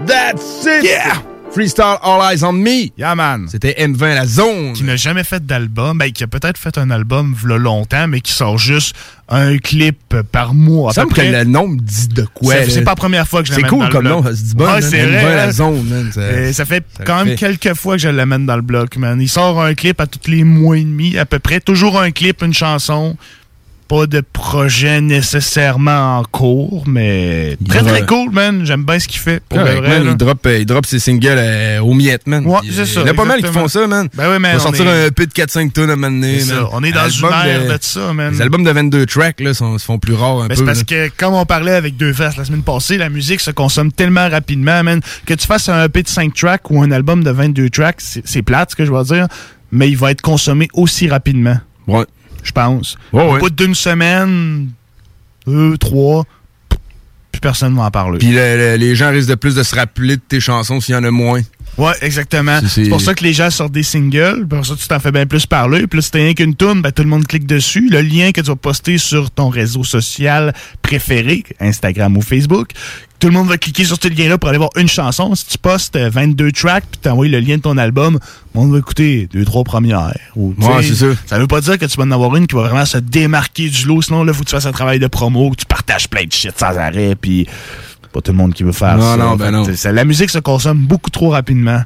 That's 0.07 0.65
it! 0.67 0.85
Yeah! 0.85 1.23
Freestyle 1.53 1.99
All 2.03 2.21
Eyes 2.21 2.43
on 2.43 2.53
Me. 2.53 2.91
Yeah, 2.99 3.15
man. 3.15 3.47
C'était 3.49 3.75
M20 3.79 4.15
La 4.15 4.27
Zone. 4.27 4.73
Qui 4.73 4.83
n'a 4.83 4.97
jamais 4.97 5.23
fait 5.23 5.45
d'album, 5.47 5.97
ben, 5.99 6.11
qui 6.11 6.25
a 6.25 6.27
peut-être 6.27 6.59
fait 6.59 6.77
un 6.79 6.91
album 6.91 7.33
v'là 7.33 7.59
longtemps, 7.59 8.09
mais 8.09 8.21
qui 8.21 8.33
sort 8.33 8.59
juste 8.59 8.97
un 9.29 9.57
clip 9.59 10.17
par 10.33 10.53
mois. 10.53 10.93
Ça 10.93 11.05
me 11.05 11.11
que 11.11 11.21
le 11.21 11.45
nom 11.45 11.69
me 11.69 11.79
dit 11.79 12.09
de 12.09 12.27
quoi. 12.35 12.55
C'est- 12.55 12.71
c'est 12.71 12.83
pas 12.83 12.93
la 12.93 12.97
première 12.97 13.29
fois 13.29 13.43
que 13.43 13.49
je 13.49 13.55
C'est 13.55 13.61
l'amène 13.61 13.71
cool 13.71 13.79
dans 13.79 13.87
le 13.87 13.93
comme 13.93 14.03
bloc. 14.03 14.17
nom, 14.17 14.23
ça 14.25 14.37
se 14.37 14.43
dit 14.43 14.55
bon. 14.57 14.65
Ouais, 14.67 14.83
c'est 14.83 14.99
M20 14.99 15.23
vrai, 15.23 15.37
La. 15.37 15.53
Zone, 15.53 15.85
man. 15.89 16.11
Ça- 16.13 16.33
Et 16.33 16.53
ça 16.53 16.65
fait 16.65 16.85
ça 16.99 17.05
quand 17.05 17.25
même 17.25 17.37
quelques 17.37 17.75
fois 17.75 17.95
que 17.95 18.03
je 18.03 18.09
l'amène 18.09 18.47
dans 18.47 18.57
le 18.57 18.63
bloc, 18.63 18.97
man. 18.97 19.21
Il 19.21 19.29
sort 19.29 19.63
un 19.63 19.75
clip 19.75 20.01
à 20.01 20.09
tous 20.09 20.29
les 20.29 20.43
mois 20.43 20.77
et 20.77 20.83
demi, 20.83 21.17
à 21.19 21.25
peu 21.25 21.39
près. 21.39 21.61
Toujours 21.61 22.01
un 22.01 22.11
clip, 22.11 22.43
une 22.43 22.53
chanson. 22.55 23.17
Pas 23.87 24.07
de 24.07 24.23
projet 24.33 25.01
nécessairement 25.03 26.19
en 26.19 26.23
cours, 26.25 26.85
mais 26.87 27.57
très 27.69 27.83
très 27.83 28.07
cool, 28.07 28.31
man. 28.31 28.65
J'aime 28.65 28.83
bien 28.85 28.99
ce 28.99 29.07
qu'il 29.07 29.21
fait. 29.21 29.43
Pour 29.49 29.59
Correct, 29.59 29.75
de 29.75 29.81
vrai, 29.81 29.89
man, 29.91 30.05
là. 30.07 30.11
il, 30.13 30.17
drop, 30.17 30.47
euh, 30.47 30.59
il 30.59 30.65
drop 30.67 30.87
ses 30.87 30.99
singles 30.99 31.35
euh, 31.37 31.81
aux 31.81 31.93
miettes, 31.93 32.27
man. 32.27 32.47
Ouais, 32.47 32.61
c'est 32.71 32.87
ça, 32.87 33.01
Il 33.03 33.07
y 33.07 33.11
en 33.11 33.13
a 33.13 33.15
pas 33.15 33.25
mal 33.27 33.43
qui 33.43 33.53
font 33.53 33.69
ça, 33.69 33.87
man. 33.87 34.09
Ben 34.15 34.31
ouais, 34.31 34.39
man, 34.39 34.53
On 34.55 34.57
va 34.59 34.63
sortir 34.63 34.89
est- 34.89 35.07
un 35.07 35.11
peu 35.11 35.27
de 35.27 35.33
4-5 35.33 35.73
tonnes 35.73 35.91
à 35.91 35.93
un 35.93 35.97
moment 35.97 36.11
donné, 36.11 36.41
C'est 36.41 36.55
man. 36.55 36.63
ça, 36.65 36.69
on 36.73 36.83
est 36.83 36.93
dans 36.93 37.09
une 37.09 37.27
ère 37.27 37.63
de- 37.65 37.73
de 37.73 37.79
ça, 37.81 38.13
man. 38.15 38.33
Les 38.33 38.41
albums 38.41 38.65
de 38.65 38.71
22 38.71 39.05
tracks, 39.07 39.41
là, 39.41 39.53
sont- 39.53 39.77
se 39.77 39.85
font 39.85 39.99
plus 39.99 40.15
rares 40.15 40.39
un 40.41 40.47
Ben, 40.47 40.49
peu. 40.49 40.55
c'est 40.57 40.65
parce 40.65 40.79
là. 40.79 40.85
que, 40.85 41.11
comme 41.19 41.35
on 41.35 41.45
parlait 41.45 41.75
avec 41.75 41.97
Deux 41.99 42.13
Faces 42.15 42.37
la 42.39 42.45
semaine 42.47 42.63
passée, 42.63 42.97
la 42.97 43.11
musique 43.11 43.41
se 43.41 43.51
consomme 43.51 43.93
tellement 43.93 44.29
rapidement, 44.31 44.83
man, 44.83 45.01
que 45.27 45.35
tu 45.35 45.47
fasses 45.47 45.69
un 45.69 45.85
EP 45.85 46.03
de 46.03 46.09
5 46.09 46.33
tracks 46.33 46.71
ou 46.71 46.83
un 46.83 46.91
album 46.91 47.23
de 47.23 47.31
22 47.31 47.69
tracks, 47.69 48.01
c'est 48.25 48.43
plate, 48.43 48.71
ce 48.71 48.77
que 48.77 48.85
je 48.87 48.93
veux 48.93 49.05
dire, 49.05 49.27
mais 49.73 49.91
il 49.91 49.97
va 49.99 50.11
être 50.11 50.23
consommé 50.23 50.69
aussi 50.73 51.07
rapidement. 51.09 51.59
Ouais. 51.87 52.05
Je 52.45 52.53
pense. 52.53 52.97
Au 53.37 53.39
bout 53.41 53.51
d'une 53.51 53.75
semaine, 53.75 54.69
deux, 55.47 55.77
trois, 55.79 56.25
plus 57.33 57.41
personne 57.41 57.75
va 57.77 57.83
en 57.85 57.91
parler. 57.91 58.19
Puis 58.19 58.33
le- 58.33 58.57
le- 58.57 58.77
les 58.77 58.95
gens 58.95 59.11
risquent 59.11 59.31
de 59.31 59.35
plus 59.35 59.55
de 59.57 59.63
se 59.63 59.75
rappeler 59.75 60.17
de 60.17 60.23
tes 60.27 60.39
chansons 60.41 60.81
s'il 60.81 60.95
y 60.95 60.99
en 60.99 61.03
a 61.05 61.11
moins. 61.11 61.41
Ouais, 61.77 61.93
exactement. 62.03 62.61
C'est- 62.69 62.89
pour 62.89 63.01
ça 63.01 63.15
que 63.15 63.25
les 63.25 63.33
gens 63.33 63.51
sortent 63.51 63.73
des 63.73 63.83
singles, 63.83 64.47
pour 64.49 64.65
ça 64.65 64.75
tu 64.79 64.87
t'en 64.87 65.01
fais 65.01 65.11
bien 65.13 65.27
plus 65.27 65.47
parler. 65.47 65.87
Puis 65.87 65.99
là, 65.99 66.03
si 66.03 66.11
t'as 66.11 66.19
rien 66.21 66.35
qu'une 66.35 66.55
tune, 66.55 66.83
ben 66.83 66.93
tout 66.93 67.03
le 67.03 67.09
monde 67.09 67.27
clique 67.27 67.47
dessus. 67.47 67.89
Le 67.91 68.01
lien 68.01 68.33
que 68.33 68.41
tu 68.41 68.47
vas 68.49 68.57
poster 68.57 68.99
sur 68.99 69.31
ton 69.31 69.49
réseau 69.49 69.83
social 69.85 70.53
préféré, 70.83 71.43
Instagram 71.61 72.17
ou 72.17 72.23
Facebook, 72.23 72.69
tout 73.19 73.29
le 73.29 73.33
monde 73.33 73.49
va 73.49 73.57
cliquer 73.59 73.85
sur 73.85 73.97
ce 74.01 74.09
lien-là 74.09 74.37
pour 74.39 74.51
aller 74.51 74.59
voir 74.59 74.71
une 74.77 74.89
chanson. 74.89 75.35
Si 75.35 75.47
tu 75.47 75.57
postes 75.59 75.97
euh, 75.97 76.11
22 76.11 76.53
tracks 76.53 76.85
puis 76.91 77.01
t'envoies 77.01 77.29
le 77.29 77.41
lien 77.41 77.57
de 77.57 77.63
ton 77.63 77.79
album, 77.79 78.19
le 78.55 78.61
monde 78.61 78.73
va 78.73 78.79
écouter 78.79 79.29
deux, 79.33 79.45
trois 79.45 79.65
premières. 79.65 80.13
Ou, 80.37 80.55
Ouais, 80.59 80.83
c'est 80.83 80.95
ça. 80.95 81.07
Ça 81.27 81.39
veut 81.39 81.47
pas 81.47 81.61
dire 81.61 81.79
que 81.79 81.87
tu 81.87 81.97
vas 81.97 82.05
en 82.05 82.11
avoir 82.11 82.37
une 82.37 82.47
qui 82.47 82.55
va 82.55 82.63
vraiment 82.63 82.85
se 82.85 82.99
démarquer 82.99 83.69
du 83.71 83.87
lot. 83.87 84.03
Sinon, 84.03 84.25
là, 84.25 84.33
faut 84.33 84.41
que 84.43 84.49
tu 84.49 84.55
fasses 84.55 84.67
un 84.67 84.73
travail 84.73 84.99
de 84.99 85.07
promo, 85.07 85.51
que 85.51 85.57
tu 85.57 85.67
partages 85.67 86.09
plein 86.09 86.25
de 86.25 86.33
shit 86.33 86.53
sans 86.59 86.77
arrêt, 86.77 87.15
puis 87.21 87.47
pas 88.15 88.21
tout 88.23 88.33
le 88.33 88.39
monde 88.39 88.55
qui 88.55 88.63
veut 88.63 88.73
faire 88.73 88.97
Non, 88.97 89.03
ça. 89.03 89.17
non, 89.17 89.37
ben 89.37 89.51
non. 89.51 89.67
La 89.93 90.05
musique 90.05 90.31
se 90.31 90.39
consomme 90.39 90.79
beaucoup 90.79 91.11
trop 91.11 91.31
rapidement. 91.31 91.83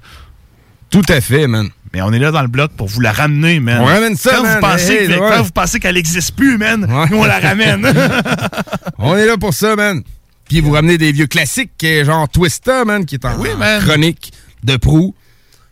Tout 0.90 1.02
à 1.08 1.20
fait, 1.20 1.46
man. 1.46 1.68
Mais 1.92 2.02
on 2.02 2.12
est 2.12 2.18
là 2.18 2.30
dans 2.30 2.42
le 2.42 2.48
bloc 2.48 2.70
pour 2.76 2.86
vous 2.86 3.00
la 3.00 3.12
ramener, 3.12 3.60
man. 3.60 3.78
On 3.80 3.86
ramène 3.86 4.14
ça, 4.16 4.32
quand 4.36 4.42
man. 4.42 4.54
Vous 4.56 4.60
pensez 4.60 4.92
Hey, 4.92 5.08
que- 5.08 5.12
ouais. 5.14 5.30
Quand 5.36 5.42
vous 5.42 5.50
pensez 5.50 5.80
qu'elle 5.80 5.94
n'existe 5.94 6.36
plus, 6.36 6.58
man, 6.58 6.86
nous, 7.10 7.16
on 7.18 7.24
la 7.24 7.38
ramène. 7.40 7.86
On 8.98 9.16
est 9.16 9.26
là 9.26 9.36
pour 9.38 9.54
ça, 9.54 9.74
man. 9.76 10.02
Puis 10.48 10.60
vous 10.60 10.70
ramenez 10.72 10.98
des 10.98 11.12
vieux 11.12 11.26
classiques, 11.26 11.72
euh, 11.84 12.04
genre 12.04 12.28
Twista, 12.28 12.84
man, 12.84 13.04
qui 13.04 13.14
est 13.16 13.24
en 13.24 13.36
chronique 13.80 14.32
de 14.64 14.76
proue. 14.76 15.14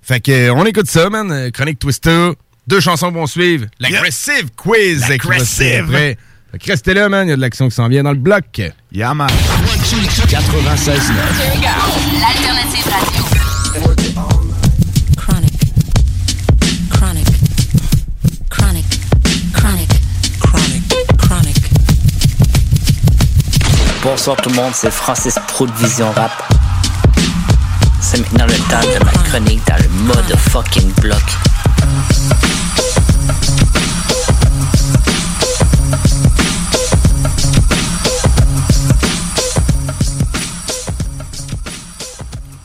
Fait 0.02 0.20
que 0.20 0.30
euh, 0.30 0.54
on 0.54 0.64
écoute 0.64 0.88
ça, 0.88 1.10
man. 1.10 1.30
euh, 1.32 1.50
Chronique 1.50 1.78
Twista. 1.78 2.30
Deux 2.66 2.80
chansons 2.80 3.10
vont 3.10 3.26
suivre. 3.26 3.66
L'aggressive 3.80 4.50
quiz. 4.56 4.94
qui 4.94 5.00
va 5.00 5.06
se 5.06 5.10
L'aggressive. 5.10 6.16
restez 6.66 6.94
là, 6.94 7.08
man. 7.08 7.26
Il 7.26 7.30
y 7.30 7.32
a 7.32 7.36
de 7.36 7.40
l'action 7.40 7.68
qui 7.68 7.74
s'en 7.74 7.88
vient 7.88 8.02
dans 8.02 8.12
le 8.12 8.18
bloc. 8.18 8.60
Yeah, 8.92 9.14
man. 9.96 10.08
96 10.28 11.12
L'alternative 12.20 12.86
radio. 12.90 13.22
Chronic. 15.16 15.52
Chronic. 16.90 17.24
Chronic. 18.50 18.84
Chronic. 19.52 19.88
Chronic. 21.18 21.70
Bonsoir 24.02 24.36
tout 24.36 24.50
le 24.50 24.56
monde, 24.56 24.72
c'est 24.74 24.90
Francis 24.90 25.34
Pro 25.48 25.66
Vision 25.78 26.12
Rap. 26.12 26.42
C'est 28.00 28.18
maintenant 28.20 28.46
le 28.46 28.54
temps 28.70 28.80
de 28.80 29.04
ma 29.04 29.12
chronique 29.12 29.66
dans 29.66 29.76
le 29.76 29.88
mode 30.04 30.36
fucking 30.36 30.92
bloc. 31.00 31.22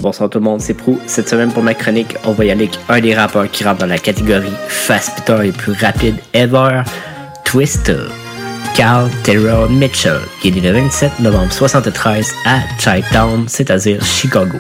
Bonsoir 0.01 0.31
tout 0.31 0.39
le 0.39 0.45
monde, 0.45 0.59
c'est 0.61 0.73
Prou. 0.73 0.99
Cette 1.05 1.29
semaine 1.29 1.51
pour 1.51 1.61
ma 1.61 1.75
chronique, 1.75 2.15
on 2.25 2.31
va 2.31 2.45
y 2.45 2.49
aller 2.49 2.71
un 2.89 2.99
des 2.99 3.13
rappeurs 3.13 3.49
qui 3.51 3.63
rentre 3.63 3.81
dans 3.81 3.85
la 3.85 3.99
catégorie 3.99 4.51
fast 4.67 5.11
spitter 5.11 5.45
et 5.45 5.51
plus 5.51 5.73
rapide 5.73 6.15
ever, 6.33 6.81
Twister. 7.45 7.99
Carl 8.75 9.11
Terrell 9.21 9.69
Mitchell, 9.69 10.17
qui 10.41 10.47
est 10.47 10.51
né 10.51 10.61
le 10.61 10.71
27 10.71 11.19
novembre 11.19 11.51
73 11.51 12.33
à 12.47 12.61
Chi-Town, 12.79 13.45
c'est-à-dire 13.47 14.03
Chicago. 14.03 14.57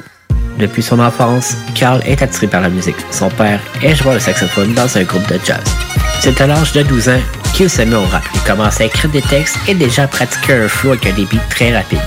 Depuis 0.59 0.83
son 0.83 0.99
enfance, 0.99 1.57
Carl 1.73 2.01
est 2.05 2.21
attiré 2.21 2.45
par 2.45 2.61
la 2.61 2.69
musique. 2.69 2.97
Son 3.09 3.29
père 3.29 3.61
est 3.81 3.95
joueur 3.95 4.15
de 4.15 4.19
saxophone 4.19 4.75
dans 4.75 4.95
un 4.95 5.03
groupe 5.03 5.27
de 5.27 5.39
jazz. 5.43 5.63
C'est 6.19 6.39
à 6.39 6.45
l'âge 6.45 6.71
de 6.73 6.83
12 6.83 7.09
ans 7.09 7.21
qu'il 7.55 7.67
se 7.69 7.81
met 7.81 7.95
au 7.95 8.05
rap. 8.05 8.23
Il 8.35 8.41
commence 8.41 8.79
à 8.79 8.85
écrire 8.85 9.09
des 9.09 9.23
textes 9.23 9.57
et 9.67 9.73
déjà 9.73 10.07
pratiquer 10.07 10.53
un 10.53 10.67
flow 10.67 10.91
avec 10.91 11.07
un 11.07 11.13
débit 11.13 11.39
très 11.49 11.75
rapide. 11.75 11.99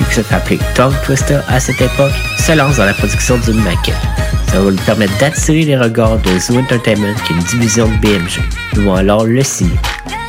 Vu 0.00 0.06
qu'il 0.06 0.14
se 0.14 0.22
fait 0.22 0.34
appeler 0.34 0.58
Tongue 0.74 0.94
Twister 1.04 1.38
à 1.48 1.60
cette 1.60 1.80
époque, 1.80 2.12
se 2.38 2.52
lance 2.52 2.78
dans 2.78 2.86
la 2.86 2.94
production 2.94 3.36
d'une 3.38 3.62
maquette. 3.62 3.94
Ça 4.48 4.58
va 4.60 4.70
lui 4.70 4.78
permettre 4.78 5.16
d'attirer 5.18 5.62
les 5.62 5.76
regards 5.76 6.18
de 6.18 6.38
Zoo 6.38 6.58
Entertainment, 6.58 7.14
qui 7.24 7.32
est 7.32 7.36
une 7.36 7.42
division 7.42 7.86
de 7.86 7.96
BMG. 7.98 8.40
Vont 8.76 8.94
alors 8.94 9.26
le 9.26 9.42
signer. 9.44 9.78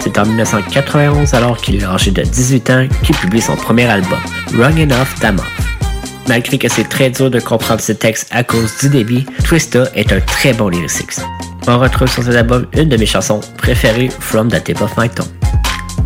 C'est 0.01 0.17
en 0.19 0.25
1991, 0.25 1.33
alors 1.33 1.57
qu'il 1.57 1.81
est 1.81 1.85
âgé 1.85 2.11
de 2.11 2.21
18 2.21 2.69
ans, 2.69 2.87
qu'il 3.03 3.15
publie 3.15 3.41
son 3.41 3.55
premier 3.55 3.85
album, 3.85 4.19
Wrong 4.53 4.77
Enough 4.77 5.19
Damoff. 5.21 5.47
Malgré 6.27 6.57
que 6.57 6.67
c'est 6.67 6.89
très 6.89 7.09
dur 7.09 7.31
de 7.31 7.39
comprendre 7.39 7.81
ses 7.81 7.95
textes 7.95 8.27
à 8.31 8.43
cause 8.43 8.77
du 8.79 8.89
débit, 8.89 9.25
Twista 9.45 9.85
est 9.95 10.11
un 10.11 10.19
très 10.19 10.53
bon 10.53 10.67
lyriciste. 10.67 11.25
On 11.67 11.79
retrouve 11.79 12.09
sur 12.09 12.23
cet 12.23 12.35
album 12.35 12.67
une 12.75 12.89
de 12.89 12.97
mes 12.97 13.05
chansons 13.05 13.39
préférées, 13.57 14.09
From 14.19 14.51
the 14.51 14.61
Tip 14.63 14.81
of 14.81 14.91
My 14.97 15.09
Tongue. 15.09 15.27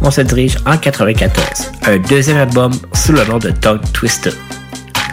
On 0.07 0.11
se 0.11 0.21
dirige 0.21 0.57
en 0.67 0.77
94, 0.77 1.71
un 1.87 1.97
deuxième 1.97 2.37
album 2.37 2.71
sous 2.93 3.11
le 3.11 3.25
nom 3.25 3.39
de 3.39 3.49
Tongue 3.49 3.81
Twister. 3.91 4.29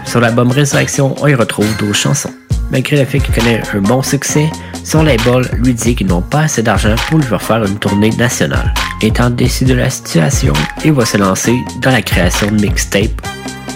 Sur 0.04 0.20
l'album 0.20 0.50
Résurrection, 0.50 1.14
on 1.18 1.28
y 1.28 1.34
retrouve 1.34 1.66
12 1.78 1.96
chansons. 1.96 2.34
Malgré 2.70 2.98
le 2.98 3.06
fait 3.06 3.18
qu'il 3.18 3.34
connaît 3.34 3.62
un 3.72 3.80
bon 3.80 4.02
succès, 4.02 4.50
son 4.84 5.02
label 5.02 5.48
lui 5.54 5.72
dit 5.72 5.94
qu'ils 5.94 6.08
n'ont 6.08 6.20
pas 6.20 6.40
assez 6.40 6.62
d'argent 6.62 6.94
pour 7.08 7.18
lui 7.18 7.26
faire 7.38 7.64
une 7.64 7.78
tournée 7.78 8.10
nationale. 8.10 8.74
Étant 9.00 9.30
déçu 9.30 9.64
de 9.64 9.72
la 9.72 9.88
situation, 9.88 10.52
il 10.84 10.92
va 10.92 11.06
se 11.06 11.16
lancer 11.16 11.56
dans 11.80 11.90
la 11.90 12.02
création 12.02 12.48
de 12.48 12.60
mixtape. 12.60 13.22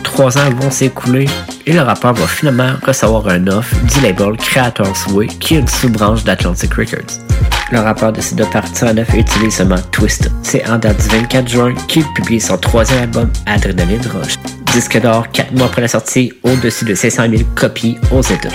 Trois 0.03 0.37
ans 0.37 0.51
vont 0.61 0.71
s'écouler 0.71 1.27
et 1.65 1.73
le 1.73 1.81
rappeur 1.81 2.13
va 2.13 2.27
finalement 2.27 2.75
recevoir 2.87 3.27
un 3.29 3.47
offre 3.47 3.75
du 3.87 4.01
label 4.03 4.37
Creators 4.37 5.15
Way, 5.15 5.29
qui 5.29 5.55
est 5.55 5.61
une 5.61 5.69
sous-branche 5.69 6.25
d'Atlantic 6.25 6.75
Records. 6.75 7.26
Le 7.73 7.81
rappeur 7.81 8.13
décide 8.13 8.39
de 8.39 8.45
partir 8.45 8.89
en 8.89 8.97
œuvre 8.97 9.15
et 9.15 9.21
utilise 9.21 9.57
seulement 9.57 9.81
Twist. 9.91 10.31
C'est 10.43 10.69
en 10.69 10.79
date 10.79 11.03
du 11.03 11.17
24 11.17 11.49
juin 11.49 11.75
qu'il 11.89 12.05
publie 12.15 12.41
son 12.41 12.57
troisième 12.57 13.03
album 13.03 13.29
Adrenaline 13.47 14.07
Rush. 14.07 14.37
Disque 14.73 15.01
d'or 15.01 15.29
4 15.33 15.53
mois 15.53 15.67
après 15.67 15.83
la 15.83 15.89
sortie, 15.89 16.33
au-dessus 16.45 16.85
de 16.85 16.95
500 16.95 17.25
000 17.31 17.43
copies 17.57 17.97
aux 18.13 18.23
États. 18.23 18.51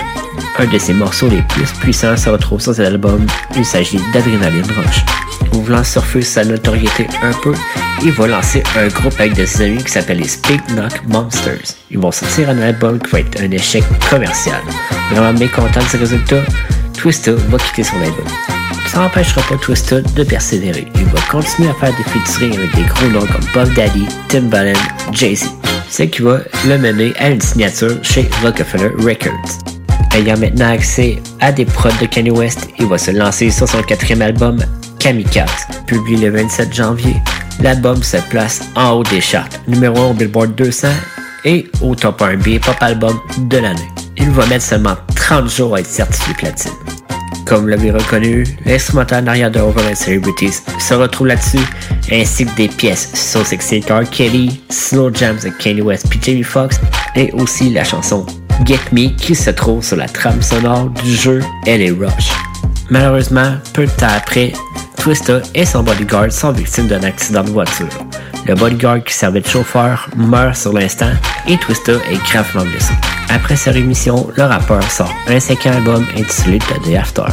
Un 0.58 0.66
de 0.66 0.78
ses 0.78 0.94
morceaux 0.94 1.28
les 1.28 1.42
plus 1.42 1.70
puissants 1.80 2.16
se 2.16 2.30
retrouve 2.30 2.60
sur 2.60 2.74
cet 2.74 2.86
album. 2.86 3.26
Il 3.54 3.64
s'agit 3.66 4.00
d'Adrenaline 4.14 4.62
Rush. 4.62 5.04
Voulant 5.52 5.84
surfer 5.84 6.22
sa 6.22 6.44
notoriété 6.44 7.06
un 7.22 7.32
peu, 7.42 7.52
il 8.02 8.12
va 8.12 8.26
lancer 8.26 8.62
un 8.78 8.88
groupe 8.88 9.14
avec 9.18 9.34
de 9.34 9.44
ses 9.44 9.64
amis 9.64 9.84
qui 9.84 9.92
s'appelle 9.92 10.18
les 10.18 10.28
Speak 10.28 10.60
Knock 10.70 11.02
Monsters. 11.08 11.76
Ils 11.90 11.98
vont 11.98 12.12
sortir 12.12 12.48
un 12.48 12.58
album 12.62 12.98
qui 12.98 13.10
va 13.10 13.20
être 13.20 13.40
un 13.40 13.50
échec 13.50 13.84
commercial. 14.08 14.62
Vraiment 15.10 15.38
mécontent 15.38 15.80
de 15.80 15.84
ses 15.84 15.98
résultats, 15.98 16.42
Twista 16.94 17.32
va 17.32 17.58
quitter 17.58 17.82
son 17.82 17.98
label. 17.98 18.61
Ça 18.88 18.98
n'empêchera 18.98 19.40
pas 19.42 19.56
Twista 19.56 20.00
de 20.00 20.24
persévérer. 20.24 20.86
Il 20.96 21.04
va 21.06 21.20
continuer 21.30 21.70
à 21.70 21.74
faire 21.74 21.96
des 21.96 22.04
featuring 22.04 22.54
avec 22.58 22.74
des 22.74 22.82
gros 22.82 23.06
noms 23.06 23.26
comme 23.26 23.44
Puff 23.52 23.74
Daddy, 23.74 24.06
Timbaland, 24.28 24.78
Jay-Z. 25.12 25.46
Ce 25.88 26.02
qui 26.04 26.22
va 26.22 26.40
le 26.66 26.78
mener 26.78 27.12
à 27.18 27.30
une 27.30 27.40
signature 27.40 27.96
chez 28.02 28.28
Rockefeller 28.42 28.90
Records. 28.98 29.58
Ayant 30.14 30.36
maintenant 30.36 30.70
accès 30.70 31.22
à 31.40 31.52
des 31.52 31.64
prods 31.64 31.88
de 32.00 32.06
Kanye 32.06 32.30
West, 32.30 32.68
il 32.78 32.86
va 32.86 32.98
se 32.98 33.10
lancer 33.10 33.50
sur 33.50 33.66
son 33.66 33.82
quatrième 33.82 34.20
album, 34.22 34.58
Kamikaze. 34.98 35.66
Publié 35.86 36.28
le 36.28 36.36
27 36.36 36.74
janvier, 36.74 37.16
l'album 37.60 38.02
se 38.02 38.18
place 38.28 38.60
en 38.76 38.90
haut 38.90 39.02
des 39.04 39.20
charts, 39.20 39.48
numéro 39.68 39.98
1 39.98 40.10
au 40.10 40.14
Billboard 40.14 40.54
200 40.54 40.88
et 41.44 41.66
au 41.80 41.94
top 41.94 42.20
1B 42.20 42.60
Pop 42.60 42.76
Album 42.80 43.18
de 43.38 43.58
l'année. 43.58 43.88
Il 44.18 44.30
va 44.30 44.44
mettre 44.46 44.64
seulement 44.64 44.96
30 45.16 45.48
jours 45.50 45.76
à 45.76 45.80
être 45.80 45.86
certifié 45.86 46.34
platine. 46.34 46.72
Comme 47.46 47.68
l'avez 47.68 47.90
reconnu, 47.90 48.44
l'instrumental 48.64 49.24
en 49.24 49.26
arrière 49.28 49.50
de 49.50 49.60
Overnight 49.60 49.96
Celebrities 49.96 50.62
se 50.78 50.94
retrouve 50.94 51.28
là-dessus, 51.28 51.66
ainsi 52.10 52.46
que 52.46 52.56
des 52.56 52.68
pièces 52.68 53.10
So 53.14 53.44
Sexy 53.44 53.76
avec 53.76 53.90
R. 53.90 54.10
Kelly, 54.10 54.60
Slow 54.70 55.12
Jams 55.12 55.38
avec 55.38 55.58
Kanye 55.58 55.82
West 55.82 56.06
et 56.14 56.18
Jamie 56.22 56.42
Foxx, 56.42 56.80
et 57.16 57.32
aussi 57.32 57.70
la 57.70 57.84
chanson 57.84 58.24
Get 58.64 58.80
Me 58.92 59.08
qui 59.16 59.34
se 59.34 59.50
trouve 59.50 59.82
sur 59.82 59.96
la 59.96 60.08
trame 60.08 60.42
sonore 60.42 60.90
du 60.90 61.14
jeu 61.14 61.40
LA 61.66 61.92
Rush. 61.98 62.51
Malheureusement, 62.92 63.54
peu 63.72 63.86
de 63.86 63.90
temps 63.92 64.12
après, 64.14 64.52
Twista 64.98 65.40
et 65.54 65.64
son 65.64 65.82
bodyguard 65.82 66.30
sont 66.30 66.52
victimes 66.52 66.88
d'un 66.88 67.02
accident 67.04 67.42
de 67.42 67.48
voiture. 67.48 67.88
Le 68.46 68.54
bodyguard 68.54 69.02
qui 69.02 69.14
servait 69.14 69.40
de 69.40 69.48
chauffeur 69.48 70.10
meurt 70.14 70.54
sur 70.54 70.74
l'instant 70.74 71.10
et 71.48 71.56
Twista 71.56 71.92
est 71.92 72.22
gravement 72.30 72.66
blessé. 72.66 72.92
Après 73.30 73.56
sa 73.56 73.70
rémission, 73.70 74.28
le 74.36 74.42
rappeur 74.42 74.82
sort 74.90 75.10
un 75.26 75.40
cinquième 75.40 75.76
album 75.76 76.04
intitulé 76.18 76.58
The 76.58 76.84
Day 76.84 76.98
After. 76.98 77.24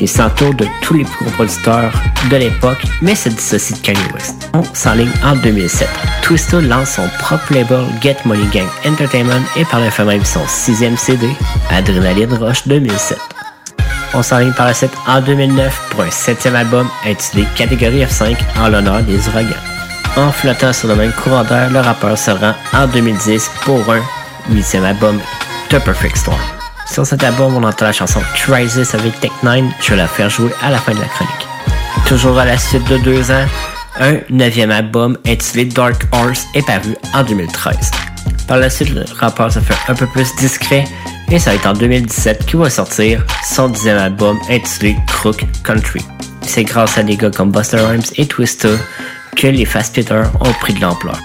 Il 0.00 0.08
s'entoure 0.08 0.54
de 0.54 0.66
tous 0.82 0.94
les 0.94 1.04
plus 1.04 1.26
producteurs 1.36 1.92
de 2.28 2.36
l'époque, 2.36 2.82
mais 3.00 3.14
se 3.14 3.28
dissocie 3.28 3.78
de 3.78 3.86
Kanye 3.86 4.12
West. 4.12 4.50
On 4.54 4.64
s'enligne 4.74 5.12
en 5.22 5.36
2007. 5.36 5.88
Twista 6.22 6.60
lance 6.60 6.96
son 6.96 7.08
propre 7.20 7.54
label 7.54 7.84
Get 8.02 8.16
Money 8.24 8.48
Gang 8.52 8.66
Entertainment 8.84 9.44
et 9.56 9.64
par 9.66 9.78
le 9.78 9.90
fait 9.90 10.04
même 10.04 10.24
son 10.24 10.44
sixième 10.48 10.96
CD, 10.96 11.28
Adrenaline 11.70 12.32
Rush 12.32 12.66
2007. 12.66 13.16
On 14.12 14.22
s'enligne 14.22 14.52
par 14.52 14.66
la 14.66 14.74
suite 14.74 14.92
en 15.06 15.20
2009 15.20 15.88
pour 15.90 16.02
un 16.02 16.10
septième 16.10 16.56
album 16.56 16.88
intitulé 17.06 17.46
Catégorie 17.54 18.04
F5 18.04 18.36
en 18.58 18.68
l'honneur 18.68 19.02
des 19.02 19.28
ouragans. 19.28 19.48
En 20.16 20.32
flottant 20.32 20.72
sur 20.72 20.88
le 20.88 20.96
même 20.96 21.12
courant 21.12 21.44
d'air, 21.44 21.70
le 21.70 21.78
rappeur 21.78 22.18
se 22.18 22.32
rend 22.32 22.54
en 22.72 22.86
2010 22.88 23.50
pour 23.64 23.78
un 23.92 24.00
huitième 24.50 24.84
album, 24.84 25.20
The 25.68 25.78
Perfect 25.78 26.16
Storm. 26.16 26.40
Sur 26.86 27.06
cet 27.06 27.22
album, 27.22 27.54
on 27.54 27.62
entend 27.62 27.86
la 27.86 27.92
chanson 27.92 28.20
Crisis 28.34 28.94
avec 28.94 29.20
Tech 29.20 29.30
9, 29.44 29.62
je 29.80 29.90
vais 29.90 29.96
la 29.96 30.08
faire 30.08 30.28
jouer 30.28 30.50
à 30.60 30.70
la 30.70 30.78
fin 30.78 30.92
de 30.92 31.00
la 31.00 31.06
chronique. 31.06 31.48
Toujours 32.06 32.36
à 32.38 32.44
la 32.44 32.58
suite 32.58 32.88
de 32.88 32.98
deux 32.98 33.30
ans, 33.30 33.46
Un 34.00 34.18
neuvième 34.30 34.70
album 34.70 35.18
intitulé 35.26 35.66
Dark 35.66 36.06
Horse 36.12 36.46
est 36.54 36.64
paru 36.64 36.96
en 37.12 37.22
2013. 37.22 37.90
Par 38.48 38.56
la 38.56 38.70
suite, 38.70 38.90
le 38.90 39.04
rappeur 39.18 39.52
se 39.52 39.58
fait 39.58 39.74
un 39.88 39.94
peu 39.94 40.06
plus 40.06 40.34
discret 40.36 40.84
et 41.30 41.38
ça 41.38 41.50
va 41.50 41.56
être 41.56 41.66
en 41.66 41.72
2017 41.72 42.46
qu'il 42.46 42.58
va 42.58 42.70
sortir 42.70 43.24
son 43.44 43.68
dixième 43.68 43.98
album 43.98 44.38
intitulé 44.50 44.96
Crook 45.06 45.44
Country. 45.64 46.00
C'est 46.42 46.64
grâce 46.64 46.98
à 46.98 47.02
des 47.02 47.16
gars 47.16 47.30
comme 47.30 47.50
Buster 47.52 47.78
Rhymes 47.78 48.02
et 48.16 48.26
Twista 48.26 48.68
que 49.36 49.46
les 49.46 49.64
Fast 49.64 49.94
Peter 49.94 50.22
ont 50.40 50.52
pris 50.54 50.74
de 50.74 50.80
l'ampleur. 50.80 51.18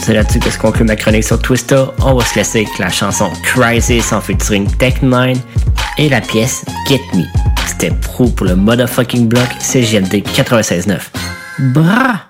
C'est 0.00 0.14
là-dessus 0.14 0.38
que 0.38 0.50
se 0.50 0.58
conclut 0.58 0.84
ma 0.84 0.96
chronique 0.96 1.24
sur 1.24 1.40
Twista. 1.40 1.92
On 2.00 2.14
va 2.14 2.24
se 2.24 2.34
laisser 2.36 2.60
avec 2.60 2.78
la 2.78 2.90
chanson 2.90 3.30
Crisis 3.42 4.12
en 4.12 4.20
featuring 4.20 4.70
Tech 4.76 5.02
9 5.02 5.38
et 5.98 6.08
la 6.08 6.20
pièce 6.20 6.64
Get 6.86 7.00
Me. 7.14 7.24
C'était 7.66 7.90
pro 7.90 8.26
pour 8.26 8.46
le 8.46 8.56
motherfucking 8.56 9.28
block 9.28 9.48
CGMD 9.60 10.22
96.9. 10.34 10.98
Bra! 11.72 12.27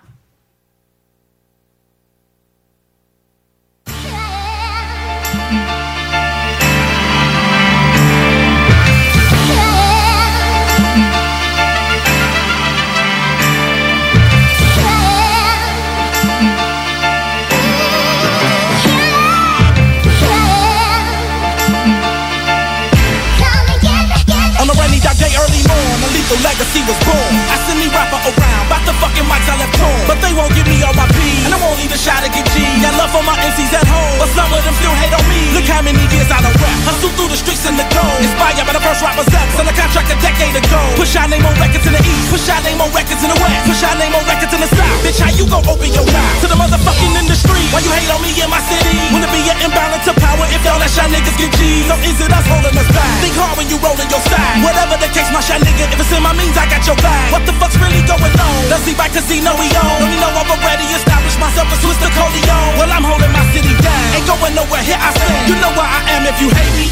Won't 30.38 30.54
give 30.54 30.68
me 30.68 30.82
all 30.84 30.94
my 30.94 31.06
peas, 31.08 31.37
won't 31.78 31.94
even 31.94 32.02
try 32.02 32.18
to 32.18 32.30
get 32.34 32.42
G. 32.50 32.58
Got 32.82 32.98
love 32.98 33.10
for 33.14 33.22
my 33.22 33.38
MCs 33.38 33.70
at 33.70 33.86
home, 33.86 34.18
but 34.18 34.26
some 34.34 34.50
of 34.50 34.58
them 34.66 34.74
still 34.82 34.94
hate 34.98 35.14
on 35.14 35.22
me. 35.30 35.54
Look 35.54 35.70
how 35.70 35.78
many 35.78 36.02
years 36.10 36.26
I 36.26 36.42
done 36.42 36.50
rap, 36.58 36.74
hustle 36.90 37.14
through 37.14 37.30
the 37.30 37.38
streets 37.38 37.62
in 37.70 37.78
the 37.78 37.86
gold. 37.94 38.18
Inspired 38.18 38.66
by 38.66 38.74
the 38.74 38.82
first 38.82 38.98
rappers 38.98 39.30
up, 39.30 39.46
signed 39.54 39.70
a 39.70 39.74
contract 39.78 40.10
a 40.10 40.18
decade 40.18 40.58
ago. 40.58 40.80
Push 40.98 41.14
our 41.14 41.30
name 41.30 41.46
on 41.46 41.54
records 41.62 41.86
in 41.86 41.94
the 41.94 42.02
east, 42.02 42.34
push 42.34 42.50
our 42.50 42.58
name 42.66 42.82
on 42.82 42.90
records 42.90 43.22
in 43.22 43.30
the 43.30 43.38
west, 43.38 43.62
push 43.70 43.82
our 43.86 43.94
name 43.94 44.10
on 44.10 44.24
records 44.26 44.50
in 44.50 44.58
the 44.58 44.70
south. 44.74 44.98
Bitch, 45.06 45.22
how 45.22 45.30
you 45.30 45.46
gon' 45.46 45.62
open 45.70 45.90
your 45.94 46.06
mouth 46.10 46.34
to 46.42 46.46
the 46.50 46.58
motherfucking 46.58 47.14
industry? 47.14 47.62
Why 47.70 47.78
you 47.86 47.94
hate 47.94 48.10
on 48.10 48.20
me 48.26 48.34
in 48.34 48.50
my 48.50 48.62
city? 48.66 48.98
Wanna 49.14 49.30
be 49.30 49.46
an 49.46 49.58
imbalance 49.62 50.06
of 50.10 50.18
power 50.18 50.50
if 50.50 50.58
y'all 50.66 50.82
let 50.82 50.90
y'all 50.98 51.06
niggas 51.06 51.38
get 51.38 51.54
G's? 51.54 51.86
Or 51.94 51.98
is 52.02 52.18
it 52.18 52.30
us 52.34 52.46
holding 52.50 52.74
us 52.74 52.90
back? 52.90 53.22
Think 53.22 53.38
hard 53.38 53.54
when 53.54 53.70
you 53.70 53.78
rollin' 53.78 54.10
your 54.10 54.22
side. 54.26 54.66
Whatever 54.66 54.98
the 54.98 55.10
case, 55.14 55.30
my 55.30 55.38
shot 55.38 55.62
nigga, 55.62 55.86
if 55.94 55.98
it's 56.02 56.10
in 56.10 56.26
my 56.26 56.34
means, 56.34 56.58
I 56.58 56.66
got 56.66 56.82
your 56.82 56.98
back. 56.98 57.30
What 57.30 57.46
the 57.46 57.54
fuck's 57.62 57.78
really 57.78 58.02
going 58.02 58.34
on? 58.34 58.58
Does 58.66 58.82
he 58.82 58.98
back 58.98 59.14
casino 59.14 59.54
we 59.54 59.70
own? 59.78 60.02
Let 60.02 60.10
me 60.10 60.18
know 60.18 60.34
I'm 60.34 60.50
already 60.50 60.90
established 60.90 61.38
myself 61.38 61.67
as 61.72 61.80
Swiss 61.80 61.98
the 62.00 62.10
Corleone. 62.16 62.78
Well, 62.78 62.90
I'm 62.90 63.04
holding 63.04 63.32
my 63.32 63.44
city 63.52 63.74
down. 63.80 64.16
Ain't 64.16 64.26
going 64.26 64.54
nowhere, 64.54 64.82
here 64.82 65.00
I 65.00 65.10
stand. 65.12 65.48
You 65.48 65.56
know 65.60 65.72
where 65.76 65.88
I 65.88 66.00
am 66.16 66.22
if 66.26 66.36
you 66.40 66.48
hate 66.50 66.74
me. 66.76 66.86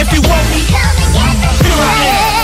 If 0.00 0.08
you 0.12 0.20
want 0.24 0.46
me, 0.52 0.60
here 0.64 1.78
I 1.78 2.40
am. 2.40 2.43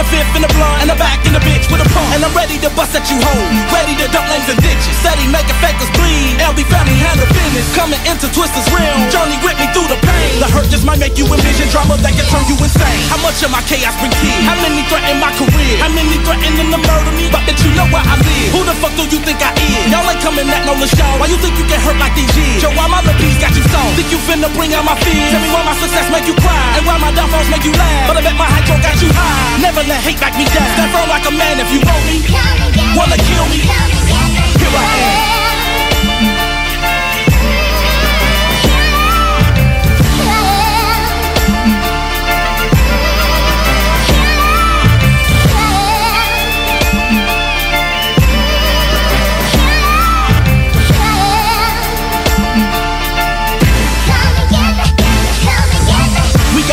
With 0.00 0.08
a 0.08 0.16
fifth 0.16 0.32
in 0.36 0.42
the 0.42 0.52
blunt, 0.56 0.80
and 0.80 0.88
the 0.88 0.96
back 0.96 1.20
in 1.28 1.32
the 1.36 1.42
bitch 1.44 1.68
with 1.68 1.84
a 1.84 1.88
pump. 1.92 2.08
And 2.16 2.24
I'm 2.24 2.32
ready 2.32 2.56
to 2.64 2.72
bust 2.72 2.96
at 2.96 3.04
you 3.12 3.20
hoes, 3.20 3.52
ready 3.68 3.92
to 4.00 4.06
dump 4.08 4.24
lanes 4.32 4.48
and 4.48 4.56
ditches, 4.64 4.96
steady 4.96 5.28
making 5.28 5.56
fakers 5.60 5.92
bleed. 5.92 6.40
LB 6.40 6.64
family 6.72 6.96
handle 6.96 7.28
business, 7.28 7.68
coming 7.76 8.00
into 8.08 8.32
Twister's 8.32 8.64
realm. 8.72 8.96
Journey 9.12 9.36
with 9.44 9.60
me 9.60 9.68
through 9.76 9.88
the 9.92 10.00
pain. 10.00 10.40
The 10.40 10.48
hurt 10.48 10.72
just 10.72 10.88
might 10.88 10.96
make 10.96 11.20
you 11.20 11.28
envision 11.28 11.68
drama 11.68 12.00
that 12.00 12.16
can 12.16 12.24
turn 12.32 12.44
you 12.48 12.56
insane. 12.56 13.04
How 13.12 13.20
much 13.20 13.44
of 13.44 13.52
my 13.52 13.60
chaos 13.68 13.92
bring 14.00 14.12
peace? 14.24 14.44
How 14.48 14.56
many 14.64 14.80
threaten 14.88 15.20
my 15.20 15.32
career? 15.36 15.76
How 15.76 15.92
many 15.92 16.16
threatening 16.24 16.72
to 16.72 16.80
murder 16.80 17.12
me? 17.12 17.28
But 17.28 17.44
that 17.44 17.60
you 17.60 17.70
know 17.76 17.84
where 17.92 18.04
I 18.04 18.16
live. 18.16 18.48
Who 18.56 18.60
the 18.64 18.76
fuck 18.80 18.96
do 18.96 19.04
you 19.04 19.20
think 19.20 19.44
I 19.44 19.52
is? 19.60 19.92
Y'all 19.92 20.06
ain't 20.08 20.22
coming 20.24 20.48
at 20.48 20.64
no 20.64 20.72
LaShawn. 20.80 21.20
Why 21.20 21.28
you 21.28 21.36
think 21.44 21.60
you 21.60 21.66
get 21.68 21.80
hurt 21.84 21.98
like 22.00 22.16
these 22.16 22.32
years? 22.32 22.64
Yo, 22.64 22.72
why 22.72 22.88
my 22.88 23.04
piece 23.20 23.36
got 23.36 23.52
you 23.52 23.64
soft? 23.68 24.00
Think 24.00 24.08
you 24.08 24.20
finna 24.24 24.48
bring 24.56 24.72
out 24.72 24.86
my 24.86 24.96
fears? 25.04 25.28
Tell 25.28 25.42
me 25.44 25.50
why 25.52 25.62
my 25.66 25.76
success 25.76 26.08
make 26.08 26.24
you 26.24 26.36
cry 26.40 26.80
and 26.80 26.88
why 26.88 26.96
my 26.96 27.12
downfalls 27.12 27.52
make 27.52 27.68
you 27.68 27.74
laugh. 27.76 28.08
But 28.08 28.16
I 28.16 28.22
bet 28.24 28.36
my 28.40 28.48
hydro 28.48 28.80
got 28.80 28.96
you 29.02 29.10
high. 29.12 29.60
Never 29.60 29.89
let 29.90 30.00
hate 30.06 30.20
back 30.20 30.34
me 30.38 30.44
down. 30.44 30.70
Stand 30.70 30.92
firm 30.94 31.08
like 31.10 31.26
a 31.26 31.34
man 31.34 31.58
if 31.58 31.68
you 31.74 31.80
want 31.82 32.02
me. 32.06 32.22
Wanna 32.96 33.18
kill 33.18 33.46
me? 33.50 33.58
Here 34.58 34.70
I 34.70 35.34
am. 35.34 35.39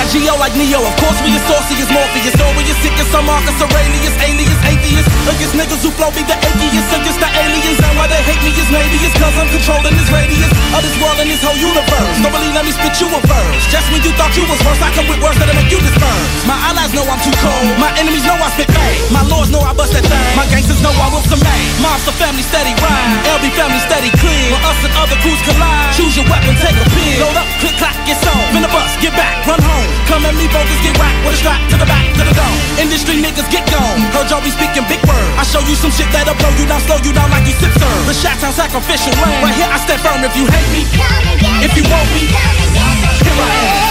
Geo 0.08 0.40
like 0.40 0.56
Neo, 0.56 0.80
of 0.80 0.96
course 1.04 1.20
we 1.20 1.36
as 1.36 1.44
saucy 1.52 1.76
as 1.84 1.92
Morpheus. 1.92 2.32
Though 2.40 2.48
we 2.56 2.64
as 2.72 2.80
sick 2.80 2.96
as 2.96 3.12
some 3.12 3.28
Marcus 3.28 3.60
Aurelius, 3.60 4.16
alias, 4.24 4.60
atheist. 4.64 5.08
Against 5.28 5.52
niggas 5.60 5.84
who 5.84 5.92
flow 6.00 6.08
be 6.16 6.24
the 6.24 6.38
atheists, 6.40 6.96
against 6.96 7.20
the 7.20 7.28
aliens. 7.28 7.80
And 7.84 7.92
why 8.00 8.08
they 8.08 8.24
hate 8.24 8.40
me 8.40 8.56
is 8.56 8.72
maybe 8.72 8.96
it's 9.04 9.12
cause 9.20 9.36
I'm 9.36 9.52
controlling 9.52 9.92
this 10.00 10.08
radius 10.08 10.48
of 10.72 10.80
this 10.80 10.96
world 11.04 11.20
and 11.20 11.28
this 11.28 11.44
whole 11.44 11.60
universe. 11.60 12.16
Nobody 12.24 12.48
let 12.56 12.64
me 12.64 12.72
spit 12.72 12.96
you 13.04 13.12
a 13.12 13.20
verse. 13.20 13.64
Just 13.68 13.92
when 13.92 14.00
you 14.00 14.16
thought 14.16 14.32
you 14.40 14.48
was 14.48 14.56
worse, 14.64 14.80
I 14.80 14.96
come 14.96 15.12
with 15.12 15.20
words 15.20 15.36
that'll 15.44 15.52
make 15.60 15.68
you 15.68 15.80
disperse. 15.84 16.28
My 16.48 16.56
allies 16.72 16.96
know 16.96 17.04
I'm 17.04 17.20
too 17.20 17.36
cold. 17.44 17.76
My 17.76 17.92
enemies 18.00 18.24
know 18.24 18.40
I 18.40 18.48
spit 18.56 18.72
bang. 18.72 18.96
My 19.12 19.28
lords 19.28 19.52
know 19.52 19.60
I 19.60 19.76
bust 19.76 19.92
that 19.92 20.08
thing. 20.08 20.24
My 20.40 20.48
gangsters 20.48 20.80
know 20.80 20.96
I 20.96 21.12
will 21.12 21.26
command. 21.28 21.84
Monster 21.84 22.16
family 22.16 22.48
steady 22.48 22.72
rhyme. 22.80 23.12
LB 23.36 23.52
family 23.60 23.82
steady 23.84 24.12
clear. 24.24 24.56
When 24.56 24.64
us 24.64 24.80
and 24.88 24.94
other 25.04 25.20
crews 25.20 25.42
collide, 25.44 25.92
choose 26.00 26.16
your 26.16 26.28
weapon, 26.32 26.56
take 26.64 26.80
a 26.80 26.86
pill. 26.96 27.28
Load 27.28 27.36
up, 27.44 27.48
click, 27.60 27.76
clack, 27.76 28.00
get 28.08 28.24
on. 28.24 28.40
Finna 28.56 28.72
bust, 28.72 28.96
get 29.04 29.12
back, 29.20 29.44
run 29.44 29.60
home. 29.60 29.97
Come 30.06 30.30
at 30.30 30.36
me, 30.38 30.46
bogus, 30.54 30.78
get 30.86 30.94
whacked 31.02 31.18
with 31.26 31.34
a 31.34 31.40
strap 31.42 31.60
to 31.74 31.76
the 31.82 31.88
back, 31.90 32.06
to 32.14 32.24
the 32.24 32.36
dome. 32.38 32.60
Industry 32.78 33.18
niggas 33.18 33.50
get 33.50 33.66
gone. 33.74 34.00
Heard 34.14 34.30
y'all 34.30 34.44
be 34.44 34.54
speaking 34.54 34.86
big 34.86 35.02
words. 35.10 35.34
I 35.40 35.44
show 35.44 35.64
you 35.66 35.74
some 35.74 35.90
shit 35.90 36.06
that'll 36.14 36.38
blow 36.38 36.54
you 36.60 36.70
down, 36.70 36.82
slow 36.86 37.02
you 37.02 37.12
down 37.12 37.34
like 37.34 37.50
you 37.50 37.56
sip 37.58 37.74
serve. 37.74 38.06
The 38.06 38.14
shots 38.14 38.46
sound 38.46 38.54
sacrificial. 38.54 39.12
Right 39.42 39.56
here 39.58 39.70
I 39.70 39.78
stand 39.82 40.02
firm 40.06 40.22
if 40.22 40.38
you 40.38 40.46
hate 40.46 40.70
me. 40.70 40.86
If 41.66 41.74
you 41.74 41.84
want 41.90 42.08
me, 42.14 42.30
here 42.30 43.38
I 43.42 43.82
am. 43.82 43.87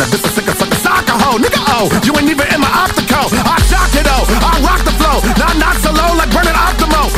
Foe. 0.00 0.10
This, 0.10 0.24
a 0.24 0.30
sicker, 0.32 0.54
sucker, 0.56 0.80
soccer 0.80 1.16
hoe. 1.16 1.36
Nigga, 1.36 1.60
oh, 1.76 1.88
you 2.04 2.12
ain't 2.16 2.30
even 2.30 2.48
in 2.48 2.60
my 2.60 2.70
optical. 2.72 3.28
I 3.44 3.60
shock 3.68 3.92
it, 3.92 4.08
oh, 4.08 4.24
I 4.24 4.56
rock 4.64 4.80
the 4.84 4.94
flow. 4.96 5.20
Not, 5.36 5.76
so 5.84 5.92
low 5.92 6.16
like 6.16 6.30
Optimo. 6.32 7.10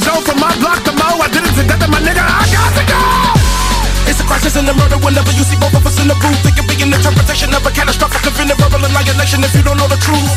Joe 0.00 0.20
from 0.22 0.38
my 0.38 0.52
block 0.60 0.84
to 0.84 0.92
Mo? 0.92 1.18
I 1.20 1.28
did 1.28 1.44
it 1.44 1.52
to 1.56 1.64
death, 1.66 1.82
my 1.88 2.00
nigga, 2.00 2.22
I 2.22 2.44
got 2.52 2.70
to 2.78 2.84
go. 2.84 3.00
It's 4.06 4.20
a 4.20 4.24
crisis 4.24 4.54
and 4.56 4.68
a 4.68 4.74
murder 4.76 4.98
whenever 5.02 5.32
you 5.34 5.42
see 5.42 5.58
both 5.58 5.74
of 5.74 5.84
us 5.84 5.98
in 6.00 6.08
the 6.08 6.16
booth. 6.22 6.40
It 6.46 6.54
could 6.54 6.68
be 6.68 6.78
an 6.84 6.94
interpretation 6.94 7.52
of 7.52 7.66
a 7.66 7.72
catastrophic 7.72 8.22
event, 8.22 8.52
a 8.52 8.56
verbal 8.56 8.84
annihilation 8.86 9.42
if 9.42 9.52
you 9.56 9.64
don't 9.66 9.76
know 9.76 9.88
the 9.88 9.98
truth. 9.98 10.32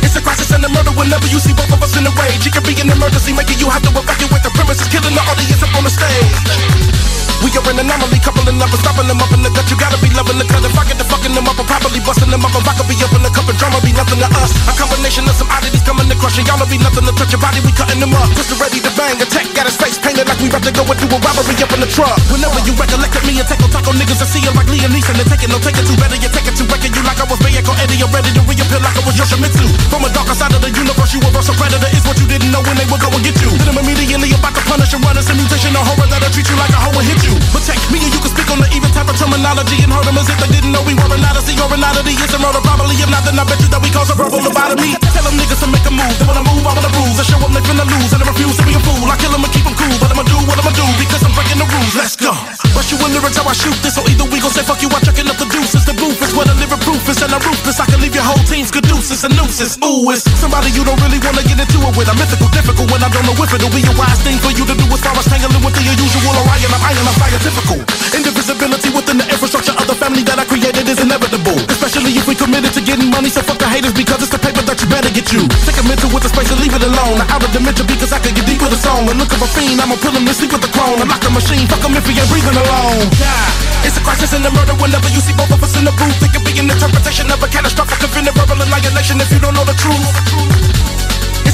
It's 0.00 0.16
a 0.16 0.22
crisis 0.22 0.50
and 0.56 0.64
a 0.64 0.70
murder 0.72 0.94
whenever 0.96 1.26
you 1.28 1.38
see 1.38 1.52
both 1.52 1.70
of 1.70 1.82
us 1.82 1.94
in 1.98 2.04
the 2.04 2.14
rage. 2.16 2.46
It 2.46 2.56
could 2.56 2.64
be 2.64 2.74
an 2.80 2.88
emergency, 2.88 3.36
making 3.36 3.60
you 3.60 3.68
have 3.68 3.82
to 3.84 3.92
evacuate 3.92 4.42
the 4.42 4.52
premises, 4.56 4.88
killing 4.88 5.12
the 5.12 5.22
audience 5.28 5.62
up 5.62 5.74
on 5.76 5.84
the 5.84 5.92
stage. 5.92 7.19
We 7.40 7.48
are 7.56 7.64
an 7.72 7.80
anomaly, 7.80 8.20
coupling 8.20 8.60
up 8.60 8.68
and 8.68 8.80
stopping 8.84 9.08
them 9.08 9.16
up 9.16 9.32
in 9.32 9.40
the 9.40 9.48
gut. 9.48 9.64
You 9.72 9.76
gotta 9.80 9.96
be 10.04 10.12
loving 10.12 10.36
the 10.36 10.44
cut. 10.44 10.60
If 10.60 10.76
I 10.76 10.84
get 10.84 11.00
to 11.00 11.06
fucking 11.08 11.32
them 11.32 11.48
up, 11.48 11.56
I'm 11.56 11.64
probably 11.64 12.00
busting 12.04 12.28
them 12.28 12.44
up. 12.44 12.52
If 12.52 12.68
I 12.68 12.76
could 12.76 12.88
be 12.88 12.96
up 13.00 13.12
in 13.16 13.24
the 13.24 13.32
cup 13.32 13.48
and 13.48 13.56
drama 13.56 13.80
be 13.80 13.96
nothing 13.96 14.20
to 14.20 14.28
us. 14.44 14.52
A 14.68 14.72
combination 14.76 15.24
of 15.24 15.34
some 15.40 15.48
oddities 15.48 15.80
coming 15.80 16.04
to 16.12 16.16
crush, 16.20 16.36
and 16.36 16.44
y'all 16.44 16.60
be 16.68 16.76
nothing 16.76 17.08
to 17.08 17.12
touch 17.16 17.32
your 17.32 17.40
body. 17.40 17.64
We 17.64 17.72
cutting 17.72 17.96
them 17.96 18.12
up. 18.12 18.28
Twisted 18.36 18.60
ready 18.60 18.80
to 18.84 18.92
bang. 18.92 19.16
Attack 19.16 19.56
got 19.56 19.64
his 19.64 19.80
face 19.80 19.96
painted 19.96 20.28
like 20.28 20.36
we 20.44 20.52
about 20.52 20.64
to 20.68 20.72
go 20.72 20.84
and 20.84 20.98
do 21.00 21.06
a 21.08 21.18
robbery 21.18 21.56
up 21.64 21.72
in 21.72 21.80
the 21.80 21.88
truck. 21.88 22.12
Whenever 22.28 22.60
you 22.68 22.76
recollect 22.76 23.16
me 23.24 23.40
and 23.40 23.48
take 23.48 23.64
taco 23.72 23.92
niggas, 23.96 24.20
I 24.20 24.26
see 24.28 24.42
you 24.44 24.52
like 24.52 24.68
Liam 24.68 24.92
Neeson 24.92 25.16
they 25.16 25.24
take 25.24 25.44
it, 25.44 25.50
no 25.50 25.56
take 25.64 25.80
it 25.80 25.88
too 25.88 25.96
better. 25.96 26.20
You 26.20 26.28
take 26.28 26.44
it 26.44 26.54
too 26.60 26.68
wrecking 26.68 26.92
you 26.92 27.02
like 27.08 27.20
I 27.20 27.24
was 27.24 27.40
Bayeko 27.40 27.72
Eddie. 27.80 28.04
I'm 28.04 28.12
ready 28.12 28.30
to 28.36 28.42
reappear 28.44 28.84
like 28.84 28.96
I 29.00 29.02
was 29.08 29.16
Yoshimitsu. 29.16 29.64
From 29.88 30.04
a 30.04 30.10
darker 30.12 30.36
side 30.36 30.52
of 30.52 30.60
the 30.60 30.68
universe, 30.68 31.16
you 31.16 31.24
a 31.24 31.30
versatile 31.32 31.56
predator. 31.56 31.88
Is 31.96 32.04
what 32.04 32.20
you 32.20 32.28
didn't 32.28 32.52
know 32.52 32.60
when 32.68 32.76
they 32.76 32.84
would 32.92 33.00
go 33.00 33.08
and 33.08 33.24
get 33.24 33.40
you. 33.40 33.48
Hit 33.48 33.64
them 33.64 33.80
immediately 33.80 34.36
about 34.36 34.52
to 34.52 34.62
punish 34.68 34.92
and 34.92 35.00
run 35.00 35.16
us 35.16 35.32
a 35.32 35.34
mutation 35.34 35.72
of 35.72 35.88
horror 35.88 36.04
that'll 36.04 36.28
treat 36.28 36.44
you 36.44 36.56
like 36.60 36.74
a 36.76 36.80
hoe 36.84 36.92
and 37.00 37.08
hit 37.08 37.22
you. 37.24 37.29
But 37.52 37.62
take 37.66 37.82
me 37.90 38.02
and 38.02 38.12
you 38.12 38.20
can 38.20 38.30
speak 38.32 38.48
on 38.50 38.58
the 38.62 38.68
even 38.74 38.90
type 38.90 39.08
of 39.10 39.16
terminology 39.18 39.82
and 39.82 39.90
hurt 39.92 40.06
them 40.06 40.18
as 40.18 40.28
if 40.30 40.38
they 40.40 40.50
didn't 40.50 40.72
know 40.72 40.82
we 40.86 40.94
were 40.94 41.10
an 41.10 41.22
odyssey 41.24 41.54
or 41.60 41.70
an 41.70 41.84
oddity. 41.84 42.14
It's 42.18 42.34
a 42.34 42.40
murder 42.40 42.62
probably. 42.62 42.96
If 42.98 43.10
not, 43.10 43.22
then 43.26 43.38
I 43.38 43.44
bet 43.44 43.60
you 43.62 43.68
that 43.70 43.82
we 43.82 43.90
cause 43.90 44.10
a 44.10 44.16
verbal 44.16 44.40
lobotomy. 44.40 44.96
Tell 45.14 45.24
them 45.26 45.36
niggas 45.38 45.60
to 45.62 45.68
make 45.70 45.86
a 45.86 45.92
move. 45.92 46.14
They 46.18 46.26
wanna 46.26 46.44
move, 46.46 46.64
I 46.66 46.72
wanna 46.74 46.92
bruise. 46.94 47.18
I 47.20 47.24
show 47.26 47.38
them 47.38 47.52
they 47.54 47.62
finna 47.64 47.86
lose 47.86 48.10
and 48.14 48.20
they 48.22 48.28
refuse 48.28 48.56
to 48.58 48.64
be 48.66 48.74
a 48.74 48.82
fool. 48.82 49.06
I 49.06 49.16
kill 49.20 49.32
them 49.34 49.44
and 49.44 49.52
keep 49.52 49.64
them 49.66 49.76
cool. 49.76 49.96
But 50.00 50.10
I'ma 50.14 50.24
do 50.26 50.38
what 50.48 50.58
I'ma 50.58 50.72
do 50.74 50.86
because 50.98 51.22
I'm 51.22 51.34
breaking 51.36 51.60
the 51.60 51.68
rules. 51.68 51.94
Let's 51.94 52.16
go. 52.16 52.32
Rush 52.74 52.90
you 52.90 52.98
in 53.02 53.10
lyrics 53.14 53.36
how 53.36 53.46
I 53.46 53.54
shoot 53.54 53.76
this. 53.82 53.94
So 53.98 54.02
either 54.06 54.26
we 54.30 54.38
gon' 54.40 54.54
say 54.54 54.64
fuck 54.64 54.80
you, 54.80 54.88
I'm 54.90 55.02
chucking 55.02 55.28
up 55.28 55.36
the 55.36 55.46
deuces. 55.50 55.84
The 55.84 55.94
booth 55.94 56.20
is 56.22 56.32
where 56.34 56.46
the 56.48 56.56
living 56.56 56.80
proof 56.82 57.02
is 57.10 57.20
and 57.20 57.34
I'm 57.34 57.42
ruthless. 57.42 57.78
I 57.82 57.86
can 57.86 58.00
leave 58.00 58.14
your 58.14 58.26
whole 58.26 58.40
team's 58.48 58.70
caduceus 58.70 59.22
and 59.26 59.34
nooses. 59.36 59.76
Ooh, 59.84 60.06
it's 60.10 60.24
somebody 60.38 60.70
you 60.72 60.82
don't 60.82 60.98
really 61.02 61.20
wanna 61.20 61.44
get 61.44 61.60
into 61.60 61.78
it 61.82 61.92
with. 61.94 62.08
I'm 62.08 62.16
mythical, 62.16 62.48
difficult 62.54 62.88
when 62.90 63.02
I 63.02 63.10
don't 63.10 63.26
know 63.26 63.36
if 63.36 63.50
it'll 63.52 63.70
be 63.74 63.82
a 63.84 63.94
wise 63.98 64.20
thing 64.24 64.38
for 64.40 64.50
you 64.54 64.64
to 64.64 64.74
do 64.74 64.86
as 64.90 65.00
far 65.04 65.14
as 65.18 65.26
tangling 65.28 65.60
with 65.60 65.74
the 65.76 65.84
usual 65.84 66.34
Orion. 66.40 66.70
I'm 66.72 66.84
iron, 66.88 67.04
I'm 67.04 67.19
scientifical. 67.20 67.78
Indivisibility 68.16 68.88
within 68.96 69.20
the 69.20 69.28
infrastructure 69.28 69.76
of 69.76 69.84
the 69.84 69.94
family 69.94 70.24
that 70.24 70.40
I 70.40 70.48
created 70.48 70.88
is 70.88 70.98
inevitable. 71.04 71.56
Especially 71.68 72.16
if 72.16 72.24
we 72.24 72.34
committed 72.34 72.72
to 72.72 72.80
getting 72.80 73.12
money, 73.12 73.28
so 73.28 73.44
fuck 73.44 73.60
the 73.60 73.68
haters 73.68 73.92
because 73.92 74.24
it's 74.24 74.32
the 74.32 74.40
paper 74.40 74.64
that 74.64 74.80
you 74.80 74.88
better 74.88 75.12
get 75.12 75.28
you. 75.28 75.44
Take 75.68 75.76
a 75.76 75.84
mental 75.84 76.08
with 76.08 76.24
the 76.24 76.32
space 76.32 76.48
and 76.48 76.60
leave 76.64 76.72
it 76.72 76.80
alone. 76.80 77.20
Out 77.28 77.44
of 77.44 77.50
dimension 77.52 77.84
because 77.84 78.10
I 78.16 78.18
can 78.24 78.32
get 78.32 78.48
deep 78.48 78.64
with 78.64 78.72
a 78.72 78.80
song. 78.80 79.04
And 79.12 79.20
look 79.20 79.30
of 79.36 79.44
a 79.44 79.48
fiend, 79.52 79.78
I'ma 79.84 80.00
pull 80.00 80.16
him 80.16 80.24
to 80.24 80.34
sleep 80.34 80.56
with 80.56 80.64
the 80.64 80.72
clone. 80.72 80.96
Unlock 81.04 81.20
the 81.20 81.30
machine, 81.30 81.68
fuck 81.68 81.84
him 81.84 81.92
if 81.92 82.08
he 82.08 82.16
ain't 82.16 82.30
breathing 82.32 82.56
alone. 82.56 83.04
Yeah. 83.20 83.84
It's 83.84 83.96
a 84.00 84.02
crisis 84.02 84.32
and 84.32 84.44
a 84.44 84.52
murder 84.52 84.76
whenever 84.80 85.08
you 85.12 85.20
see 85.20 85.36
both 85.36 85.52
of 85.52 85.60
us 85.60 85.76
in 85.76 85.84
the 85.84 85.92
booth. 85.92 86.18
It 86.24 86.32
could 86.32 86.44
be 86.48 86.56
an 86.56 86.72
interpretation 86.72 87.28
of 87.28 87.38
a 87.44 87.48
catastrophic 87.52 88.00
event, 88.00 88.28
a 88.28 88.32
verbal 88.32 88.60
annihilation 88.64 89.20
if 89.20 89.28
you 89.28 89.40
don't 89.40 89.54
know 89.54 89.64
the 89.68 89.76
truth. 89.76 90.99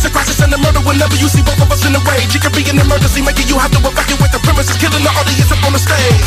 A 0.07 0.11
crisis 0.15 0.39
and 0.39 0.55
a 0.55 0.59
murder 0.63 0.79
whenever 0.87 1.19
you 1.19 1.27
see 1.27 1.43
both 1.43 1.59
of 1.59 1.67
us 1.67 1.83
in 1.83 1.91
the 1.91 1.99
rage. 2.07 2.31
It 2.31 2.39
could 2.39 2.55
be 2.55 2.63
an 2.71 2.79
emergency, 2.79 3.27
making 3.27 3.51
you 3.51 3.59
have 3.59 3.75
to 3.75 3.83
evacuate 3.83 4.31
the 4.31 4.39
premises, 4.39 4.79
killing 4.79 5.03
the 5.03 5.11
audience 5.11 5.51
up 5.51 5.59
on 5.67 5.75
the 5.75 5.83
stage. 5.83 6.23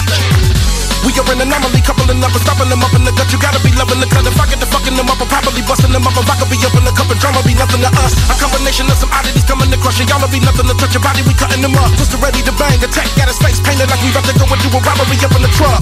We 1.07 1.15
are 1.15 1.23
an 1.31 1.39
anomaly, 1.39 1.79
coupling 1.79 2.19
up 2.19 2.27
and 2.27 2.43
stopping 2.43 2.67
them 2.67 2.83
up 2.83 2.91
in 2.91 3.07
the 3.07 3.15
gut. 3.15 3.31
You 3.31 3.39
gotta 3.39 3.63
be 3.63 3.71
loving 3.79 4.03
the 4.03 4.09
cut. 4.11 4.27
If 4.27 4.35
I 4.35 4.51
get 4.51 4.59
to 4.59 4.67
fucking 4.67 4.99
them 4.99 5.07
up, 5.07 5.23
I'm 5.23 5.31
probably 5.31 5.63
busting 5.63 5.95
them 5.95 6.03
up. 6.03 6.11
If 6.11 6.27
I 6.27 6.35
could 6.35 6.51
be 6.51 6.59
up 6.59 6.75
in 6.75 6.83
the 6.83 6.91
cup 6.91 7.07
and 7.07 7.19
drama, 7.23 7.39
be 7.47 7.55
nothing 7.55 7.79
to 7.79 7.91
us. 8.03 8.19
A 8.27 8.35
combination 8.35 8.83
of 8.91 8.99
some 8.99 9.15
oddities 9.15 9.47
coming 9.47 9.71
to 9.71 9.79
crush, 9.79 10.03
and 10.03 10.11
y'all 10.11 10.27
be 10.27 10.43
nothing 10.43 10.67
to 10.67 10.75
touch 10.75 10.91
your 10.91 10.99
body. 10.99 11.23
We 11.23 11.31
cutting 11.39 11.63
them 11.63 11.79
up, 11.79 11.87
twisted 11.95 12.19
ready 12.19 12.43
to 12.43 12.51
bang. 12.59 12.83
Attack 12.83 13.07
got 13.15 13.31
his 13.31 13.39
face 13.39 13.63
painted 13.63 13.87
like 13.87 14.03
we 14.03 14.11
about 14.11 14.27
to 14.27 14.35
go 14.35 14.43
and 14.43 14.59
do 14.59 14.67
a 14.75 14.79
robbery 14.83 15.15
up 15.23 15.31
in 15.39 15.41
the 15.47 15.51
truck. 15.55 15.79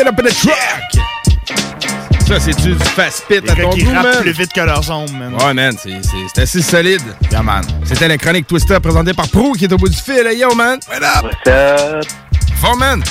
Get 0.00 0.08
up 0.08 0.16
in 0.16 0.24
the 0.24 0.32
truck! 0.32 1.05
Ça, 2.26 2.40
c'est-tu 2.40 2.70
du 2.74 2.84
fast-pit 2.84 3.42
Les 3.44 3.50
à 3.50 3.54
ton 3.54 3.70
qui 3.70 3.84
goût, 3.84 3.92
man? 3.92 4.16
plus 4.20 4.32
vite 4.32 4.52
que 4.52 4.60
leurs 4.60 4.90
ombres, 4.90 5.12
man. 5.12 5.34
Ouais, 5.36 5.54
man, 5.54 5.76
c'est- 5.80 5.90
c'est 6.02 6.10
c'est 6.34 6.42
assez 6.42 6.60
solide. 6.62 7.00
Yeah, 7.30 7.42
man. 7.42 7.62
C'était 7.84 8.08
la 8.08 8.18
chronique 8.18 8.48
Twister 8.48 8.78
présentée 8.82 9.12
par 9.14 9.28
Pro 9.28 9.52
qui 9.52 9.64
est 9.66 9.72
au 9.72 9.76
bout 9.76 9.88
du 9.88 9.96
fil. 9.96 10.26
Hey, 10.26 10.38
yo, 10.40 10.52
man. 10.54 10.80
What 10.88 11.06
up? 11.06 12.04
Fort, 12.60 12.76
man. 12.76 13.02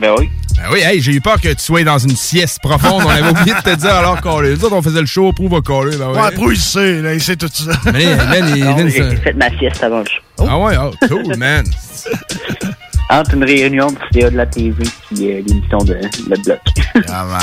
Ben 0.00 0.10
oui. 0.18 0.28
Ben 0.56 0.64
oui, 0.72 0.80
hey, 0.80 1.00
j'ai 1.00 1.12
eu 1.12 1.20
peur 1.20 1.40
que 1.40 1.48
tu 1.48 1.60
sois 1.60 1.84
dans 1.84 1.98
une 1.98 2.16
sieste 2.16 2.58
profonde. 2.60 3.02
On 3.06 3.08
avait 3.08 3.28
oublié 3.30 3.54
de 3.54 3.60
te 3.70 3.76
dire 3.76 3.94
alors 3.94 4.20
qu'on 4.20 4.40
les 4.40 4.62
autres, 4.64 4.74
on 4.74 4.82
faisait 4.82 5.00
le 5.00 5.06
show, 5.06 5.32
Pro 5.32 5.48
va 5.48 5.60
coller. 5.60 5.96
Ben 5.96 6.08
ouais. 6.10 6.20
Ouais, 6.20 6.30
Pro, 6.32 6.50
il 6.50 6.58
sait, 6.60 7.00
là, 7.00 7.14
il 7.14 7.20
sait 7.22 7.36
tout 7.36 7.48
ça. 7.52 7.72
Mais, 7.92 8.16
man, 8.16 8.52
il- 8.56 8.64
Non, 8.64 8.88
fait 9.22 9.34
ma 9.34 9.50
sieste 9.56 9.82
avant 9.84 10.00
le 10.00 10.04
show. 10.06 10.44
Ah 10.48 10.58
ouais, 10.58 10.74
oh, 10.80 10.90
cool, 11.08 11.36
man. 11.36 11.64
Entre 13.10 13.34
une 13.34 13.44
réunion 13.44 13.88
du 13.88 13.96
CA 14.20 14.30
de 14.30 14.36
la 14.36 14.46
TV 14.46 14.72
puis 15.08 15.32
euh, 15.32 15.42
l'émission 15.46 15.78
de 15.78 15.94
Le 15.94 16.42
Bloc. 16.42 16.58
C'est 16.94 17.02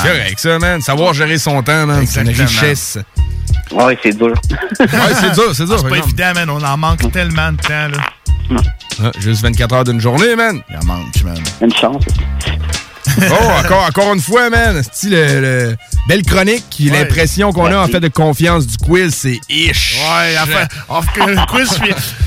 correct, 0.09 0.39
ça, 0.39 0.59
man. 0.59 0.81
Savoir 0.81 1.13
gérer 1.13 1.37
son 1.37 1.61
temps, 1.61 1.85
man, 1.85 2.05
c'est 2.07 2.21
une 2.21 2.29
Exactement. 2.29 2.61
richesse. 2.61 2.97
Ouais, 3.71 3.97
c'est 4.03 4.17
dur. 4.17 4.33
ouais, 4.79 4.87
c'est 5.19 5.31
dur, 5.33 5.53
c'est 5.55 5.65
dur. 5.65 5.79
C'est 5.79 5.87
pas 5.89 5.97
exemple. 5.97 6.03
évident, 6.07 6.33
man. 6.35 6.49
On 6.49 6.63
en 6.63 6.77
manque 6.77 7.11
tellement 7.11 7.51
de 7.51 7.57
temps, 7.57 7.87
là. 7.87 8.59
Ah, 9.03 9.11
juste 9.19 9.41
24 9.43 9.73
heures 9.75 9.83
d'une 9.85 10.01
journée, 10.01 10.35
man. 10.35 10.61
Il 10.69 10.75
en 10.77 10.83
manque, 10.85 11.23
man. 11.23 11.37
Une 11.61 11.73
chance. 11.73 12.03
Oh, 13.31 13.49
encore, 13.59 13.85
encore 13.85 14.13
une 14.13 14.21
fois, 14.21 14.49
man. 14.49 14.81
C'est 14.91 15.09
le, 15.09 15.41
le- 15.41 15.75
belle 16.07 16.23
chronique. 16.23 16.65
Ouais. 16.79 16.89
L'impression 16.91 17.51
qu'on 17.51 17.65
a 17.65 17.77
en 17.77 17.87
fait 17.87 17.99
de 17.99 18.07
confiance 18.07 18.67
du 18.67 18.77
quiz, 18.77 19.13
c'est 19.13 19.39
ish. 19.49 19.97
Ouais, 19.97 20.35
enfin, 20.87 21.03
que 21.13 21.21
le 21.29 21.45
quiz, 21.47 21.79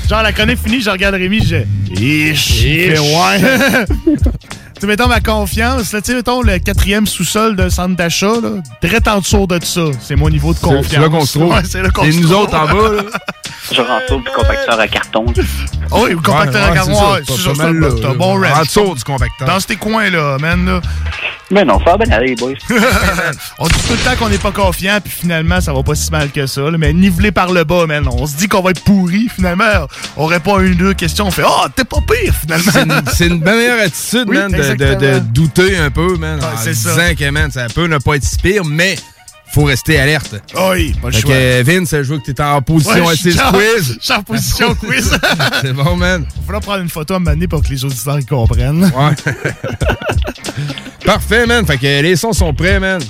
genre 0.09 0.21
la 0.23 0.31
chronique 0.31 0.59
finie, 0.63 0.81
je 0.81 0.89
regarde 0.89 1.15
Rémi, 1.15 1.45
je 1.45 1.57
Ish. 1.93 2.61
Fait, 2.61 2.99
ouais. 2.99 3.85
tu 4.85 4.91
sais, 4.91 4.97
mettons 4.97 5.07
ma 5.07 5.19
confiance, 5.19 5.91
là, 5.93 6.01
tu 6.01 6.11
sais, 6.11 6.15
mettons 6.15 6.41
le 6.41 6.59
quatrième 6.59 7.07
sous-sol 7.07 7.55
d'un 7.55 7.69
centre 7.69 7.95
d'achat, 7.95 8.39
là, 8.41 8.61
direct 8.81 9.07
en 9.07 9.19
dessous 9.19 9.47
de 9.47 9.59
ça. 9.63 9.81
C'est 9.99 10.15
mon 10.15 10.29
niveau 10.29 10.53
de 10.53 10.59
confiance. 10.59 10.85
c'est 10.89 10.99
là 10.99 11.09
qu'on 11.09 11.25
se 11.25 11.39
trouve. 11.39 11.51
Ouais, 11.53 11.61
c'est 11.67 11.81
là 11.81 11.89
qu'on 11.89 12.03
C'est 12.03 12.11
se 12.11 12.19
nous 12.19 12.29
trouve. 12.29 12.43
autres 12.43 12.55
en 12.55 12.65
bas, 12.65 12.95
là. 12.97 13.03
Genre 13.71 13.87
en 13.89 13.99
dessous 13.99 14.17
du 14.23 14.29
compacteur 14.35 14.79
à 14.79 14.87
carton. 14.87 15.25
Oh, 15.89 16.01
oui, 16.03 16.11
le 16.11 16.17
compacteur 16.17 16.61
Ouais, 16.65 16.69
à 16.69 16.73
carton, 16.75 17.15
c'est 17.25 18.05
un- 18.05 18.13
bon 18.13 18.35
En 18.37 18.39
range. 18.39 18.67
dessous 18.67 18.93
du 18.95 19.03
compacteur. 19.03 19.47
Dans 19.47 19.59
ces 19.59 19.75
coins-là, 19.75 20.37
man, 20.39 20.65
là. 20.67 20.81
Mais 21.51 21.63
non, 21.63 21.79
ça 21.85 21.91
va 21.95 21.97
bien 22.03 22.11
aller, 22.15 22.29
les 22.29 22.35
boys. 22.35 22.53
On 23.59 23.67
dit 23.67 23.73
tout 23.87 23.93
le 23.93 23.99
temps 23.99 24.15
qu'on 24.17 24.29
n'est 24.29 24.37
pas 24.39 24.51
confiant, 24.51 24.97
puis 25.03 25.11
finalement, 25.11 25.61
ça 25.61 25.73
va 25.73 25.83
pas 25.83 25.93
si 25.95 26.09
mal 26.11 26.31
que 26.31 26.47
ça. 26.47 26.61
là. 26.61 26.77
Mais 26.77 26.91
nivelé 26.93 27.31
par 27.31 27.51
le 27.51 27.63
bas, 27.63 27.85
man. 27.85 28.07
On 28.11 28.25
se 28.25 28.35
dit 28.35 28.47
qu'on 28.47 28.61
va 28.61 28.71
être 28.71 28.83
pourri, 28.83 29.29
finalement. 29.33 29.63
On 30.17 30.25
répond 30.25 30.55
à 30.57 30.63
une 30.63 30.75
deux 30.75 30.93
questions, 30.95 31.27
on 31.27 31.31
fait 31.31 31.43
Oh, 31.47 31.65
t'es 31.75 31.83
pas 31.83 31.99
pire, 32.07 32.33
finalement. 32.33 32.71
C'est 33.13 33.27
une, 33.27 33.33
une 33.35 33.43
meilleure 33.43 33.79
attitude, 33.79 34.25
Oui, 34.27 34.37
man, 34.37 34.51
de, 34.51 34.57
de- 34.77 35.19
douter 35.19 35.77
un 35.77 35.89
peu, 35.91 36.17
man, 36.17 36.39
Ouais, 36.39 36.45
c'est 36.57 36.73
ça. 36.73 36.91
disant 36.95 37.15
que, 37.17 37.29
man, 37.31 37.51
ça 37.51 37.67
peut 37.73 37.87
ne 37.87 37.97
pas 37.97 38.15
être 38.15 38.23
si 38.23 38.37
pire, 38.37 38.63
mais 38.65 38.95
faut 39.47 39.63
rester 39.63 39.99
alerte. 39.99 40.35
Oui, 40.71 40.93
pas 41.01 41.07
le 41.07 41.13
Fait 41.13 41.21
choix. 41.21 41.31
que, 41.31 41.63
Vince, 41.63 41.91
je 41.91 42.01
vois 42.01 42.19
que 42.19 42.31
t'es 42.31 42.41
en 42.43 42.61
position 42.61 43.05
Ouais, 43.05 43.15
quiz. 43.15 43.97
je 43.99 43.99
suis 44.03 44.13
en 44.13 44.23
position 44.23 44.75
quiz. 44.79 45.17
c'est 45.61 45.73
bon, 45.73 45.95
man. 45.95 46.25
Il 46.35 46.43
faudra 46.45 46.59
prendre 46.61 46.81
une 46.81 46.89
photo 46.89 47.13
à 47.13 47.17
un 47.17 47.19
moment 47.19 47.31
donné 47.31 47.47
pour 47.47 47.61
que 47.63 47.69
les 47.69 47.85
auditeurs 47.85 48.19
y 48.19 48.25
comprennent. 48.25 48.83
Ouais. 48.83 49.33
Parfait, 51.05 51.45
man. 51.45 51.65
Fait 51.65 51.77
que 51.77 52.01
les 52.01 52.15
sons 52.15 52.33
sont 52.33 52.53
prêts, 52.53 52.79
man. 52.79 53.01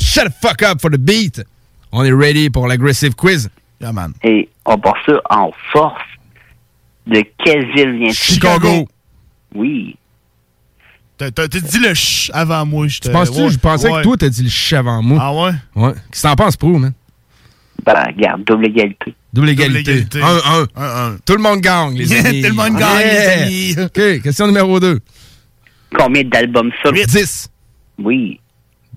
Shut 0.00 0.24
the 0.28 0.32
fuck 0.46 0.62
up 0.62 0.80
for 0.80 0.90
the 0.90 0.96
beat. 0.98 1.42
On 1.90 2.04
est 2.04 2.12
ready 2.12 2.48
pour 2.50 2.66
l'aggressive 2.66 3.14
quiz. 3.14 3.48
Yeah, 3.80 3.92
man. 3.92 4.12
Et 4.22 4.48
on 4.64 4.78
part 4.78 4.94
ça 5.04 5.14
en 5.30 5.50
force. 5.72 6.00
De 7.06 7.22
quelle 7.44 7.66
ville 7.74 7.98
vient-il? 7.98 8.14
Chicago. 8.14 8.88
Oui. 9.54 9.96
T'as 11.30 11.46
dit 11.48 11.78
le 11.78 11.94
ch 11.94 12.30
avant 12.34 12.64
moi. 12.66 12.88
Je 12.88 12.98
Tu 13.00 13.10
penses-tu? 13.10 13.50
Je 13.50 13.58
pensais 13.58 13.88
que 13.90 14.02
toi, 14.02 14.16
t'as 14.18 14.28
dit 14.28 14.42
le 14.42 14.48
ch 14.50 14.72
avant 14.72 15.02
moi. 15.02 15.18
Ah 15.20 15.32
ouais? 15.32 15.52
Ouais. 15.74 15.92
Qu'est-ce 16.10 16.22
que 16.22 16.28
t'en 16.28 16.36
penses, 16.36 16.56
Pro, 16.56 16.78
man? 16.78 16.92
Ben, 17.84 17.94
regarde, 18.16 18.44
double 18.44 18.66
égalité. 18.66 19.14
Double 19.32 19.48
égalité. 19.50 19.80
égalité. 19.92 20.20
1-1. 20.20 21.18
Tout 21.26 21.32
le 21.34 21.42
monde 21.42 21.60
gagne, 21.60 21.94
les 21.96 22.12
amis. 22.12 22.42
tout 22.42 22.48
le 22.48 22.54
monde 22.54 22.78
gagne, 22.78 23.06
les 23.06 23.26
amis. 23.26 23.76
OK, 23.84 24.22
question 24.22 24.46
numéro 24.46 24.78
2. 24.78 25.00
Combien 25.98 26.22
d'albums 26.24 26.70
ça? 26.82 26.90
10. 26.92 27.48
Oui. 27.98 28.38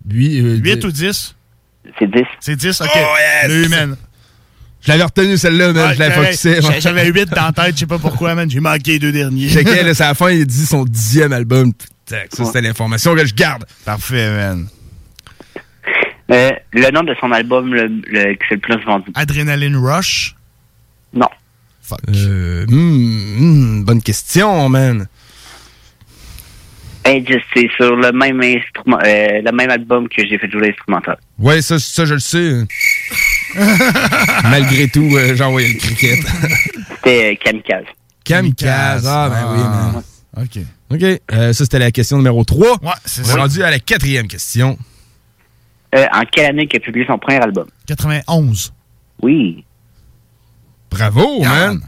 8, 0.10 0.60
8 0.64 0.86
ou 0.86 0.92
10? 0.92 1.36
C'est 2.00 2.12
10. 2.12 2.22
C'est 2.40 2.56
10, 2.56 2.82
ok. 2.82 2.88
Oh, 2.96 3.00
yes! 3.18 3.52
Le 3.52 3.66
humain. 3.66 3.98
Je 4.82 4.92
l'avais 4.92 5.04
retenu 5.04 5.36
celle-là, 5.38 5.74
man. 5.74 5.88
Ouais, 5.88 5.94
je 5.96 6.00
l'avais 6.00 6.16
focusé. 6.26 6.62
j'a- 6.62 6.80
J'avais 6.80 7.08
8 7.08 7.30
dans 7.30 7.46
la 7.46 7.52
tête, 7.52 7.74
je 7.74 7.80
sais 7.80 7.86
pas 7.88 7.98
pourquoi, 7.98 8.36
man. 8.36 8.48
J'ai 8.50 8.60
manqué 8.60 8.92
les 8.94 9.00
deux 9.00 9.12
derniers. 9.12 9.50
Checkais, 9.50 9.82
là, 9.84 9.94
c'est 9.96 10.04
à 10.04 10.10
la 10.10 10.14
fin, 10.14 10.30
il 10.30 10.46
dit 10.46 10.66
son 10.66 10.86
dixième 10.86 11.34
album. 11.34 11.72
Putain, 12.06 12.22
ça, 12.32 12.46
c'était 12.46 12.62
l'information 12.62 13.16
que 13.16 13.26
je 13.26 13.34
garde. 13.34 13.66
Parfait, 13.84 14.30
man. 14.30 14.68
Euh, 16.32 16.52
le 16.74 16.92
nom 16.92 17.04
de 17.04 17.16
son 17.20 17.32
album 17.32 17.74
le, 17.74 17.88
le- 17.88 18.34
qui 18.34 18.40
c'est 18.50 18.56
le 18.56 18.62
plus 18.62 18.84
vendu. 18.84 19.12
Adrenaline 19.16 19.76
Rush? 19.76 20.36
Non. 21.14 21.30
Fuck. 21.82 22.00
Euh, 22.10 22.66
hmm, 22.68 23.84
bonne 23.84 24.02
question, 24.02 24.68
man. 24.70 25.08
C'est 27.06 27.70
sur 27.78 27.96
le 27.96 28.12
même 28.12 28.42
instrument, 28.42 28.98
euh, 29.06 29.42
le 29.44 29.52
même 29.52 29.70
album 29.70 30.10
que 30.10 30.26
j'ai 30.28 30.40
fait 30.40 30.50
jouer 30.50 30.70
l'instrumental. 30.70 31.18
Ouais, 31.38 31.62
ça, 31.62 31.78
ça, 31.78 32.04
je 32.06 32.16
le 32.16 32.20
sais. 32.20 32.66
Malgré 34.44 34.88
tout, 34.88 35.08
euh, 35.14 35.36
j'ai 35.36 35.44
envoyé 35.44 35.74
le 35.74 35.80
cricket. 35.80 36.20
C'était 36.96 37.32
euh, 37.32 37.36
Kamikaze. 37.44 37.86
Kamikaze. 38.24 39.08
Ah, 39.08 39.30
ben 39.30 39.54
oui, 39.54 39.60
man. 39.64 40.04
OK. 40.44 40.66
OK. 40.92 41.02
Euh, 41.04 41.54
ça, 41.54 41.64
c'était 41.64 41.80
la 41.80 41.92
question 41.92 42.18
numéro 42.18 42.44
3. 42.44 42.68
Ouais, 42.84 42.90
c'est 43.06 43.22
On 43.26 43.38
est 43.38 43.40
rendu 43.42 43.64
à 43.64 43.72
la 43.72 43.80
quatrième 43.80 44.28
question. 44.28 44.78
Euh, 45.96 46.06
en 46.14 46.24
quelle 46.32 46.46
année 46.48 46.68
qu'il 46.68 46.78
a 46.78 46.80
publié 46.84 47.06
son 47.08 47.18
premier 47.18 47.40
album? 47.40 47.66
91. 47.88 48.74
Oui. 49.22 49.64
Bravo, 50.92 51.42
man. 51.44 51.80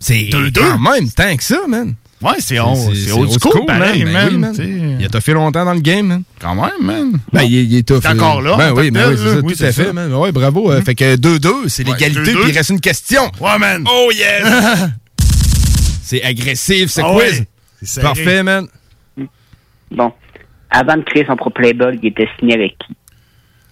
C'est 0.00 0.28
quand 0.54 0.78
même 0.78 1.10
tant 1.10 1.36
que 1.36 1.42
ça, 1.42 1.60
man. 1.68 1.94
Ouais, 2.22 2.32
c'est 2.38 2.58
old- 2.58 2.94
c'est 2.94 3.12
old 3.12 3.30
school, 3.38 3.66
pareil, 3.66 4.04
Ben 4.04 4.12
man, 4.12 4.28
oui, 4.30 4.38
man. 4.38 4.96
Il 4.98 5.04
a 5.04 5.08
toffé 5.08 5.32
longtemps 5.32 5.64
dans 5.64 5.74
le 5.74 5.80
game, 5.80 6.06
man. 6.06 6.22
Quand 6.40 6.54
même, 6.54 6.70
man. 6.80 7.12
Ben, 7.32 7.42
il, 7.42 7.54
est- 7.56 7.64
il 7.64 7.76
est 7.76 7.82
tough. 7.86 8.00
T'es 8.00 8.08
encore 8.08 8.40
là, 8.40 8.56
Ben 8.56 8.72
en 8.72 8.76
oui, 8.76 8.88
tant 8.88 8.94
ben 9.00 9.10
oui, 9.10 9.16
c'est 9.18 9.28
ça, 9.28 9.36
Oui, 9.40 9.52
tout 9.52 9.58
c'est 9.58 9.66
à 9.68 9.72
fait, 9.72 9.84
ça. 9.86 9.92
man. 9.92 10.14
Ouais, 10.14 10.32
bravo. 10.32 10.70
Euh, 10.72 10.80
Fait 10.82 10.94
que 10.94 11.16
2-2, 11.16 11.68
c'est 11.68 11.86
Ouais, 11.86 11.92
l'égalité, 11.92 12.32
2-2. 12.32 12.40
puis 12.40 12.50
il 12.50 12.56
reste 12.56 12.70
une 12.70 12.80
question. 12.80 13.30
Ouais, 13.40 13.58
man. 13.58 13.84
Oh, 13.86 14.10
yes! 14.12 14.42
c'est 16.02 16.22
agressif, 16.22 16.90
ce 16.90 17.00
Ah 17.02 17.12
quiz. 17.14 17.40
ouais, 17.40 17.46
c'est. 17.82 18.00
Parfait, 18.02 18.42
man. 18.42 18.66
Bon. 19.90 20.12
Avant 20.70 20.96
de 20.96 21.02
créer 21.02 21.24
son 21.26 21.36
propre 21.36 21.60
label, 21.62 21.98
il 22.02 22.08
était 22.08 22.28
signé 22.38 22.54
avec 22.54 22.76
qui? 22.78 22.94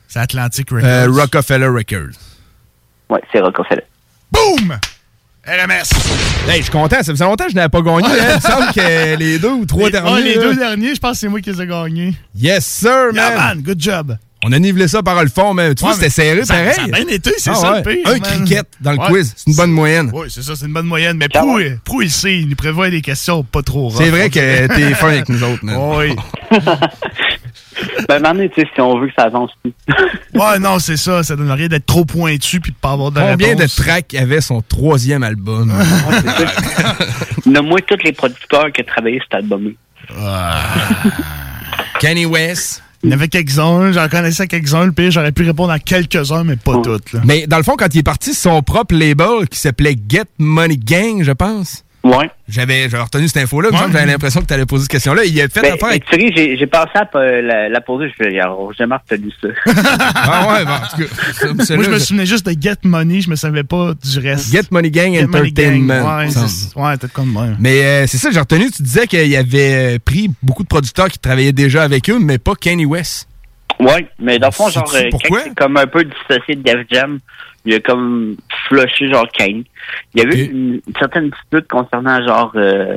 C'est 0.08 0.20
Atlantic 0.20 0.70
Records. 0.70 0.88
Euh, 0.88 1.08
Rockefeller 1.10 1.66
Records. 1.68 2.16
Ouais, 3.08 3.20
c'est 3.32 3.40
Rockefeller. 3.40 3.82
Boom! 4.30 4.78
RMS. 5.44 6.48
Hey, 6.48 6.58
je 6.58 6.62
suis 6.62 6.70
content. 6.70 6.96
Ça 7.02 7.12
faisait 7.12 7.24
longtemps 7.24 7.44
que 7.46 7.50
je 7.50 7.56
n'avais 7.56 7.68
pas 7.68 7.80
gagné. 7.82 8.06
hein. 8.06 8.12
Il 8.28 8.34
me 8.36 8.40
semble 8.40 8.72
que 8.72 9.16
les 9.16 9.38
deux 9.40 9.50
ou 9.50 9.66
trois 9.66 9.86
Les- 9.86 9.90
derniers. 9.90 10.12
ouais, 10.12 10.22
les 10.22 10.34
là. 10.36 10.40
deux 10.42 10.54
derniers, 10.56 10.94
je 10.94 11.00
pense 11.00 11.12
que 11.12 11.18
c'est 11.18 11.28
moi 11.28 11.40
qui 11.40 11.50
les 11.50 11.60
ai 11.62 11.66
gagnés. 11.66 12.14
Yes, 12.36 12.64
sir, 12.64 13.06
man. 13.12 13.14
Yeah, 13.16 13.36
man. 13.36 13.62
Good 13.62 13.80
job. 13.80 14.16
On 14.44 14.50
a 14.52 14.58
nivelé 14.58 14.88
ça 14.88 15.02
par 15.02 15.22
le 15.22 15.28
fond, 15.30 15.54
mais 15.54 15.74
tu 15.74 15.82
vois, 15.82 15.90
Ouais, 15.90 15.96
c'était 15.96 16.10
serré, 16.10 16.44
ça- 16.44 16.54
pareil. 16.54 16.74
ça 16.74 16.82
a 16.82 16.86
bien 16.88 17.06
été, 17.08 17.30
c'est 17.38 17.50
Ah 17.50 17.54
ça 17.54 17.72
ouais. 17.72 17.82
le 17.84 17.94
pire. 17.94 18.08
Un 18.12 18.18
cricket 18.18 18.66
dans 18.80 18.92
le 18.92 18.98
Ouais. 18.98 19.06
quiz, 19.08 19.32
c'est 19.36 19.50
une 19.50 19.56
bonne 19.56 19.70
moyenne. 19.70 20.10
Oui, 20.12 20.26
c'est 20.30 20.42
ça, 20.42 20.56
c'est 20.56 20.66
une 20.66 20.72
bonne 20.72 20.86
moyenne. 20.86 21.16
Mais 21.16 21.28
Prou, 21.28 21.60
Prou, 21.84 22.02
il 22.02 22.10
sait, 22.10 22.38
il 22.40 22.48
nous 22.48 22.56
prévoit 22.56 22.90
des 22.90 23.02
questions 23.02 23.44
pas 23.44 23.62
trop 23.62 23.88
rares. 23.88 23.98
C'est 24.02 24.10
vrai 24.10 24.30
que 24.30 24.66
t'es 24.66 24.94
fin 24.94 25.08
avec 25.08 25.28
nous 25.28 25.42
autres, 25.44 25.64
man. 25.64 25.76
Oui. 25.78 26.16
Ben, 28.08 28.20
maintenant, 28.20 28.46
tu 28.54 28.60
sais, 28.60 28.68
si 28.74 28.80
on 28.80 28.98
veut 29.00 29.08
que 29.08 29.14
ça 29.16 29.24
avance 29.24 29.50
plus. 29.62 29.72
Ouais, 30.34 30.58
non, 30.58 30.78
c'est 30.78 30.96
ça. 30.98 31.22
Ça 31.22 31.34
donne 31.36 31.50
rien 31.50 31.68
d'être 31.68 31.86
trop 31.86 32.04
pointu 32.04 32.60
puis 32.60 32.70
de 32.70 32.76
pas 32.76 32.92
avoir 32.92 33.10
de 33.10 33.18
Combien 33.20 33.54
de 33.54 33.66
tracks 33.66 34.14
avait 34.14 34.40
son 34.40 34.60
troisième 34.62 35.22
album? 35.22 35.72
Nomme-moi 37.46 37.80
tous 37.86 37.96
les 38.04 38.12
producteurs 38.12 38.70
qui 38.72 38.82
ont 38.82 38.84
travaillé 38.84 39.16
sur 39.18 39.24
cet 39.32 39.34
album 39.40 39.72
Kanye 42.00 42.26
West. 42.26 42.82
Il 43.02 43.10
y 43.10 43.12
en 43.12 43.16
avait 43.16 43.28
quelques-uns, 43.28 43.90
j'en 43.90 44.08
connaissais 44.08 44.46
quelques-uns. 44.46 44.86
Le 44.86 44.92
pire, 44.92 45.10
j'aurais 45.10 45.32
pu 45.32 45.42
répondre 45.42 45.72
à 45.72 45.80
quelques-uns, 45.80 46.44
mais 46.44 46.56
pas 46.56 46.80
toutes. 46.82 47.12
Là. 47.12 47.20
Mais 47.24 47.48
dans 47.48 47.56
le 47.56 47.64
fond, 47.64 47.74
quand 47.76 47.92
il 47.92 47.98
est 47.98 48.04
parti 48.04 48.32
son 48.32 48.62
propre 48.62 48.94
label 48.94 49.48
qui 49.48 49.58
s'appelait 49.58 49.96
Get 50.08 50.26
Money 50.38 50.76
Gang, 50.76 51.22
je 51.24 51.32
pense. 51.32 51.84
Ouais. 52.04 52.28
J'avais 52.48 52.88
j'avais 52.88 53.02
retenu 53.02 53.28
cette 53.28 53.44
info-là. 53.44 53.70
que 53.70 53.76
J'avais 53.76 54.06
l'impression 54.06 54.40
que 54.40 54.46
tu 54.46 54.54
allais 54.54 54.66
poser 54.66 54.82
cette 54.82 54.90
question-là. 54.90 55.24
Il 55.24 55.40
a 55.40 55.48
fait 55.48 55.62
Ben, 55.62 55.74
affaire 55.74 55.90
sais, 55.92 56.32
j'ai 56.36 56.56
j'ai 56.56 56.66
pensé 56.66 56.90
à 56.94 57.08
la, 57.14 57.68
la 57.68 57.80
poser, 57.80 58.08
je 58.08 58.24
fais, 58.24 58.40
alors, 58.40 58.72
j'ai 58.72 58.78
jamais 58.78 58.96
retenu 58.96 59.30
ça. 59.40 59.48
Ah 60.14 60.52
ouais, 60.52 60.64
bon, 60.64 60.72
en 60.72 60.78
tout 60.78 61.56
cas, 61.58 61.64
ça, 61.64 61.74
Moi, 61.74 61.84
je 61.84 61.90
me 61.90 61.98
souvenais 61.98 62.26
juste 62.26 62.46
de 62.46 62.60
Get 62.60 62.76
Money, 62.84 63.20
je 63.20 63.30
me 63.30 63.36
savais 63.36 63.62
pas 63.64 63.92
du 63.94 64.18
reste. 64.18 64.50
Get 64.52 64.64
Money 64.70 64.90
Gang 64.90 65.12
Get 65.12 65.26
Money 65.26 65.50
Gang, 65.52 65.90
Entertainment. 65.90 66.18
Ouais, 66.18 66.26
ouais, 66.82 66.96
peut-être 66.96 67.12
comme 67.12 67.28
moi. 67.28 67.46
Mais 67.58 67.82
euh, 67.84 68.06
c'est 68.06 68.18
ça, 68.18 68.30
j'ai 68.30 68.40
retenu, 68.40 68.70
tu 68.70 68.82
disais 68.82 69.06
qu'il 69.06 69.34
avait 69.36 69.94
euh, 69.94 69.98
pris 70.04 70.30
beaucoup 70.42 70.62
de 70.62 70.68
producteurs 70.68 71.08
qui 71.08 71.18
travaillaient 71.18 71.52
déjà 71.52 71.82
avec 71.82 72.10
eux, 72.10 72.18
mais 72.20 72.38
pas 72.38 72.54
Kanye 72.54 72.84
West. 72.84 73.28
Ouais, 73.84 74.06
mais 74.18 74.38
dans 74.38 74.48
le 74.48 74.52
fond, 74.52 74.68
genre, 74.68 74.84
euh, 74.94 75.08
pourquoi? 75.10 75.40
c'est 75.40 75.54
comme 75.54 75.76
un 75.76 75.86
peu 75.86 76.04
dissocié 76.04 76.54
de 76.54 76.62
Def 76.62 76.86
Jam, 76.90 77.18
il 77.64 77.74
a 77.74 77.80
comme 77.80 78.36
flushé 78.68 79.08
genre 79.08 79.26
Kane. 79.32 79.64
Il 80.14 80.20
y 80.20 80.22
avait 80.22 80.46
une, 80.46 80.80
une 80.86 80.94
certaine 80.98 81.30
dispute 81.30 81.68
concernant 81.68 82.24
genre 82.26 82.52
euh, 82.56 82.96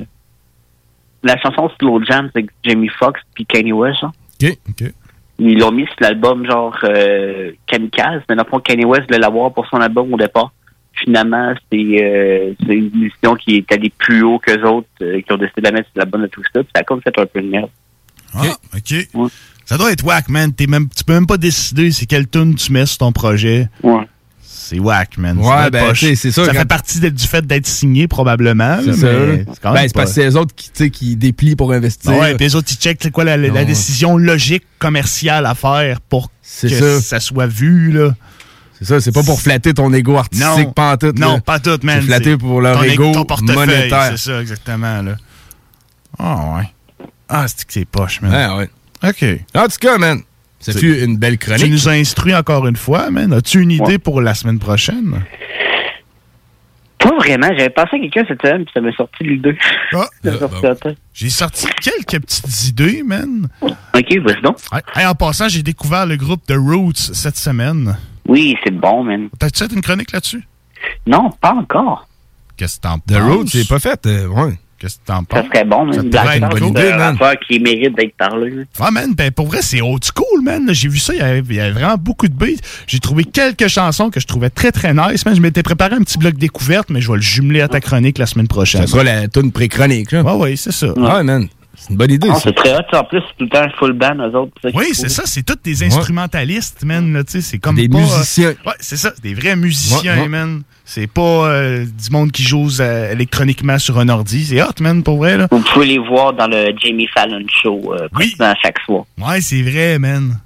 la 1.24 1.38
chanson 1.40 1.70
Slow 1.80 2.04
Jam 2.04 2.30
avec 2.34 2.50
Jamie 2.64 2.90
Foxx 2.90 3.20
puis 3.34 3.46
Kanye 3.46 3.74
West. 3.74 4.02
Genre. 4.02 4.14
OK, 4.42 4.58
OK. 4.70 4.94
Ils 5.38 5.60
l'ont 5.60 5.72
mis 5.72 5.86
sur 5.86 5.96
l'album 6.00 6.46
genre 6.46 6.78
euh, 6.84 7.52
Kamikaze, 7.68 8.22
mais 8.30 8.36
dans 8.36 8.44
le 8.44 8.50
fond, 8.50 8.60
Kanye 8.60 8.86
West 8.86 9.04
voulait 9.08 9.20
l'avoir 9.20 9.54
pour 9.54 9.68
son 9.68 9.78
album 9.78 10.14
au 10.14 10.18
départ. 10.18 10.52
Finalement, 10.94 11.54
c'est 11.70 11.78
euh, 11.78 12.54
c'est 12.66 12.74
une 12.74 12.86
édition 12.86 13.36
qui 13.36 13.58
est 13.58 13.72
allée 13.72 13.92
plus 13.98 14.24
haut 14.24 14.40
que 14.40 14.58
autres, 14.66 14.88
qui 14.98 15.32
ont 15.34 15.38
décidé 15.38 15.62
de 15.62 15.64
la 15.64 15.72
mettre 15.72 15.90
sur 15.92 16.00
l'album 16.00 16.22
de 16.22 16.28
tout 16.28 16.42
ça. 16.54 16.64
Puis 16.64 16.72
ça 16.74 16.82
a 16.82 16.84
comme 16.84 17.02
fait 17.02 17.20
un 17.20 17.26
peu 17.26 17.42
de 17.42 17.50
merde. 17.50 17.70
Ah, 18.34 18.56
OK. 18.74 19.30
Ça 19.66 19.78
doit 19.78 19.92
être 19.92 20.04
whack, 20.04 20.30
man. 20.30 20.54
T'es 20.54 20.68
même, 20.68 20.88
tu 20.96 21.04
peux 21.04 21.14
même 21.14 21.26
pas 21.28 21.38
décider 21.38 21.92
c'est 21.92 22.06
quelle 22.06 22.28
tune 22.28 22.56
tu 22.56 22.72
mets 22.72 22.86
sur 22.86 23.00
ton 23.00 23.12
projet. 23.12 23.70
Ouais. 23.84 24.08
C'est 24.42 24.80
whack, 24.80 25.18
man. 25.18 25.38
Ouais, 25.38 25.46
Ça 25.48 25.70
ben, 25.70 25.94
c'est 25.94 26.16
sûr, 26.16 26.32
Ça 26.46 26.52
quand- 26.52 26.58
fait 26.60 26.66
partie 26.66 27.00
de- 27.00 27.10
du 27.10 27.28
fait 27.28 27.46
d'être 27.46 27.68
signé, 27.68 28.08
probablement. 28.08 28.80
C'est 28.84 28.94
ça. 28.94 29.08
Ben, 29.12 29.28
même 29.28 29.46
c'est 29.48 29.62
parce 29.62 29.88
que 29.90 29.94
pas- 29.94 30.06
c'est 30.08 30.28
eux 30.28 30.38
autres 30.38 30.56
qui, 30.56 30.70
tu 30.72 30.84
sais, 30.86 30.90
qui 30.90 31.16
déplient 31.16 31.56
pour 31.56 31.72
investir. 31.72 32.12
Ah 32.16 32.20
ouais, 32.20 32.36
puis 32.36 32.46
les 32.46 32.56
autres, 32.56 32.68
ils 32.72 32.78
checkent 32.78 33.00
c'est 33.02 33.12
quoi 33.12 33.24
la, 33.24 33.38
décision 33.66 34.18
logique 34.18 34.64
commerciale 34.80 35.46
à 35.46 35.54
faire 35.56 36.02
pour 36.02 36.30
que 36.62 36.68
ça. 36.70 37.02
ça 37.02 37.20
soit 37.20 37.48
vu, 37.48 37.92
là. 37.92 38.16
C'est 38.80 38.86
ça, 38.86 39.00
c'est 39.00 39.12
pas 39.14 39.24
pour 39.24 39.40
flatter 39.40 39.74
ton 39.74 39.94
ego 39.94 40.18
artistique, 40.18 40.48
Non. 40.48 40.72
pas 40.72 40.94
en 40.94 40.98
tout. 40.98 41.14
Non, 41.16 41.36
là. 41.36 41.42
pas 41.42 41.60
tout, 41.60 41.80
man. 41.84 42.00
C'est 42.02 42.08
flatter 42.08 42.38
pour 42.38 42.60
leur 42.60 42.78
ton 42.78 42.84
ego 42.84 43.14
monétaire. 43.42 44.14
C'est 44.18 44.32
ça, 44.32 44.42
exactement, 44.42 45.02
là. 45.02 45.16
Ah, 46.20 46.58
ouais. 46.58 47.08
Ah, 47.30 47.46
c'est 47.48 47.66
que 47.66 47.74
c'est 47.74 47.86
poche, 47.86 48.22
man. 48.22 48.32
Ouais, 48.32 48.58
ouais. 48.58 48.70
OK. 49.10 49.26
En 49.56 49.64
tout 49.68 49.78
cas, 49.80 49.98
man, 49.98 50.22
ça 50.60 50.72
C'est- 50.74 50.80
fut 50.80 51.00
une 51.04 51.18
belle 51.18 51.38
chronique. 51.38 51.64
Tu 51.64 51.70
nous 51.70 51.88
as 51.90 51.94
instruit 51.94 52.36
encore 52.36 52.66
une 52.68 52.76
fois, 52.76 53.10
man. 53.12 53.32
As-tu 53.34 53.62
une 53.62 53.72
idée 53.72 53.98
pour 54.00 54.22
la 54.22 54.34
semaine 54.34 54.60
prochaine? 54.60 55.22
Pas 56.98 57.16
vraiment. 57.18 57.48
J'avais 57.50 57.70
pensé 57.70 57.98
à 57.98 58.00
quelqu'un 58.00 58.24
cette 58.28 58.42
semaine, 58.42 58.64
puis 58.66 58.72
ça 58.74 58.82
m'a 58.82 58.92
sorti 58.94 59.38
2. 59.38 59.56
Ah. 59.94 60.08
J'ai 61.14 61.30
sorti 61.30 61.68
quelques 61.82 62.20
petites 62.24 62.68
idées, 62.70 63.04
man. 63.04 63.48
OK, 63.62 64.18
vas-y 64.24 64.42
donc. 64.42 64.58
Hey, 64.96 65.06
en 65.06 65.14
passant, 65.14 65.48
j'ai 65.48 65.62
découvert 65.62 66.06
le 66.08 66.16
groupe 66.16 66.44
The 66.48 66.56
Roots 66.58 67.14
cette 67.14 67.38
semaine. 67.38 67.96
Oui, 68.28 68.56
c'est 68.64 68.74
bon, 68.74 69.04
man. 69.04 69.30
T'as-tu 69.38 69.64
fait 69.68 69.74
une 69.74 69.82
chronique 69.82 70.12
là-dessus? 70.12 70.44
Non, 71.06 71.30
pas 71.30 71.54
encore. 71.54 72.08
Qu'est-ce 72.58 72.78
que 72.78 72.82
t'en 72.84 72.98
The 73.00 73.04
penses? 73.20 73.22
Road, 73.22 73.48
c'est 73.50 73.68
pas 73.68 73.80
fait. 73.80 74.04
euh, 74.08 74.28
ouais. 74.28 74.54
Qu'est-ce 74.86 74.98
que 75.00 75.06
t'en 75.08 75.24
Ça 75.32 75.44
serait 75.44 75.66
bon, 75.66 75.92
Ça 75.92 76.04
man. 76.04 76.10
pourrait 76.12 76.38
être 76.38 76.40
Black 76.40 76.54
une 76.54 76.60
bonne 76.60 76.70
idée, 76.70 76.94
man. 76.94 77.18
qui 77.48 77.60
mérite 77.60 77.96
d'être 77.98 78.16
parlé. 78.18 78.54
Ah, 78.80 78.92
man, 78.92 79.16
ben, 79.16 79.32
pour 79.32 79.48
vrai, 79.48 79.64
c'est 79.64 79.82
old 79.82 80.04
school, 80.04 80.44
man. 80.44 80.70
J'ai 80.74 80.88
vu 80.90 81.00
ça, 81.00 81.14
il 81.16 81.20
y, 81.20 81.24
avait, 81.24 81.40
il 81.40 81.56
y 81.56 81.60
avait 81.60 81.72
vraiment 81.72 81.96
beaucoup 81.98 82.28
de 82.28 82.36
beats. 82.36 82.62
J'ai 82.86 83.00
trouvé 83.00 83.24
quelques 83.24 83.68
chansons 83.68 84.12
que 84.12 84.20
je 84.20 84.28
trouvais 84.28 84.52
très, 84.52 84.72
très 84.72 84.94
nice, 84.94 85.26
man. 85.26 85.36
Je 85.36 85.42
m'étais 85.42 85.64
préparé 85.64 85.96
un 85.96 86.02
petit 86.02 86.20
bloc 86.20 86.36
découverte, 86.36 86.92
mais 86.92 87.02
je 87.02 87.10
vais 87.10 87.16
le 87.18 87.24
jumeler 87.24 87.62
à 87.62 87.68
ta 87.68 87.82
chronique 87.82 88.20
la 88.20 88.28
semaine 88.28 88.48
prochaine. 88.48 88.82
Ça 88.82 88.88
sera 88.88 89.04
la 89.04 89.28
tune 89.28 89.52
pré-chronique, 89.52 90.12
là. 90.12 90.22
Ouais, 90.22 90.34
ouais, 90.34 90.56
c'est 90.56 90.72
ça. 90.72 90.94
Ouais, 90.94 91.24
man. 91.24 91.48
C'est 91.86 91.92
une 91.92 91.98
bonne 91.98 92.12
idée, 92.12 92.30
c'est 92.42 92.54
très 92.56 92.74
hot. 92.76 92.82
En 92.94 93.04
plus, 93.04 93.20
c'est 93.20 93.38
tout 93.38 93.44
le 93.44 93.50
temps 93.50 93.68
full 93.78 93.94
band, 93.94 94.16
eux 94.18 94.36
autres. 94.36 94.54
Oui, 94.74 94.88
c'est 94.94 95.10
ça, 95.10 95.24
c'est 95.26 95.44
tous 95.44 95.58
des 95.64 95.84
instrumentalistes, 95.84 96.84
man. 96.84 97.14
là, 97.14 97.24
tu 97.24 97.34
sais, 97.34 97.42
C'est 97.42 97.58
comme 97.60 97.76
Des 97.76 97.88
pas, 97.88 97.98
euh, 97.98 98.02
musiciens. 98.02 98.50
ouais, 98.66 98.74
c'est 98.80 98.98
ça, 98.98 99.12
des 99.22 99.34
vrais 99.36 99.56
musiciens, 99.56 100.16
Ouais, 100.16 100.22
ouais. 100.24 100.28
man. 100.28 100.64
C'est 100.84 101.08
pas 101.08 101.22
euh, 101.50 101.86
du 101.86 102.10
monde 102.12 102.32
qui 102.32 102.44
joue 102.44 102.70
euh, 102.80 103.12
électroniquement 103.12 103.78
sur 103.80 104.00
un 104.00 104.10
ordi. 104.10 104.46
C'est 104.46 104.62
hot, 104.62 104.68
man, 104.82 105.04
pour 105.04 105.18
vrai, 105.18 105.38
là. 105.38 105.48
Vous 105.52 105.60
pouvez 105.60 105.86
les 105.88 105.98
voir 106.00 106.34
dans 106.34 106.48
le 106.48 106.74
Jamie 106.82 107.08
Fallon 107.14 107.44
Show 107.62 107.94
euh, 107.94 108.08
pratiquement 108.12 108.54
chaque 108.64 108.80
soir. 108.86 109.04
Ouais, 109.20 109.42
c'est 109.42 109.62
vrai, 109.62 110.00
man. 110.00 110.40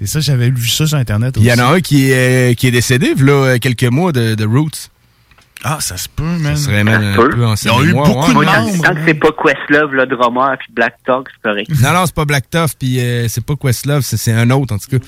C'est 0.00 0.06
ça, 0.06 0.20
j'avais 0.20 0.50
vu 0.50 0.66
ça 0.68 0.86
sur 0.86 0.98
Internet 0.98 1.34
Il 1.36 1.40
aussi. 1.40 1.48
y 1.48 1.52
en 1.60 1.64
a 1.64 1.74
un 1.74 1.80
qui 1.80 2.10
est, 2.10 2.54
qui 2.58 2.66
est 2.66 2.70
décédé, 2.70 3.14
là, 3.18 3.58
quelques 3.58 3.84
mois 3.84 4.12
de, 4.12 4.34
de 4.34 4.44
Roots. 4.44 4.90
Ah, 5.62 5.76
ça 5.80 5.98
se 5.98 6.08
peut, 6.08 6.22
man. 6.22 6.56
Ça 6.56 6.64
serait 6.64 6.84
même 6.84 7.02
un 7.02 7.14
peut. 7.16 7.28
peu 7.28 7.44
en 7.44 7.54
Ils 7.54 7.70
ont 7.70 7.82
eu 7.82 7.92
beaucoup 7.92 8.08
ouais. 8.38 8.46
de 8.46 8.50
membres. 8.50 8.82
tant 8.82 8.94
que 8.94 9.00
c'est 9.06 9.12
pas 9.14 9.28
Questlove, 9.30 9.92
le 9.92 10.06
drummer, 10.06 10.56
puis 10.58 10.68
Black 10.72 10.94
Dog, 11.06 11.28
c'est 11.30 11.42
correct. 11.48 11.70
Non, 11.82 11.92
non, 11.92 12.06
c'est 12.06 12.14
pas 12.14 12.24
Black 12.24 12.48
Tough, 12.48 12.70
puis 12.78 12.98
euh, 12.98 13.28
c'est 13.28 13.44
pas 13.44 13.54
Questlove, 13.56 14.00
c'est 14.00 14.16
c'est 14.16 14.32
un 14.32 14.48
autre, 14.50 14.74
en 14.74 14.78
tout 14.78 14.98
cas. 14.98 15.04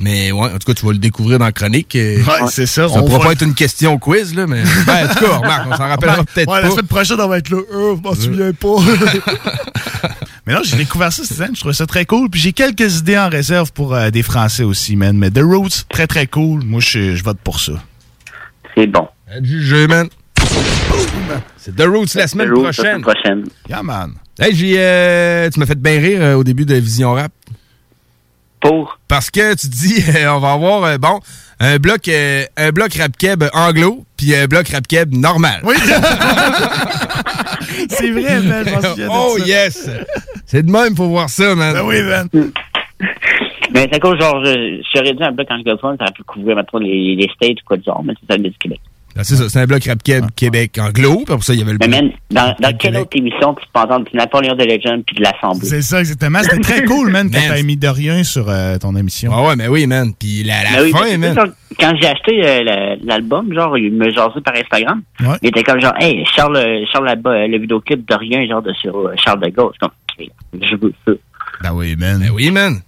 Mais 0.00 0.32
ouais, 0.32 0.50
en 0.50 0.58
tout 0.58 0.66
cas, 0.66 0.74
tu 0.74 0.84
vas 0.84 0.92
le 0.92 0.98
découvrir 0.98 1.38
dans 1.38 1.44
la 1.44 1.52
chronique. 1.52 1.94
euh, 1.94 2.18
Ouais, 2.24 2.48
c'est 2.48 2.66
ça. 2.66 2.88
Ça 2.88 2.94
on 2.96 3.04
pourra 3.04 3.18
va- 3.18 3.24
pas 3.26 3.32
être 3.32 3.42
une 3.42 3.54
question 3.54 3.94
au 3.94 3.98
quiz, 3.98 4.34
là, 4.34 4.46
mais. 4.48 4.64
Ben, 4.86 5.04
en 5.08 5.14
tout 5.14 5.24
cas, 5.24 5.36
remarque, 5.36 5.66
on 5.70 5.76
s'en 5.76 5.88
rappellera 5.88 6.24
peut-être 6.24 6.50
ouais, 6.50 6.60
pas. 6.60 6.62
la 6.62 6.70
semaine 6.70 6.86
prochaine, 6.88 7.20
on 7.20 7.28
va 7.28 7.38
être 7.38 7.50
là. 7.50 7.58
Euh, 7.72 7.94
je 7.96 8.02
m'en 8.02 8.14
souviens 8.14 8.52
pas. 8.52 10.08
mais 10.46 10.54
non, 10.54 10.60
j'ai 10.64 10.76
découvert 10.76 11.12
ça 11.12 11.22
cette 11.24 11.36
semaine. 11.36 11.54
Je 11.54 11.60
trouvais 11.60 11.74
ça 11.74 11.86
très 11.86 12.04
cool. 12.04 12.28
Puis 12.30 12.40
j'ai 12.40 12.52
quelques 12.52 12.98
idées 12.98 13.18
en 13.18 13.28
réserve 13.28 13.72
pour 13.72 13.94
euh, 13.94 14.10
des 14.10 14.22
Français 14.22 14.64
aussi, 14.64 14.96
man. 14.96 15.16
Mais 15.16 15.30
The 15.30 15.40
Roots, 15.42 15.84
très 15.88 16.06
très 16.06 16.26
cool. 16.26 16.62
Moi, 16.64 16.80
je, 16.80 17.14
je 17.14 17.22
vote 17.24 17.38
pour 17.42 17.60
ça. 17.60 17.72
C'est 18.76 18.86
bon. 18.88 19.08
Du 19.40 19.62
jeu, 19.62 19.86
man. 19.86 20.08
C'est 21.56 21.74
The 21.74 21.82
Roots 21.82 22.14
la 22.14 22.26
semaine 22.28 22.48
la 22.48 22.54
prochaine. 22.54 22.84
semaine 22.84 23.02
prochaine. 23.02 23.44
Yeah, 23.68 23.82
man. 23.82 24.12
Hey, 24.38 24.54
j'ai, 24.54 24.74
euh, 24.78 25.50
tu 25.50 25.58
m'as 25.58 25.66
fait 25.66 25.80
bien 25.80 25.98
rire 25.98 26.22
euh, 26.22 26.34
au 26.34 26.44
début 26.44 26.64
de 26.64 26.74
Vision 26.74 27.12
Rap. 27.12 27.32
Pour? 28.60 28.98
Parce 29.08 29.30
que 29.30 29.54
tu 29.54 29.68
dis, 29.68 30.02
euh, 30.16 30.28
on 30.34 30.38
va 30.38 30.52
avoir, 30.52 30.84
euh, 30.84 30.98
bon, 30.98 31.20
un 31.60 31.78
bloc, 31.78 32.08
euh, 32.08 32.44
un 32.56 32.70
bloc 32.70 32.94
rap 32.94 33.16
keb 33.16 33.44
anglo, 33.52 34.04
puis 34.16 34.34
un 34.34 34.46
bloc 34.46 34.68
rap 34.68 34.86
keb 34.86 35.12
normal. 35.14 35.60
Oui. 35.64 35.74
C'est 37.88 38.10
vrai, 38.10 38.40
man. 38.40 38.64
de 38.64 39.08
oh 39.10 39.36
ça. 39.38 39.46
yes! 39.46 39.90
C'est 40.46 40.64
de 40.64 40.70
même, 40.70 40.96
faut 40.96 41.08
voir 41.08 41.28
ça, 41.28 41.54
man. 41.54 41.74
Ben 41.74 41.82
oui, 41.84 42.02
man. 42.02 42.28
Mais 43.72 43.88
c'est 43.90 43.96
à 43.96 43.98
cause, 43.98 44.20
genre, 44.20 44.44
je, 44.44 44.80
serais 44.94 45.12
dit 45.14 45.24
un 45.24 45.32
bloc 45.32 45.50
anglophone, 45.50 45.96
ça 45.98 46.04
aurait 46.04 46.12
pu 46.12 46.22
couvrir, 46.22 46.54
maintenant 46.54 46.78
les, 46.78 47.16
les 47.16 47.28
States 47.34 47.60
ou 47.60 47.64
quoi 47.66 47.76
du 47.76 47.82
genre, 47.82 48.04
mais 48.04 48.14
c'est 48.20 48.32
ça, 48.32 48.36
le 48.36 48.48
du 48.48 48.56
Québec. 48.56 48.78
Ah, 49.16 49.22
c'est 49.22 49.36
ça, 49.36 49.48
c'est 49.48 49.60
un 49.60 49.66
bloc 49.66 49.84
rap 49.84 49.98
Québec 50.34 50.76
anglo, 50.80 51.22
puis 51.24 51.34
après 51.34 51.42
ça, 51.42 51.54
il 51.54 51.60
y 51.60 51.62
avait 51.62 51.72
le 51.72 51.78
Mais 51.78 51.86
man, 51.86 52.10
dans, 52.30 52.54
dans 52.58 52.76
quelle 52.76 52.96
autre 52.96 53.16
émission 53.16 53.54
tu 53.54 53.64
peux 53.72 53.80
entendre 53.80 54.06
du 54.10 54.16
Napoléon 54.16 54.54
de 54.56 54.64
Legend 54.64 55.04
puis 55.06 55.14
de 55.16 55.22
l'Assemblée? 55.22 55.68
C'est 55.68 55.82
ça, 55.82 56.00
exactement. 56.00 56.40
C'était 56.42 56.58
très 56.58 56.84
cool, 56.84 57.10
man, 57.10 57.30
quand 57.30 57.38
t'as 57.48 57.62
mis 57.62 57.76
de 57.76 57.86
rien 57.86 58.24
sur 58.24 58.48
euh, 58.48 58.76
ton 58.78 58.96
émission. 58.96 59.30
Ah 59.32 59.46
ouais, 59.46 59.56
mais 59.56 59.68
oui, 59.68 59.86
man. 59.86 60.12
Puis 60.18 60.42
la, 60.42 60.64
la 60.64 60.82
oui, 60.82 60.90
fin, 60.90 61.16
man. 61.16 61.36
Quand, 61.78 61.92
j'ai 62.00 62.08
acheté 62.08 62.44
euh, 62.44 62.96
l'album, 63.04 63.52
genre, 63.52 63.78
il 63.78 63.92
me 63.92 64.10
jasait 64.10 64.40
par 64.44 64.54
Instagram. 64.54 65.02
Ouais. 65.20 65.36
Il 65.42 65.48
était 65.48 65.62
comme 65.62 65.80
genre, 65.80 65.94
hey, 65.98 66.24
Charles, 66.34 66.84
Charles 66.92 67.06
là-bas, 67.06 67.30
euh, 67.30 67.46
le 67.46 67.58
vidéoclip 67.58 68.08
de 68.08 68.14
rien, 68.14 68.46
genre, 68.48 68.62
de 68.62 68.72
sur 68.74 68.96
euh, 68.96 69.14
Charles 69.16 69.40
de 69.40 69.48
Gaulle. 69.50 69.72
Je 69.80 70.18
suis 70.18 70.30
comme, 70.30 70.68
je 70.68 70.76
veux 70.76 70.92
ça. 71.06 71.12
Ben 71.62 71.72
oui, 71.72 71.96
man. 71.96 72.18
Ben 72.20 72.30
oui, 72.30 72.50
man. 72.50 72.80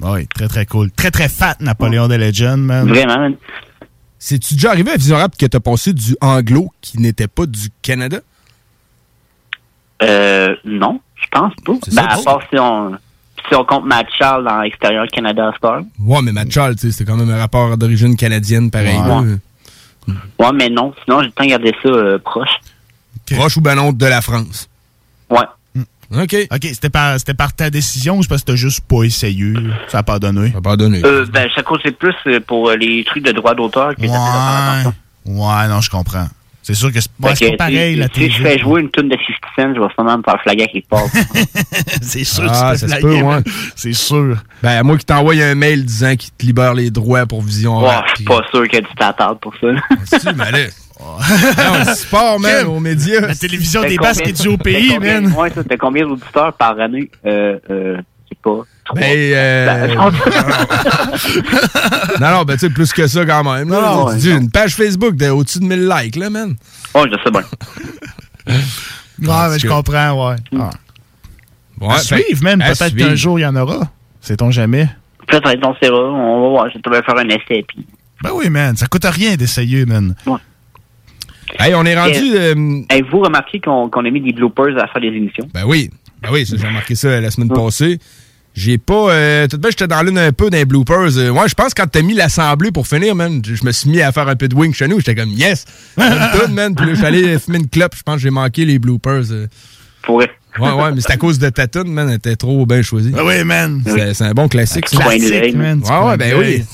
Oui, 0.00 0.26
très, 0.28 0.46
très 0.46 0.64
cool. 0.64 0.90
Très, 0.92 1.10
très 1.10 1.28
fat, 1.28 1.56
Napoléon 1.60 2.08
de 2.08 2.14
Legend, 2.14 2.58
man. 2.58 2.88
Vraiment, 2.88 3.18
man. 3.18 3.34
C'est-tu 4.18 4.54
déjà 4.54 4.70
arrivé 4.70 4.90
à 4.90 4.96
Vision 4.96 5.16
Rap 5.16 5.36
que 5.36 5.46
t'as 5.46 5.60
passé 5.60 5.92
du 5.92 6.16
anglo 6.20 6.72
qui 6.80 6.98
n'était 6.98 7.28
pas 7.28 7.46
du 7.46 7.68
Canada? 7.82 8.18
Euh, 10.02 10.54
non, 10.64 11.00
je 11.16 11.26
pense 11.30 11.52
pas. 11.64 11.72
Ben, 11.72 11.80
ça, 11.92 12.04
à 12.06 12.22
part 12.22 12.40
si 12.50 12.58
on, 12.58 12.96
si 13.48 13.54
on 13.54 13.64
compte 13.64 13.84
Matt 13.84 14.06
Charles 14.16 14.44
dans 14.44 14.60
l'extérieur 14.60 15.06
Canada 15.12 15.52
Star. 15.56 15.82
Ouais, 16.00 16.22
mais 16.22 16.32
Matt 16.32 16.50
Charles, 16.50 16.76
tu 16.76 16.90
c'était 16.90 17.10
quand 17.10 17.16
même 17.16 17.30
un 17.30 17.38
rapport 17.38 17.76
d'origine 17.76 18.16
canadienne, 18.16 18.70
pareil. 18.70 18.98
Ouais. 18.98 19.38
là. 20.08 20.14
Ouais, 20.38 20.52
mais 20.54 20.68
non. 20.68 20.94
Sinon, 21.04 21.20
j'ai 21.20 21.26
le 21.26 21.32
temps 21.32 21.44
de 21.44 21.50
garder 21.50 21.74
ça 21.82 21.88
euh, 21.88 22.18
proche. 22.18 22.48
Proche 23.30 23.56
ou 23.56 23.60
ben 23.60 23.74
non 23.74 23.92
de 23.92 24.06
la 24.06 24.22
France. 24.22 24.68
Ouais. 25.30 25.38
OK. 26.10 26.34
OK, 26.50 26.60
c'était 26.62 26.88
par, 26.88 27.18
c'était 27.18 27.34
par 27.34 27.52
ta 27.52 27.68
décision 27.70 28.16
ou 28.16 28.22
c'est 28.22 28.28
parce 28.28 28.42
que 28.42 28.52
t'as 28.52 28.56
juste 28.56 28.80
pas 28.80 29.02
essayé? 29.02 29.52
Ça 29.88 29.98
a 29.98 30.02
pas 30.02 30.18
donné? 30.18 30.52
Ça 30.52 30.58
a 30.58 30.60
pas 30.62 30.76
donné. 30.76 31.02
Euh, 31.04 31.26
ben, 31.26 31.48
ça 31.54 31.62
c'est 31.84 31.98
plus 31.98 32.14
euh, 32.26 32.40
pour 32.40 32.70
euh, 32.70 32.76
les 32.76 33.04
trucs 33.04 33.24
de 33.24 33.32
droit 33.32 33.54
d'auteur 33.54 33.94
que 33.94 34.06
ça 34.06 34.14
attention. 34.14 34.94
Ouais, 35.26 35.68
non, 35.68 35.80
je 35.80 35.90
comprends. 35.90 36.26
C'est 36.62 36.74
sûr 36.74 36.92
que 36.92 37.00
c'est 37.00 37.08
ouais, 37.20 37.32
que, 37.34 37.50
pas 37.56 37.64
pareil, 37.64 37.94
si, 37.94 37.98
la 38.00 38.08
si 38.12 38.30
je 38.30 38.42
fais 38.42 38.58
jouer 38.58 38.82
une 38.82 38.90
tune 38.90 39.08
de 39.08 39.16
50 39.16 39.26
Cent, 39.56 39.74
je 39.74 39.80
vais 39.80 39.86
sûrement 39.94 40.18
me 40.18 40.22
faire 40.22 40.40
flaguer 40.42 40.64
à 40.64 40.66
quelque 40.66 40.88
part. 40.88 41.06
c'est 42.02 42.24
sûr 42.24 42.44
Ah, 42.46 42.72
que 42.72 42.78
ça 42.78 42.86
tu 42.86 42.92
se 42.92 42.96
te 42.96 43.02
peut, 43.02 43.22
ouais. 43.22 43.42
C'est 43.74 43.92
sûr. 43.94 44.36
Ben, 44.62 44.78
à 44.78 44.82
moi 44.82 44.98
qui 44.98 45.06
t'envoie 45.06 45.34
un 45.34 45.54
mail 45.54 45.84
disant 45.84 46.14
qu'il 46.16 46.30
te 46.30 46.44
libère 46.44 46.74
les 46.74 46.90
droits 46.90 47.24
pour 47.26 47.42
Vision 47.42 47.78
Ouais, 47.82 47.94
je 48.10 48.16
suis 48.16 48.24
pas 48.24 48.42
sûr 48.50 48.64
qu'il 48.68 48.74
y 48.74 48.78
a 48.78 48.80
du 48.82 48.94
tatard 48.96 49.38
pour 49.38 49.54
ça. 49.60 49.68
Si, 50.18 50.26
mais 50.36 50.50
là. 50.50 50.58
Non, 51.00 51.94
sport, 51.94 52.40
man, 52.40 52.66
aux 52.66 52.80
médias. 52.80 53.20
La 53.20 53.34
télévision 53.34 53.82
des 53.82 53.96
combien- 53.96 54.10
baskets 54.10 54.40
du 54.40 54.48
au 54.48 54.56
pays, 54.56 54.94
combien- 54.94 55.20
man? 55.20 55.32
Ouais, 55.36 55.50
ça, 55.50 55.62
c'était 55.62 55.76
combien 55.76 56.06
d'auditeurs 56.06 56.52
par 56.54 56.78
année? 56.80 57.10
Euh, 57.26 57.58
euh, 57.70 57.96
je 57.96 58.34
sais 58.34 58.38
pas. 58.42 58.60
Ben, 58.94 59.02
euh, 59.34 59.86
non, 62.20 62.30
non, 62.30 62.42
ben, 62.44 62.54
tu 62.54 62.60
sais, 62.60 62.70
plus 62.70 62.92
que 62.92 63.06
ça 63.06 63.24
quand 63.26 63.44
même. 63.44 63.68
Non, 63.68 63.80
non, 63.80 64.06
Tu 64.06 64.12
ouais, 64.12 64.16
dis, 64.18 64.30
une 64.30 64.50
page 64.50 64.74
Facebook 64.74 65.16
de 65.16 65.28
au-dessus 65.28 65.58
de 65.60 65.64
1000 65.64 65.88
likes, 65.88 66.16
là, 66.16 66.30
man. 66.30 66.54
Ouais, 66.94 67.02
je 67.10 67.16
sais 67.22 67.30
bien. 67.30 67.42
Ouais, 69.20 69.48
mais 69.50 69.58
je 69.58 69.66
comprends, 69.66 70.30
ouais. 70.30 70.36
Ah. 70.56 70.70
Ouais, 71.80 71.94
à 71.94 71.98
suivre, 71.98 72.42
même. 72.44 72.60
Peut-être 72.60 72.94
qu'un 72.96 73.16
jour, 73.16 73.36
il 73.38 73.42
y 73.42 73.46
en 73.46 73.56
aura. 73.56 73.88
Sait-on 74.20 74.50
jamais? 74.52 74.88
Peut-être, 75.26 75.66
on 75.66 75.74
sait 75.74 75.90
pas. 75.90 75.96
On 75.96 76.42
va 76.42 76.48
voir. 76.48 76.66
Je 76.70 76.90
vais 76.90 77.02
faire 77.02 77.18
un 77.18 77.28
essai. 77.28 77.64
Puis... 77.66 77.84
Ben 78.22 78.30
oui, 78.32 78.48
man. 78.48 78.76
Ça 78.76 78.86
coûte 78.86 79.04
rien 79.04 79.34
d'essayer, 79.34 79.84
man. 79.86 80.14
Hey, 81.58 81.74
on 81.74 81.84
est 81.84 81.98
rendu. 81.98 82.34
euh, 82.34 82.80
Avez-vous 82.88 83.20
remarqué 83.20 83.60
qu'on 83.60 83.88
a 83.88 84.10
mis 84.10 84.20
des 84.20 84.32
bloopers 84.32 84.76
à 84.78 84.86
faire 84.88 85.00
des 85.00 85.08
émissions? 85.08 85.48
Ben 85.54 85.64
oui. 85.66 85.90
Ben 86.22 86.30
oui, 86.32 86.44
j'ai 86.44 86.56
remarqué 86.66 86.94
ça 86.94 87.20
la 87.20 87.30
semaine 87.30 87.48
passée. 87.48 87.98
J'ai 88.54 88.76
pas. 88.76 89.12
Euh, 89.12 89.46
tout 89.46 89.56
de 89.56 89.62
même, 89.62 89.70
j'étais 89.70 89.86
dans 89.86 90.02
l'une 90.02 90.18
un 90.18 90.32
peu 90.32 90.48
les 90.50 90.64
bloopers. 90.64 91.16
Euh, 91.16 91.30
ouais, 91.30 91.48
je 91.48 91.54
pense 91.54 91.72
que 91.74 91.80
quand 91.82 91.88
t'as 91.88 92.02
mis 92.02 92.14
l'assemblée 92.14 92.72
pour 92.72 92.88
finir, 92.88 93.14
man, 93.14 93.40
je 93.46 93.54
je 93.54 93.64
me 93.64 93.70
suis 93.70 93.88
mis 93.88 94.02
à 94.02 94.10
faire 94.10 94.26
un 94.28 94.34
peu 94.34 94.48
de 94.48 94.54
wing 94.56 94.74
chez 94.74 94.88
nous. 94.88 94.98
J'étais 94.98 95.14
comme 95.14 95.30
yes! 95.30 95.64
Toune, 95.96 96.54
man. 96.54 96.74
Puis 96.74 96.86
là, 96.86 96.92
je 96.92 96.96
suis 96.98 97.06
allé 97.06 97.38
fumer 97.38 97.58
une 97.58 97.68
clope. 97.68 97.94
Je 97.96 98.02
pense 98.02 98.16
que 98.16 98.20
j'ai 98.22 98.30
manqué 98.30 98.64
les 98.64 98.78
bloopers. 98.80 99.30
euh. 99.30 99.46
Pourrait. 100.02 100.30
Ouais, 100.58 100.72
ouais, 100.72 100.92
mais 100.92 101.00
c'est 101.00 101.12
à 101.12 101.16
cause 101.16 101.38
de 101.38 101.48
ta 101.50 101.68
toune, 101.68 101.92
man. 101.92 102.08
Elle 102.08 102.16
était 102.16 102.34
trop 102.34 102.66
bien 102.66 102.82
choisie. 102.82 103.10
Ben 103.12 103.22
oui, 103.24 103.44
man. 103.44 103.80
C'est 103.86 104.14
c'est 104.14 104.24
un 104.24 104.32
bon 104.32 104.48
classique, 104.48 104.88
ça. 104.88 104.96
Classique, 105.04 105.54
man. 105.54 105.80
Ouais, 105.84 106.08
ouais, 106.08 106.16
ben 106.16 106.34
oui. 106.36 106.64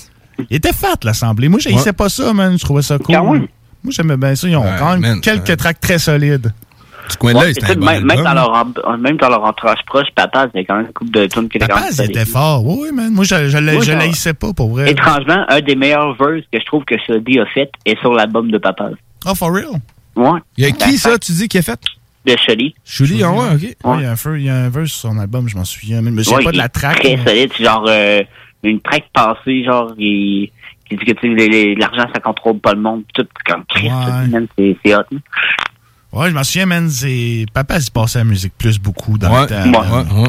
Il 0.50 0.56
était 0.56 0.72
fat, 0.72 0.94
l'Assemblée. 1.02 1.48
Moi, 1.48 1.60
j'haïssais 1.60 1.88
Ouais. 1.90 1.92
pas 1.92 2.08
ça, 2.08 2.32
man. 2.32 2.56
Je 2.58 2.64
trouvais 2.64 2.82
ça 2.82 2.96
cool. 2.98 3.14
Quand 3.14 3.32
même. 3.32 3.46
Moi, 3.84 3.92
j'aimais 3.92 4.16
bien 4.16 4.34
ça. 4.34 4.48
Ils 4.48 4.56
ont 4.56 4.62
Ouais, 4.64 4.70
quand 4.78 4.92
même 4.92 5.00
man, 5.00 5.20
quelques 5.20 5.48
ouais. 5.48 5.56
tracks 5.56 5.80
très 5.80 5.98
solides. 5.98 6.52
Du 7.10 7.16
coin 7.18 7.34
Ouais, 7.34 7.52
écoute, 7.52 7.76
même, 7.76 8.02
même 8.06 8.22
dans 8.24 8.32
leur, 8.32 8.66
même 8.98 9.18
dans 9.18 9.28
leur 9.28 9.44
entourage 9.44 9.80
proche, 9.86 10.06
Papa, 10.14 10.46
c'est 10.54 10.64
quand 10.64 10.76
même 10.76 10.86
une 10.86 10.92
couple 10.94 11.10
de 11.10 11.26
tunes 11.26 11.50
qui 11.50 11.58
était 11.58 11.66
quand 11.66 11.74
même 11.74 11.84
Papa, 11.84 11.94
solide. 11.96 12.12
c'était 12.16 12.24
fort. 12.30 12.64
Oui, 12.66 12.88
man. 12.92 13.12
Moi, 13.12 13.24
je, 13.24 13.48
je, 13.50 13.58
l'haïssais 13.92 14.32
pas, 14.32 14.54
pour 14.54 14.70
vrai. 14.70 14.90
Étrangement, 14.90 15.44
un 15.48 15.60
des 15.60 15.76
meilleurs 15.76 16.14
verses 16.16 16.44
que 16.50 16.58
je 16.58 16.64
trouve 16.64 16.84
que 16.86 16.94
Sodi 17.06 17.38
a 17.38 17.44
fait 17.46 17.70
est 17.84 18.00
sur 18.00 18.14
l'album 18.14 18.50
de 18.50 18.56
Papa. 18.56 18.88
Oh, 19.26 19.34
for 19.34 19.52
real? 19.52 19.66
Ouais. 20.16 20.40
Il 20.56 20.64
y 20.64 20.66
a 20.66 20.70
qui, 20.70 20.96
ça, 20.96 21.18
tu 21.18 21.32
dis, 21.32 21.46
qui 21.46 21.58
a 21.58 21.62
fait? 21.62 21.78
De 22.24 22.34
Shelly. 22.38 22.74
Chuli, 22.86 23.22
ah 23.22 23.30
ouais, 23.32 23.48
ok. 23.54 23.60
Ouais, 23.84 23.96
Il 23.98 24.02
y 24.02 24.06
a 24.06 24.12
un 24.12 24.16
feu- 24.16 24.38
il 24.38 24.46
y 24.46 24.48
a 24.48 24.54
un 24.54 24.68
verse 24.70 24.92
sur 24.92 25.10
son 25.10 25.18
album, 25.18 25.46
je 25.46 25.56
m'en 25.58 25.64
souviens. 25.66 26.00
Mais 26.00 26.08
je 26.10 26.14
me 26.14 26.22
souviens 26.22 26.38
Ouais, 26.38 26.44
pas 26.44 26.50
de 26.52 26.56
il 26.56 26.58
la 26.58 26.68
track. 26.70 27.00
Très 27.00 27.16
mais- 27.18 27.24
solide. 27.26 27.50
C'est 27.54 27.64
genre 27.64 27.84
euh, 27.86 28.22
une 28.62 28.80
track 28.80 29.04
passée, 29.12 29.62
genre, 29.62 29.92
il, 29.98 30.50
qui 30.88 30.96
dit 30.96 31.04
que 31.04 31.12
sais, 31.20 31.74
l'argent, 31.78 32.08
ça 32.14 32.20
contrôle 32.20 32.58
pas 32.60 32.72
le 32.74 32.80
monde. 32.80 33.02
Tout 33.14 33.26
comme 33.46 33.64
Christ, 33.68 33.90
Ouais. 33.92 34.26
man, 34.28 34.46
c'est 34.56 34.94
hot. 34.94 35.00
hein. 35.12 35.18
Ouais, 36.12 36.30
je 36.30 36.34
m'en 36.34 36.44
souviens, 36.44 36.66
man. 36.66 36.88
c'est- 36.88 37.46
Papa, 37.52 37.78
il 37.78 37.90
passait 37.90 38.18
à 38.20 38.22
la 38.24 38.30
musique 38.30 38.52
plus 38.56 38.78
beaucoup 38.78 39.18
dans 39.18 39.32
Ouais, 39.32 39.42
le 39.42 39.46
temps. 39.48 39.80
ouais, 39.80 40.22
ouais. 40.22 40.28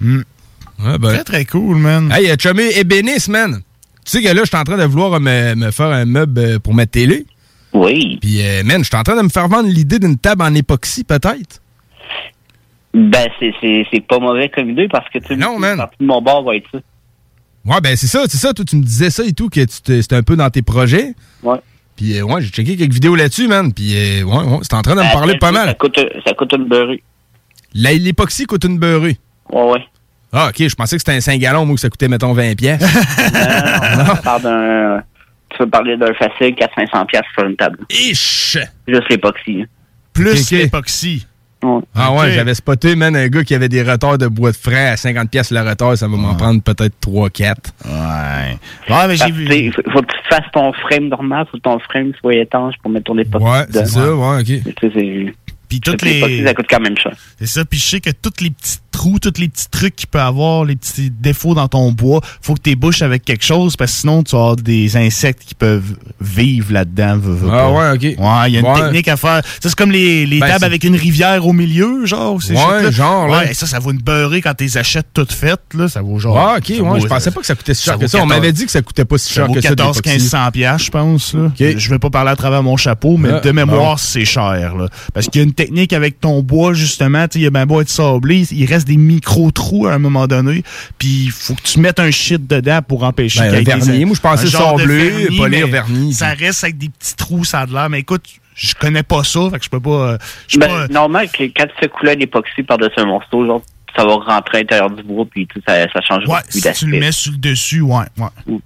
Hmm. 0.00 0.22
Ouais, 0.84 0.98
ben. 0.98 1.08
Très, 1.08 1.24
très 1.24 1.44
cool, 1.46 1.76
man. 1.78 2.12
Hey, 2.12 2.30
euh, 2.30 2.36
Chumé 2.38 2.70
Ébénis, 2.76 3.26
man. 3.28 3.60
Tu 4.04 4.12
sais 4.12 4.22
que 4.22 4.28
là, 4.28 4.42
je 4.42 4.46
suis 4.48 4.56
en 4.56 4.62
train 4.64 4.76
de 4.78 4.84
vouloir 4.84 5.18
me, 5.20 5.54
me 5.56 5.70
faire 5.72 5.88
un 5.88 6.04
meuble 6.04 6.38
euh, 6.40 6.58
pour 6.60 6.72
ma 6.74 6.86
télé. 6.86 7.26
Oui. 7.72 8.18
Puis, 8.22 8.40
euh, 8.40 8.62
man, 8.62 8.82
je 8.82 8.88
suis 8.88 8.96
en 8.96 9.02
train 9.02 9.16
de 9.16 9.22
me 9.22 9.28
faire 9.28 9.48
vendre 9.48 9.68
l'idée 9.68 9.98
d'une 9.98 10.16
table 10.16 10.42
en 10.42 10.54
époxy, 10.54 11.02
peut-être. 11.04 11.60
Ben, 12.94 13.28
c'est- 13.38 13.52
pas 14.06 14.18
mauvais 14.18 14.48
comme 14.48 14.70
idée 14.70 14.88
parce 14.88 15.08
que 15.10 15.18
tu 15.18 15.36
Non, 15.36 15.58
man. 15.58 15.76
partie 15.76 15.96
de 16.00 16.06
mon 16.06 16.22
bord 16.22 16.42
va 16.44 16.56
être 16.56 16.68
ça. 16.72 16.78
Ouais, 17.68 17.80
ben 17.82 17.96
c'est 17.96 18.06
ça, 18.06 18.22
c'est 18.28 18.38
ça. 18.38 18.52
Toi, 18.54 18.64
tu 18.64 18.76
me 18.76 18.82
disais 18.82 19.10
ça 19.10 19.24
et 19.24 19.32
tout, 19.32 19.48
que 19.48 19.60
c'était 19.68 20.14
un 20.16 20.22
peu 20.22 20.36
dans 20.36 20.48
tes 20.50 20.62
projets. 20.62 21.14
Ouais. 21.42 21.58
Puis, 21.96 22.16
euh, 22.18 22.22
ouais, 22.22 22.40
j'ai 22.40 22.48
checké 22.48 22.76
quelques 22.76 22.92
vidéos 22.94 23.14
là-dessus, 23.16 23.48
man. 23.48 23.72
Puis, 23.72 23.92
euh, 23.94 24.22
ouais, 24.22 24.44
ouais, 24.44 24.58
c'est 24.62 24.74
en 24.74 24.82
train 24.82 24.94
de 24.94 25.00
me 25.00 25.04
Ben, 25.06 25.12
parler 25.12 25.32
ça- 25.34 25.38
pas 25.38 25.46
Ça 25.52 25.52
mal. 25.66 25.76
coûte, 25.76 25.98
ça 26.26 26.32
coûte 26.34 26.52
une 26.52 26.64
beurrée. 26.66 27.02
L'époxy 27.74 28.46
coûte 28.46 28.64
une 28.64 28.78
beurrée. 28.78 29.18
Ouais, 29.52 29.62
ouais. 29.72 29.84
Ah, 30.32 30.48
ok, 30.50 30.68
je 30.68 30.74
pensais 30.74 30.96
que 30.96 31.00
c'était 31.00 31.16
un 31.16 31.20
5 31.20 31.38
gallons, 31.40 31.64
moi, 31.66 31.74
que 31.74 31.80
ça 31.80 31.88
coûtait, 31.90 32.08
mettons, 32.08 32.32
20 32.34 32.54
pièces. 32.56 32.82
On 34.12 34.16
parle 34.22 34.42
d'un. 34.42 35.02
Tu 35.50 35.56
veux 35.62 35.68
parler 35.70 35.96
d'un 35.96 36.12
facile 36.14 36.54
400-500$ 36.54 37.06
piastres 37.06 37.30
sur 37.36 37.46
une 37.48 37.56
table. 37.56 37.78
Ish! 37.90 38.58
Juste 38.86 39.08
l'époxy. 39.10 39.62
hein. 39.62 39.66
Plus 40.12 40.52
ok. 40.52 40.58
Ah 41.94 42.12
ouais, 42.12 42.32
j'avais 42.32 42.54
spoté, 42.54 42.94
man, 42.94 43.16
un 43.16 43.28
gars 43.28 43.42
qui 43.42 43.54
avait 43.54 43.68
des 43.68 43.82
retards 43.82 44.18
de 44.18 44.28
bois 44.28 44.52
de 44.52 44.56
frein 44.56 44.92
à 44.92 44.96
50 44.96 45.30
pièces 45.30 45.50
le 45.50 45.60
retard, 45.60 45.96
ça 45.96 46.06
va 46.06 46.16
m'en 46.16 46.34
prendre 46.34 46.62
peut-être 46.62 46.94
3-4. 47.04 47.54
Ouais. 47.84 48.58
Ouais, 48.88 49.08
mais 49.08 49.16
j'ai 49.16 49.30
vu. 49.30 49.46
Il 49.50 49.72
faut, 49.72 49.82
faut 49.90 50.00
que 50.00 50.06
tu 50.06 50.18
fasses 50.28 50.50
ton 50.52 50.72
frame 50.72 51.08
normal, 51.08 51.46
faut 51.50 51.56
que 51.56 51.62
ton 51.62 51.78
frame 51.80 52.12
soit 52.20 52.36
étanche 52.36 52.74
pour 52.82 52.90
mettre 52.90 53.06
ton 53.06 53.18
époxy. 53.18 53.44
Ouais, 53.44 53.64
c'est 53.70 53.82
dedans. 53.82 53.86
ça, 53.86 54.14
ouais, 54.14 54.40
ok. 54.40 55.47
Puis 55.68 55.80
toutes 55.80 56.02
les. 56.02 56.44
Ça 56.44 56.54
coûte 56.54 56.66
quand 56.68 56.80
même 56.80 56.96
cher. 56.96 57.12
C'est 57.38 57.46
ça, 57.46 57.64
puis 57.64 57.78
je 57.78 57.84
sais 57.84 58.00
que 58.00 58.10
tous 58.10 58.40
les 58.42 58.50
petits 58.50 58.78
trous, 58.90 59.18
tous 59.20 59.38
les 59.38 59.48
petits 59.48 59.68
trucs 59.70 59.94
qu'il 59.94 60.08
peut 60.08 60.18
avoir, 60.20 60.64
les 60.64 60.74
petits 60.74 61.10
défauts 61.10 61.54
dans 61.54 61.68
ton 61.68 61.92
bois, 61.92 62.20
faut 62.42 62.54
que 62.54 62.62
tu 62.62 62.74
bouches 62.74 63.02
avec 63.02 63.24
quelque 63.24 63.44
chose 63.44 63.76
parce 63.76 63.92
que 63.92 63.98
sinon 63.98 64.22
tu 64.24 64.32
vas 64.34 64.38
avoir 64.42 64.56
des 64.56 64.96
insectes 64.96 65.42
qui 65.46 65.54
peuvent 65.54 65.96
vivre 66.20 66.72
là-dedans. 66.72 67.20
Ah 67.44 67.48
pas. 67.50 67.70
ouais, 67.70 67.90
ok. 67.94 68.02
Ouais, 68.02 68.48
il 68.48 68.54
y 68.54 68.56
a 68.56 68.60
une 68.60 68.66
Ouais. 68.66 68.80
technique 68.80 69.08
à 69.08 69.16
faire. 69.16 69.42
Ça, 69.44 69.68
c'est 69.68 69.74
comme 69.76 69.92
les, 69.92 70.26
les 70.26 70.40
Ben, 70.40 70.48
tables 70.48 70.64
avec 70.64 70.82
une 70.84 70.96
rivière 70.96 71.46
au 71.46 71.52
milieu, 71.52 72.06
genre. 72.06 72.42
ces 72.42 72.54
Ouais, 72.54 72.90
genre, 72.90 73.28
là. 73.28 73.38
Ouais, 73.40 73.54
ça, 73.54 73.66
ça 73.66 73.78
vaut 73.78 73.92
une 73.92 73.98
beurrée 74.00 74.40
quand 74.40 74.54
tu 74.54 74.64
les 74.64 74.76
achètes 74.78 75.08
toutes 75.14 75.32
faites, 75.32 75.74
là. 75.74 75.86
Ça 75.88 76.02
vaut 76.02 76.18
genre. 76.18 76.36
Ah, 76.36 76.56
ok, 76.58 76.66
ça 76.66 76.72
ouais, 76.72 76.88
vaut- 76.88 76.98
je 77.00 77.06
pensais 77.06 77.30
pas 77.30 77.40
que 77.40 77.46
ça 77.46 77.54
coûtait 77.54 77.74
si 77.74 77.82
ça 77.84 77.92
cher 77.92 78.00
que 78.00 78.06
ça. 78.08 78.18
On 78.18 78.22
14 78.22 78.28
m'avait 78.40 78.52
dit 78.52 78.64
que 78.64 78.72
ça 78.72 78.82
coûtait 78.82 79.04
pas 79.04 79.18
si 79.18 79.28
Ça 79.28 79.34
cher 79.34 79.46
vaut 79.46 79.52
que 79.54 79.60
ça. 79.60 79.68
14 79.68 79.96
d'époxy. 79.98 80.16
1500 80.18 80.50
piastres, 80.50 80.86
je 80.86 80.90
pense. 80.90 81.34
Là. 81.34 81.52
Je 81.58 81.90
vais 81.90 81.98
pas 81.98 82.10
parler 82.10 82.30
à 82.30 82.36
travers 82.36 82.62
mon 82.62 82.76
chapeau, 82.76 83.16
mais 83.16 83.30
Ah, 83.34 83.40
de 83.40 83.50
mémoire, 83.52 83.92
bon. 83.92 83.96
c'est 83.98 84.24
cher. 84.24 84.74
Là. 84.74 84.88
Parce 85.14 85.28
qu'il 85.28 85.40
y 85.40 85.44
a 85.44 85.46
une 85.46 85.54
technique 85.58 85.92
avec 85.92 86.20
ton 86.20 86.40
bois, 86.42 86.72
justement. 86.72 87.26
Il 87.34 87.46
a 87.46 87.50
bien 87.50 87.66
beau 87.66 87.80
être 87.80 87.88
sablé, 87.88 88.46
il 88.52 88.64
reste 88.66 88.86
des 88.86 88.96
micro-trous 88.96 89.86
à 89.86 89.92
un 89.94 89.98
moment 89.98 90.26
donné. 90.26 90.62
Puis 90.98 91.24
il 91.26 91.30
faut 91.30 91.54
que 91.54 91.62
tu 91.62 91.80
mettes 91.80 92.00
un 92.00 92.10
shit 92.10 92.46
dedans 92.46 92.80
pour 92.86 93.02
empêcher 93.04 93.40
Ben, 93.40 93.46
qu'il 93.46 93.54
y 93.68 93.72
un 93.72 93.76
ait 93.76 93.80
des- 93.80 93.86
vernis. 93.86 94.04
Moi, 94.04 94.14
je 94.16 94.20
pensais 94.20 94.46
un 94.46 94.50
genre 94.50 94.76
de 94.76 94.80
sablé, 94.82 95.10
vernis, 95.10 95.36
polir 95.36 95.66
mais 95.66 95.72
vernis. 95.72 96.14
Ça 96.14 96.28
reste 96.28 96.64
avec 96.64 96.78
des 96.78 96.88
petits 96.88 97.16
trous, 97.16 97.44
ça 97.44 97.60
a 97.60 97.66
de 97.66 97.72
l'air. 97.74 97.90
Mais 97.90 98.00
écoute, 98.00 98.24
je 98.54 98.74
connais 98.74 99.02
pas 99.02 99.22
ça, 99.24 99.40
fait 99.52 99.58
que 99.58 99.64
je 99.64 99.70
peux 99.70 99.80
pas. 99.80 99.90
euh, 100.12 100.18
je 100.48 100.58
Ben, 100.58 100.66
pas- 100.68 100.88
Normal 100.88 101.28
que 101.30 101.42
quand 101.44 101.66
tu 101.66 101.74
fais 101.80 101.88
couler 101.88 102.12
un 102.12 102.20
époxy 102.20 102.62
par-dessus 102.62 102.98
un 103.00 103.06
morceau, 103.06 103.44
genre, 103.46 103.62
ça 103.96 104.04
va 104.04 104.14
rentrer 104.14 104.58
à 104.58 104.60
l'intérieur 104.60 104.90
du 104.90 105.02
bois, 105.02 105.26
puis 105.30 105.46
tout, 105.46 105.60
ça, 105.66 105.86
ça 105.92 106.00
change 106.00 106.24
Ouais, 106.28 106.38
plus 106.48 106.60
si 106.60 106.72
tu 106.72 106.86
le 106.86 106.98
mets 107.00 107.10
sur 107.12 107.32
le 107.32 107.38
dessus, 107.38 107.80
ouais. 107.80 108.04
ouais. 108.18 108.58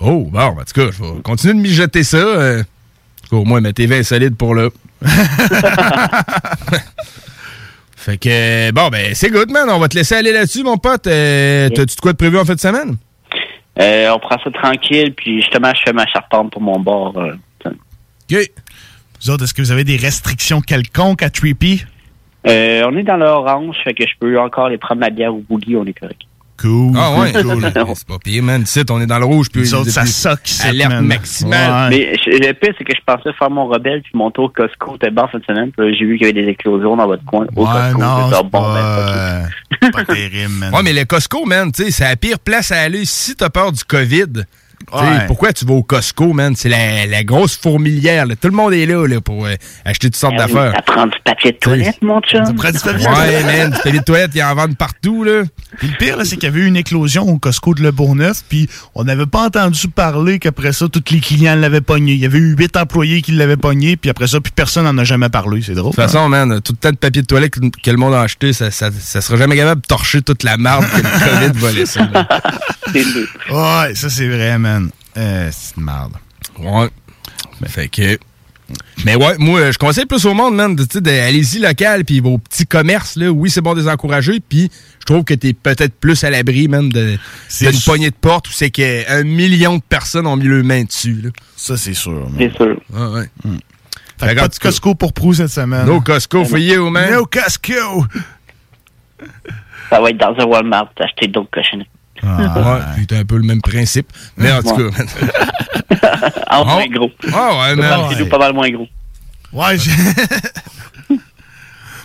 Oh, 0.00 0.28
bon, 0.30 0.38
en 0.40 0.54
tout 0.54 0.64
cas, 0.74 0.90
je 0.92 1.02
vais 1.02 1.20
continuer 1.22 1.54
de 1.54 1.60
mijoter 1.60 2.04
ça. 2.04 2.16
euh. 2.18 2.62
Au 3.30 3.44
moins, 3.44 3.60
ma 3.60 3.72
TV 3.72 3.96
est 3.96 4.02
solide 4.04 4.36
pour 4.36 4.54
là. 4.54 4.68
Fait 7.96 8.18
que, 8.18 8.70
bon, 8.72 8.88
ben, 8.88 9.14
c'est 9.14 9.30
good, 9.30 9.50
man. 9.50 9.68
On 9.70 9.78
va 9.78 9.88
te 9.88 9.96
laisser 9.96 10.14
aller 10.14 10.32
là-dessus, 10.32 10.62
mon 10.62 10.78
pote. 10.78 11.06
Euh, 11.06 11.68
T'as-tu 11.70 11.96
de 11.96 12.00
quoi 12.00 12.12
de 12.12 12.16
prévu 12.16 12.38
en 12.38 12.44
fin 12.44 12.54
de 12.54 12.60
semaine? 12.60 12.96
Euh, 13.80 14.10
on 14.10 14.18
prend 14.18 14.36
ça 14.42 14.50
tranquille, 14.50 15.14
puis 15.14 15.40
justement, 15.40 15.72
je 15.74 15.82
fais 15.84 15.92
ma 15.92 16.06
charpente 16.06 16.50
pour 16.52 16.62
mon 16.62 16.80
bord. 16.80 17.16
euh. 17.18 17.34
OK. 18.30 18.50
Vous 19.20 19.30
autres, 19.30 19.44
est-ce 19.44 19.54
que 19.54 19.62
vous 19.62 19.72
avez 19.72 19.84
des 19.84 19.96
restrictions 19.96 20.60
quelconques 20.60 21.22
à 21.22 21.30
Trippy? 21.30 21.84
Euh, 22.46 22.84
on 22.88 22.96
est 22.96 23.02
dans 23.02 23.16
l'orange, 23.16 23.76
fait 23.82 23.94
que 23.94 24.04
je 24.04 24.12
peux 24.20 24.38
encore 24.38 24.68
les 24.68 24.78
prendre 24.78 25.00
ma 25.00 25.10
bière 25.10 25.34
au 25.34 25.38
boogie, 25.48 25.74
on 25.76 25.84
est 25.84 25.92
correct. 25.98 26.20
Cool. 26.60 26.92
Ah 26.96 27.20
ouais, 27.20 27.32
cool. 27.32 27.62
c'est 27.94 28.06
pas 28.06 28.18
pire, 28.22 28.42
man. 28.42 28.62
Ici, 28.62 28.82
on 28.90 29.00
est 29.00 29.06
dans 29.06 29.18
le 29.18 29.24
rouge. 29.24 29.48
Puis 29.52 29.62
Nous 29.62 29.74
autres, 29.74 29.90
ça 29.90 30.06
soque 30.06 30.40
Alerte 30.64 30.90
man. 30.90 31.06
maximale. 31.06 31.90
Mais 31.90 32.12
le 32.26 32.52
pire, 32.52 32.74
c'est 32.76 32.84
que 32.84 32.94
je 32.94 33.00
pensais 33.06 33.32
faire 33.38 33.50
mon 33.50 33.66
rebelle, 33.66 34.02
puis 34.02 34.12
mon 34.14 34.30
tour 34.30 34.52
Costco 34.52 34.96
était 34.96 35.10
bon 35.10 35.24
cette 35.30 35.44
semaine, 35.46 35.70
j'ai 35.78 36.04
vu 36.04 36.18
qu'il 36.18 36.26
y 36.26 36.30
avait 36.30 36.42
des 36.44 36.50
éclosions 36.50 36.96
dans 36.96 37.06
votre 37.06 37.24
coin. 37.24 37.46
Au 37.54 37.62
Ouais, 37.64 37.72
Costco, 37.72 38.00
non, 38.00 38.30
c'est 38.30 38.42
bon, 38.42 38.48
pas, 38.50 38.74
ben, 38.74 39.86
euh, 39.86 39.90
pas 39.92 40.04
terrible, 40.04 40.52
man. 40.54 40.74
Ouais, 40.74 40.82
mais 40.82 40.92
le 40.92 41.04
Costco, 41.04 41.44
man, 41.44 41.70
tu 41.70 41.84
sais, 41.84 41.90
c'est 41.90 42.04
la 42.04 42.16
pire 42.16 42.38
place 42.38 42.72
à 42.72 42.80
aller 42.82 43.04
si 43.04 43.36
t'as 43.36 43.50
peur 43.50 43.72
du 43.72 43.84
COVID. 43.84 44.44
Ouais. 44.92 45.26
Pourquoi 45.26 45.52
tu 45.52 45.64
vas 45.66 45.74
au 45.74 45.82
Costco, 45.82 46.32
man? 46.32 46.54
C'est 46.56 46.68
la, 46.68 47.04
la 47.06 47.22
grosse 47.24 47.56
fourmilière. 47.56 48.24
là. 48.26 48.36
Tout 48.36 48.48
le 48.48 48.54
monde 48.54 48.72
est 48.72 48.86
là, 48.86 49.06
là 49.06 49.20
pour 49.20 49.44
euh, 49.46 49.54
acheter 49.84 50.08
toutes 50.08 50.16
sortes 50.16 50.34
Ah 50.38 50.44
oui, 50.46 50.54
d'affaires. 50.54 50.72
Ça 50.76 50.82
prend 50.82 51.06
du 51.06 51.16
papier 51.24 51.52
de 51.52 51.56
toilette, 51.58 52.00
mon 52.02 52.20
chum. 52.20 52.44
Ça 52.44 52.52
prend 52.54 52.70
du 52.70 52.78
papier 52.78 53.04
de 53.04 53.08
Ouais, 53.10 53.14
toilette. 53.14 53.46
man, 53.46 53.70
du 53.70 53.76
papier 53.76 53.98
de 53.98 54.04
toilette, 54.04 54.30
ils 54.34 54.42
en 54.42 54.54
vendent 54.54 54.76
partout, 54.78 55.24
là. 55.24 55.42
Puis 55.78 55.88
le 55.88 55.96
pire, 55.96 56.16
c'est 56.24 56.36
qu'il 56.36 56.44
y 56.44 56.46
avait 56.46 56.60
eu 56.60 56.66
une 56.66 56.76
éclosion 56.76 57.28
au 57.28 57.38
Costco 57.38 57.74
de 57.74 57.82
Le 57.82 57.90
Bourgneuf, 57.90 58.42
puis 58.48 58.68
on 58.94 59.04
n'avait 59.04 59.26
pas 59.26 59.42
entendu 59.46 59.88
parler 59.88 60.38
qu'après 60.38 60.72
ça, 60.72 60.86
tous 60.88 61.02
les 61.12 61.20
clients 61.20 61.56
l'avaient 61.56 61.80
pogné. 61.82 62.12
Il 62.14 62.20
y 62.20 62.26
avait 62.26 62.38
eu 62.38 62.54
huit 62.56 62.76
employés 62.76 63.20
qui 63.20 63.32
l'avaient 63.32 63.56
pogné, 63.58 63.96
puis 63.96 64.08
après 64.10 64.26
ça, 64.28 64.40
puis 64.40 64.52
personne 64.54 64.84
n'en 64.84 64.96
a 64.96 65.04
jamais 65.04 65.28
parlé. 65.28 65.60
C'est 65.60 65.74
drôle. 65.74 65.90
De 65.90 65.96
toute 65.96 66.04
façon, 66.04 66.28
man, 66.28 66.60
tout 66.62 66.72
le 66.72 66.78
temps 66.78 66.90
de 66.92 66.96
papier 66.96 67.20
de 67.22 67.26
toilette 67.26 67.50
que, 67.52 67.60
que 67.60 67.90
le 67.90 67.96
monde 67.98 68.14
a 68.14 68.22
acheté, 68.22 68.52
ça, 68.52 68.70
ça, 68.70 68.90
ça 68.98 69.20
sera 69.20 69.36
jamais 69.36 69.56
capable 69.56 69.82
de 69.82 69.86
torcher 69.86 70.22
toute 70.22 70.44
la 70.44 70.56
marde 70.56 70.84
que 70.90 70.96
le 70.96 71.02
COVID 71.48 71.58
va 71.58 71.72
laisser. 71.72 72.00
là. 72.12 72.28
hein. 72.86 73.86
Ouais, 73.88 73.94
ça, 73.94 74.08
c'est 74.08 74.28
vrai, 74.28 74.56
man. 74.58 74.67
Euh, 75.16 75.48
c'est 75.52 75.76
une 75.76 75.84
merde. 75.84 76.12
Ouais. 76.58 76.88
Fait 77.66 77.88
que. 77.88 78.18
Mais 79.04 79.16
ouais, 79.16 79.36
moi, 79.38 79.70
je 79.70 79.78
conseille 79.78 80.04
plus 80.04 80.26
au 80.26 80.34
monde, 80.34 80.54
man, 80.54 80.76
allez-y 81.06 81.58
local, 81.58 82.04
puis 82.04 82.20
vos 82.20 82.36
petits 82.36 82.66
commerces, 82.66 83.16
là. 83.16 83.30
Oui, 83.30 83.48
c'est 83.48 83.62
bon 83.62 83.74
de 83.74 83.80
les 83.80 83.88
encourager, 83.88 84.40
puis 84.40 84.70
je 85.00 85.06
trouve 85.06 85.24
que 85.24 85.32
t'es 85.32 85.54
peut-être 85.54 85.94
plus 85.98 86.22
à 86.22 86.28
l'abri, 86.28 86.68
même, 86.68 86.92
de, 86.92 87.16
d'une 87.60 87.80
poignée 87.80 88.10
de 88.10 88.14
porte 88.14 88.48
où 88.48 88.52
c'est 88.52 88.70
qu'un 88.70 89.24
million 89.24 89.76
de 89.78 89.82
personnes 89.82 90.26
ont 90.26 90.36
mis 90.36 90.44
le 90.44 90.62
main 90.62 90.84
dessus, 90.84 91.20
là. 91.22 91.30
Ça, 91.56 91.78
c'est 91.78 91.94
sûr. 91.94 92.12
man. 92.12 92.34
C'est 92.38 92.54
sûr. 92.54 92.78
Ouais, 92.92 93.06
ouais. 93.06 93.30
Fait 94.18 94.26
que 94.26 94.26
Fait 94.26 94.34
pas 94.34 94.48
de 94.48 94.54
Costco 94.56 94.94
pour 94.94 95.12
Prou 95.14 95.32
cette 95.32 95.48
semaine. 95.48 95.86
No 95.86 96.00
Costco 96.00 96.44
for 96.44 96.58
you, 96.58 96.90
man. 96.90 97.10
No 97.12 97.24
Costco! 97.24 98.04
Ça 99.88 100.00
va 100.00 100.10
être 100.10 100.18
dans 100.18 100.34
un 100.38 100.44
Walmart, 100.44 100.90
acheter 100.98 101.28
d'autres 101.28 101.50
cochonneries. 101.50 101.88
Ouais, 102.22 102.78
puis 102.96 103.06
c'est 103.08 103.18
un 103.18 103.24
peu 103.24 103.36
le 103.36 103.42
même 103.42 103.60
principe. 103.62 104.08
Mais 104.36 104.52
en 104.52 104.62
tout 104.62 104.70
Ouais. 104.74 104.90
cas. 104.90 105.04
En 106.50 106.62
Oh. 106.62 106.64
moins 106.64 106.86
gros. 106.88 107.10
Ah 107.32 107.50
ouais, 107.60 107.76
man. 107.76 108.00
C'est 108.10 108.18
nous 108.20 108.28
pas 108.28 108.38
mal 108.38 108.52
moins 108.52 108.70
gros. 108.70 108.86
Ouais, 109.52 109.78
j'ai- 109.78 109.90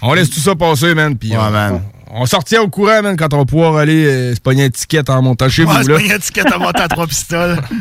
On 0.01 0.13
laisse 0.13 0.29
tout 0.29 0.39
ça 0.39 0.55
passer, 0.55 0.93
man. 0.93 1.17
Puis 1.17 1.31
Ouais, 1.31 1.37
on, 1.39 1.49
man. 1.51 1.81
on 2.11 2.25
sortira 2.25 2.61
au 2.61 2.67
courant, 2.69 3.01
man, 3.01 3.15
quand 3.15 3.33
on 3.33 3.37
va 3.39 3.45
pouvoir 3.45 3.77
aller 3.77 4.05
euh, 4.05 4.35
se 4.35 4.39
pogner 4.41 4.65
un 4.65 4.69
ticket 4.69 5.09
en 5.09 5.21
montant 5.21 5.47
chez 5.49 5.63
Ouais, 5.63 5.81
vous, 5.81 5.87
là. 5.87 5.95
pas 5.95 6.01
une 6.01 6.11
étiquette 6.11 6.51
à 6.51 6.57
monter 6.57 6.81
à 6.81 6.87
trois 6.87 7.07
pistoles. 7.07 7.59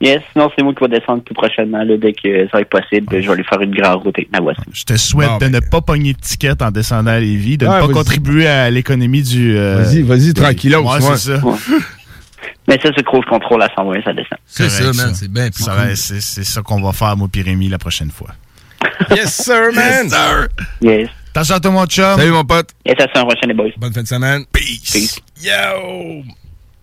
Yes, 0.00 0.22
sinon 0.32 0.50
c'est 0.56 0.62
moi 0.64 0.72
qui 0.74 0.82
vais 0.82 0.98
descendre 0.98 1.22
tout 1.24 1.34
prochainement, 1.34 1.82
là, 1.84 1.96
dès 1.98 2.14
que 2.14 2.44
ça 2.46 2.50
va 2.54 2.60
être 2.62 2.70
possible. 2.70 3.06
Je 3.10 3.26
vais 3.26 3.32
aller 3.34 3.44
faire 3.44 3.60
une 3.60 3.74
grande 3.74 4.02
route 4.02 4.16
avec 4.18 4.32
ma 4.32 4.40
voiture. 4.40 4.64
Je 4.72 4.84
te 4.84 4.96
souhaite 4.96 5.28
Bon, 5.28 5.38
de 5.38 5.46
ne 5.48 5.60
pas 5.60 5.82
pogner 5.82 6.14
de 6.14 6.18
ticket 6.20 6.62
en 6.62 6.70
descendant 6.70 7.10
à 7.10 7.20
Lévis, 7.20 7.58
de 7.58 7.66
Ouais, 7.66 7.74
ne 7.74 7.80
pas 7.80 7.86
vas-y. 7.86 7.94
contribuer 7.94 8.46
à 8.46 8.70
l'économie 8.70 9.22
du. 9.22 9.56
euh, 9.58 9.82
Vas-y, 9.82 10.00
vas-y, 10.02 10.32
tranquillos, 10.32 10.80
Ouais, 10.80 10.94
ouais. 10.94 11.16
c'est 11.16 11.36
ça. 11.36 11.44
Ouais. 11.46 11.54
Mais 12.66 12.78
ça, 12.82 12.88
c'est 12.96 13.04
cruise 13.04 13.24
control 13.28 13.62
à 13.62 13.68
120, 13.76 14.02
ça 14.02 14.12
descend. 14.14 14.38
C'est 14.46 14.68
ça, 14.70 14.84
man. 14.92 15.14
C'est 15.14 15.30
bien 15.30 15.50
plus 15.50 15.64
Ça 15.64 15.74
C'est 15.96 16.20
c'est 16.22 16.44
ça 16.44 16.62
qu'on 16.62 16.80
va 16.80 16.92
faire, 16.92 17.14
moi, 17.16 17.28
Pyrémie, 17.30 17.68
la 17.68 17.78
prochaine 17.78 18.10
fois. 18.10 18.28
Yes, 19.10 19.34
sir, 19.42 19.70
man. 19.74 20.04
Yes, 20.04 20.12
sir. 20.12 20.48
Yes. 20.80 21.08
Attention 21.34 21.54
à 21.56 21.60
toi, 21.60 21.70
mon 21.72 21.86
chum? 21.86 22.16
Salut, 22.18 22.30
mon 22.30 22.44
pote. 22.44 22.70
Yes, 22.86 22.96
à 23.00 23.04
la 23.18 23.24
prochaine, 23.24 23.48
les 23.48 23.54
boys. 23.54 23.70
Bonne 23.76 23.92
fin 23.92 24.02
de 24.02 24.06
semaine. 24.08 24.44
Peace. 24.52 24.90
Peace. 24.92 25.20
Yo! 25.42 26.22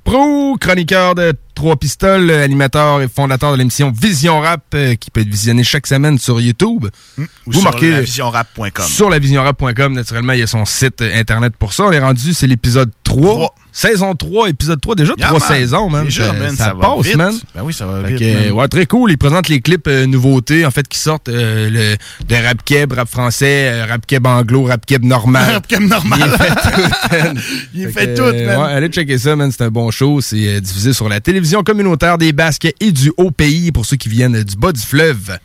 Pro, 0.08 0.56
chroniqueur 0.58 1.16
de 1.16 1.34
Trois 1.54 1.76
Pistoles, 1.76 2.32
animateur 2.32 3.02
et 3.02 3.10
fondateur 3.10 3.52
de 3.52 3.58
l'émission 3.58 3.92
Vision 3.92 4.40
Rap, 4.40 4.64
euh, 4.74 4.96
qui 4.96 5.12
peut 5.12 5.20
être 5.20 5.28
visionné 5.28 5.66
chaque 5.66 5.86
semaine 5.86 6.18
sur 6.18 6.40
YouTube. 6.40 6.86
Ou 7.18 7.24
Vous 7.48 7.54
sur 7.60 7.64
marquez 7.64 7.92
lavisionrap.com. 7.92 8.86
sur 8.86 9.10
lavisionrap.com, 9.10 9.94
naturellement, 9.94 10.32
il 10.32 10.40
y 10.40 10.44
a 10.44 10.48
son 10.48 10.64
site 10.64 11.02
internet 11.02 11.58
pour 11.60 11.74
ça. 11.74 11.84
On 11.88 11.92
est 11.92 12.00
rendu, 12.00 12.34
c'est 12.34 12.48
l'épisode 12.48 12.90
3. 13.08 13.34
Trois. 13.34 13.56
Saison 13.72 14.16
3, 14.16 14.50
épisode 14.50 14.82
3. 14.82 14.96
Déjà 14.96 15.14
Yeah, 15.18 15.28
trois 15.28 15.40
man. 15.40 15.48
saisons, 15.50 15.90
man. 15.90 16.06
Déjà, 16.06 16.26
ça, 16.28 16.34
man, 16.34 16.50
ça 16.56 16.56
ça 16.66 16.74
va 16.74 16.80
passe, 16.96 17.06
vite. 17.06 17.16
man. 17.16 17.34
Ben 17.54 17.62
oui, 17.64 17.74
ça 17.74 17.86
va 17.86 18.02
Fait 18.08 18.16
vite, 18.16 18.20
que, 18.48 18.52
ouais, 18.52 18.68
très 18.68 18.86
cool. 18.88 19.12
Il 19.12 19.18
présente 19.20 19.50
les 19.50 19.62
clips 19.62 19.88
euh, 19.88 20.08
nouveautés, 20.08 20.66
en 20.66 20.72
fait, 20.72 20.88
qui 20.88 20.98
sortent 20.98 21.30
euh, 21.30 21.70
le, 21.70 22.26
de 22.26 22.36
rap 22.44 22.58
keb, 22.66 22.94
rap 22.94 23.08
français, 23.08 23.70
euh, 23.72 23.86
rap 23.86 24.06
keb 24.08 24.26
anglo, 24.26 24.64
rap 24.64 24.84
keb 24.86 25.04
normal. 25.06 25.52
Rap 25.54 25.68
Keb 25.68 25.82
normal. 25.82 26.20
Il 26.24 26.38
fait 26.38 26.56
tout, 26.56 26.80
man. 27.12 27.42
Il 27.76 27.86
Fait 27.88 27.92
fait 27.92 28.08
que, 28.08 28.18
tout, 28.18 28.46
man. 28.48 28.60
ouais, 28.62 28.74
allez 28.74 28.88
checker 28.90 29.18
ça, 29.20 29.36
man. 29.36 29.52
C'est 29.52 29.64
un 29.64 29.70
bon 29.70 29.92
show. 29.92 30.22
C'est 30.22 30.48
euh, 30.56 30.60
diffusé 30.60 30.92
sur 30.94 31.08
la 31.08 31.20
télévision 31.20 31.62
communautaire 31.64 32.18
des 32.18 32.32
Basques 32.34 32.74
et 32.80 32.92
du 32.92 33.12
Haut-Pays 33.18 33.72
pour 33.72 33.86
ceux 33.86 33.98
qui 33.98 34.10
viennent 34.10 34.44
du 34.44 34.56
bas 34.56 34.72
du 34.72 34.82
fleuve. 34.82 35.38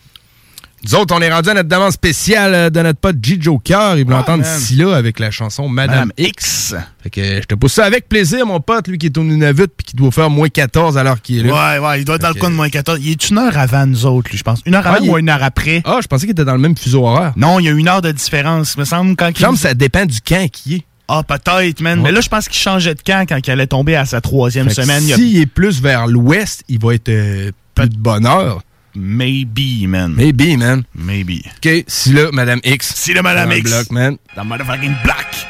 Nous 0.84 0.96
autres, 0.96 1.14
on 1.16 1.20
est 1.20 1.32
rendu 1.32 1.48
à 1.48 1.54
notre 1.54 1.68
demande 1.68 1.92
spéciale 1.92 2.54
euh, 2.54 2.70
de 2.70 2.80
notre 2.80 2.98
pote 2.98 3.16
G. 3.22 3.38
Joker. 3.40 3.96
Ils 3.98 4.04
vont 4.04 4.12
Ouais, 4.14 4.16
entendre 4.18 4.42
d'ici 4.42 4.74
là 4.74 4.96
avec 4.96 5.20
la 5.20 5.30
chanson 5.30 5.68
Madame, 5.68 6.08
Madame 6.08 6.12
X. 6.18 6.74
Fait 7.02 7.10
que 7.10 7.20
euh, 7.20 7.40
je 7.40 7.46
te 7.46 7.54
pousse 7.54 7.74
ça 7.74 7.84
avec 7.84 8.08
plaisir, 8.08 8.44
mon 8.46 8.58
pote, 8.60 8.88
lui 8.88 8.98
qui 8.98 9.06
est 9.06 9.16
au 9.16 9.22
Nunavut 9.22 9.68
puis 9.68 9.86
qui 9.86 9.96
doit 9.96 10.10
faire 10.10 10.28
moins 10.28 10.48
14 10.48 10.98
à 10.98 11.04
l'heure 11.04 11.22
qu'il 11.22 11.38
est 11.38 11.48
là. 11.48 11.78
Ouais, 11.78 11.86
ouais, 11.86 12.00
il 12.00 12.04
doit 12.04 12.16
être 12.16 12.22
dans 12.22 12.28
le 12.28 12.34
coin 12.34 12.50
de 12.50 12.56
moins 12.56 12.68
14. 12.68 12.98
Il 13.00 13.10
est 13.10 13.30
une 13.30 13.38
heure 13.38 13.56
avant 13.56 13.86
nous 13.86 14.06
autres, 14.06 14.30
lui, 14.30 14.38
je 14.38 14.42
pense. 14.42 14.60
Une 14.66 14.74
heure 14.74 14.82
Ah, 14.84 14.94
avant 14.94 15.04
il- 15.04 15.10
ou 15.10 15.18
une 15.18 15.28
heure 15.28 15.42
après? 15.42 15.82
Ah, 15.84 15.98
je 16.02 16.08
pensais 16.08 16.22
qu'il 16.26 16.32
était 16.32 16.44
dans 16.44 16.52
le 16.54 16.58
même 16.58 16.76
fuseau 16.76 17.06
horaire. 17.06 17.32
Non, 17.36 17.60
il 17.60 17.64
y 17.66 17.68
a 17.68 17.72
une 17.72 17.86
heure 17.88 18.02
de 18.02 18.10
différence, 18.10 18.76
me 18.76 18.84
semble, 18.84 19.14
quand 19.14 19.30
Il 19.38 19.56
ça 19.56 19.74
dépend 19.74 20.04
du 20.04 20.20
camp 20.20 20.48
qui 20.50 20.74
est. 20.76 20.82
Ah, 21.08 21.22
peut-être, 21.22 21.80
man. 21.80 21.98
Ouais. 21.98 22.04
Mais 22.06 22.12
là, 22.12 22.20
je 22.22 22.28
pense 22.28 22.48
qu'il 22.48 22.58
changeait 22.60 22.94
de 22.94 23.02
camp 23.02 23.24
quand 23.28 23.38
il 23.46 23.50
allait 23.50 23.66
tomber 23.66 23.94
à 23.96 24.04
sa 24.06 24.20
troisième 24.20 24.68
Fait 24.70 24.82
semaine. 24.82 25.04
Il 25.06 25.12
a 25.12 25.16
S'il 25.16 25.38
est 25.38 25.46
plus 25.46 25.80
vers 25.82 26.06
l'ouest, 26.06 26.64
il 26.68 26.78
va 26.80 26.94
être 26.94 27.08
euh, 27.08 27.50
plus 27.74 27.88
de 27.88 27.96
bonne 27.96 28.24
heure. 28.26 28.62
Maybe, 28.94 29.86
man. 29.86 30.14
Maybe, 30.14 30.56
man. 30.56 30.84
Maybe. 30.94 31.42
OK, 31.56 31.84
si 31.86 32.12
là, 32.12 32.30
Madame 32.32 32.60
X. 32.64 32.92
Si 32.94 33.14
le 33.14 33.22
Madame 33.22 33.48
Dans 33.50 33.56
X. 33.56 33.70
bloc, 33.70 33.90
man. 33.90 34.16
Dans 34.36 34.44
motherfucking 34.44 34.94
black. 35.02 35.48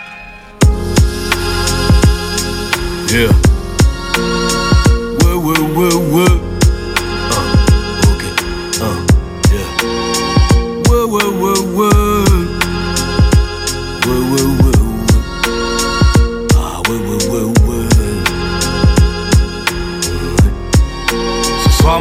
Yeah. 3.13 3.52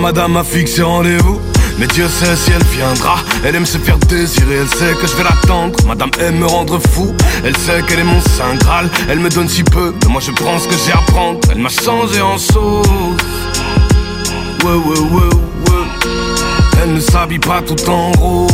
Madame 0.02 0.36
a 0.36 0.44
fixé 0.44 0.82
rendez-vous. 0.82 1.40
Mais 1.78 1.88
Dieu 1.88 2.07
sait 2.07 2.36
si 2.36 2.52
elle 2.52 2.64
viendra. 2.65 3.15
Elle 3.45 3.56
aime 3.56 3.65
se 3.65 3.78
faire 3.78 3.98
désirer, 3.98 4.56
elle 4.61 4.69
sait 4.69 4.94
que 4.99 5.07
je 5.07 5.15
vais 5.15 5.23
l'attendre. 5.23 5.78
Madame 5.88 6.10
aime 6.19 6.40
me 6.40 6.45
rendre 6.45 6.80
fou. 6.80 7.15
Elle 7.45 7.56
sait 7.57 7.82
qu'elle 7.88 7.99
est 7.99 8.03
mon 8.03 8.19
saint 8.22 8.56
Graal. 8.60 8.90
Elle 9.10 9.19
me 9.19 9.30
donne 9.30 9.48
si 9.48 9.64
peu, 9.64 9.94
mais 10.02 10.11
moi 10.11 10.22
je 10.22 10.32
prends 10.32 10.60
ce 10.60 10.68
que 10.68 10.76
j'ai 10.86 10.91
à 10.91 11.02
prendre. 11.11 11.40
Elle 11.52 11.60
m'a 11.60 11.69
changé 11.69 12.22
en 12.22 12.38
sauce. 12.38 12.88
Ouais, 14.64 14.73
ouais, 14.73 14.99
ouais, 14.99 15.34
ouais. 15.69 15.86
Elle 16.84 16.94
ne 16.95 16.99
s'habille 16.99 17.40
pas 17.40 17.61
tout 17.61 17.90
en 17.90 18.11
rose. 18.11 18.52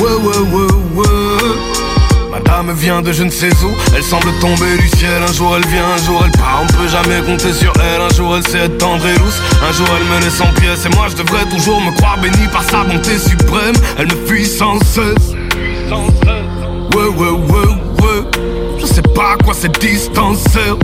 Ouais, 0.00 0.10
ouais, 0.10 0.38
ouais, 0.52 0.72
ouais. 0.94 1.73
Madame 2.46 2.72
vient 2.72 3.02
de 3.02 3.12
je 3.12 3.24
ne 3.24 3.30
sais 3.30 3.50
où, 3.64 3.70
elle 3.96 4.02
semble 4.02 4.32
tomber 4.40 4.76
du 4.78 4.88
ciel. 4.88 5.22
Un 5.26 5.32
jour 5.32 5.56
elle 5.56 5.66
vient, 5.66 5.86
un 5.94 5.98
jour 6.04 6.22
elle 6.24 6.30
part, 6.32 6.62
on 6.62 6.66
peut 6.66 6.88
jamais 6.88 7.20
compter 7.26 7.52
sur 7.52 7.72
elle. 7.76 8.00
Un 8.00 8.10
jour 8.14 8.36
elle 8.36 8.46
sait 8.46 8.58
être 8.58 8.78
tendre 8.78 9.04
et 9.06 9.14
douce, 9.14 9.40
un 9.66 9.72
jour 9.72 9.86
elle 9.96 10.04
me 10.04 10.20
laisse 10.24 10.40
en 10.40 10.52
pièces. 10.60 10.86
Et 10.86 10.90
moi 10.96 11.06
je 11.08 11.16
devrais 11.22 11.44
toujours 11.46 11.80
me 11.80 11.90
croire 11.96 12.18
béni 12.20 12.46
par 12.52 12.62
sa 12.62 12.84
bonté 12.84 13.18
suprême. 13.18 13.74
Elle 13.98 14.06
me 14.06 14.26
fuit 14.26 14.46
sans 14.46 14.78
cesse. 14.80 15.32
Ouais, 16.94 17.08
ouais, 17.08 17.30
ouais, 17.30 17.68
ouais. 18.02 18.22
Je 18.78 18.86
sais 18.86 19.02
pas 19.02 19.36
quoi 19.42 19.54
cette 19.54 19.80
distance 19.80 20.38
sert. 20.52 20.76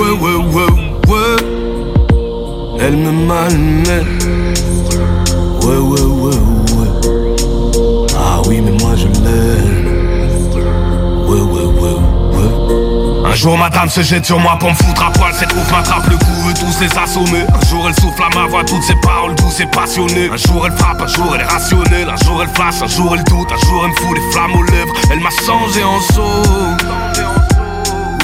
Ouais, 0.00 0.10
ouais, 0.10 0.36
ouais, 0.36 0.72
ouais. 1.08 1.36
Elle 2.80 2.96
me 2.96 3.12
malmène. 3.12 4.18
Ouais, 5.62 5.76
ouais, 5.76 6.00
ouais, 6.00 6.34
ouais. 6.34 6.53
Oui, 8.46 8.60
mais 8.60 8.72
moi 8.72 8.94
je 8.96 9.06
l'aime. 9.22 9.84
Ouais, 11.26 11.40
ouais, 11.40 11.64
ouais, 11.64 11.96
ouais. 12.36 13.30
Un 13.30 13.34
jour, 13.34 13.56
madame 13.56 13.88
se 13.88 14.02
jette 14.02 14.26
sur 14.26 14.38
moi 14.38 14.56
pour 14.60 14.70
me 14.70 14.74
foutre 14.74 15.06
à 15.06 15.10
poil. 15.10 15.32
Cette 15.32 15.52
ouf 15.52 15.70
m'attrape 15.72 16.06
le 16.08 16.16
cou, 16.16 16.32
veut 16.46 16.54
tous 16.54 16.80
les 16.80 16.98
assommer. 16.98 17.44
Un 17.48 17.66
jour, 17.68 17.84
elle 17.88 17.94
souffle 17.94 18.22
à 18.22 18.28
ma 18.38 18.46
voix 18.46 18.62
toutes 18.64 18.82
ses 18.82 18.94
paroles 18.96 19.34
douces 19.36 19.60
et 19.60 19.66
passionnées. 19.66 20.28
Un 20.30 20.36
jour, 20.36 20.66
elle 20.66 20.72
frappe, 20.72 21.00
un 21.00 21.06
jour, 21.06 21.32
elle 21.34 21.40
est 21.40 21.44
rationnelle. 21.44 22.08
Un 22.10 22.24
jour, 22.24 22.42
elle 22.42 22.50
flash, 22.50 22.82
un 22.82 22.86
jour, 22.86 23.16
elle 23.16 23.24
doute. 23.24 23.50
Un 23.50 23.66
jour, 23.66 23.82
elle 23.84 23.90
me 23.90 23.96
fout 23.96 24.14
des 24.14 24.30
flammes 24.30 24.54
aux 24.54 24.62
lèvres. 24.62 24.94
Elle 25.10 25.20
m'a 25.20 25.30
changé 25.30 25.82
en 25.82 26.00
saut. 26.00 26.42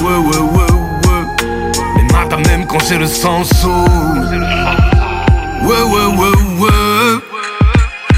Ouais, 0.03 0.17
ouais, 0.17 0.37
ouais, 0.37 0.71
ouais. 1.07 1.23
Mais 1.95 2.03
madame 2.13 2.43
aime 2.53 2.65
quand 2.67 2.79
j'ai 2.87 2.97
le 2.97 3.07
sang 3.07 3.43
chaud. 3.43 3.85
Ouais, 5.63 5.81
ouais, 5.81 6.05
ouais, 6.05 6.35
ouais. 6.59 7.00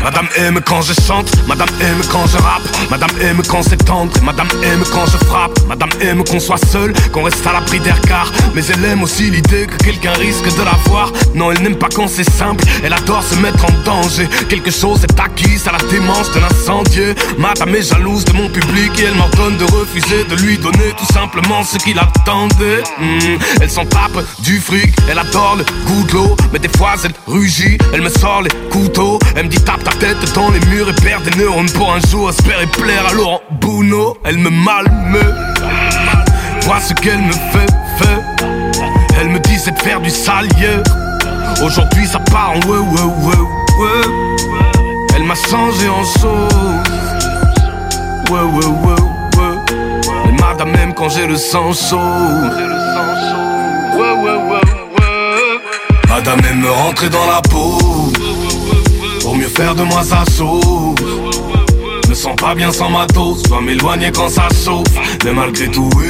Madame 0.03 0.27
aime 0.35 0.59
quand 0.65 0.81
je 0.81 0.93
chante, 0.93 1.31
Madame 1.47 1.69
aime 1.79 2.01
quand 2.11 2.27
je 2.27 2.37
rappe, 2.37 2.63
Madame 2.91 3.09
aime 3.21 3.41
quand 3.47 3.63
c'est 3.63 3.77
tendre, 3.85 4.11
Madame 4.21 4.49
aime 4.61 4.83
quand 4.91 5.05
je 5.05 5.17
frappe, 5.25 5.57
Madame 5.67 5.89
aime 6.01 6.23
qu'on 6.25 6.41
soit 6.41 6.57
seul, 6.57 6.93
qu'on 7.13 7.23
reste 7.23 7.47
à 7.47 7.53
l'abri 7.53 7.79
des 7.79 7.91
regards, 7.91 8.29
mais 8.53 8.61
elle 8.65 8.83
aime 8.83 9.03
aussi 9.03 9.31
l'idée 9.31 9.65
que 9.65 9.77
quelqu'un 9.77 10.11
risque 10.11 10.53
de 10.57 10.63
la 10.63 10.77
voir. 10.87 11.09
Non, 11.33 11.53
elle 11.53 11.61
n'aime 11.61 11.77
pas 11.77 11.87
quand 11.87 12.09
c'est 12.09 12.29
simple, 12.29 12.65
elle 12.83 12.91
adore 12.91 13.23
se 13.23 13.35
mettre 13.35 13.63
en 13.63 13.71
danger. 13.85 14.27
Quelque 14.49 14.71
chose 14.71 15.03
est 15.05 15.19
acquis, 15.19 15.61
à 15.65 15.71
la 15.71 15.89
démence 15.89 16.29
de 16.33 16.39
l'incendier. 16.41 17.15
Madame 17.37 17.73
est 17.73 17.89
jalouse 17.89 18.25
de 18.25 18.33
mon 18.33 18.49
public 18.49 18.91
et 18.99 19.03
elle 19.03 19.15
m'ordonne 19.15 19.55
de 19.55 19.63
refuser 19.63 20.25
de 20.25 20.35
lui 20.35 20.57
donner 20.57 20.91
tout 20.97 21.13
simplement 21.13 21.63
ce 21.63 21.77
qu'il 21.77 21.97
attendait. 21.97 22.83
Hmm, 22.99 23.37
elle 23.61 23.69
s'en 23.69 23.85
tape 23.85 24.19
du 24.39 24.59
fric, 24.59 24.93
elle 25.09 25.19
adore 25.19 25.55
le 25.55 25.63
goût 25.85 26.03
de 26.03 26.11
l'eau, 26.13 26.35
mais 26.51 26.59
des 26.59 26.69
fois 26.77 26.95
elle 27.05 27.13
rugit, 27.25 27.77
elle 27.93 28.01
me 28.01 28.09
sort 28.09 28.41
les 28.41 28.51
couteaux, 28.69 29.17
elle 29.35 29.45
me 29.45 29.49
dit 29.49 29.61
tape 29.61 29.83
ta 29.83 29.92
tête 29.99 30.33
dans 30.33 30.49
les 30.49 30.59
murs 30.67 30.89
et 30.89 30.93
perd 30.93 31.23
des 31.23 31.37
neurones 31.37 31.69
pour 31.71 31.91
un 31.91 31.99
jour 32.09 32.29
espérer 32.29 32.67
plaire 32.67 33.05
à 33.09 33.13
Laurent 33.13 33.41
Bouno. 33.51 34.17
Elle 34.23 34.37
me 34.37 34.49
malmeut, 34.49 35.33
vois 36.61 36.79
ce 36.79 36.93
qu'elle 36.93 37.21
me 37.21 37.31
fait, 37.31 37.71
fait. 37.97 38.47
Elle 39.19 39.29
me 39.29 39.39
disait 39.39 39.71
de 39.71 39.79
faire 39.79 39.99
du 40.01 40.09
salier. 40.09 40.81
Aujourd'hui 41.63 42.05
ça 42.07 42.19
part 42.19 42.51
en 42.51 42.59
ouais, 42.67 42.77
ouais, 42.77 43.01
ouais, 43.01 43.35
ouais. 43.79 44.01
Elle 45.15 45.23
m'a 45.23 45.35
changé 45.35 45.89
en 45.89 46.03
chose. 46.03 46.53
Ouais, 48.29 48.39
ouais, 48.39 48.65
ouais. 48.65 49.01
Mais 50.25 50.31
madame 50.41 50.75
aime 50.75 50.93
quand 50.93 51.09
j'ai 51.09 51.27
le 51.27 51.35
sang 51.35 51.71
chaud. 51.73 51.97
Ouais, 53.95 54.11
ouais, 54.11 54.35
ouais, 54.35 54.37
ouais. 54.37 55.59
Madame 56.09 56.39
rentrer 56.65 57.09
dans 57.09 57.25
la 57.25 57.41
peau. 57.41 58.11
Pour 59.33 59.41
mieux 59.41 59.47
faire 59.47 59.73
de 59.73 59.81
moi 59.81 60.03
sa 60.03 60.23
sauve 60.31 60.93
Me 62.07 62.13
sens 62.13 62.35
pas 62.35 62.53
bien 62.53 62.71
sans 62.71 62.91
ma 62.91 63.07
dose. 63.07 63.41
Dois 63.41 63.61
m'éloigner 63.61 64.11
quand 64.11 64.29
ça 64.29 64.47
chauffe 64.63 64.93
Mais 65.25 65.33
malgré 65.33 65.71
tout 65.71 65.89
oui, 65.95 66.05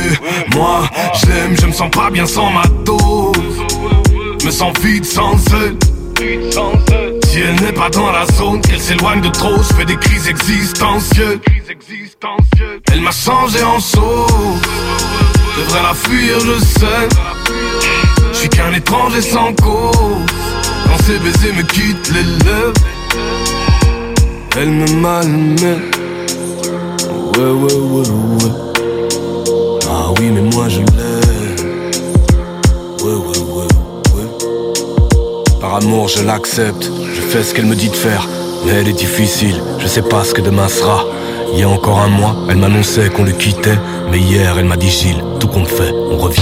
Moi 0.54 0.82
je 1.16 1.28
l'aime. 1.28 1.56
Je 1.58 1.68
me 1.68 1.72
sens 1.72 1.90
pas 1.90 2.10
bien 2.10 2.26
sans 2.26 2.52
ma 2.52 2.64
dose. 2.84 3.32
Me 4.44 4.52
sens 4.52 4.74
vide 4.82 5.06
sans 5.06 5.38
elle. 5.54 5.78
Si 7.30 7.40
elle 7.40 7.56
n'est 7.62 7.72
pas 7.72 7.90
dans 7.90 8.12
la 8.12 8.26
zone 8.26 8.60
Qu'elle 8.60 8.82
s'éloigne 8.82 9.22
de 9.22 9.30
trop. 9.30 9.56
Je 9.56 9.74
fais 9.74 9.86
des 9.86 9.96
crises 9.96 10.28
existentielles. 10.28 11.40
Elle 12.92 13.00
m'a 13.00 13.12
changé 13.12 13.64
en 13.64 13.80
sauve 13.80 14.60
Devrais 15.58 15.82
la 15.82 15.94
fuir 15.94 16.42
je 16.42 16.60
sais 16.60 17.08
Je 18.34 18.38
suis 18.38 18.50
qu'un 18.50 18.74
étranger 18.74 19.22
sans 19.22 19.54
cause. 19.54 20.26
Quand 20.88 21.04
ses 21.06 21.20
baisers 21.20 21.54
me 21.56 21.64
quittent 21.64 22.12
les 22.12 22.24
lèvres 22.24 22.93
elle 24.58 24.70
me 24.70 24.86
malmène. 25.02 25.82
Ouais, 27.38 27.52
ouais, 27.52 27.74
ouais, 27.74 28.10
ouais. 28.10 28.52
Ah 29.90 30.12
oui, 30.20 30.30
mais 30.32 30.42
moi 30.42 30.70
je 30.70 30.80
l'aime. 30.80 31.84
Ouais, 33.04 33.14
ouais, 33.14 33.38
ouais, 33.38 33.68
ouais. 34.16 35.60
Par 35.60 35.76
amour, 35.76 36.08
je 36.08 36.24
l'accepte. 36.24 36.92
Je 37.14 37.22
fais 37.22 37.44
ce 37.44 37.54
qu'elle 37.54 37.66
me 37.66 37.76
dit 37.76 37.90
de 37.90 37.96
faire. 37.96 38.28
Mais 38.66 38.74
elle 38.74 38.88
est 38.88 38.94
difficile. 38.94 39.62
Je 39.80 39.88
sais 39.88 40.04
pas 40.04 40.24
ce 40.24 40.34
que 40.34 40.42
demain 40.42 40.68
sera. 40.68 41.06
Il 41.54 41.60
y 41.60 41.64
a 41.64 41.70
encore 41.70 42.00
un 42.00 42.08
mois, 42.08 42.36
elle 42.50 42.58
m'annonçait 42.58 43.10
qu'on 43.10 43.24
le 43.24 43.32
quittait. 43.32 43.78
Mais 44.12 44.20
hier, 44.20 44.58
elle 44.58 44.66
m'a 44.66 44.78
dit 44.78 44.90
Gilles, 44.90 45.24
tout 45.40 45.48
compte 45.48 45.68
fait, 45.68 45.94
on 46.12 46.18
revient. 46.18 46.42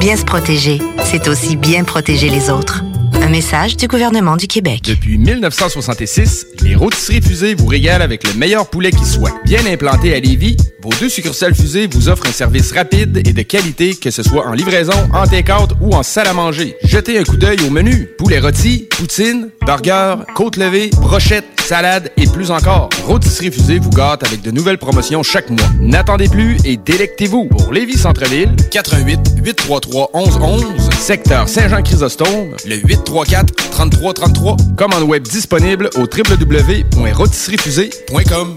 Bien 0.00 0.16
se 0.16 0.24
protéger, 0.24 0.80
c'est 1.04 1.28
aussi 1.28 1.56
bien 1.56 1.84
protéger 1.84 2.30
les 2.30 2.48
autres. 2.48 2.82
Un 3.20 3.28
message 3.28 3.76
du 3.76 3.86
gouvernement 3.86 4.38
du 4.38 4.46
Québec. 4.46 4.80
Depuis 4.86 5.18
1966, 5.18 6.46
les 6.62 6.74
rôtisseries 6.74 7.20
fusées 7.20 7.54
vous 7.54 7.66
régalent 7.66 8.02
avec 8.02 8.26
le 8.26 8.32
meilleur 8.32 8.70
poulet 8.70 8.92
qui 8.92 9.04
soit. 9.04 9.32
Bien 9.44 9.66
implanté 9.66 10.14
à 10.14 10.20
Lévis, 10.20 10.56
vos 10.80 10.88
deux 10.98 11.10
succursales 11.10 11.54
fusées 11.54 11.86
vous 11.86 12.08
offrent 12.08 12.26
un 12.26 12.32
service 12.32 12.72
rapide 12.72 13.18
et 13.18 13.34
de 13.34 13.42
qualité, 13.42 13.94
que 13.94 14.10
ce 14.10 14.22
soit 14.22 14.46
en 14.46 14.54
livraison, 14.54 14.96
en 15.12 15.26
take-out 15.26 15.72
ou 15.82 15.94
en 15.94 16.02
salle 16.02 16.28
à 16.28 16.32
manger. 16.32 16.76
Jetez 16.82 17.18
un 17.18 17.24
coup 17.24 17.36
d'œil 17.36 17.58
au 17.66 17.70
menu. 17.70 18.08
Poulet 18.16 18.40
rôti, 18.40 18.88
poutine, 18.96 19.50
burger, 19.66 20.14
côte 20.34 20.56
levée, 20.56 20.88
brochette, 20.96 21.44
salade 21.70 22.10
et 22.16 22.26
plus 22.26 22.50
encore. 22.50 22.88
Rôtisserie 23.06 23.52
fusée 23.52 23.78
vous 23.78 23.90
gâte 23.90 24.24
avec 24.24 24.42
de 24.42 24.50
nouvelles 24.50 24.78
promotions 24.78 25.22
chaque 25.22 25.50
mois. 25.50 25.68
N'attendez 25.78 26.28
plus 26.28 26.56
et 26.64 26.76
délectez-vous. 26.76 27.44
Pour 27.44 27.72
Lévis 27.72 27.96
Centre-Ville, 27.96 28.56
88 28.72 29.20
833 29.44 30.10
1111, 30.12 30.90
secteur 30.98 31.48
Saint-Jean-Chrysostome, 31.48 32.56
le 32.66 32.74
834 32.74 33.54
3333. 33.70 34.56
Commande 34.76 35.04
web 35.04 35.22
disponible 35.22 35.90
au 35.94 36.00
www.rôtisseriefusée.com. 36.00 38.56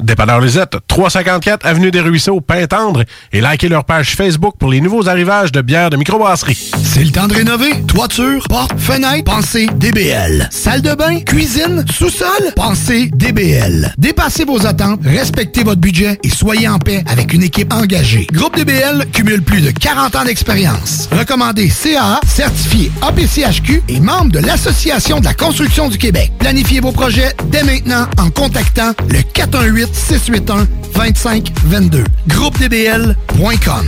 Dépanneur 0.00 0.40
Lisette, 0.40 0.76
354 0.88 1.64
Avenue 1.64 1.90
des 1.90 2.00
Ruisseaux, 2.00 2.40
Pintendre, 2.40 3.04
et 3.32 3.40
likez 3.40 3.68
leur 3.68 3.84
page 3.84 4.14
Facebook 4.14 4.56
pour 4.58 4.70
les 4.70 4.80
nouveaux 4.80 5.08
arrivages 5.08 5.52
de 5.52 5.62
bières 5.62 5.88
de 5.88 5.96
microbrasserie. 5.96 6.70
C'est 6.84 7.02
le 7.02 7.10
temps 7.10 7.26
de 7.26 7.34
rénover. 7.34 7.70
Toiture, 7.86 8.44
porte, 8.48 8.78
fenêtre, 8.78 9.24
pensez 9.24 9.66
DBL. 9.76 10.48
Salle 10.50 10.82
de 10.82 10.94
bain, 10.94 11.20
cuisine, 11.20 11.84
sous-sol, 11.90 12.52
pensez 12.54 13.10
DBL. 13.14 13.94
Dépassez 13.96 14.44
vos 14.44 14.66
attentes, 14.66 15.00
respectez 15.04 15.64
votre 15.64 15.80
budget 15.80 16.18
et 16.22 16.28
soyez 16.28 16.68
en 16.68 16.78
paix 16.78 17.02
avec 17.06 17.32
une 17.32 17.42
équipe 17.42 17.72
engagée. 17.72 18.26
Groupe 18.32 18.56
DBL 18.56 19.06
cumule 19.12 19.42
plus 19.42 19.62
de 19.62 19.70
40 19.70 20.16
ans 20.16 20.24
d'expérience. 20.24 21.08
Recommandé 21.10 21.68
CAA, 21.68 22.20
certifié 22.26 22.92
APCHQ 23.00 23.82
et 23.88 24.00
membre 24.00 24.32
de 24.32 24.40
l'Association 24.40 25.20
de 25.20 25.24
la 25.24 25.34
construction 25.34 25.88
du 25.88 25.96
Québec. 25.96 26.32
Planifiez 26.38 26.80
vos 26.80 26.92
projets 26.92 27.34
dès 27.46 27.62
maintenant 27.62 28.06
en 28.18 28.28
contactant 28.30 28.92
le 29.08 29.22
418 29.22 29.85
681 29.92 30.66
2522. 30.94 32.04
GroupeDBL.com. 32.28 33.86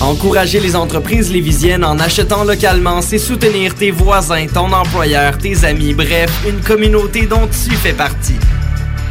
Encourager 0.00 0.60
les 0.60 0.76
entreprises 0.76 1.30
lévisiennes 1.32 1.84
en 1.84 1.98
achetant 1.98 2.44
localement, 2.44 3.00
c'est 3.00 3.18
soutenir 3.18 3.74
tes 3.74 3.90
voisins, 3.90 4.46
ton 4.52 4.72
employeur, 4.72 5.38
tes 5.38 5.64
amis, 5.64 5.94
bref, 5.94 6.30
une 6.48 6.60
communauté 6.60 7.26
dont 7.26 7.46
tu 7.46 7.74
fais 7.76 7.92
partie. 7.92 8.36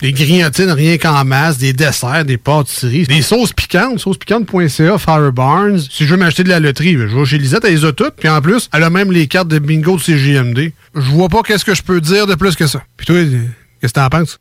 des 0.00 0.12
grignotines 0.12 0.70
rien 0.70 0.96
qu'en 0.98 1.24
masse, 1.24 1.58
des 1.58 1.72
desserts, 1.72 2.24
des 2.24 2.38
pâtisseries, 2.38 3.06
des 3.06 3.22
sauces 3.22 3.52
piquantes, 3.52 3.98
saucespiquante.ca, 3.98 4.98
Fire 4.98 5.32
Barnes. 5.32 5.80
Si 5.90 6.04
je 6.04 6.10
veux 6.10 6.16
m'acheter 6.16 6.44
de 6.44 6.48
la 6.48 6.60
loterie, 6.60 6.94
je 6.94 7.16
vais 7.16 7.24
chez 7.24 7.38
Lisette, 7.38 7.64
elle 7.64 7.74
les 7.74 7.84
a 7.84 7.92
toutes. 7.92 8.14
Puis 8.14 8.28
en 8.28 8.40
plus, 8.40 8.68
elle 8.72 8.84
a 8.84 8.90
même 8.90 9.12
les 9.12 9.26
cartes 9.26 9.48
de 9.48 9.58
bingo 9.58 9.96
de 9.96 10.02
CGMD. 10.02 10.72
Je 10.94 11.00
vois 11.00 11.28
pas 11.28 11.42
qu'est-ce 11.42 11.64
que 11.64 11.74
je 11.74 11.82
peux 11.82 12.00
dire 12.00 12.26
de 12.26 12.34
plus 12.34 12.54
que 12.54 12.66
ça. 12.66 12.82
Puis 12.96 13.06
toi, 13.06 13.16
qu'est-ce 13.80 13.92
que 13.92 14.00
t'en 14.00 14.08
penses? 14.08 14.38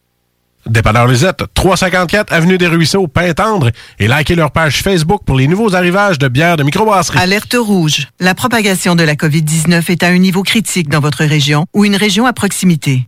Dépanneur 0.70 1.08
Lisette, 1.08 1.44
354 1.54 2.34
Avenue 2.34 2.58
des 2.58 2.68
Ruisseaux, 2.68 3.08
Pintendre, 3.08 3.72
et 4.00 4.08
likez 4.08 4.36
leur 4.36 4.52
page 4.52 4.82
Facebook 4.82 5.22
pour 5.26 5.38
les 5.38 5.48
nouveaux 5.48 5.76
arrivages 5.76 6.20
de 6.20 6.28
bières 6.28 6.58
de 6.58 6.64
microbrasserie. 6.64 7.20
Alerte 7.20 7.56
rouge. 7.58 8.10
La 8.20 8.36
propagation 8.36 8.96
de 8.96 9.04
la 9.04 9.16
COVID-19 9.16 9.90
est 9.92 10.04
à 10.04 10.08
un 10.08 10.18
niveau 10.18 10.44
critique 10.44 10.90
dans 10.90 11.00
votre 11.00 11.24
région 11.24 11.66
ou 11.74 11.86
une 11.86 11.96
région 11.96 12.26
à 12.26 12.34
proximité. 12.34 13.08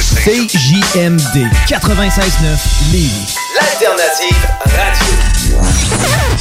CJMD 0.00 1.46
96.9 1.66 2.92
Lévis. 2.92 3.34
L'alternative 3.54 4.36
radio. 4.64 5.58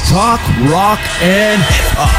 Talk, 0.09 0.41
rock 0.69 0.99
and 1.21 1.61
hip-hop. 1.69 2.09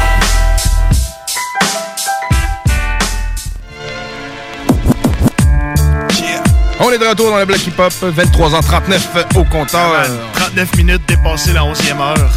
On 6.79 6.91
est 6.91 6.97
de 6.97 7.05
retour 7.05 7.29
dans 7.29 7.37
le 7.37 7.45
bloc 7.45 7.65
hip-hop, 7.67 7.93
23h39 8.01 9.35
au 9.35 9.43
compteur. 9.43 10.05
39 10.33 10.75
minutes 10.75 11.01
dépassé 11.07 11.53
la 11.53 11.61
11e 11.61 11.99
heure. 11.99 12.29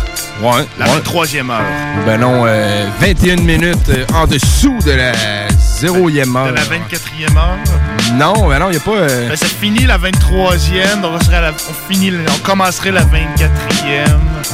Ouais. 0.43 0.66
La 0.78 0.86
ouais. 0.86 1.01
23e 1.01 1.51
heure. 1.51 1.62
Ben 2.05 2.20
non, 2.20 2.44
euh, 2.47 2.86
21 3.01 3.36
minutes 3.36 3.89
euh, 3.90 4.05
en 4.14 4.27
dessous 4.27 4.78
de 4.85 4.93
la 4.93 5.12
zéroième 5.81 6.36
heure. 6.36 6.47
De 6.48 6.52
la 6.55 6.62
24e 6.62 7.36
heure? 7.36 7.57
Non, 8.15 8.48
ben 8.48 8.59
non, 8.59 8.66
il 8.69 8.73
n'y 8.73 8.77
a 8.77 8.81
pas... 8.81 8.90
euh, 8.93 9.28
Ben, 9.28 9.36
ça 9.36 9.47
finit 9.47 9.86
la 9.86 9.98
23e, 9.98 11.01
donc 11.01 11.12
on, 11.20 11.24
serait 11.24 11.40
la- 11.40 11.52
on, 11.52 11.93
finit, 11.93 12.12
on 12.28 12.39
commencerait 12.47 12.90
la 12.90 13.02
24e. 13.02 13.07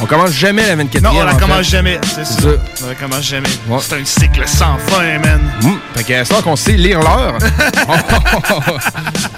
on 0.01 0.05
commence 0.05 0.31
jamais 0.31 0.65
la 0.67 0.75
24e. 0.83 1.01
Non, 1.01 1.09
on 1.13 1.23
la 1.25 1.33
en 1.33 1.37
commence 1.37 1.57
fait. 1.57 1.63
jamais, 1.77 1.99
c'est 2.15 2.25
ça. 2.25 2.41
ça. 2.41 2.47
On 2.83 2.87
la 2.89 2.95
commence 2.95 3.23
jamais. 3.23 3.49
C'est 3.81 3.95
un 3.99 4.05
cycle 4.05 4.47
sans 4.47 4.77
fin, 4.87 5.19
man. 5.19 5.41
Hum, 5.63 5.79
Fait 5.95 6.03
que 6.03 6.23
c'est 6.23 6.41
qu'on 6.43 6.55
sait 6.55 6.73
lire 6.73 6.99
l'heure. 6.99 7.37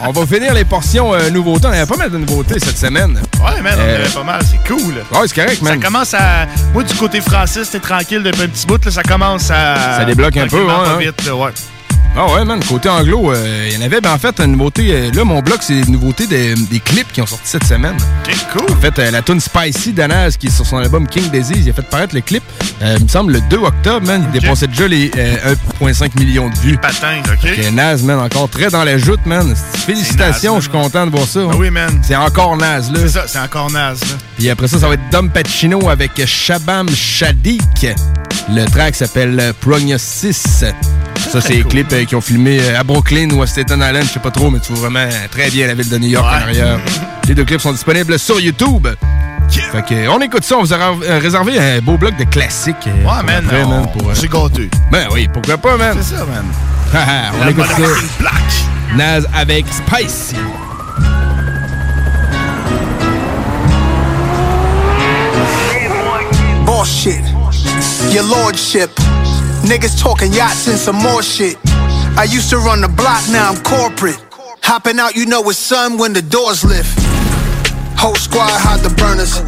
on, 0.03 0.09
on 0.09 0.11
va 0.11 0.25
finir 0.25 0.53
les 0.53 0.65
portions 0.65 1.13
euh, 1.13 1.29
nouveautés. 1.29 1.67
On 1.67 1.71
avait 1.71 1.85
pas 1.85 1.97
mal 1.97 2.09
de 2.11 2.17
nouveautés 2.17 2.59
cette 2.59 2.77
semaine. 2.77 3.19
Ouais, 3.43 3.61
man, 3.61 3.75
on 3.77 3.81
Euh, 3.81 3.95
avait 4.03 4.09
pas 4.13 4.23
mal, 4.23 4.41
c'est 4.43 4.67
cool. 4.67 4.95
Ouais, 5.11 5.27
c'est 5.27 5.35
correct, 5.35 5.61
man. 5.61 5.79
Ça 5.79 5.85
commence 5.87 6.13
à. 6.13 6.45
Moi, 6.73 6.83
du 6.83 6.93
côté 6.95 7.21
français, 7.21 7.63
c'était 7.63 7.79
tranquille 7.79 8.21
depuis 8.23 8.43
un 8.43 8.47
petit 8.47 8.65
bout, 8.65 8.83
là, 8.83 8.91
ça 8.91 9.03
commence 9.03 9.49
à. 9.49 9.97
Ça 9.99 10.05
débloque 10.05 10.35
un 10.37 10.47
peu, 10.47 10.61
ouais, 10.61 10.67
pas 10.67 10.89
hein. 10.89 10.97
vite, 10.99 11.25
là, 11.25 11.35
ouais. 11.35 11.51
Ah 12.17 12.33
ouais, 12.33 12.43
man. 12.43 12.59
Côté 12.67 12.89
anglo, 12.89 13.31
euh, 13.31 13.67
il 13.69 13.77
y 13.77 13.81
en 13.81 13.85
avait, 13.85 14.01
ben 14.01 14.11
en 14.11 14.17
fait, 14.17 14.39
une 14.41 14.53
nouveauté. 14.53 14.89
euh, 14.91 15.11
là, 15.13 15.23
mon 15.23 15.39
blog, 15.41 15.59
c'est 15.61 15.79
une 15.79 15.91
nouveauté 15.93 16.27
des, 16.27 16.53
des 16.53 16.79
clips 16.79 17.11
qui 17.13 17.21
ont 17.21 17.25
sorti 17.25 17.47
cette 17.47 17.63
semaine. 17.63 17.95
Ok, 18.27 18.35
cool. 18.51 18.71
En 18.75 18.79
fait, 18.81 18.99
euh, 18.99 19.11
la 19.11 19.21
tune 19.21 19.39
Spicy 19.39 19.93
d'Anaz, 19.93 20.35
qui 20.37 20.47
est 20.47 20.49
sur 20.49 20.65
son 20.65 20.77
album 20.77 21.07
King 21.07 21.29
Disease, 21.31 21.65
il 21.65 21.69
a 21.69 21.73
fait 21.73 21.81
paraître 21.83 22.13
le 22.15 22.21
clip, 22.21 22.43
il 22.81 23.03
me 23.03 23.07
semble, 23.07 23.33
le 23.33 23.41
2 23.41 23.57
octobre, 23.57 24.05
man. 24.05 24.25
Il 24.33 24.41
dépassait 24.41 24.67
déjà 24.67 24.87
les 24.87 25.11
euh, 25.17 25.55
1,5 25.81 26.19
million 26.19 26.49
de 26.49 26.55
vues. 26.57 26.77
Patin, 26.77 27.21
OK? 27.31 27.55
Que 27.55 27.69
Naz, 27.69 28.03
man, 28.03 28.19
encore 28.19 28.49
très 28.49 28.69
dans 28.69 28.83
la 28.83 28.97
joute, 28.97 29.25
man. 29.25 29.53
Félicitations, 29.85 30.55
je 30.57 30.61
suis 30.63 30.71
content 30.71 31.05
de 31.05 31.11
voir 31.11 31.27
ça. 31.27 31.41
Ah 31.51 31.55
oui, 31.57 31.69
man. 31.69 32.01
C'est 32.03 32.15
encore 32.15 32.57
Naz, 32.57 32.91
là. 32.91 32.99
C'est 33.01 33.09
ça, 33.09 33.23
c'est 33.27 33.39
encore 33.39 33.71
naze, 33.71 34.01
là. 34.01 34.17
Puis 34.37 34.49
après 34.49 34.67
ça, 34.67 34.79
ça 34.79 34.87
va 34.87 34.95
être 34.95 35.09
Dom 35.11 35.29
Pacino 35.29 35.89
avec 35.89 36.11
Shabam 36.25 36.89
Shadik. 36.89 37.87
Le 38.51 38.65
track 38.65 38.95
s'appelle 38.95 39.53
Prognosis. 39.61 40.65
Ça, 41.31 41.41
c'est 41.41 41.53
les 41.53 41.63
clips 41.63 41.91
euh, 41.99 42.05
qui 42.05 42.15
ont 42.15 42.21
filmé 42.21 42.59
euh, 42.61 42.79
à 42.79 42.83
Brooklyn 42.83 43.29
ou 43.31 43.41
à 43.41 43.47
Staten 43.47 43.79
Island, 43.79 44.03
je 44.07 44.13
sais 44.13 44.19
pas 44.19 44.31
trop, 44.31 44.49
mais 44.49 44.59
tu 44.59 44.73
vois 44.73 44.89
vraiment 44.89 45.07
très 45.31 45.49
bien 45.49 45.67
la 45.67 45.73
ville 45.73 45.89
de 45.89 45.97
New 45.97 46.09
York 46.09 46.25
en 46.25 46.29
arrière. 46.43 46.79
Les 47.27 47.35
deux 47.35 47.45
clips 47.45 47.61
sont 47.61 47.71
disponibles 47.71 48.17
sur 48.19 48.39
YouTube. 48.39 48.87
Fait 49.71 49.83
que, 49.83 49.93
euh, 49.95 50.11
on 50.11 50.19
écoute 50.21 50.43
ça, 50.43 50.57
on 50.57 50.61
vous 50.63 50.73
a 50.73 50.77
réservé 51.19 51.57
un 51.59 51.79
beau 51.81 51.97
bloc 51.97 52.15
de 52.17 52.23
classiques. 52.23 52.75
Ouais, 52.85 53.01
pour 53.03 53.23
man, 53.23 53.43
après, 53.45 53.63
on- 53.63 53.69
man, 53.69 53.87
pour, 53.97 54.09
euh, 54.09 54.13
c'est 54.15 54.29
gâté. 54.31 54.69
Ben 54.91 55.07
oui, 55.11 55.27
pourquoi 55.31 55.57
pas, 55.57 55.75
man? 55.77 55.97
C'est 56.01 56.15
ça, 56.15 56.25
man. 56.25 56.45
Haha, 56.93 57.31
on 57.41 57.45
La 57.45 57.51
écoute 57.51 57.65
ça. 57.65 58.25
Naz 58.95 59.27
avec 59.33 59.65
Spicy. 59.71 60.35
Bullshit. 66.65 67.23
Your 68.13 68.23
lordship. 68.23 68.89
Niggas 69.63 69.99
talking 69.99 70.31
yachts 70.33 70.67
and 70.67 70.77
some 70.77 70.95
more 70.95 71.21
shit. 71.21 71.57
I 72.17 72.27
used 72.29 72.49
to 72.49 72.57
run 72.57 72.81
the 72.81 72.87
block, 72.87 73.23
now 73.29 73.51
I'm 73.51 73.61
corporate. 73.63 74.19
Hopping 74.63 74.99
out, 74.99 75.15
you 75.15 75.25
know 75.25 75.41
it's 75.49 75.57
sun 75.57 75.97
when 75.97 76.13
the 76.13 76.21
doors 76.21 76.63
lift. 76.63 76.97
Whole 77.99 78.15
squad 78.15 78.47
hide 78.47 78.79
the 78.79 78.95
burners. 78.95 79.43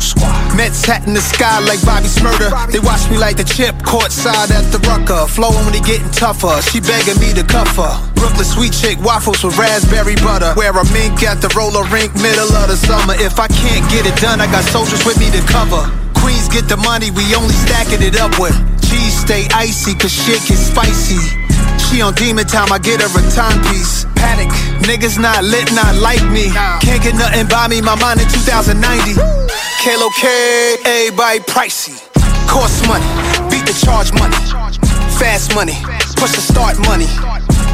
Mets 0.60 0.84
hat 0.84 1.08
in 1.08 1.16
the 1.16 1.24
sky 1.24 1.64
like 1.64 1.80
Bobby 1.88 2.12
Smurder. 2.12 2.52
They 2.68 2.84
watch 2.84 3.08
me 3.08 3.16
like 3.16 3.40
the 3.40 3.48
chip, 3.48 3.80
courtside 3.80 4.52
at 4.52 4.68
the 4.76 4.80
rucker. 4.84 5.24
When 5.40 5.72
they 5.72 5.80
getting 5.80 6.12
tougher. 6.12 6.60
She 6.68 6.84
begging 6.84 7.16
me 7.24 7.32
to 7.40 7.48
cuff 7.48 7.72
her. 7.80 7.96
Brooklyn 8.20 8.44
sweet 8.44 8.76
chick, 8.76 9.00
waffles 9.00 9.40
with 9.40 9.56
raspberry 9.56 10.20
butter. 10.20 10.52
Wear 10.60 10.76
a 10.76 10.84
mink 10.92 11.24
at 11.24 11.40
the 11.40 11.48
roller 11.56 11.88
rink, 11.96 12.12
middle 12.20 12.52
of 12.52 12.68
the 12.68 12.76
summer. 12.76 13.16
If 13.16 13.40
I 13.40 13.48
can't 13.48 13.88
get 13.88 14.04
it 14.04 14.20
done, 14.20 14.44
I 14.44 14.52
got 14.52 14.68
soldiers 14.68 15.00
with 15.08 15.16
me 15.16 15.32
to 15.32 15.40
cover. 15.48 15.88
Queens 16.20 16.52
get 16.52 16.68
the 16.68 16.76
money, 16.76 17.08
we 17.08 17.24
only 17.32 17.56
stacking 17.56 18.04
it 18.04 18.20
up 18.20 18.36
with. 18.36 18.52
Cheese 18.84 19.16
stay 19.16 19.48
icy, 19.56 19.96
cause 19.96 20.12
shit 20.12 20.44
get 20.44 20.60
spicy. 20.60 21.51
She 21.92 22.02
on 22.02 22.14
demon 22.14 22.48
time, 22.48 22.72
I 22.72 22.80
get 22.80 23.02
her 23.02 23.12
a 23.12 23.22
timepiece. 23.36 24.06
Panic, 24.16 24.48
niggas 24.80 25.20
not 25.20 25.44
lit, 25.44 25.74
not 25.74 25.94
like 26.00 26.24
me. 26.32 26.48
Can't 26.80 27.04
get 27.04 27.16
nothing 27.16 27.48
by 27.48 27.68
me, 27.68 27.82
my 27.82 28.00
mind 28.00 28.22
in 28.22 28.28
2090. 28.32 29.20
Kalo 29.84 30.08
K, 30.16 30.78
everybody 30.86 31.40
pricey. 31.52 32.00
Cost 32.48 32.88
money, 32.88 33.04
beat 33.52 33.68
the 33.68 33.76
charge 33.84 34.14
money. 34.14 34.40
Fast 35.20 35.54
money, 35.54 35.76
push 36.16 36.32
the 36.32 36.40
start 36.40 36.80
money. 36.88 37.12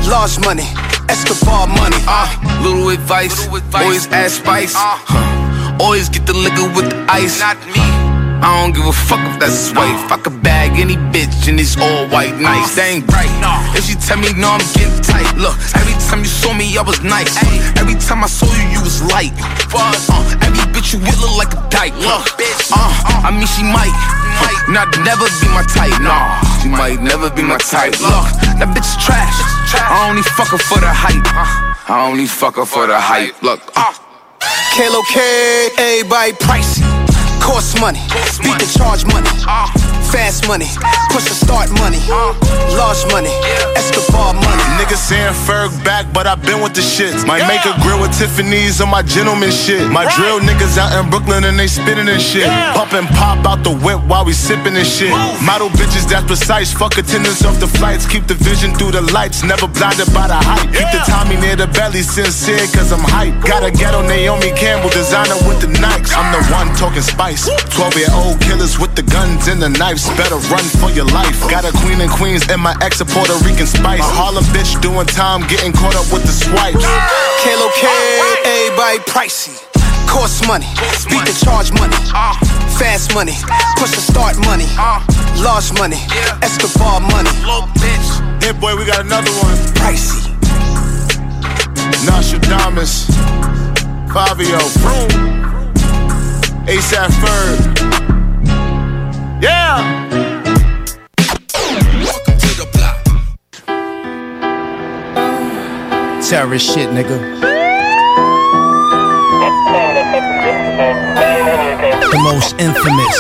large 0.10 0.40
money, 0.40 0.66
Escobar 1.10 1.68
money. 1.68 2.02
Uh, 2.10 2.26
little 2.64 2.90
advice, 2.90 3.48
always 3.76 4.08
add 4.08 4.32
spice. 4.32 4.74
Huh. 4.76 5.78
Always 5.80 6.10
get 6.10 6.26
the 6.26 6.34
liquor 6.34 6.66
with 6.74 6.90
the 6.90 7.06
ice. 7.08 7.40
Not 7.40 7.58
me. 7.68 8.17
I 8.40 8.62
don't 8.62 8.74
give 8.74 8.86
a 8.86 8.94
fuck 8.94 9.20
if 9.34 9.40
that's 9.40 9.68
his 9.68 9.74
wife. 9.74 10.12
I 10.12 10.18
could 10.22 10.42
bag 10.44 10.80
any 10.80 10.96
bitch 11.10 11.50
and 11.50 11.60
it's 11.60 11.74
all 11.78 12.06
white, 12.14 12.38
nice. 12.38 12.76
That 12.78 12.94
ain't 12.94 13.08
right. 13.10 13.30
If 13.74 13.90
she 13.90 13.96
tell 13.98 14.22
me 14.22 14.30
no, 14.38 14.54
I'm 14.54 14.64
getting 14.78 14.94
tight. 15.02 15.26
Look, 15.38 15.58
every 15.74 15.98
time 16.06 16.22
you 16.22 16.30
saw 16.30 16.54
me, 16.54 16.70
I 16.78 16.86
was 16.86 17.02
nice. 17.02 17.34
Every 17.82 17.98
time 17.98 18.22
I 18.24 18.30
saw 18.30 18.46
you, 18.46 18.78
you 18.78 18.82
was 18.86 19.02
light. 19.10 19.34
Uh, 19.74 19.94
every 20.46 20.62
bitch 20.70 20.94
you 20.94 21.00
with 21.02 21.18
look 21.18 21.34
like 21.34 21.54
a 21.58 21.62
dyke. 21.74 21.98
Look, 21.98 22.30
uh, 22.70 23.26
I 23.26 23.34
mean 23.34 23.50
she 23.50 23.66
might, 23.66 23.94
might 24.38 24.62
not 24.70 24.90
never 25.02 25.26
be 25.42 25.48
my 25.50 25.66
type. 25.66 25.98
Nah, 25.98 26.38
she 26.62 26.70
might 26.70 27.02
never 27.02 27.34
be 27.34 27.42
my 27.42 27.58
type. 27.58 27.98
Look, 27.98 28.30
that 28.62 28.70
bitch 28.70 28.86
is 28.86 28.98
trash. 29.02 29.34
I 29.74 30.10
only 30.10 30.22
fuck 30.22 30.54
her 30.54 30.62
for 30.62 30.78
the 30.78 30.94
hype. 30.94 31.26
I 31.90 32.06
only 32.06 32.28
fuck 32.28 32.62
her 32.62 32.66
for 32.66 32.86
the 32.86 33.00
hype. 33.00 33.34
Look, 33.42 33.62
uh. 33.76 33.94
Kalo 34.78 35.02
K, 35.10 35.18
everybody 35.78 36.34
pricey. 36.34 36.77
Cost 37.48 37.80
money, 37.80 38.04
beat 38.44 38.60
the 38.60 38.68
charge 38.76 39.08
money. 39.08 39.32
Ah. 39.48 39.72
Fast 40.12 40.48
money, 40.52 40.68
push 41.16 41.24
the 41.32 41.34
start 41.34 41.72
money. 41.80 41.96
Ah. 42.12 42.36
Large 42.76 43.08
money, 43.16 43.32
Escobar 43.80 44.36
money. 44.36 44.64
Niggas 44.76 45.00
saying 45.00 45.32
Ferg 45.48 45.72
back, 45.88 46.12
but 46.12 46.28
I 46.28 46.36
been 46.36 46.60
with 46.62 46.76
the 46.76 46.84
shits. 46.84 47.26
Might 47.26 47.48
make 47.48 47.64
a 47.64 47.72
grill 47.82 48.04
with 48.04 48.12
Tiffany's 48.20 48.82
on 48.84 48.92
my 48.92 49.02
gentleman 49.02 49.50
shit. 49.50 49.88
My 49.90 50.04
drill 50.20 50.44
niggas 50.44 50.78
out 50.78 50.92
in 51.00 51.10
Brooklyn 51.10 51.46
and 51.46 51.58
they 51.58 51.68
spitting 51.68 52.12
and 52.12 52.22
shit. 52.22 52.52
Pump 52.76 52.92
and 52.92 53.08
pop 53.16 53.40
out 53.48 53.64
the 53.64 53.72
whip 53.72 54.04
while 54.12 54.26
we 54.28 54.34
sipping 54.34 54.76
and 54.76 54.86
shit. 54.86 55.16
Model 55.40 55.70
bitches 55.80 56.04
that's 56.04 56.28
precise. 56.28 56.74
Fuck 56.76 57.00
attendance 57.00 57.46
off 57.48 57.60
the 57.64 57.68
flights. 57.80 58.06
Keep 58.06 58.28
the 58.28 58.36
vision 58.36 58.76
through 58.76 58.92
the 58.92 59.02
lights. 59.16 59.42
Never 59.48 59.68
blinded 59.72 60.12
by 60.14 60.28
the 60.28 60.36
hype. 60.36 60.68
Keep 60.76 60.92
the 60.92 61.02
Tommy 61.08 61.40
near 61.40 61.56
the 61.56 61.68
belly, 61.72 62.04
sincere 62.04 62.68
cause 62.76 62.92
I'm 62.92 63.08
hype. 63.08 63.34
Got 63.48 63.64
a 63.64 63.72
ghetto 63.72 64.04
Naomi 64.04 64.52
Campbell 64.52 64.92
designer 64.92 65.40
with 65.48 65.64
the 65.64 65.72
Nikes. 65.80 66.12
I'm 66.12 66.28
the 66.36 66.44
one 66.52 66.76
talking 66.76 67.02
spice. 67.02 67.37
12 67.46 67.98
year 67.98 68.10
old 68.14 68.42
killers 68.42 68.80
with 68.80 68.96
the 68.96 69.04
guns 69.04 69.48
and 69.48 69.62
the 69.62 69.70
knives. 69.70 70.10
Better 70.18 70.42
run 70.50 70.66
for 70.82 70.90
your 70.90 71.06
life. 71.06 71.38
Got 71.50 71.66
a 71.66 71.72
queen 71.86 72.02
and 72.02 72.10
queens 72.10 72.42
and 72.50 72.62
my 72.62 72.76
ex 72.82 73.00
a 73.02 73.06
Puerto 73.06 73.38
Rican 73.46 73.68
spice. 73.68 74.02
Harlem 74.02 74.44
bitch 74.50 74.80
doing 74.82 75.06
time, 75.06 75.46
getting 75.48 75.72
caught 75.72 75.96
up 75.96 76.10
with 76.12 76.26
the 76.26 76.34
swipes. 76.34 76.82
Kalo 77.46 77.70
K, 77.78 77.86
everybody 78.46 79.00
pricey. 79.06 79.54
Cost 80.10 80.48
money, 80.48 80.66
beat 81.12 81.22
the 81.30 81.36
charge 81.46 81.70
money. 81.74 81.96
Fast 82.80 83.14
money, 83.14 83.36
push 83.78 83.92
the 83.94 84.02
start 84.02 84.38
money. 84.50 84.66
Large 85.38 85.78
money, 85.78 86.02
Escobar 86.42 87.02
money. 87.02 87.30
Hey 88.42 88.54
boy, 88.54 88.76
we 88.76 88.86
got 88.86 89.06
another 89.06 89.32
one. 89.46 89.58
Pricey. 89.78 90.34
Nostradamus. 92.06 93.06
Fabio. 94.10 94.58
Vroom. 94.82 95.37
ASAP 96.68 97.12
Ferg. 97.24 97.60
Yeah! 99.42 99.80
Welcome 102.04 102.38
to 102.44 102.50
the 102.60 102.68
block. 102.74 103.00
Terrorist 106.22 106.66
shit, 106.74 106.90
nigga. 106.90 107.18
The 112.12 112.20
most 112.22 112.52
infamous. 112.60 113.18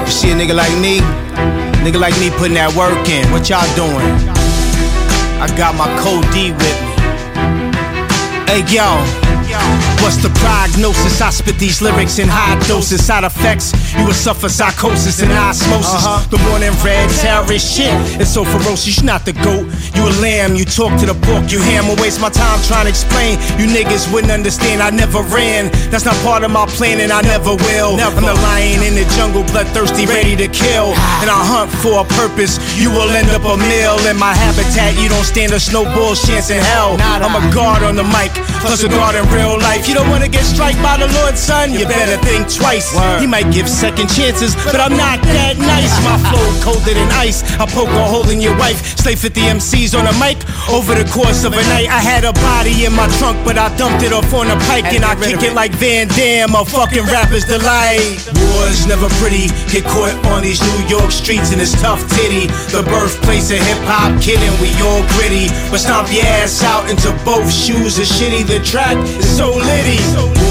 You 0.00 0.12
see 0.12 0.30
a 0.30 0.34
nigga 0.34 0.54
like 0.54 0.72
me? 0.80 1.00
Nigga 1.84 2.00
like 2.00 2.18
me 2.18 2.30
putting 2.30 2.54
that 2.54 2.74
work 2.74 3.06
in. 3.10 3.30
What 3.30 3.50
y'all 3.50 3.68
doing? 3.76 4.16
I 5.38 5.46
got 5.58 5.74
my 5.74 5.94
code 6.00 6.24
D 6.32 6.52
with 6.52 6.80
me. 6.80 6.85
Hey, 8.46 8.62
yo. 8.72 9.35
What's 10.06 10.22
the 10.22 10.30
prognosis? 10.38 11.20
I 11.20 11.30
spit 11.30 11.58
these 11.58 11.82
lyrics 11.82 12.20
in 12.20 12.28
high 12.30 12.54
doses. 12.68 13.04
Side 13.04 13.24
effects, 13.24 13.74
you 13.98 14.06
will 14.06 14.14
suffer 14.14 14.48
psychosis 14.48 15.18
and 15.18 15.32
osmosis. 15.34 16.06
Uh-huh. 16.06 16.22
The 16.30 16.38
morning 16.46 16.70
red 16.86 17.10
terrorist 17.18 17.66
shit 17.66 17.90
is 18.22 18.30
so 18.30 18.46
ferocious. 18.46 19.02
You're 19.02 19.10
not 19.10 19.26
the 19.26 19.34
goat, 19.34 19.66
you 19.98 20.06
a 20.06 20.14
lamb. 20.22 20.54
You 20.54 20.62
talk 20.62 20.94
to 21.02 21.10
the 21.10 21.18
book, 21.26 21.50
you 21.50 21.58
ham. 21.58 21.90
I 21.90 21.98
waste 21.98 22.22
my 22.22 22.30
time 22.30 22.62
trying 22.70 22.86
to 22.86 22.94
explain. 22.94 23.34
You 23.58 23.66
niggas 23.66 24.06
wouldn't 24.14 24.30
understand. 24.30 24.78
I 24.78 24.94
never 24.94 25.26
ran. 25.26 25.74
That's 25.90 26.06
not 26.06 26.14
part 26.22 26.46
of 26.46 26.54
my 26.54 26.70
plan, 26.78 27.02
and 27.02 27.10
I 27.10 27.26
never 27.26 27.58
will. 27.58 27.98
I'm 27.98 28.14
the 28.14 28.38
lion 28.46 28.86
in 28.86 28.94
the 28.94 29.10
jungle, 29.18 29.42
bloodthirsty, 29.50 30.06
ready 30.06 30.38
to 30.38 30.46
kill. 30.46 30.94
And 31.18 31.26
I 31.26 31.42
hunt 31.42 31.74
for 31.82 32.06
a 32.06 32.06
purpose. 32.14 32.62
You 32.78 32.94
will 32.94 33.10
end 33.10 33.34
up 33.34 33.42
a 33.42 33.58
meal 33.58 33.98
in 34.06 34.14
my 34.14 34.38
habitat. 34.38 34.94
You 35.02 35.10
don't 35.10 35.26
stand 35.26 35.50
a 35.50 35.58
snowball 35.58 36.14
chance 36.14 36.54
in 36.54 36.62
hell. 36.62 36.94
I'm 37.02 37.34
a 37.34 37.42
guard 37.50 37.82
on 37.82 37.98
the 37.98 38.06
mic, 38.06 38.30
plus 38.62 38.86
a 38.86 38.88
guard 38.88 39.18
in 39.18 39.26
real 39.34 39.58
life. 39.58 39.90
You 39.90 39.95
don't 39.96 40.10
wanna 40.10 40.28
get 40.28 40.44
struck 40.44 40.76
by 40.84 41.00
the 41.00 41.08
Lord, 41.16 41.38
son. 41.38 41.72
You 41.72 41.88
better 41.88 42.20
think 42.20 42.52
twice. 42.52 42.92
He 43.18 43.26
might 43.26 43.48
give 43.50 43.66
second 43.66 44.08
chances, 44.12 44.54
but 44.68 44.76
I'm 44.76 44.92
not 44.92 45.22
that 45.32 45.56
nice. 45.56 45.94
My 46.04 46.20
flow 46.28 46.44
colder 46.60 46.92
than 46.92 47.08
ice. 47.16 47.40
I 47.56 47.64
poke 47.64 47.88
a 47.88 48.04
hole 48.04 48.28
in 48.28 48.42
your 48.42 48.56
wife. 48.58 48.76
Slay 49.00 49.16
50 49.16 49.40
MCs 49.56 49.96
on 49.96 50.04
a 50.04 50.12
mic 50.20 50.36
over 50.68 50.92
the 50.94 51.08
course 51.08 51.44
of 51.44 51.54
a 51.54 51.62
night. 51.72 51.88
I 51.88 52.00
had 52.04 52.28
a 52.28 52.34
body 52.44 52.84
in 52.84 52.92
my 52.92 53.08
trunk, 53.16 53.40
but 53.40 53.56
I 53.56 53.74
dumped 53.80 54.02
it 54.04 54.12
off 54.12 54.28
on 54.34 54.50
a 54.52 54.58
pike, 54.68 54.92
and 54.92 55.04
I 55.04 55.16
kick 55.16 55.40
it 55.42 55.54
like 55.54 55.72
Van 55.72 56.08
Damme, 56.08 56.54
a 56.54 56.64
fucking 56.64 57.06
rapper's 57.08 57.46
delight. 57.48 58.20
War's 58.52 58.84
never 58.84 59.08
pretty. 59.16 59.48
Get 59.72 59.88
caught 59.88 60.12
on 60.28 60.42
these 60.42 60.60
New 60.60 60.80
York 60.92 61.10
streets, 61.10 61.52
and 61.52 61.60
it's 61.60 61.72
tough 61.80 62.04
titty. 62.12 62.52
The 62.68 62.84
birthplace 62.84 63.48
of 63.48 63.64
hip 63.64 63.80
hop, 63.88 64.12
kidding, 64.20 64.52
we 64.60 64.68
all 64.84 65.00
gritty. 65.16 65.48
But 65.72 65.80
stomp 65.80 66.12
your 66.12 66.28
ass 66.44 66.60
out 66.60 66.84
into 66.92 67.08
both 67.24 67.48
shoes 67.48 67.96
is 67.96 68.12
shitty. 68.12 68.44
The 68.44 68.60
track 68.60 69.00
is 69.16 69.24
so 69.24 69.56
litty. 69.76 70.00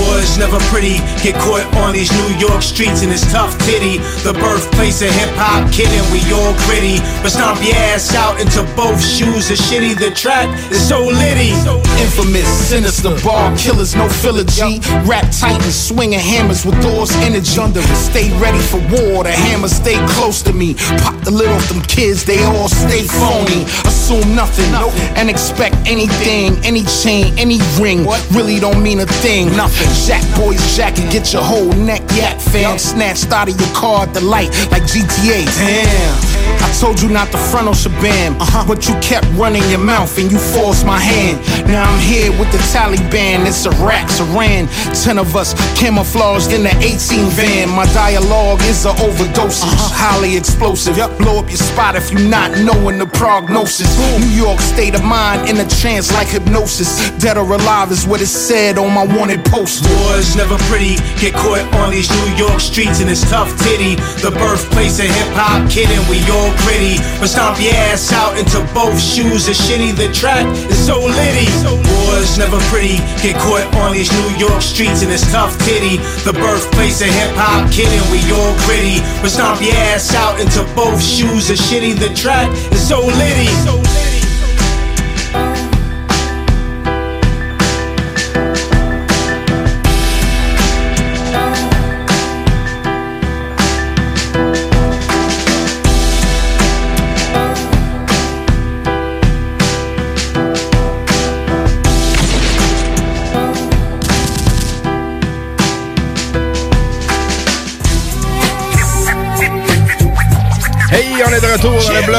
War's 0.06 0.38
never 0.38 0.60
pretty. 0.70 1.02
Get 1.26 1.36
caught 1.42 1.66
on 1.82 1.94
these 1.94 2.12
New 2.14 2.32
York 2.38 2.62
streets, 2.62 3.02
and 3.02 3.12
it's 3.12 3.26
tough 3.32 3.58
titty. 3.66 3.98
The 4.22 4.34
birthplace 4.34 5.02
of 5.02 5.10
hip 5.10 5.34
hop, 5.34 5.72
kidding, 5.74 6.06
we 6.14 6.22
all 6.30 6.54
gritty. 6.70 7.02
But 7.22 7.34
stomp 7.34 7.64
your 7.66 7.76
ass 7.90 8.14
out 8.14 8.40
into 8.40 8.62
both 8.78 9.02
shoes 9.02 9.50
is 9.50 9.60
shitty. 9.60 9.98
The 9.98 10.12
track 10.14 10.48
is 10.72 10.82
so 10.88 11.02
litty. 11.02 11.52
Infamous, 11.98 12.48
sinister 12.70 13.14
ball 13.26 13.56
killers, 13.58 13.96
no 13.96 14.08
filler 14.08 14.46
G. 14.46 14.80
Rap 15.10 15.26
titans 15.34 15.76
swinging 15.76 16.20
hammers 16.20 16.66
with 16.66 16.80
doors 16.82 17.12
energy 17.26 17.60
under 17.60 17.82
it. 17.82 17.96
Stay 17.98 18.30
ready 18.40 18.60
for 18.60 18.80
war. 18.94 19.24
The 19.24 19.32
hammers 19.32 19.74
stay 19.74 19.98
close 20.16 20.42
to 20.44 20.54
me. 20.54 20.76
Pop 21.02 21.18
the 21.24 21.32
lid 21.32 21.50
off 21.50 21.68
them 21.70 21.82
kids, 21.82 22.24
they 22.26 22.44
all 22.44 22.70
stay 22.70 23.04
phony. 23.04 23.66
Assume 24.06 24.36
nothing, 24.36 24.72
and 25.18 25.32
expect 25.32 25.76
anything, 25.88 26.64
any 26.64 26.84
chain, 26.84 27.34
any 27.40 27.58
ring. 27.82 28.06
What? 28.06 28.22
Really 28.30 28.60
don't 28.60 28.84
mean 28.84 29.00
a 29.00 29.08
thing. 29.08 29.48
Nothing. 29.58 29.90
Jack 30.06 30.22
boys 30.38 30.62
jacket, 30.78 31.12
get 31.12 31.34
your 31.34 31.42
whole 31.42 31.74
neck 31.74 32.04
yak 32.14 32.40
fam. 32.40 32.78
Snatched 32.78 33.32
out 33.32 33.50
of 33.50 33.60
your 33.60 33.74
car 33.74 34.04
at 34.04 34.14
the 34.14 34.22
light 34.22 34.52
like 34.70 34.84
GTA. 34.84 35.46
Damn. 35.58 36.36
I 36.62 36.72
told 36.80 37.02
you 37.02 37.10
not 37.10 37.32
to 37.32 37.38
front 37.38 37.68
on 37.68 37.74
Shabam, 37.74 38.40
uh-huh. 38.40 38.66
but 38.68 38.88
you 38.88 38.94
kept 39.02 39.26
running 39.34 39.64
your 39.70 39.80
mouth 39.80 40.16
and 40.20 40.32
you 40.32 40.38
forced 40.38 40.86
my 40.86 41.00
hand. 41.00 41.42
Now 41.68 41.90
I'm 41.90 42.00
here 42.00 42.32
with 42.38 42.52
the 42.52 42.60
Taliban, 42.70 43.48
it's 43.48 43.66
a 43.66 43.72
Iraq, 43.82 44.06
Iran. 44.22 44.68
Ten 44.94 45.18
of 45.18 45.36
us 45.36 45.54
camouflaged 45.80 46.54
in 46.54 46.62
the 46.64 46.76
18 46.78 47.26
van. 47.34 47.70
My 47.70 47.86
dialogue 47.94 48.62
is 48.64 48.86
a 48.86 48.92
overdose, 49.02 49.64
uh-huh. 49.64 49.94
highly 49.94 50.38
explosive. 50.38 50.96
Blow 51.18 51.40
up 51.40 51.50
your 51.50 51.58
spot 51.58 51.96
if 51.96 52.12
you 52.12 52.20
not 52.30 52.52
knowing 52.60 53.00
the 53.00 53.08
prognosis. 53.08 53.95
New 53.96 54.32
York 54.32 54.60
state 54.60 54.96
of 54.96 55.04
mind 55.04 55.50
in 55.50 55.58
a 55.58 55.68
trance 55.80 56.12
like 56.14 56.28
hypnosis. 56.28 57.10
Dead 57.20 57.38
or 57.38 57.48
alive 57.48 57.92
is 57.92 58.06
what 58.06 58.22
it 58.22 58.28
said 58.28 58.78
on 58.78 58.94
my 58.94 59.06
wanted 59.16 59.44
poster. 59.46 59.88
War's 60.08 60.36
never 60.36 60.58
pretty. 60.70 60.96
Get 61.20 61.34
caught 61.34 61.64
on 61.80 61.92
these 61.92 62.10
New 62.10 62.30
York 62.36 62.60
streets 62.60 63.00
and 63.02 63.10
it's 63.10 63.24
tough 63.30 63.50
titty. 63.64 63.96
The 64.22 64.32
birthplace 64.32 65.00
of 65.00 65.08
hip 65.08 65.32
hop, 65.36 65.70
kidding, 65.70 66.02
we 66.10 66.20
all 66.32 66.52
gritty. 66.64 67.00
But 67.20 67.32
stomp 67.32 67.60
your 67.62 67.74
ass 67.92 68.12
out 68.12 68.38
into 68.38 68.60
both 68.74 69.00
shoes 69.00 69.48
is 69.48 69.58
shitty. 69.58 69.96
The 69.96 70.12
track 70.12 70.46
is 70.70 70.80
so 70.80 71.00
litty. 71.00 71.48
War's 72.06 72.38
never 72.38 72.60
pretty. 72.72 73.00
Get 73.24 73.40
caught 73.40 73.68
on 73.80 73.94
these 73.94 74.12
New 74.12 74.32
York 74.36 74.62
streets 74.62 75.04
and 75.04 75.12
it's 75.12 75.26
tough 75.32 75.58
titty. 75.64 75.98
The 76.28 76.34
birthplace 76.34 77.02
of 77.02 77.08
hip 77.08 77.34
hop, 77.36 77.72
kidding, 77.72 78.04
we 78.12 78.20
all 78.32 78.54
gritty. 78.68 79.00
But 79.22 79.32
stomp 79.32 79.62
your 79.62 79.76
ass 79.94 80.14
out 80.14 80.40
into 80.40 80.64
both 80.76 81.02
shoes 81.02 81.50
is 81.50 81.60
shitty. 81.60 81.96
The 81.96 82.14
track 82.14 82.52
is 82.72 82.88
so 82.88 83.00
litty. 83.00 83.48
Hey, 83.48 83.85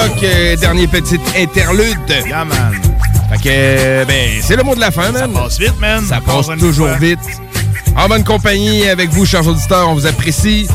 bloc. 0.08 0.22
euh, 0.22 0.56
dernier 0.56 0.86
petit 0.86 1.20
interlude. 1.36 1.98
Yeah, 2.26 2.44
man. 2.44 2.74
Fait 3.30 3.36
que, 3.42 3.48
euh, 3.48 4.04
ben, 4.04 4.40
c'est 4.42 4.56
le 4.56 4.62
mot 4.62 4.74
de 4.74 4.80
la 4.80 4.90
fin, 4.90 5.10
man. 5.10 5.30
Ça 5.34 5.40
passe 5.40 5.58
vite, 5.58 5.80
man. 5.80 6.04
Ça 6.06 6.20
passe 6.20 6.46
toujours 6.58 6.88
fois. 6.88 6.96
vite. 6.98 7.18
En 7.96 8.08
bonne 8.08 8.24
compagnie 8.24 8.88
avec 8.88 9.10
vous, 9.10 9.24
chers 9.26 9.46
auditeurs, 9.46 9.88
on 9.88 9.94
vous 9.94 10.06
apprécie. 10.06 10.68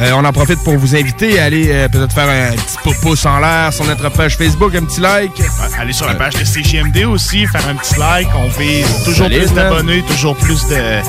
Euh, 0.00 0.12
on 0.14 0.24
en 0.24 0.32
profite 0.32 0.62
pour 0.64 0.76
vous 0.78 0.94
inviter 0.94 1.40
à 1.40 1.44
aller 1.44 1.66
euh, 1.70 1.88
peut-être 1.88 2.14
faire 2.14 2.28
un 2.28 2.52
petit 2.56 2.76
pou- 2.82 2.94
pouce 3.02 3.26
en 3.26 3.38
l'air 3.40 3.70
sur 3.72 3.84
notre 3.84 4.08
page 4.10 4.36
Facebook, 4.36 4.74
un 4.74 4.84
petit 4.84 5.00
like. 5.00 5.36
Ouais, 5.38 5.44
Allez 5.78 5.92
sur 5.92 6.06
la 6.06 6.14
page 6.14 6.34
de 6.36 6.44
CGMD 6.44 7.04
aussi, 7.04 7.46
faire 7.46 7.66
un 7.68 7.74
petit 7.74 7.98
like. 7.98 8.28
On 8.36 8.48
vise 8.58 8.86
toujours 9.04 9.26
plus 9.26 9.52
d'abonnés, 9.52 10.02
toujours 10.08 10.36
plus 10.36 10.64
de 10.68 11.02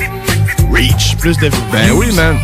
reach, 0.74 1.16
plus 1.16 1.38
de 1.38 1.48
Ben 1.70 1.90
oui, 1.92 2.12
man. 2.12 2.36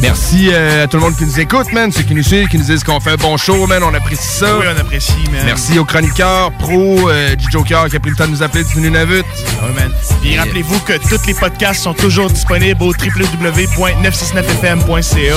Merci 0.00 0.50
euh, 0.52 0.84
à 0.84 0.86
tout 0.86 0.96
le 0.96 1.02
monde 1.02 1.16
qui 1.16 1.24
nous 1.24 1.40
écoute, 1.40 1.72
man. 1.72 1.90
Ceux 1.90 2.02
qui 2.02 2.14
nous 2.14 2.22
suivent, 2.22 2.46
qui 2.48 2.56
nous 2.58 2.64
disent 2.64 2.84
qu'on 2.84 3.00
fait 3.00 3.10
un 3.10 3.16
bon 3.16 3.36
show, 3.36 3.66
man. 3.66 3.82
On 3.82 3.92
apprécie 3.92 4.38
ça. 4.38 4.56
Oui, 4.58 4.64
on 4.72 4.78
apprécie, 4.80 5.12
man. 5.32 5.42
Merci 5.44 5.76
aux 5.78 5.84
chroniqueurs, 5.84 6.52
pro, 6.52 7.10
euh, 7.10 7.34
du 7.34 7.50
Joker 7.50 7.88
qui 7.88 7.96
a 7.96 8.00
pris 8.00 8.10
le 8.10 8.16
temps 8.16 8.26
de 8.26 8.30
nous 8.30 8.42
appeler 8.42 8.62
du 8.64 8.80
Nunavut. 8.80 9.22
Ouais, 9.22 9.72
man. 9.74 9.90
Puis 10.22 10.38
rappelez-vous 10.38 10.78
que 10.80 10.92
tous 11.08 11.26
les 11.26 11.34
podcasts 11.34 11.82
sont 11.82 11.94
toujours 11.94 12.30
disponibles 12.30 12.80
au 12.82 12.92
www.969fm.ca 12.92 15.18
Yeah, 15.18 15.36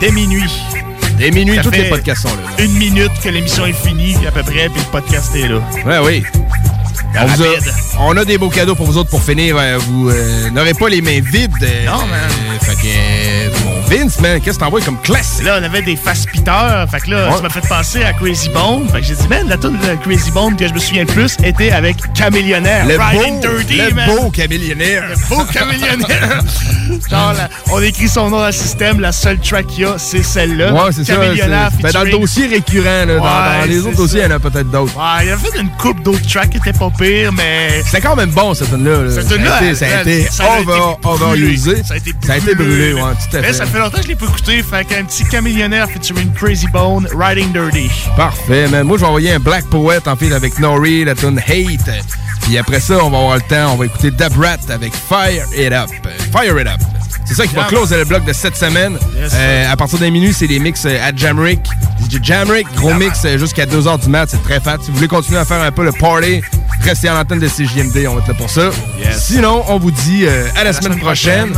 dès 0.00 0.10
minuit. 0.10 0.50
Dès 1.18 1.30
minuit, 1.30 1.58
tous 1.62 1.70
les 1.70 1.90
podcasts 1.90 2.22
sont 2.22 2.28
là. 2.28 2.64
Une 2.64 2.72
minute 2.72 3.12
que 3.22 3.28
l'émission 3.28 3.66
est 3.66 3.74
finie, 3.74 4.16
à 4.26 4.30
peu 4.30 4.42
près, 4.42 4.70
puis 4.70 4.80
le 4.80 4.90
podcast 4.90 5.34
est 5.34 5.48
là. 5.48 5.58
Ouais, 5.84 5.98
oui. 6.02 6.24
On, 7.18 7.26
vous 7.26 7.42
a, 7.42 7.46
on 8.00 8.16
a 8.16 8.24
des 8.24 8.38
beaux 8.38 8.50
cadeaux 8.50 8.74
pour 8.74 8.86
vous 8.86 8.96
autres 8.98 9.10
pour 9.10 9.22
finir. 9.22 9.56
Euh, 9.58 9.78
Vous 9.78 10.08
euh, 10.10 10.50
n'aurez 10.50 10.74
pas 10.74 10.88
les 10.88 11.02
mains 11.02 11.20
vides. 11.20 11.50
euh, 11.62 11.86
Non, 11.86 11.98
man. 12.06 12.08
euh, 12.12 12.58
fait 12.64 12.76
que, 12.76 13.64
mon 13.64 13.80
Vince, 13.82 14.20
man, 14.20 14.40
qu'est-ce 14.40 14.58
que 14.58 14.64
t'envoies 14.64 14.80
comme 14.82 15.00
classe? 15.02 15.42
Là, 15.42 15.58
on 15.60 15.64
avait 15.64 15.82
des 15.82 15.96
face 15.96 16.24
piteurs. 16.24 16.88
Fait 16.88 17.00
que 17.00 17.10
là, 17.10 17.28
Ouais. 17.28 17.36
ça 17.36 17.42
m'a 17.42 17.50
fait 17.50 17.66
penser 17.68 18.04
à 18.04 18.12
Crazy 18.12 18.48
Bone. 18.50 18.88
Fait 18.92 19.00
que 19.00 19.06
j'ai 19.06 19.14
dit, 19.16 19.26
man, 19.28 19.48
la 19.48 19.56
tune 19.56 19.76
de 19.78 19.96
Crazy 20.04 20.30
Bone 20.30 20.54
que 20.56 20.68
je 20.68 20.72
me 20.72 20.78
souviens 20.78 21.02
le 21.04 21.12
plus 21.12 21.36
était 21.42 21.72
avec 21.72 21.96
Camillionnaire. 22.14 22.86
Le 22.86 22.96
Riding 22.96 23.40
beau, 23.40 23.48
Dirty, 23.58 23.76
le 23.76 23.94
man. 23.94 24.08
beau 24.08 24.30
camillionnaire. 24.30 25.02
Le 25.08 25.28
beau 25.28 25.44
Camillionnaire. 25.52 26.40
Genre, 27.10 27.32
la- 27.32 27.48
on 27.72 27.82
écrit 27.82 28.08
son 28.08 28.30
nom 28.30 28.38
dans 28.38 28.46
le 28.46 28.52
système. 28.52 29.00
La 29.00 29.10
seule 29.12 29.38
track 29.40 29.66
qu'il 29.66 29.80
y 29.82 29.84
a, 29.86 29.94
c'est 29.98 30.22
celle-là. 30.22 30.72
Ouais, 30.72 30.92
c'est 30.92 31.04
ça. 31.04 31.16
Ben, 31.16 31.90
dans 31.92 32.04
le 32.04 32.10
dossier 32.12 32.46
récurrent, 32.46 33.04
là, 33.06 33.16
dans- 33.18 33.66
les 33.68 33.80
autres 33.80 33.96
dossiers, 33.96 34.20
il 34.20 34.30
y 34.30 34.32
en 34.32 34.36
a 34.36 34.38
peut-être 34.38 34.70
d'autres. 34.70 34.94
Ouais, 34.96 35.26
il 35.26 35.32
a 35.32 35.36
fait 35.36 35.58
une 35.60 35.70
coupe 35.70 36.02
d'autres 36.02 36.26
tracks 36.28 36.50
qui 36.50 36.58
étaient 36.58 36.72
pas 36.72 36.90
mais. 37.00 37.82
C'était 37.84 38.00
quand 38.00 38.16
même 38.16 38.30
bon, 38.30 38.54
cette 38.54 38.70
tune-là. 38.70 39.02
là. 39.02 39.10
Cette 39.10 39.28
tune-là, 39.28 39.74
Ça 39.74 39.86
a 39.86 40.00
été 40.02 40.24
ça 40.30 40.44
a 40.44 40.56
été 40.58 40.64
brûlé. 40.66 40.80
overusé. 41.04 41.82
Ça 41.84 41.94
a 41.94 42.36
été 42.36 42.54
brûlé, 42.54 42.92
ouais, 42.94 43.00
tout 43.00 43.36
à 43.36 43.40
Mais 43.40 43.48
fait. 43.48 43.52
ça 43.54 43.66
fait 43.66 43.78
longtemps 43.78 43.96
que 43.98 44.02
je 44.04 44.08
l'ai 44.08 44.16
pas 44.16 44.26
écouté. 44.26 44.62
Fait 44.62 44.84
qu'un 44.84 45.04
petit 45.04 45.24
camillionnaire 45.24 45.88
featuring 45.90 46.32
Crazy 46.32 46.68
Bone, 46.68 47.06
Riding 47.16 47.52
Dirty. 47.52 47.90
Parfait, 48.16 48.68
man. 48.68 48.84
Moi, 48.86 48.96
je 48.96 49.02
vais 49.02 49.08
envoyer 49.08 49.32
un 49.32 49.38
Black 49.40 49.64
Poet 49.66 50.06
en 50.06 50.16
fait 50.16 50.32
avec 50.32 50.58
Nori, 50.58 51.04
la 51.04 51.14
tune 51.14 51.38
Hate. 51.38 52.04
Puis 52.42 52.58
après 52.58 52.80
ça, 52.80 53.04
on 53.04 53.10
va 53.10 53.18
avoir 53.18 53.36
le 53.36 53.42
temps, 53.42 53.72
on 53.72 53.76
va 53.76 53.86
écouter 53.86 54.10
Dabrat 54.10 54.56
avec 54.70 54.92
Fire 54.94 55.44
It 55.56 55.72
Up. 55.72 55.90
Fire 56.32 56.58
It 56.60 56.66
Up. 56.66 56.80
C'est 57.26 57.34
ça 57.34 57.46
qui 57.46 57.54
va 57.54 57.64
closer 57.64 57.96
le 57.96 58.04
bloc 58.04 58.24
de 58.24 58.32
cette 58.32 58.56
semaine. 58.56 58.98
Yes, 59.14 59.32
Euh, 59.36 59.72
à 59.72 59.76
partir 59.76 59.98
d'un 60.00 60.10
minute, 60.10 60.34
c'est 60.36 60.48
les 60.48 60.58
mix 60.58 60.84
euh, 60.84 60.98
à 61.00 61.14
Jamrick. 61.14 61.60
DJ 62.10 62.18
Jamrick, 62.22 62.66
gros 62.74 62.92
mix 62.94 63.20
euh, 63.24 63.38
jusqu'à 63.38 63.66
2h 63.66 64.00
du 64.02 64.08
mat, 64.08 64.26
c'est 64.28 64.42
très 64.42 64.58
fat. 64.58 64.78
Si 64.82 64.90
vous 64.90 64.96
voulez 64.96 65.06
continuer 65.06 65.38
à 65.38 65.44
faire 65.44 65.62
un 65.62 65.70
peu 65.70 65.84
le 65.84 65.92
party, 65.92 66.40
restez 66.82 67.10
en 67.10 67.16
antenne 67.16 67.38
de 67.38 67.48
CJMD, 67.48 68.06
on 68.08 68.14
va 68.14 68.20
être 68.20 68.28
là 68.28 68.34
pour 68.34 68.50
ça. 68.50 68.70
Yes. 68.98 69.26
Sinon, 69.26 69.64
on 69.68 69.78
vous 69.78 69.90
dit 69.90 70.24
euh, 70.26 70.46
à, 70.56 70.64
la, 70.64 70.72
semaine, 70.72 70.98
prochaine. 70.98 71.52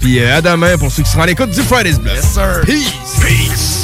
Puis 0.00 0.18
euh, 0.18 0.36
à 0.36 0.42
demain 0.42 0.76
pour 0.78 0.90
ceux 0.90 1.02
qui 1.02 1.10
seront 1.10 1.22
à 1.22 1.26
l'écoute 1.26 1.50
du 1.50 1.62
Friday's 1.62 1.98
Block. 1.98 2.14
Yes, 2.14 2.32
sir. 2.32 2.60
Peace. 2.64 2.92
Peace. 3.20 3.82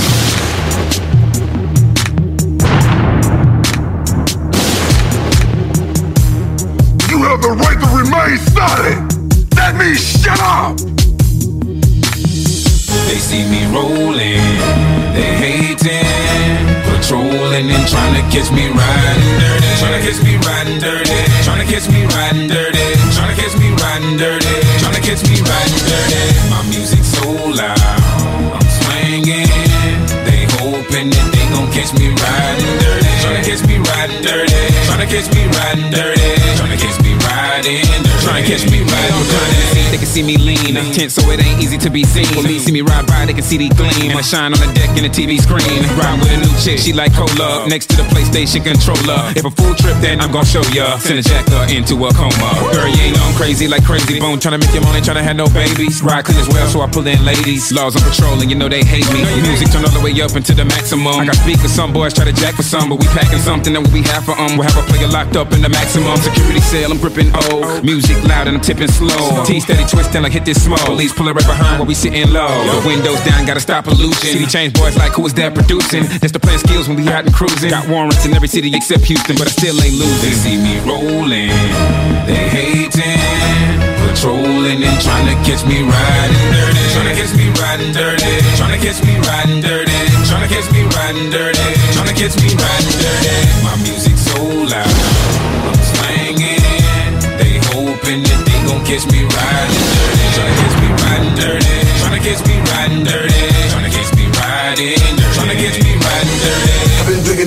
You 7.09 7.23
have 7.23 7.41
the 7.41 7.51
right 7.51 7.79
to 7.81 7.87
remain 7.97 8.39
silent. 8.55 9.13
That 9.57 9.77
means 9.77 10.01
shut 10.01 10.41
up. 10.41 10.77
They 13.07 13.19
see 13.19 13.45
me 13.45 13.67
rolling, 13.67 14.41
they 15.13 15.37
hating, 15.37 16.52
patrolling 17.03 17.67
and 17.67 17.89
trying 17.89 18.15
to 18.15 18.23
catch 18.31 18.51
me 18.55 18.71
riding 18.71 19.35
dirty. 19.43 19.71
Trying 19.83 19.99
to 19.99 20.03
catch 20.07 20.23
me 20.23 20.37
riding 20.47 20.79
dirty. 20.79 21.19
Trying 21.43 21.67
to 21.67 21.67
catch 21.67 21.89
me 21.91 22.07
riding 22.07 22.47
dirty. 22.47 22.87
Trying 23.11 23.35
to 23.35 23.43
catch 23.43 23.59
me 23.59 23.69
riding 23.83 24.17
dirty. 24.17 24.55
Trying 24.79 24.95
to 24.95 25.03
catch 25.03 25.23
me 25.27 25.37
riding 25.43 25.83
dirty. 25.91 26.23
My 26.51 26.63
music 26.71 27.03
so 27.03 27.27
loud, 27.59 27.79
I'm 28.55 28.69
swinging. 28.79 29.51
They 30.27 30.47
hoping 30.63 31.11
that 31.11 31.27
they 31.35 31.47
gon' 31.51 31.71
catch 31.75 31.91
me 31.99 32.15
riding 32.15 32.75
dirty. 32.79 33.11
Trying 33.19 33.43
to 33.43 33.51
catch 33.51 33.63
me 33.67 33.77
riding 33.83 34.23
dirty. 34.23 34.63
Trying 34.87 35.03
to 35.03 35.09
catch 35.11 35.29
me 35.35 35.43
riding 35.59 35.91
dirty. 35.91 36.31
Trying 36.55 36.71
to 36.71 36.79
catch 36.79 36.99
me 37.03 37.12
riding. 37.53 37.85
Trying 38.25 38.45
to 38.45 38.49
catch 38.49 38.65
me 38.71 38.81
riding 38.81 39.25
dirty. 39.29 39.93
They 39.93 40.01
can 40.01 40.09
see 40.09 40.25
me 40.25 40.37
lean, 40.41 40.77
I'm 40.77 40.89
tense 40.93 41.15
so 41.15 41.23
it 41.29 41.41
ain't 41.45 41.61
easy 41.61 41.77
to 41.85 41.91
be 41.91 42.05
seen. 42.05 42.29
Police 42.33 42.65
see 42.65 42.73
me 42.73 42.81
ride 42.81 43.07
by, 43.07 43.27
they 43.27 43.37
can 43.37 43.45
see 43.45 43.59
the 43.59 43.69
gleam. 43.77 44.17
I 44.17 44.23
shine 44.23 44.57
on 44.57 44.61
the 44.61 44.71
deck 44.73 44.97
in 44.97 45.05
the 45.05 45.13
TV 45.13 45.37
screen. 45.37 45.85
Ride 46.01 46.17
with 46.21 46.33
a 46.33 46.39
new 46.41 46.55
chick, 46.65 46.79
she 46.81 46.93
like 46.93 47.13
cola. 47.13 47.69
Next 47.69 47.93
to 47.93 47.97
the 48.01 48.07
PlayStation 48.09 48.65
controller. 48.65 49.21
If 49.37 49.45
a 49.45 49.53
full 49.53 49.75
trip, 49.77 49.97
then 50.01 50.21
I'm 50.21 50.33
gon' 50.33 50.49
show 50.49 50.65
ya. 50.73 50.97
Send 50.97 51.21
a 51.21 51.23
jacker 51.23 51.69
into 51.69 52.01
a 52.09 52.11
coma. 52.17 52.51
Girl, 52.73 52.89
you 52.89 53.13
ain't 53.13 53.21
on 53.21 53.35
crazy 53.37 53.69
like 53.69 53.85
crazy 53.85 54.19
bone. 54.19 54.39
Tryna 54.41 54.61
make 54.61 54.73
your 54.73 54.85
money, 54.89 55.05
tryna 55.05 55.23
have 55.23 55.37
no 55.37 55.47
babies. 55.53 56.01
Ride 56.01 56.25
clean 56.25 56.41
as 56.41 56.49
well, 56.49 56.67
so 56.69 56.81
I 56.81 56.89
pull 56.89 57.05
in 57.07 57.21
ladies. 57.25 57.69
Laws 57.73 57.97
on 57.97 58.03
patrol, 58.09 58.41
and 58.41 58.49
you 58.49 58.57
know 58.57 58.69
they 58.69 58.85
hate 58.85 59.09
me. 59.13 59.21
Music 59.45 59.69
turn 59.69 59.85
all 59.85 59.93
the 59.93 60.01
way 60.01 60.17
up 60.25 60.33
into 60.33 60.55
the 60.57 60.65
maximum. 60.65 61.21
I 61.21 61.27
got 61.29 61.37
speakers, 61.37 61.73
some 61.73 61.93
boys 61.93 62.15
try 62.15 62.25
to 62.25 62.33
jack 62.33 62.55
for 62.57 62.65
some, 62.65 62.89
but 62.89 62.97
we 62.97 63.07
packing 63.13 63.45
something 63.45 63.73
that 63.77 63.85
we 63.93 64.01
have 64.09 64.25
for 64.25 64.33
um. 64.41 64.57
We'll 64.57 64.69
have 64.69 64.81
a 64.81 64.87
player 64.89 65.09
locked 65.09 65.37
up 65.37 65.53
in 65.53 65.61
the 65.61 65.69
maximum 65.69 66.17
security 66.17 66.61
cell. 66.61 66.89
I'm 66.93 66.99
gripping 66.99 67.29
Music 67.83 68.17
loud 68.25 68.47
and 68.47 68.57
I'm 68.57 68.63
tipping 68.63 68.89
slow. 68.89 69.45
T 69.45 69.59
steady 69.61 69.85
twisting 69.85 70.23
like 70.23 70.33
hit 70.33 70.45
this 70.45 70.63
smoke. 70.63 70.81
Police 70.81 71.13
pulling 71.13 71.35
right 71.35 71.47
behind 71.47 71.79
while 71.79 71.87
we 71.87 71.95
sitting 71.95 72.31
low. 72.33 72.49
The 72.81 72.87
windows 72.87 73.21
down, 73.25 73.45
gotta 73.47 73.61
stop 73.61 73.85
pollution. 73.85 74.15
City 74.15 74.47
change 74.47 74.75
boys 74.75 74.97
like 74.97 75.13
who 75.13 75.27
is 75.27 75.35
that 75.35 75.55
producing? 75.55 76.05
That's 76.21 76.33
the 76.33 76.41
plan 76.41 76.59
skills 76.59 76.89
when 76.89 76.97
we 76.97 77.09
out 77.09 77.25
and 77.27 77.35
cruising. 77.35 77.71
Got 77.71 77.89
warrants 77.89 78.25
in 78.25 78.35
every 78.35 78.49
city 78.49 78.71
except 78.75 79.05
Houston, 79.05 79.37
but 79.37 79.49
I 79.49 79.51
still 79.51 79.75
ain't 79.83 79.99
losing. 79.99 80.23
They 80.23 80.37
see 80.37 80.57
me 80.57 80.79
rolling, 80.87 81.51
they 82.31 82.47
hating, 82.49 83.19
patrolling 84.07 84.83
and 84.85 84.97
trying 85.03 85.27
to 85.27 85.37
catch 85.43 85.67
me 85.67 85.83
riding 85.83 86.47
dirty. 86.55 86.83
Trying 86.95 87.11
to 87.11 87.17
catch 87.19 87.33
me 87.35 87.47
riding 87.59 87.93
dirty. 87.93 88.33
Trying 88.55 88.75
to 88.79 88.81
catch 88.81 89.01
me 89.03 89.15
riding 89.27 89.61
dirty. 89.61 89.99
Trying 90.29 90.47
to 90.47 90.51
catch 90.55 90.69
me 90.71 90.83
riding 90.95 91.29
dirty. 91.31 91.69
Trying 91.91 92.09
to 92.09 92.17
catch 92.17 92.35
me 92.39 92.49
riding 92.55 92.97
dirty. 93.03 93.35
My 93.67 93.75
music 93.83 94.17
so 94.17 94.39
loud, 94.71 94.87
catch 98.93 99.11
me 99.11 99.25
riding 99.25 99.85
dirty. 99.89 100.29
To 100.37 100.43
catch 100.61 100.77
me 100.83 100.89
riding 101.01 101.35
dirty. 101.35 101.77
To 102.03 102.19
catch 102.21 102.47
me 102.47 102.57
riding 102.61 103.05
dirty. 103.05 103.43
To 103.73 103.91
catch 103.91 104.17
me 104.17 104.27
riding 104.39 104.97
dirty. 104.97 105.22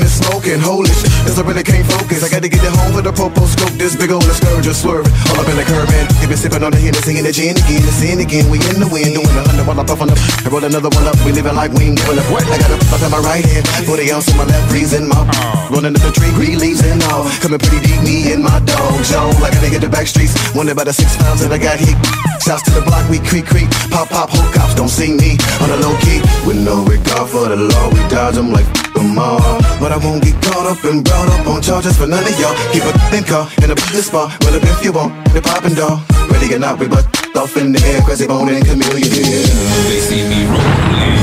And 0.01 0.09
smoking, 0.09 0.59
holy 0.59 0.91
shit, 0.91 1.11
cause 1.23 1.38
I 1.39 1.43
really 1.43 1.63
can't 1.63 1.85
focus. 1.85 2.23
I 2.23 2.30
gotta 2.30 2.49
get 2.49 2.63
it 2.63 2.73
home 2.73 2.91
for 2.91 3.03
the 3.03 3.13
popo 3.13 3.45
scope, 3.45 3.72
this 3.80 3.95
big 3.95 4.11
old 4.11 4.23
scourge 4.23 4.65
just 4.65 4.81
swerving. 4.81 5.11
All 5.31 5.39
up 5.39 5.47
in 5.47 5.55
the 5.55 5.63
curb, 5.63 5.88
man. 5.88 6.05
They 6.19 6.27
been 6.27 6.38
sipping 6.38 6.63
on 6.63 6.72
the 6.72 6.81
Hennessy 6.81 7.15
and 7.17 7.26
the 7.27 7.31
gin 7.31 7.55
again, 7.55 7.84
the 7.84 7.93
sin 7.93 8.19
again. 8.19 8.49
We 8.49 8.59
in 8.72 8.81
the 8.81 8.89
wind, 8.89 9.15
doing 9.15 9.30
a 9.30 9.43
hundred 9.45 9.67
while 9.67 9.80
I 9.80 9.85
puff 9.85 10.01
on. 10.01 10.11
I 10.11 10.47
roll 10.49 10.63
another 10.63 10.89
one 10.89 11.05
up, 11.07 11.15
we 11.23 11.31
living 11.31 11.55
like 11.55 11.72
we 11.72 11.93
ain't 11.93 11.99
giving 11.99 12.19
up. 12.19 12.27
I 12.27 12.57
got 12.57 12.72
a 12.72 12.77
puff 12.89 13.03
in 13.03 13.11
my 13.11 13.22
right 13.22 13.45
hand, 13.45 13.65
40 13.85 14.11
ounce 14.11 14.27
in 14.31 14.35
my 14.38 14.45
left, 14.45 14.67
freezing 14.72 15.07
my. 15.07 15.22
Rolling 15.69 15.95
up 15.95 16.01
the 16.01 16.11
tree, 16.11 16.31
green 16.35 16.57
leaves 16.59 16.81
and 16.84 17.01
all. 17.11 17.30
Coming 17.39 17.59
pretty 17.59 17.80
deep, 17.85 18.01
me 18.03 18.34
and 18.34 18.43
my 18.43 18.59
dog, 18.65 18.99
Joe. 19.05 19.31
Like 19.39 19.53
a 19.53 19.61
nigga 19.63 19.80
the 19.80 19.89
back 19.89 20.07
streets, 20.07 20.35
wonder 20.55 20.73
about 20.73 20.89
the 20.89 20.95
six 20.95 21.15
pounds 21.17 21.41
that 21.41 21.51
I 21.51 21.57
got 21.57 21.80
hit. 21.80 21.95
Shouts 22.43 22.63
to 22.67 22.72
the 22.72 22.81
block, 22.81 23.07
we 23.09 23.19
creep, 23.19 23.45
creep. 23.45 23.69
Pop, 23.89 24.09
pop, 24.09 24.30
whole 24.30 24.51
cops 24.51 24.76
don't 24.76 24.89
see 24.89 25.13
me 25.13 25.38
on 25.61 25.69
the 25.69 25.77
low 25.77 25.95
key. 26.01 26.19
With 26.45 26.59
no 26.59 26.84
regard 26.85 27.30
for 27.30 27.47
the 27.49 27.55
law, 27.55 27.89
we 27.89 28.01
dodge 28.09 28.35
them 28.35 28.51
like 28.51 28.67
them 28.95 29.19
all. 29.19 29.59
But 29.80 29.91
I 29.91 29.97
won't 29.97 30.23
get 30.23 30.41
caught 30.41 30.65
up 30.65 30.84
and 30.84 31.03
brought 31.03 31.30
up 31.30 31.47
on 31.47 31.61
charges 31.61 31.97
for 31.97 32.07
none 32.07 32.23
of 32.23 32.39
y'all. 32.39 32.55
Keep 32.73 32.84
a 32.84 32.93
thin 33.11 33.23
car 33.23 33.45
in 33.61 33.72
a 33.72 33.76
this 33.93 34.07
spot. 34.07 34.34
Well, 34.41 34.55
if 34.55 34.84
you 34.84 34.91
want, 34.91 35.11
the 35.34 35.41
poppin' 35.41 35.76
dog. 35.76 35.99
Ready 36.31 36.53
or 36.55 36.59
not, 36.59 36.80
we 36.80 36.88
butt 36.88 37.05
off 37.35 37.55
in 37.57 37.72
the 37.72 37.81
air, 37.85 38.01
crazy 38.01 38.27
bone 38.27 38.49
and 38.49 38.65
chameleon. 38.65 39.11
Yeah. 39.11 39.45
They 39.91 40.01
see 40.01 40.23
me 40.26 40.47
rolling, 40.49 41.19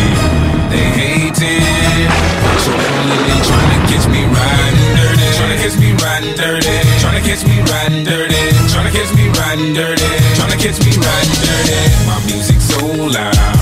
they 0.70 0.86
hating, 0.94 2.09
patrolling 2.44 3.32
and 3.32 3.44
trying 3.44 3.70
to 3.73 3.78
catch 3.90 4.07
me 4.09 4.20
riding 4.28 4.93
dirty. 4.97 5.27
Trying 5.36 5.53
to 5.53 5.59
catch 5.59 5.77
me 5.81 5.90
riding 6.01 6.35
dirty. 6.36 6.77
Trying 7.01 7.16
to 7.19 7.23
catch 7.27 7.43
me 7.44 7.57
riding 7.66 8.05
dirty. 8.05 8.43
Trying 8.73 8.86
to 8.89 8.93
catch 8.93 9.11
me 9.16 9.24
riding 9.36 9.73
dirty. 9.74 10.09
Trying 10.36 10.53
to 10.53 10.59
catch 10.61 10.78
me 10.85 10.93
riding 10.97 11.39
dirty. 11.43 11.78
My 12.07 12.19
music 12.31 12.61
so 12.61 12.81
loud, 12.86 13.62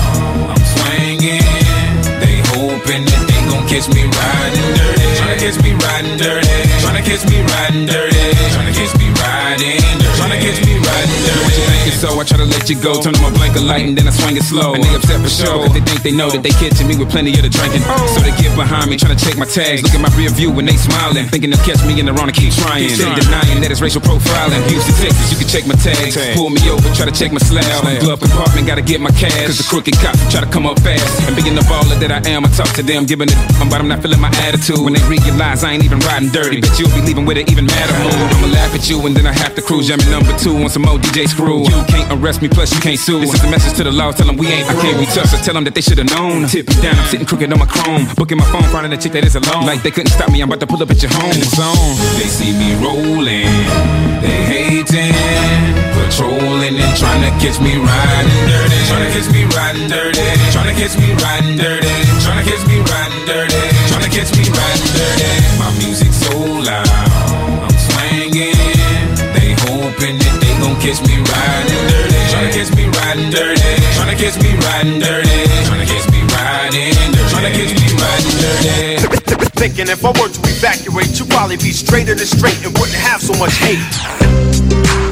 catch 3.71 3.87
me 3.95 4.03
riding 4.03 4.73
dirty. 4.75 5.07
Trying 5.15 5.39
to 5.39 5.45
catch 5.45 5.63
me 5.63 5.71
riding 5.71 6.17
dirty. 6.17 6.47
Trying 6.83 6.99
to 6.99 7.09
catch 7.09 7.23
me 7.31 7.39
riding 7.41 7.85
dirty. 7.85 8.19
Trying 8.51 8.67
to 8.67 8.73
catch 8.77 8.93
me 8.99 9.00
riding. 9.51 9.83
Tryna 10.15 10.39
catch 10.39 10.59
me 10.63 10.79
riding 10.79 11.21
dirty. 11.27 11.43
What 11.43 11.53
you 11.57 11.63
thinking 11.67 11.97
so? 11.99 12.19
I 12.19 12.23
try 12.23 12.37
to 12.37 12.47
let 12.47 12.69
you 12.69 12.77
go. 12.79 13.01
Turn 13.01 13.15
on 13.15 13.23
my 13.23 13.33
blinker 13.35 13.59
light 13.59 13.85
and 13.85 13.97
then 13.97 14.07
I 14.07 14.13
swing 14.15 14.37
it 14.37 14.43
slow. 14.43 14.73
And 14.75 14.83
they 14.83 14.93
upset 14.95 15.19
for 15.19 15.31
sure. 15.31 15.67
Cause 15.67 15.73
they 15.73 15.83
think 15.83 16.01
they 16.03 16.15
know 16.15 16.29
that 16.31 16.43
they 16.43 16.55
catching 16.55 16.87
me 16.87 16.95
with 16.95 17.11
plenty 17.11 17.35
of 17.35 17.43
the 17.43 17.51
drinking. 17.51 17.83
Oh. 17.85 17.97
So 18.15 18.23
they 18.23 18.33
get 18.39 18.55
behind 18.55 18.89
me, 18.89 18.95
trying 18.95 19.15
to 19.15 19.21
check 19.21 19.35
my 19.35 19.47
tags. 19.47 19.83
Look 19.83 19.93
at 19.95 20.01
my 20.01 20.11
rear 20.15 20.29
view 20.31 20.51
when 20.51 20.65
they 20.65 20.77
smiling. 20.77 21.27
Thinking 21.27 21.51
they'll 21.51 21.65
catch 21.67 21.81
me 21.83 21.99
in 21.99 22.05
the 22.07 22.13
wrong 22.13 22.31
and 22.31 22.37
keep 22.37 22.53
trying. 22.55 22.87
Steady 22.89 23.19
denying 23.19 23.59
that 23.61 23.71
it's 23.71 23.81
racial 23.81 24.01
profiling. 24.01 24.61
Houston, 24.71 24.95
Texas, 25.01 25.27
you 25.33 25.37
can 25.41 25.49
check 25.49 25.65
my 25.67 25.75
tags. 25.75 26.15
Pull 26.37 26.51
me 26.51 26.61
over, 26.69 26.85
try 26.95 27.05
to 27.05 27.15
check 27.15 27.31
my 27.35 27.41
slab. 27.41 27.65
Glove 27.99 28.21
compartment, 28.21 28.67
gotta 28.67 28.85
get 28.85 29.01
my 29.01 29.11
cash. 29.11 29.47
Cause 29.47 29.59
the 29.59 29.67
crooked 29.67 29.97
cops 29.99 30.21
try 30.31 30.39
to 30.39 30.49
come 30.49 30.65
up 30.65 30.79
fast. 30.79 31.03
And 31.27 31.35
being 31.35 31.55
the 31.55 31.65
baller 31.67 31.97
that 31.99 32.11
I 32.11 32.21
am, 32.29 32.45
I 32.45 32.49
talk 32.53 32.71
to 32.79 32.83
them, 32.83 33.05
giving 33.05 33.27
it, 33.27 33.39
but 33.67 33.79
I'm 33.81 33.87
not 33.87 34.01
feeling 34.01 34.21
my 34.21 34.31
attitude. 34.47 34.79
When 34.79 34.93
they 34.93 35.03
realize 35.09 35.63
I 35.63 35.73
ain't 35.73 35.83
even 35.83 35.99
riding 36.07 36.29
dirty, 36.29 36.61
bet 36.61 36.77
you'll 36.79 36.93
be 36.93 37.01
leaving 37.01 37.25
with 37.25 37.37
an 37.37 37.49
even 37.49 37.65
madder 37.65 37.97
mood. 37.99 38.15
I'ma 38.15 38.47
laugh 38.53 38.73
at 38.75 38.87
you 38.89 39.01
and 39.05 39.15
then 39.15 39.25
I 39.25 39.33
have 39.41 39.55
to 39.55 39.61
cruise. 39.61 39.87
Jamming 39.87 40.09
number 40.09 40.31
two 40.37 40.55
on 40.61 40.69
some 40.69 40.85
old 40.85 41.01
DJ 41.01 41.27
screw. 41.27 41.65
You 41.65 41.83
can't 41.89 42.07
arrest 42.13 42.41
me, 42.41 42.47
plus 42.47 42.73
you 42.73 42.79
can't 42.79 42.99
sue. 42.99 43.19
This 43.19 43.33
is 43.33 43.43
a 43.43 43.49
message 43.49 43.75
to 43.77 43.83
the 43.83 43.91
law, 43.91 44.11
tell 44.11 44.27
them 44.27 44.37
we 44.37 44.47
ain't, 44.47 44.69
I 44.69 44.73
can't 44.79 44.97
be 44.99 45.05
touched. 45.05 45.31
So 45.33 45.37
tell 45.37 45.55
them 45.55 45.65
that 45.65 45.75
they 45.75 45.81
should've 45.81 46.09
known. 46.13 46.47
Tip 46.47 46.69
me 46.69 46.75
down, 46.81 46.95
I'm 46.95 47.07
sitting 47.09 47.25
crooked 47.25 47.51
on 47.51 47.59
my 47.59 47.65
chrome. 47.65 48.07
Booking 48.15 48.37
my 48.37 48.45
phone, 48.53 48.63
finding 48.69 48.93
a 48.93 48.97
chick 48.97 49.13
that 49.13 49.25
is 49.25 49.35
alone. 49.35 49.65
Like 49.65 49.81
they 49.81 49.91
couldn't 49.91 50.13
stop 50.13 50.29
me, 50.29 50.41
I'm 50.41 50.49
about 50.49 50.61
to 50.61 50.67
pull 50.67 50.81
up 50.81 50.91
at 50.91 51.01
your 51.01 51.11
home. 51.11 51.33
Zone. 51.57 51.95
They 52.21 52.29
see 52.29 52.53
me 52.53 52.77
rolling, 52.77 53.49
they 54.21 54.37
hating, 54.45 55.15
patrolling 55.97 56.75
and 56.75 56.93
trying 56.99 57.23
to 57.23 57.31
catch 57.39 57.57
me 57.63 57.79
riding 57.79 58.43
dirty. 58.45 58.79
Trying 58.91 59.07
to 59.07 59.11
catch 59.15 59.29
me 59.31 59.41
riding 59.55 59.87
dirty. 59.87 60.27
Trying 60.51 60.69
to 60.69 60.75
catch 60.75 60.95
me 60.99 61.07
riding 61.23 61.55
dirty. 61.55 61.93
Trying 62.19 62.39
to 62.43 62.45
catch 62.45 62.63
me 62.67 62.77
riding 62.83 63.23
dirty. 63.25 63.61
Trying 63.87 64.05
to 64.05 64.11
catch 64.11 64.31
me 64.35 64.43
riding 64.51 64.91
dirty. 64.91 65.31
My 65.55 65.71
music 65.79 66.11
so 66.11 66.35
loud, 66.35 66.90
catch 70.81 70.99
me 71.05 71.15
riding 71.21 71.85
dirty. 71.93 72.17
Trying 72.33 72.49
to 72.49 72.57
catch 72.57 72.73
me 72.75 72.85
riding 72.89 73.29
dirty. 73.29 73.61
Trying 73.93 74.09
to 74.09 74.17
catch 74.17 74.37
me 74.41 74.49
riding 74.65 74.99
dirty. 74.99 75.37
Trying 75.69 75.85
to 75.85 75.93
catch 75.93 76.07
me 76.09 76.21
riding 76.33 76.73
dirty. 76.73 77.29
Trying 77.29 77.45
to 77.45 77.53
catch 77.53 77.73
me 77.77 77.87
riding 78.01 78.37
dirty. 78.41 78.81
Thinking 79.61 79.87
if 79.89 80.03
I 80.03 80.09
were 80.09 80.27
to 80.27 80.41
evacuate, 80.41 81.19
you'd 81.19 81.29
probably 81.29 81.57
be 81.57 81.71
straighter 81.71 82.15
than 82.15 82.25
straight 82.25 82.57
and 82.65 82.73
wouldn't 82.79 82.97
have 82.97 83.21
so 83.21 83.37
much 83.37 83.53
hate. 83.61 83.77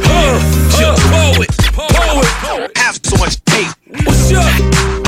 Uh, 0.09 0.41
uh, 0.81 0.97
poet, 1.13 1.49
poet, 1.77 2.77
have 2.77 2.99
so 3.03 3.17
much 3.17 3.37
hate. 3.49 3.69
What's 4.05 4.33
up? 4.33 4.98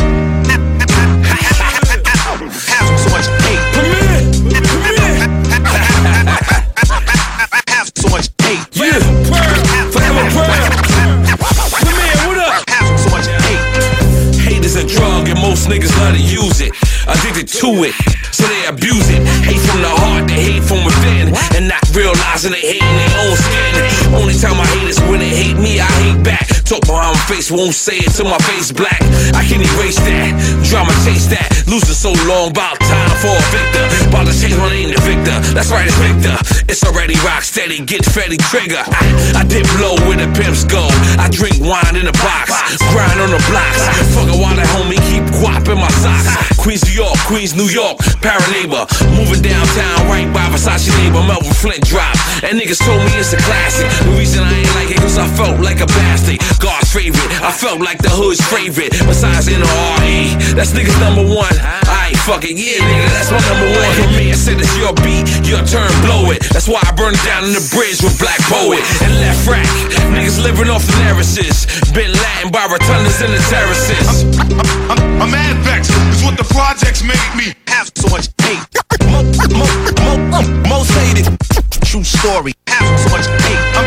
Most 15.62 15.70
niggas 15.70 15.96
love 16.00 16.16
to 16.16 16.22
use 16.22 16.62
it. 16.62 16.72
Addicted 17.08 17.48
to 17.60 17.84
it, 17.86 17.94
so 18.34 18.44
they 18.48 18.66
abuse 18.66 19.10
it. 19.10 19.22
Hate 19.46 19.60
from 19.60 19.82
the 19.82 19.90
heart, 19.90 20.28
they 20.28 20.42
hate 20.42 20.64
from 20.64 20.84
within. 20.86 21.34
And 21.56 21.68
not 21.68 21.84
realizing 21.96 22.52
they 22.52 22.62
hate 22.62 22.82
in 22.82 22.96
their 22.98 23.14
own 23.22 23.36
skin. 23.36 24.16
Only 24.16 24.34
time 24.34 24.60
I 24.60 24.66
hate 24.66 24.90
is 24.90 25.00
when 25.02 25.20
they 25.20 25.30
hate 25.30 25.58
me, 25.58 25.80
I. 25.80 26.01
Talk 26.72 26.88
behind 26.88 27.20
my 27.20 27.26
face, 27.28 27.52
won't 27.52 27.76
say 27.76 28.00
it 28.00 28.16
till 28.16 28.32
my 28.32 28.40
face 28.48 28.72
black. 28.72 29.04
I 29.36 29.44
can 29.44 29.60
erase 29.60 30.00
that, 30.08 30.32
drama 30.64 30.96
chase 31.04 31.28
that. 31.28 31.68
Losing 31.68 31.92
so 31.92 32.16
long, 32.24 32.56
about 32.56 32.80
time 32.80 33.12
for 33.20 33.36
a 33.36 33.44
victor. 33.52 33.84
About 34.08 34.32
to 34.32 34.32
change 34.32 34.56
my 34.56 34.72
name 34.72 34.88
to 34.96 35.00
Victor. 35.04 35.36
That's 35.52 35.68
right, 35.68 35.84
it's 35.84 36.00
Victor. 36.00 36.32
It's 36.72 36.80
already 36.88 37.20
rock 37.28 37.44
steady, 37.44 37.84
get 37.84 38.08
Freddy 38.08 38.40
trigger. 38.48 38.80
I, 38.80 39.04
I 39.40 39.44
dip 39.44 39.68
low 39.84 40.00
where 40.08 40.16
the 40.16 40.32
pimps 40.32 40.64
go. 40.64 40.88
I 41.20 41.28
drink 41.28 41.60
wine 41.60 42.00
in 42.00 42.08
a 42.08 42.16
box, 42.24 42.56
grind 42.96 43.20
on 43.20 43.36
the 43.36 43.44
blocks. 43.52 43.84
Fuck 44.16 44.32
a 44.32 44.40
while 44.40 44.56
that 44.56 44.72
homie, 44.72 44.96
keep 45.12 45.28
guap 45.44 45.68
in 45.68 45.76
my 45.76 45.92
socks. 46.00 46.56
Queens, 46.56 46.88
New 46.88 47.04
York, 47.04 47.20
Queens, 47.28 47.52
New 47.52 47.68
York, 47.68 48.00
para 48.24 48.40
neighbor. 48.56 48.88
Moving 49.20 49.44
downtown 49.44 50.08
right 50.08 50.30
by 50.32 50.48
Versace 50.48 50.88
neighbor, 51.04 51.20
Melvin 51.28 51.52
Flint 51.52 51.84
drop. 51.84 52.16
And 52.48 52.56
niggas 52.56 52.80
told 52.80 53.04
me 53.04 53.12
it's 53.20 53.36
a 53.36 53.42
classic. 53.44 53.92
The 54.08 54.16
reason 54.16 54.40
I 54.40 54.56
ain't 54.56 54.72
like 54.80 54.88
it, 54.88 55.04
cause 55.04 55.20
I 55.20 55.28
felt 55.36 55.60
like 55.60 55.84
a 55.84 55.88
bastard. 56.00 56.40
God's 56.62 56.94
favorite, 56.94 57.34
I 57.42 57.50
felt 57.50 57.82
like 57.82 57.98
the 58.06 58.14
hood's 58.14 58.38
favorite. 58.46 58.94
Besides 59.10 59.50
NRE, 59.50 60.54
that's 60.54 60.78
niggas 60.78 60.94
number 61.02 61.26
one. 61.26 61.50
Alright, 61.58 62.14
fuck 62.22 62.46
it, 62.46 62.54
yeah, 62.54 62.78
nigga, 62.86 63.10
that's 63.18 63.34
my 63.34 63.42
number 63.50 63.66
one. 63.66 63.90
Your 63.98 64.14
man 64.14 64.38
said 64.38 64.62
it's 64.62 64.70
your 64.78 64.94
beat, 65.02 65.26
your 65.42 65.66
turn, 65.66 65.90
blow 66.06 66.30
it. 66.30 66.46
That's 66.54 66.70
why 66.70 66.78
I 66.86 66.94
burned 66.94 67.18
down 67.26 67.50
in 67.50 67.58
the 67.58 67.66
bridge 67.74 67.98
with 68.06 68.14
Black 68.22 68.38
Poet 68.46 68.86
and 69.02 69.10
left 69.18 69.42
rack. 69.50 69.66
Niggas 70.14 70.38
living 70.38 70.70
off 70.70 70.86
the 70.86 70.94
narratives. 71.02 71.66
Been 71.98 72.14
Latin 72.14 72.54
by 72.54 72.70
rotundas 72.70 73.26
and 73.26 73.34
the 73.34 73.42
terraces. 73.50 74.30
I'm 75.18 75.34
mad 75.34 75.58
vexed, 75.66 75.90
is 76.14 76.22
what 76.22 76.38
the 76.38 76.46
projects 76.54 77.02
made 77.02 77.18
me 77.34 77.58
have 77.74 77.90
so 77.98 78.06
much 78.14 78.30
hate. 78.46 78.62
Mo, 79.10 79.26
mo, 79.50 79.66
mo, 79.98 80.14
mo, 80.30 80.40
most 80.70 80.94
hated. 80.94 81.26
True 81.90 82.06
story, 82.06 82.54
have 82.70 83.00
so 83.02 83.10
much 83.10 83.26
hate. 83.50 83.81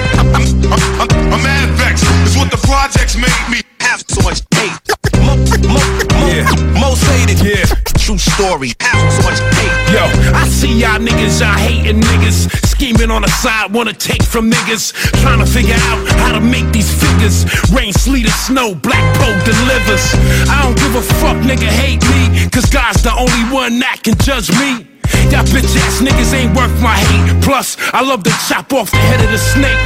What 2.45 2.61
the 2.61 2.67
projects 2.67 3.17
made 3.17 3.45
me 3.49 3.61
have 3.81 4.05
so 4.07 4.21
much 4.23 4.41
hate. 4.53 4.77
Mo, 5.25 5.37
mo, 5.65 5.81
mo, 6.13 6.29
most 6.77 7.03
hated. 7.17 7.41
Yeah. 7.41 7.65
True 7.97 8.19
story, 8.19 8.73
have 8.81 9.13
so 9.13 9.23
much 9.25 9.41
hate. 9.57 9.73
Yo, 9.97 10.05
I 10.37 10.47
see 10.49 10.81
y'all 10.81 11.01
niggas, 11.01 11.41
y'all 11.41 11.57
hating 11.57 12.01
niggas. 12.01 12.53
Scheming 12.67 13.11
on 13.11 13.23
the 13.23 13.29
side, 13.29 13.73
wanna 13.73 13.95
take 13.95 14.23
from 14.23 14.51
niggas. 14.51 14.93
Trying 15.23 15.39
to 15.39 15.47
figure 15.47 15.77
out 15.89 16.07
how 16.21 16.33
to 16.33 16.41
make 16.41 16.71
these 16.73 16.91
figures. 16.93 17.47
Rain, 17.73 17.93
sleet, 17.93 18.27
or 18.27 18.37
snow, 18.47 18.75
Black 18.75 19.05
Pro 19.17 19.29
delivers. 19.45 20.05
I 20.49 20.61
don't 20.63 20.77
give 20.77 20.95
a 20.95 21.03
fuck, 21.21 21.37
nigga, 21.39 21.69
hate 21.69 22.03
me. 22.13 22.49
Cause 22.51 22.67
God's 22.67 23.03
the 23.03 23.13
only 23.13 23.45
one 23.53 23.79
that 23.79 24.01
can 24.03 24.17
judge 24.19 24.51
me. 24.61 24.94
Y'all 25.33 25.45
bitch 25.51 25.77
ass 25.85 26.01
niggas 26.01 26.33
ain't 26.35 26.57
worth 26.57 26.75
my 26.83 26.97
hate. 26.97 27.43
Plus, 27.43 27.77
I 27.93 28.03
love 28.03 28.23
to 28.25 28.31
chop 28.49 28.73
off 28.73 28.91
the 28.91 28.97
head 28.97 29.21
of 29.25 29.31
the 29.31 29.39
snake. 29.39 29.81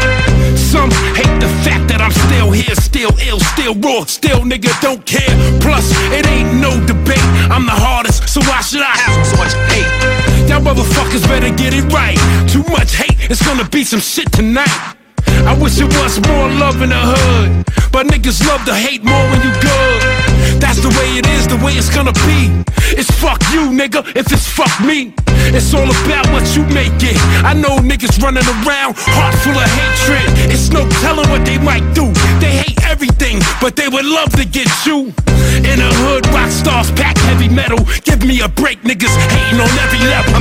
Some 0.56 0.90
hate 1.15 1.40
the 1.40 1.48
fact 1.65 1.89
that 1.89 2.01
I'm 2.01 2.12
still 2.12 2.51
here, 2.51 2.74
still 2.74 3.12
ill, 3.27 3.40
still 3.40 3.74
raw, 3.77 4.05
still 4.05 4.40
nigga 4.40 4.73
don't 4.81 5.05
care. 5.05 5.35
Plus, 5.60 5.90
it 6.12 6.27
ain't 6.27 6.60
no 6.60 6.70
debate. 6.86 7.28
I'm 7.51 7.65
the 7.65 7.73
hardest, 7.77 8.28
so 8.28 8.40
why 8.40 8.60
should 8.60 8.82
I 8.82 8.94
have 8.97 9.27
so 9.27 9.36
much 9.36 9.55
hate? 9.73 9.89
Y'all 10.48 10.60
motherfuckers 10.60 11.27
better 11.27 11.51
get 11.55 11.73
it 11.73 11.85
right. 11.93 12.19
Too 12.48 12.62
much 12.70 12.94
hate, 12.94 13.31
it's 13.31 13.44
gonna 13.44 13.69
be 13.69 13.85
some 13.85 14.01
shit 14.01 14.31
tonight. 14.32 14.97
I 15.47 15.56
wish 15.60 15.78
it 15.81 15.89
was 15.97 16.20
more 16.27 16.48
love 16.60 16.82
in 16.82 16.90
the 16.90 17.01
hood. 17.01 17.65
But 17.93 18.06
niggas 18.06 18.47
love 18.47 18.65
to 18.66 18.74
hate 18.74 19.02
more 19.05 19.24
when 19.31 19.40
you 19.43 19.52
good. 19.60 20.01
That's 20.60 20.81
the 20.81 20.90
way 20.98 21.19
it 21.19 21.27
is, 21.27 21.47
the 21.47 21.56
way 21.65 21.73
it's 21.73 21.89
gonna 21.89 22.12
be. 22.27 22.65
It's 22.97 23.10
fuck 23.10 23.40
you, 23.52 23.70
nigga, 23.70 24.05
if 24.16 24.31
it's 24.32 24.47
fuck 24.47 24.73
me. 24.81 25.15
It's 25.55 25.73
all 25.73 25.89
about 25.89 26.27
what 26.31 26.44
you 26.56 26.65
make 26.74 26.93
it. 27.01 27.16
I 27.44 27.55
know 27.55 27.78
niggas 27.78 28.20
running 28.23 28.44
around, 28.44 28.97
heart 28.98 29.35
full 29.43 29.56
of 29.56 29.70
hatred. 29.81 30.52
It's 30.52 30.70
no 30.70 30.89
telling 31.01 31.28
what 31.31 31.44
they 31.44 31.59
might 31.59 31.86
do. 31.94 32.12
They 32.40 32.62
hate 32.62 32.82
everything, 32.85 33.40
but 33.60 33.77
they 33.77 33.89
would 33.89 34.05
love 34.05 34.31
to 34.36 34.44
get 34.44 34.69
you. 34.85 35.15
In 35.65 35.78
the 35.81 35.90
hood, 36.05 36.27
rock 36.28 36.51
stars 36.51 36.90
pack 36.93 37.16
heavy 37.19 37.48
metal. 37.48 37.78
Give 38.05 38.23
me 38.24 38.40
a 38.40 38.48
break, 38.48 38.82
niggas 38.82 39.15
hating 39.32 39.60
on 39.60 39.70
every 39.85 40.02
level. 40.06 40.35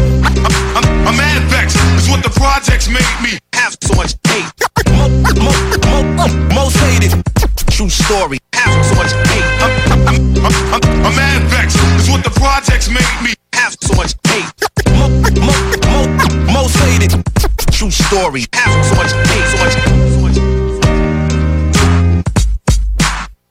I'm, 0.76 0.86
I'm 1.08 1.16
mad 1.16 1.42
vexed, 1.50 1.78
is 1.96 2.10
what 2.10 2.24
the 2.24 2.32
projects 2.32 2.90
made 2.90 3.18
me 3.24 3.40
have 3.54 3.78
so 3.82 3.96
much 3.96 4.16
hate. 4.28 4.77
Mo, 4.98 5.06
mo, 5.38 5.52
mo, 5.86 6.02
mo, 6.18 6.26
most 6.56 6.78
hated. 6.78 7.14
True 7.70 7.90
story, 7.90 8.40
have 8.54 8.86
so 8.86 8.96
much 8.96 9.14
hate. 9.30 9.46
I'm, 9.62 9.72
I'm, 9.94 10.02
I'm, 10.10 10.56
I'm, 10.74 11.06
I'm 11.06 11.16
mad 11.16 11.44
vexed, 11.52 11.78
is 12.02 12.10
what 12.10 12.24
the 12.24 12.32
projects 12.32 12.90
made 12.90 13.06
me 13.22 13.34
have 13.54 13.76
so 13.80 13.94
much 13.94 14.16
hate. 14.28 14.50
Mo, 14.98 15.08
mo, 15.46 15.54
mo, 15.86 15.98
most 16.52 16.76
hated. 16.78 17.14
True 17.72 17.92
story, 17.92 18.46
have 18.54 18.86
so 18.86 18.96
much 18.96 19.12
hate, 19.30 19.48
so 19.54 19.58
much, 19.62 19.74
so 20.14 20.20
much. 20.26 20.38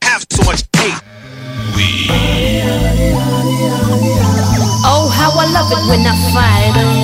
Have 0.03 0.27
so 0.29 0.43
much 0.43 0.63
hate. 0.77 1.01
Oh, 4.89 5.09
how 5.15 5.31
I 5.39 5.47
love 5.53 5.71
it 5.71 5.83
when 5.89 6.07
I 6.07 6.15
fight 6.35 6.96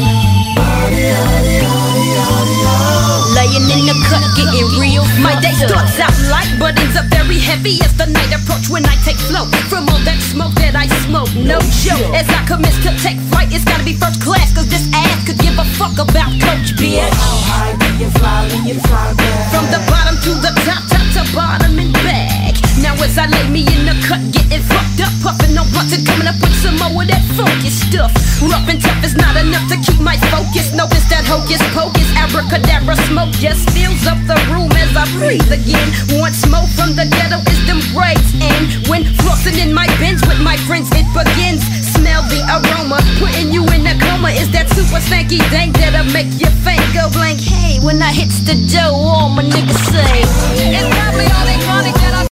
the 3.93 4.07
cut, 4.09 4.25
getting 4.37 4.69
real. 4.81 5.05
My 5.21 5.37
day 5.41 5.53
starts 5.53 6.01
out 6.01 6.13
light, 6.33 6.49
but 6.59 6.79
ends 6.81 6.97
up 6.97 7.07
very 7.13 7.39
heavy 7.39 7.81
as 7.85 7.93
the 7.97 8.07
night 8.07 8.33
approach 8.33 8.69
when 8.73 8.85
I 8.87 8.97
take 9.05 9.21
flow 9.29 9.45
from 9.69 9.89
all 9.89 10.01
that 10.09 10.21
smoke 10.21 10.55
that 10.57 10.75
I 10.75 10.89
smoke. 11.05 11.29
No 11.37 11.61
joke, 11.85 12.01
as 12.17 12.29
I 12.29 12.41
commence 12.49 12.79
to 12.85 12.93
take 13.05 13.21
flight, 13.29 13.53
it's 13.53 13.65
gotta 13.65 13.85
be 13.85 13.95
first 13.95 14.23
class, 14.23 14.53
cause 14.55 14.69
this 14.69 14.89
ass 14.95 15.27
could 15.27 15.39
give 15.39 15.57
a 15.59 15.67
fuck 15.77 15.97
about 16.01 16.33
Coach 16.41 16.73
bitch. 16.81 17.05
How 17.13 17.37
high 17.53 17.75
do 17.77 17.89
you 18.01 18.11
fly 18.17 18.49
when 18.49 18.65
you 18.65 18.77
fly 18.81 19.13
back? 19.13 19.53
From 19.53 19.67
the 19.69 19.81
bottom 19.89 20.17
to 20.25 20.33
the 20.41 20.53
top, 20.65 20.83
top 20.89 21.07
to 21.17 21.23
bottom 21.37 21.79
and 21.79 21.93
back. 21.93 22.42
Now 22.81 22.97
as 23.05 23.19
I 23.19 23.29
lay 23.29 23.45
me 23.53 23.69
in 23.69 23.85
the 23.85 23.93
cut, 24.09 24.23
getting 24.33 24.65
fucked 24.65 25.05
up, 25.05 25.13
puffing 25.21 25.53
on 25.61 25.69
blunts 25.77 25.93
and 25.93 26.07
coming 26.07 26.25
up 26.25 26.41
with 26.41 26.57
some 26.57 26.81
more 26.81 27.05
of 27.05 27.09
that 27.09 27.21
funky 27.37 27.69
stuff. 27.69 28.09
Rough 28.41 28.65
and 28.65 28.81
tough 28.81 29.05
is 29.05 29.13
not 29.13 29.37
enough 29.37 29.69
to 29.69 29.77
keep 29.85 30.01
my 30.01 30.17
focus. 30.33 30.73
No, 30.73 30.89
it's 30.89 31.05
that 31.13 31.29
hocus 31.29 31.61
pocus, 31.77 32.09
Abracadabra 32.17 32.97
smoke 33.13 33.33
just 33.37 33.69
fills 33.77 34.09
up 34.09 34.17
the 34.25 34.41
room 34.49 34.73
as 34.81 34.89
I 34.97 35.05
breathe 35.21 35.53
again. 35.53 35.85
One 36.17 36.33
smoke 36.33 36.69
from 36.73 36.97
the 36.97 37.05
ghetto 37.05 37.45
is 37.45 37.61
them 37.69 37.85
braids. 37.93 38.33
And 38.41 38.73
when 38.89 39.05
flossing 39.21 39.61
in 39.61 39.77
my 39.77 39.87
bins 40.01 40.25
with 40.25 40.41
my 40.41 40.57
friends, 40.65 40.89
it 40.97 41.05
begins. 41.13 41.61
Smell 41.93 42.25
the 42.33 42.41
aroma, 42.49 43.05
putting 43.21 43.53
you 43.53 43.69
in 43.77 43.85
a 43.85 43.95
coma. 44.01 44.33
Is 44.33 44.49
that 44.57 44.73
super 44.73 44.99
stanky 45.05 45.45
dank 45.53 45.77
that'll 45.77 46.09
make 46.09 46.33
your 46.41 46.55
face 46.65 46.83
go 46.97 47.13
blank? 47.13 47.37
Hey, 47.37 47.85
when 47.85 48.01
I 48.01 48.17
hits 48.17 48.41
the 48.49 48.57
dough, 48.73 48.97
all 48.97 49.29
my 49.29 49.45
niggas 49.45 49.83
say, 49.93 50.25
It's 50.73 50.89
probably 50.97 51.29
all 51.37 51.45
they 51.45 51.61
chronic 51.69 51.95
that 52.01 52.27
I 52.27 52.32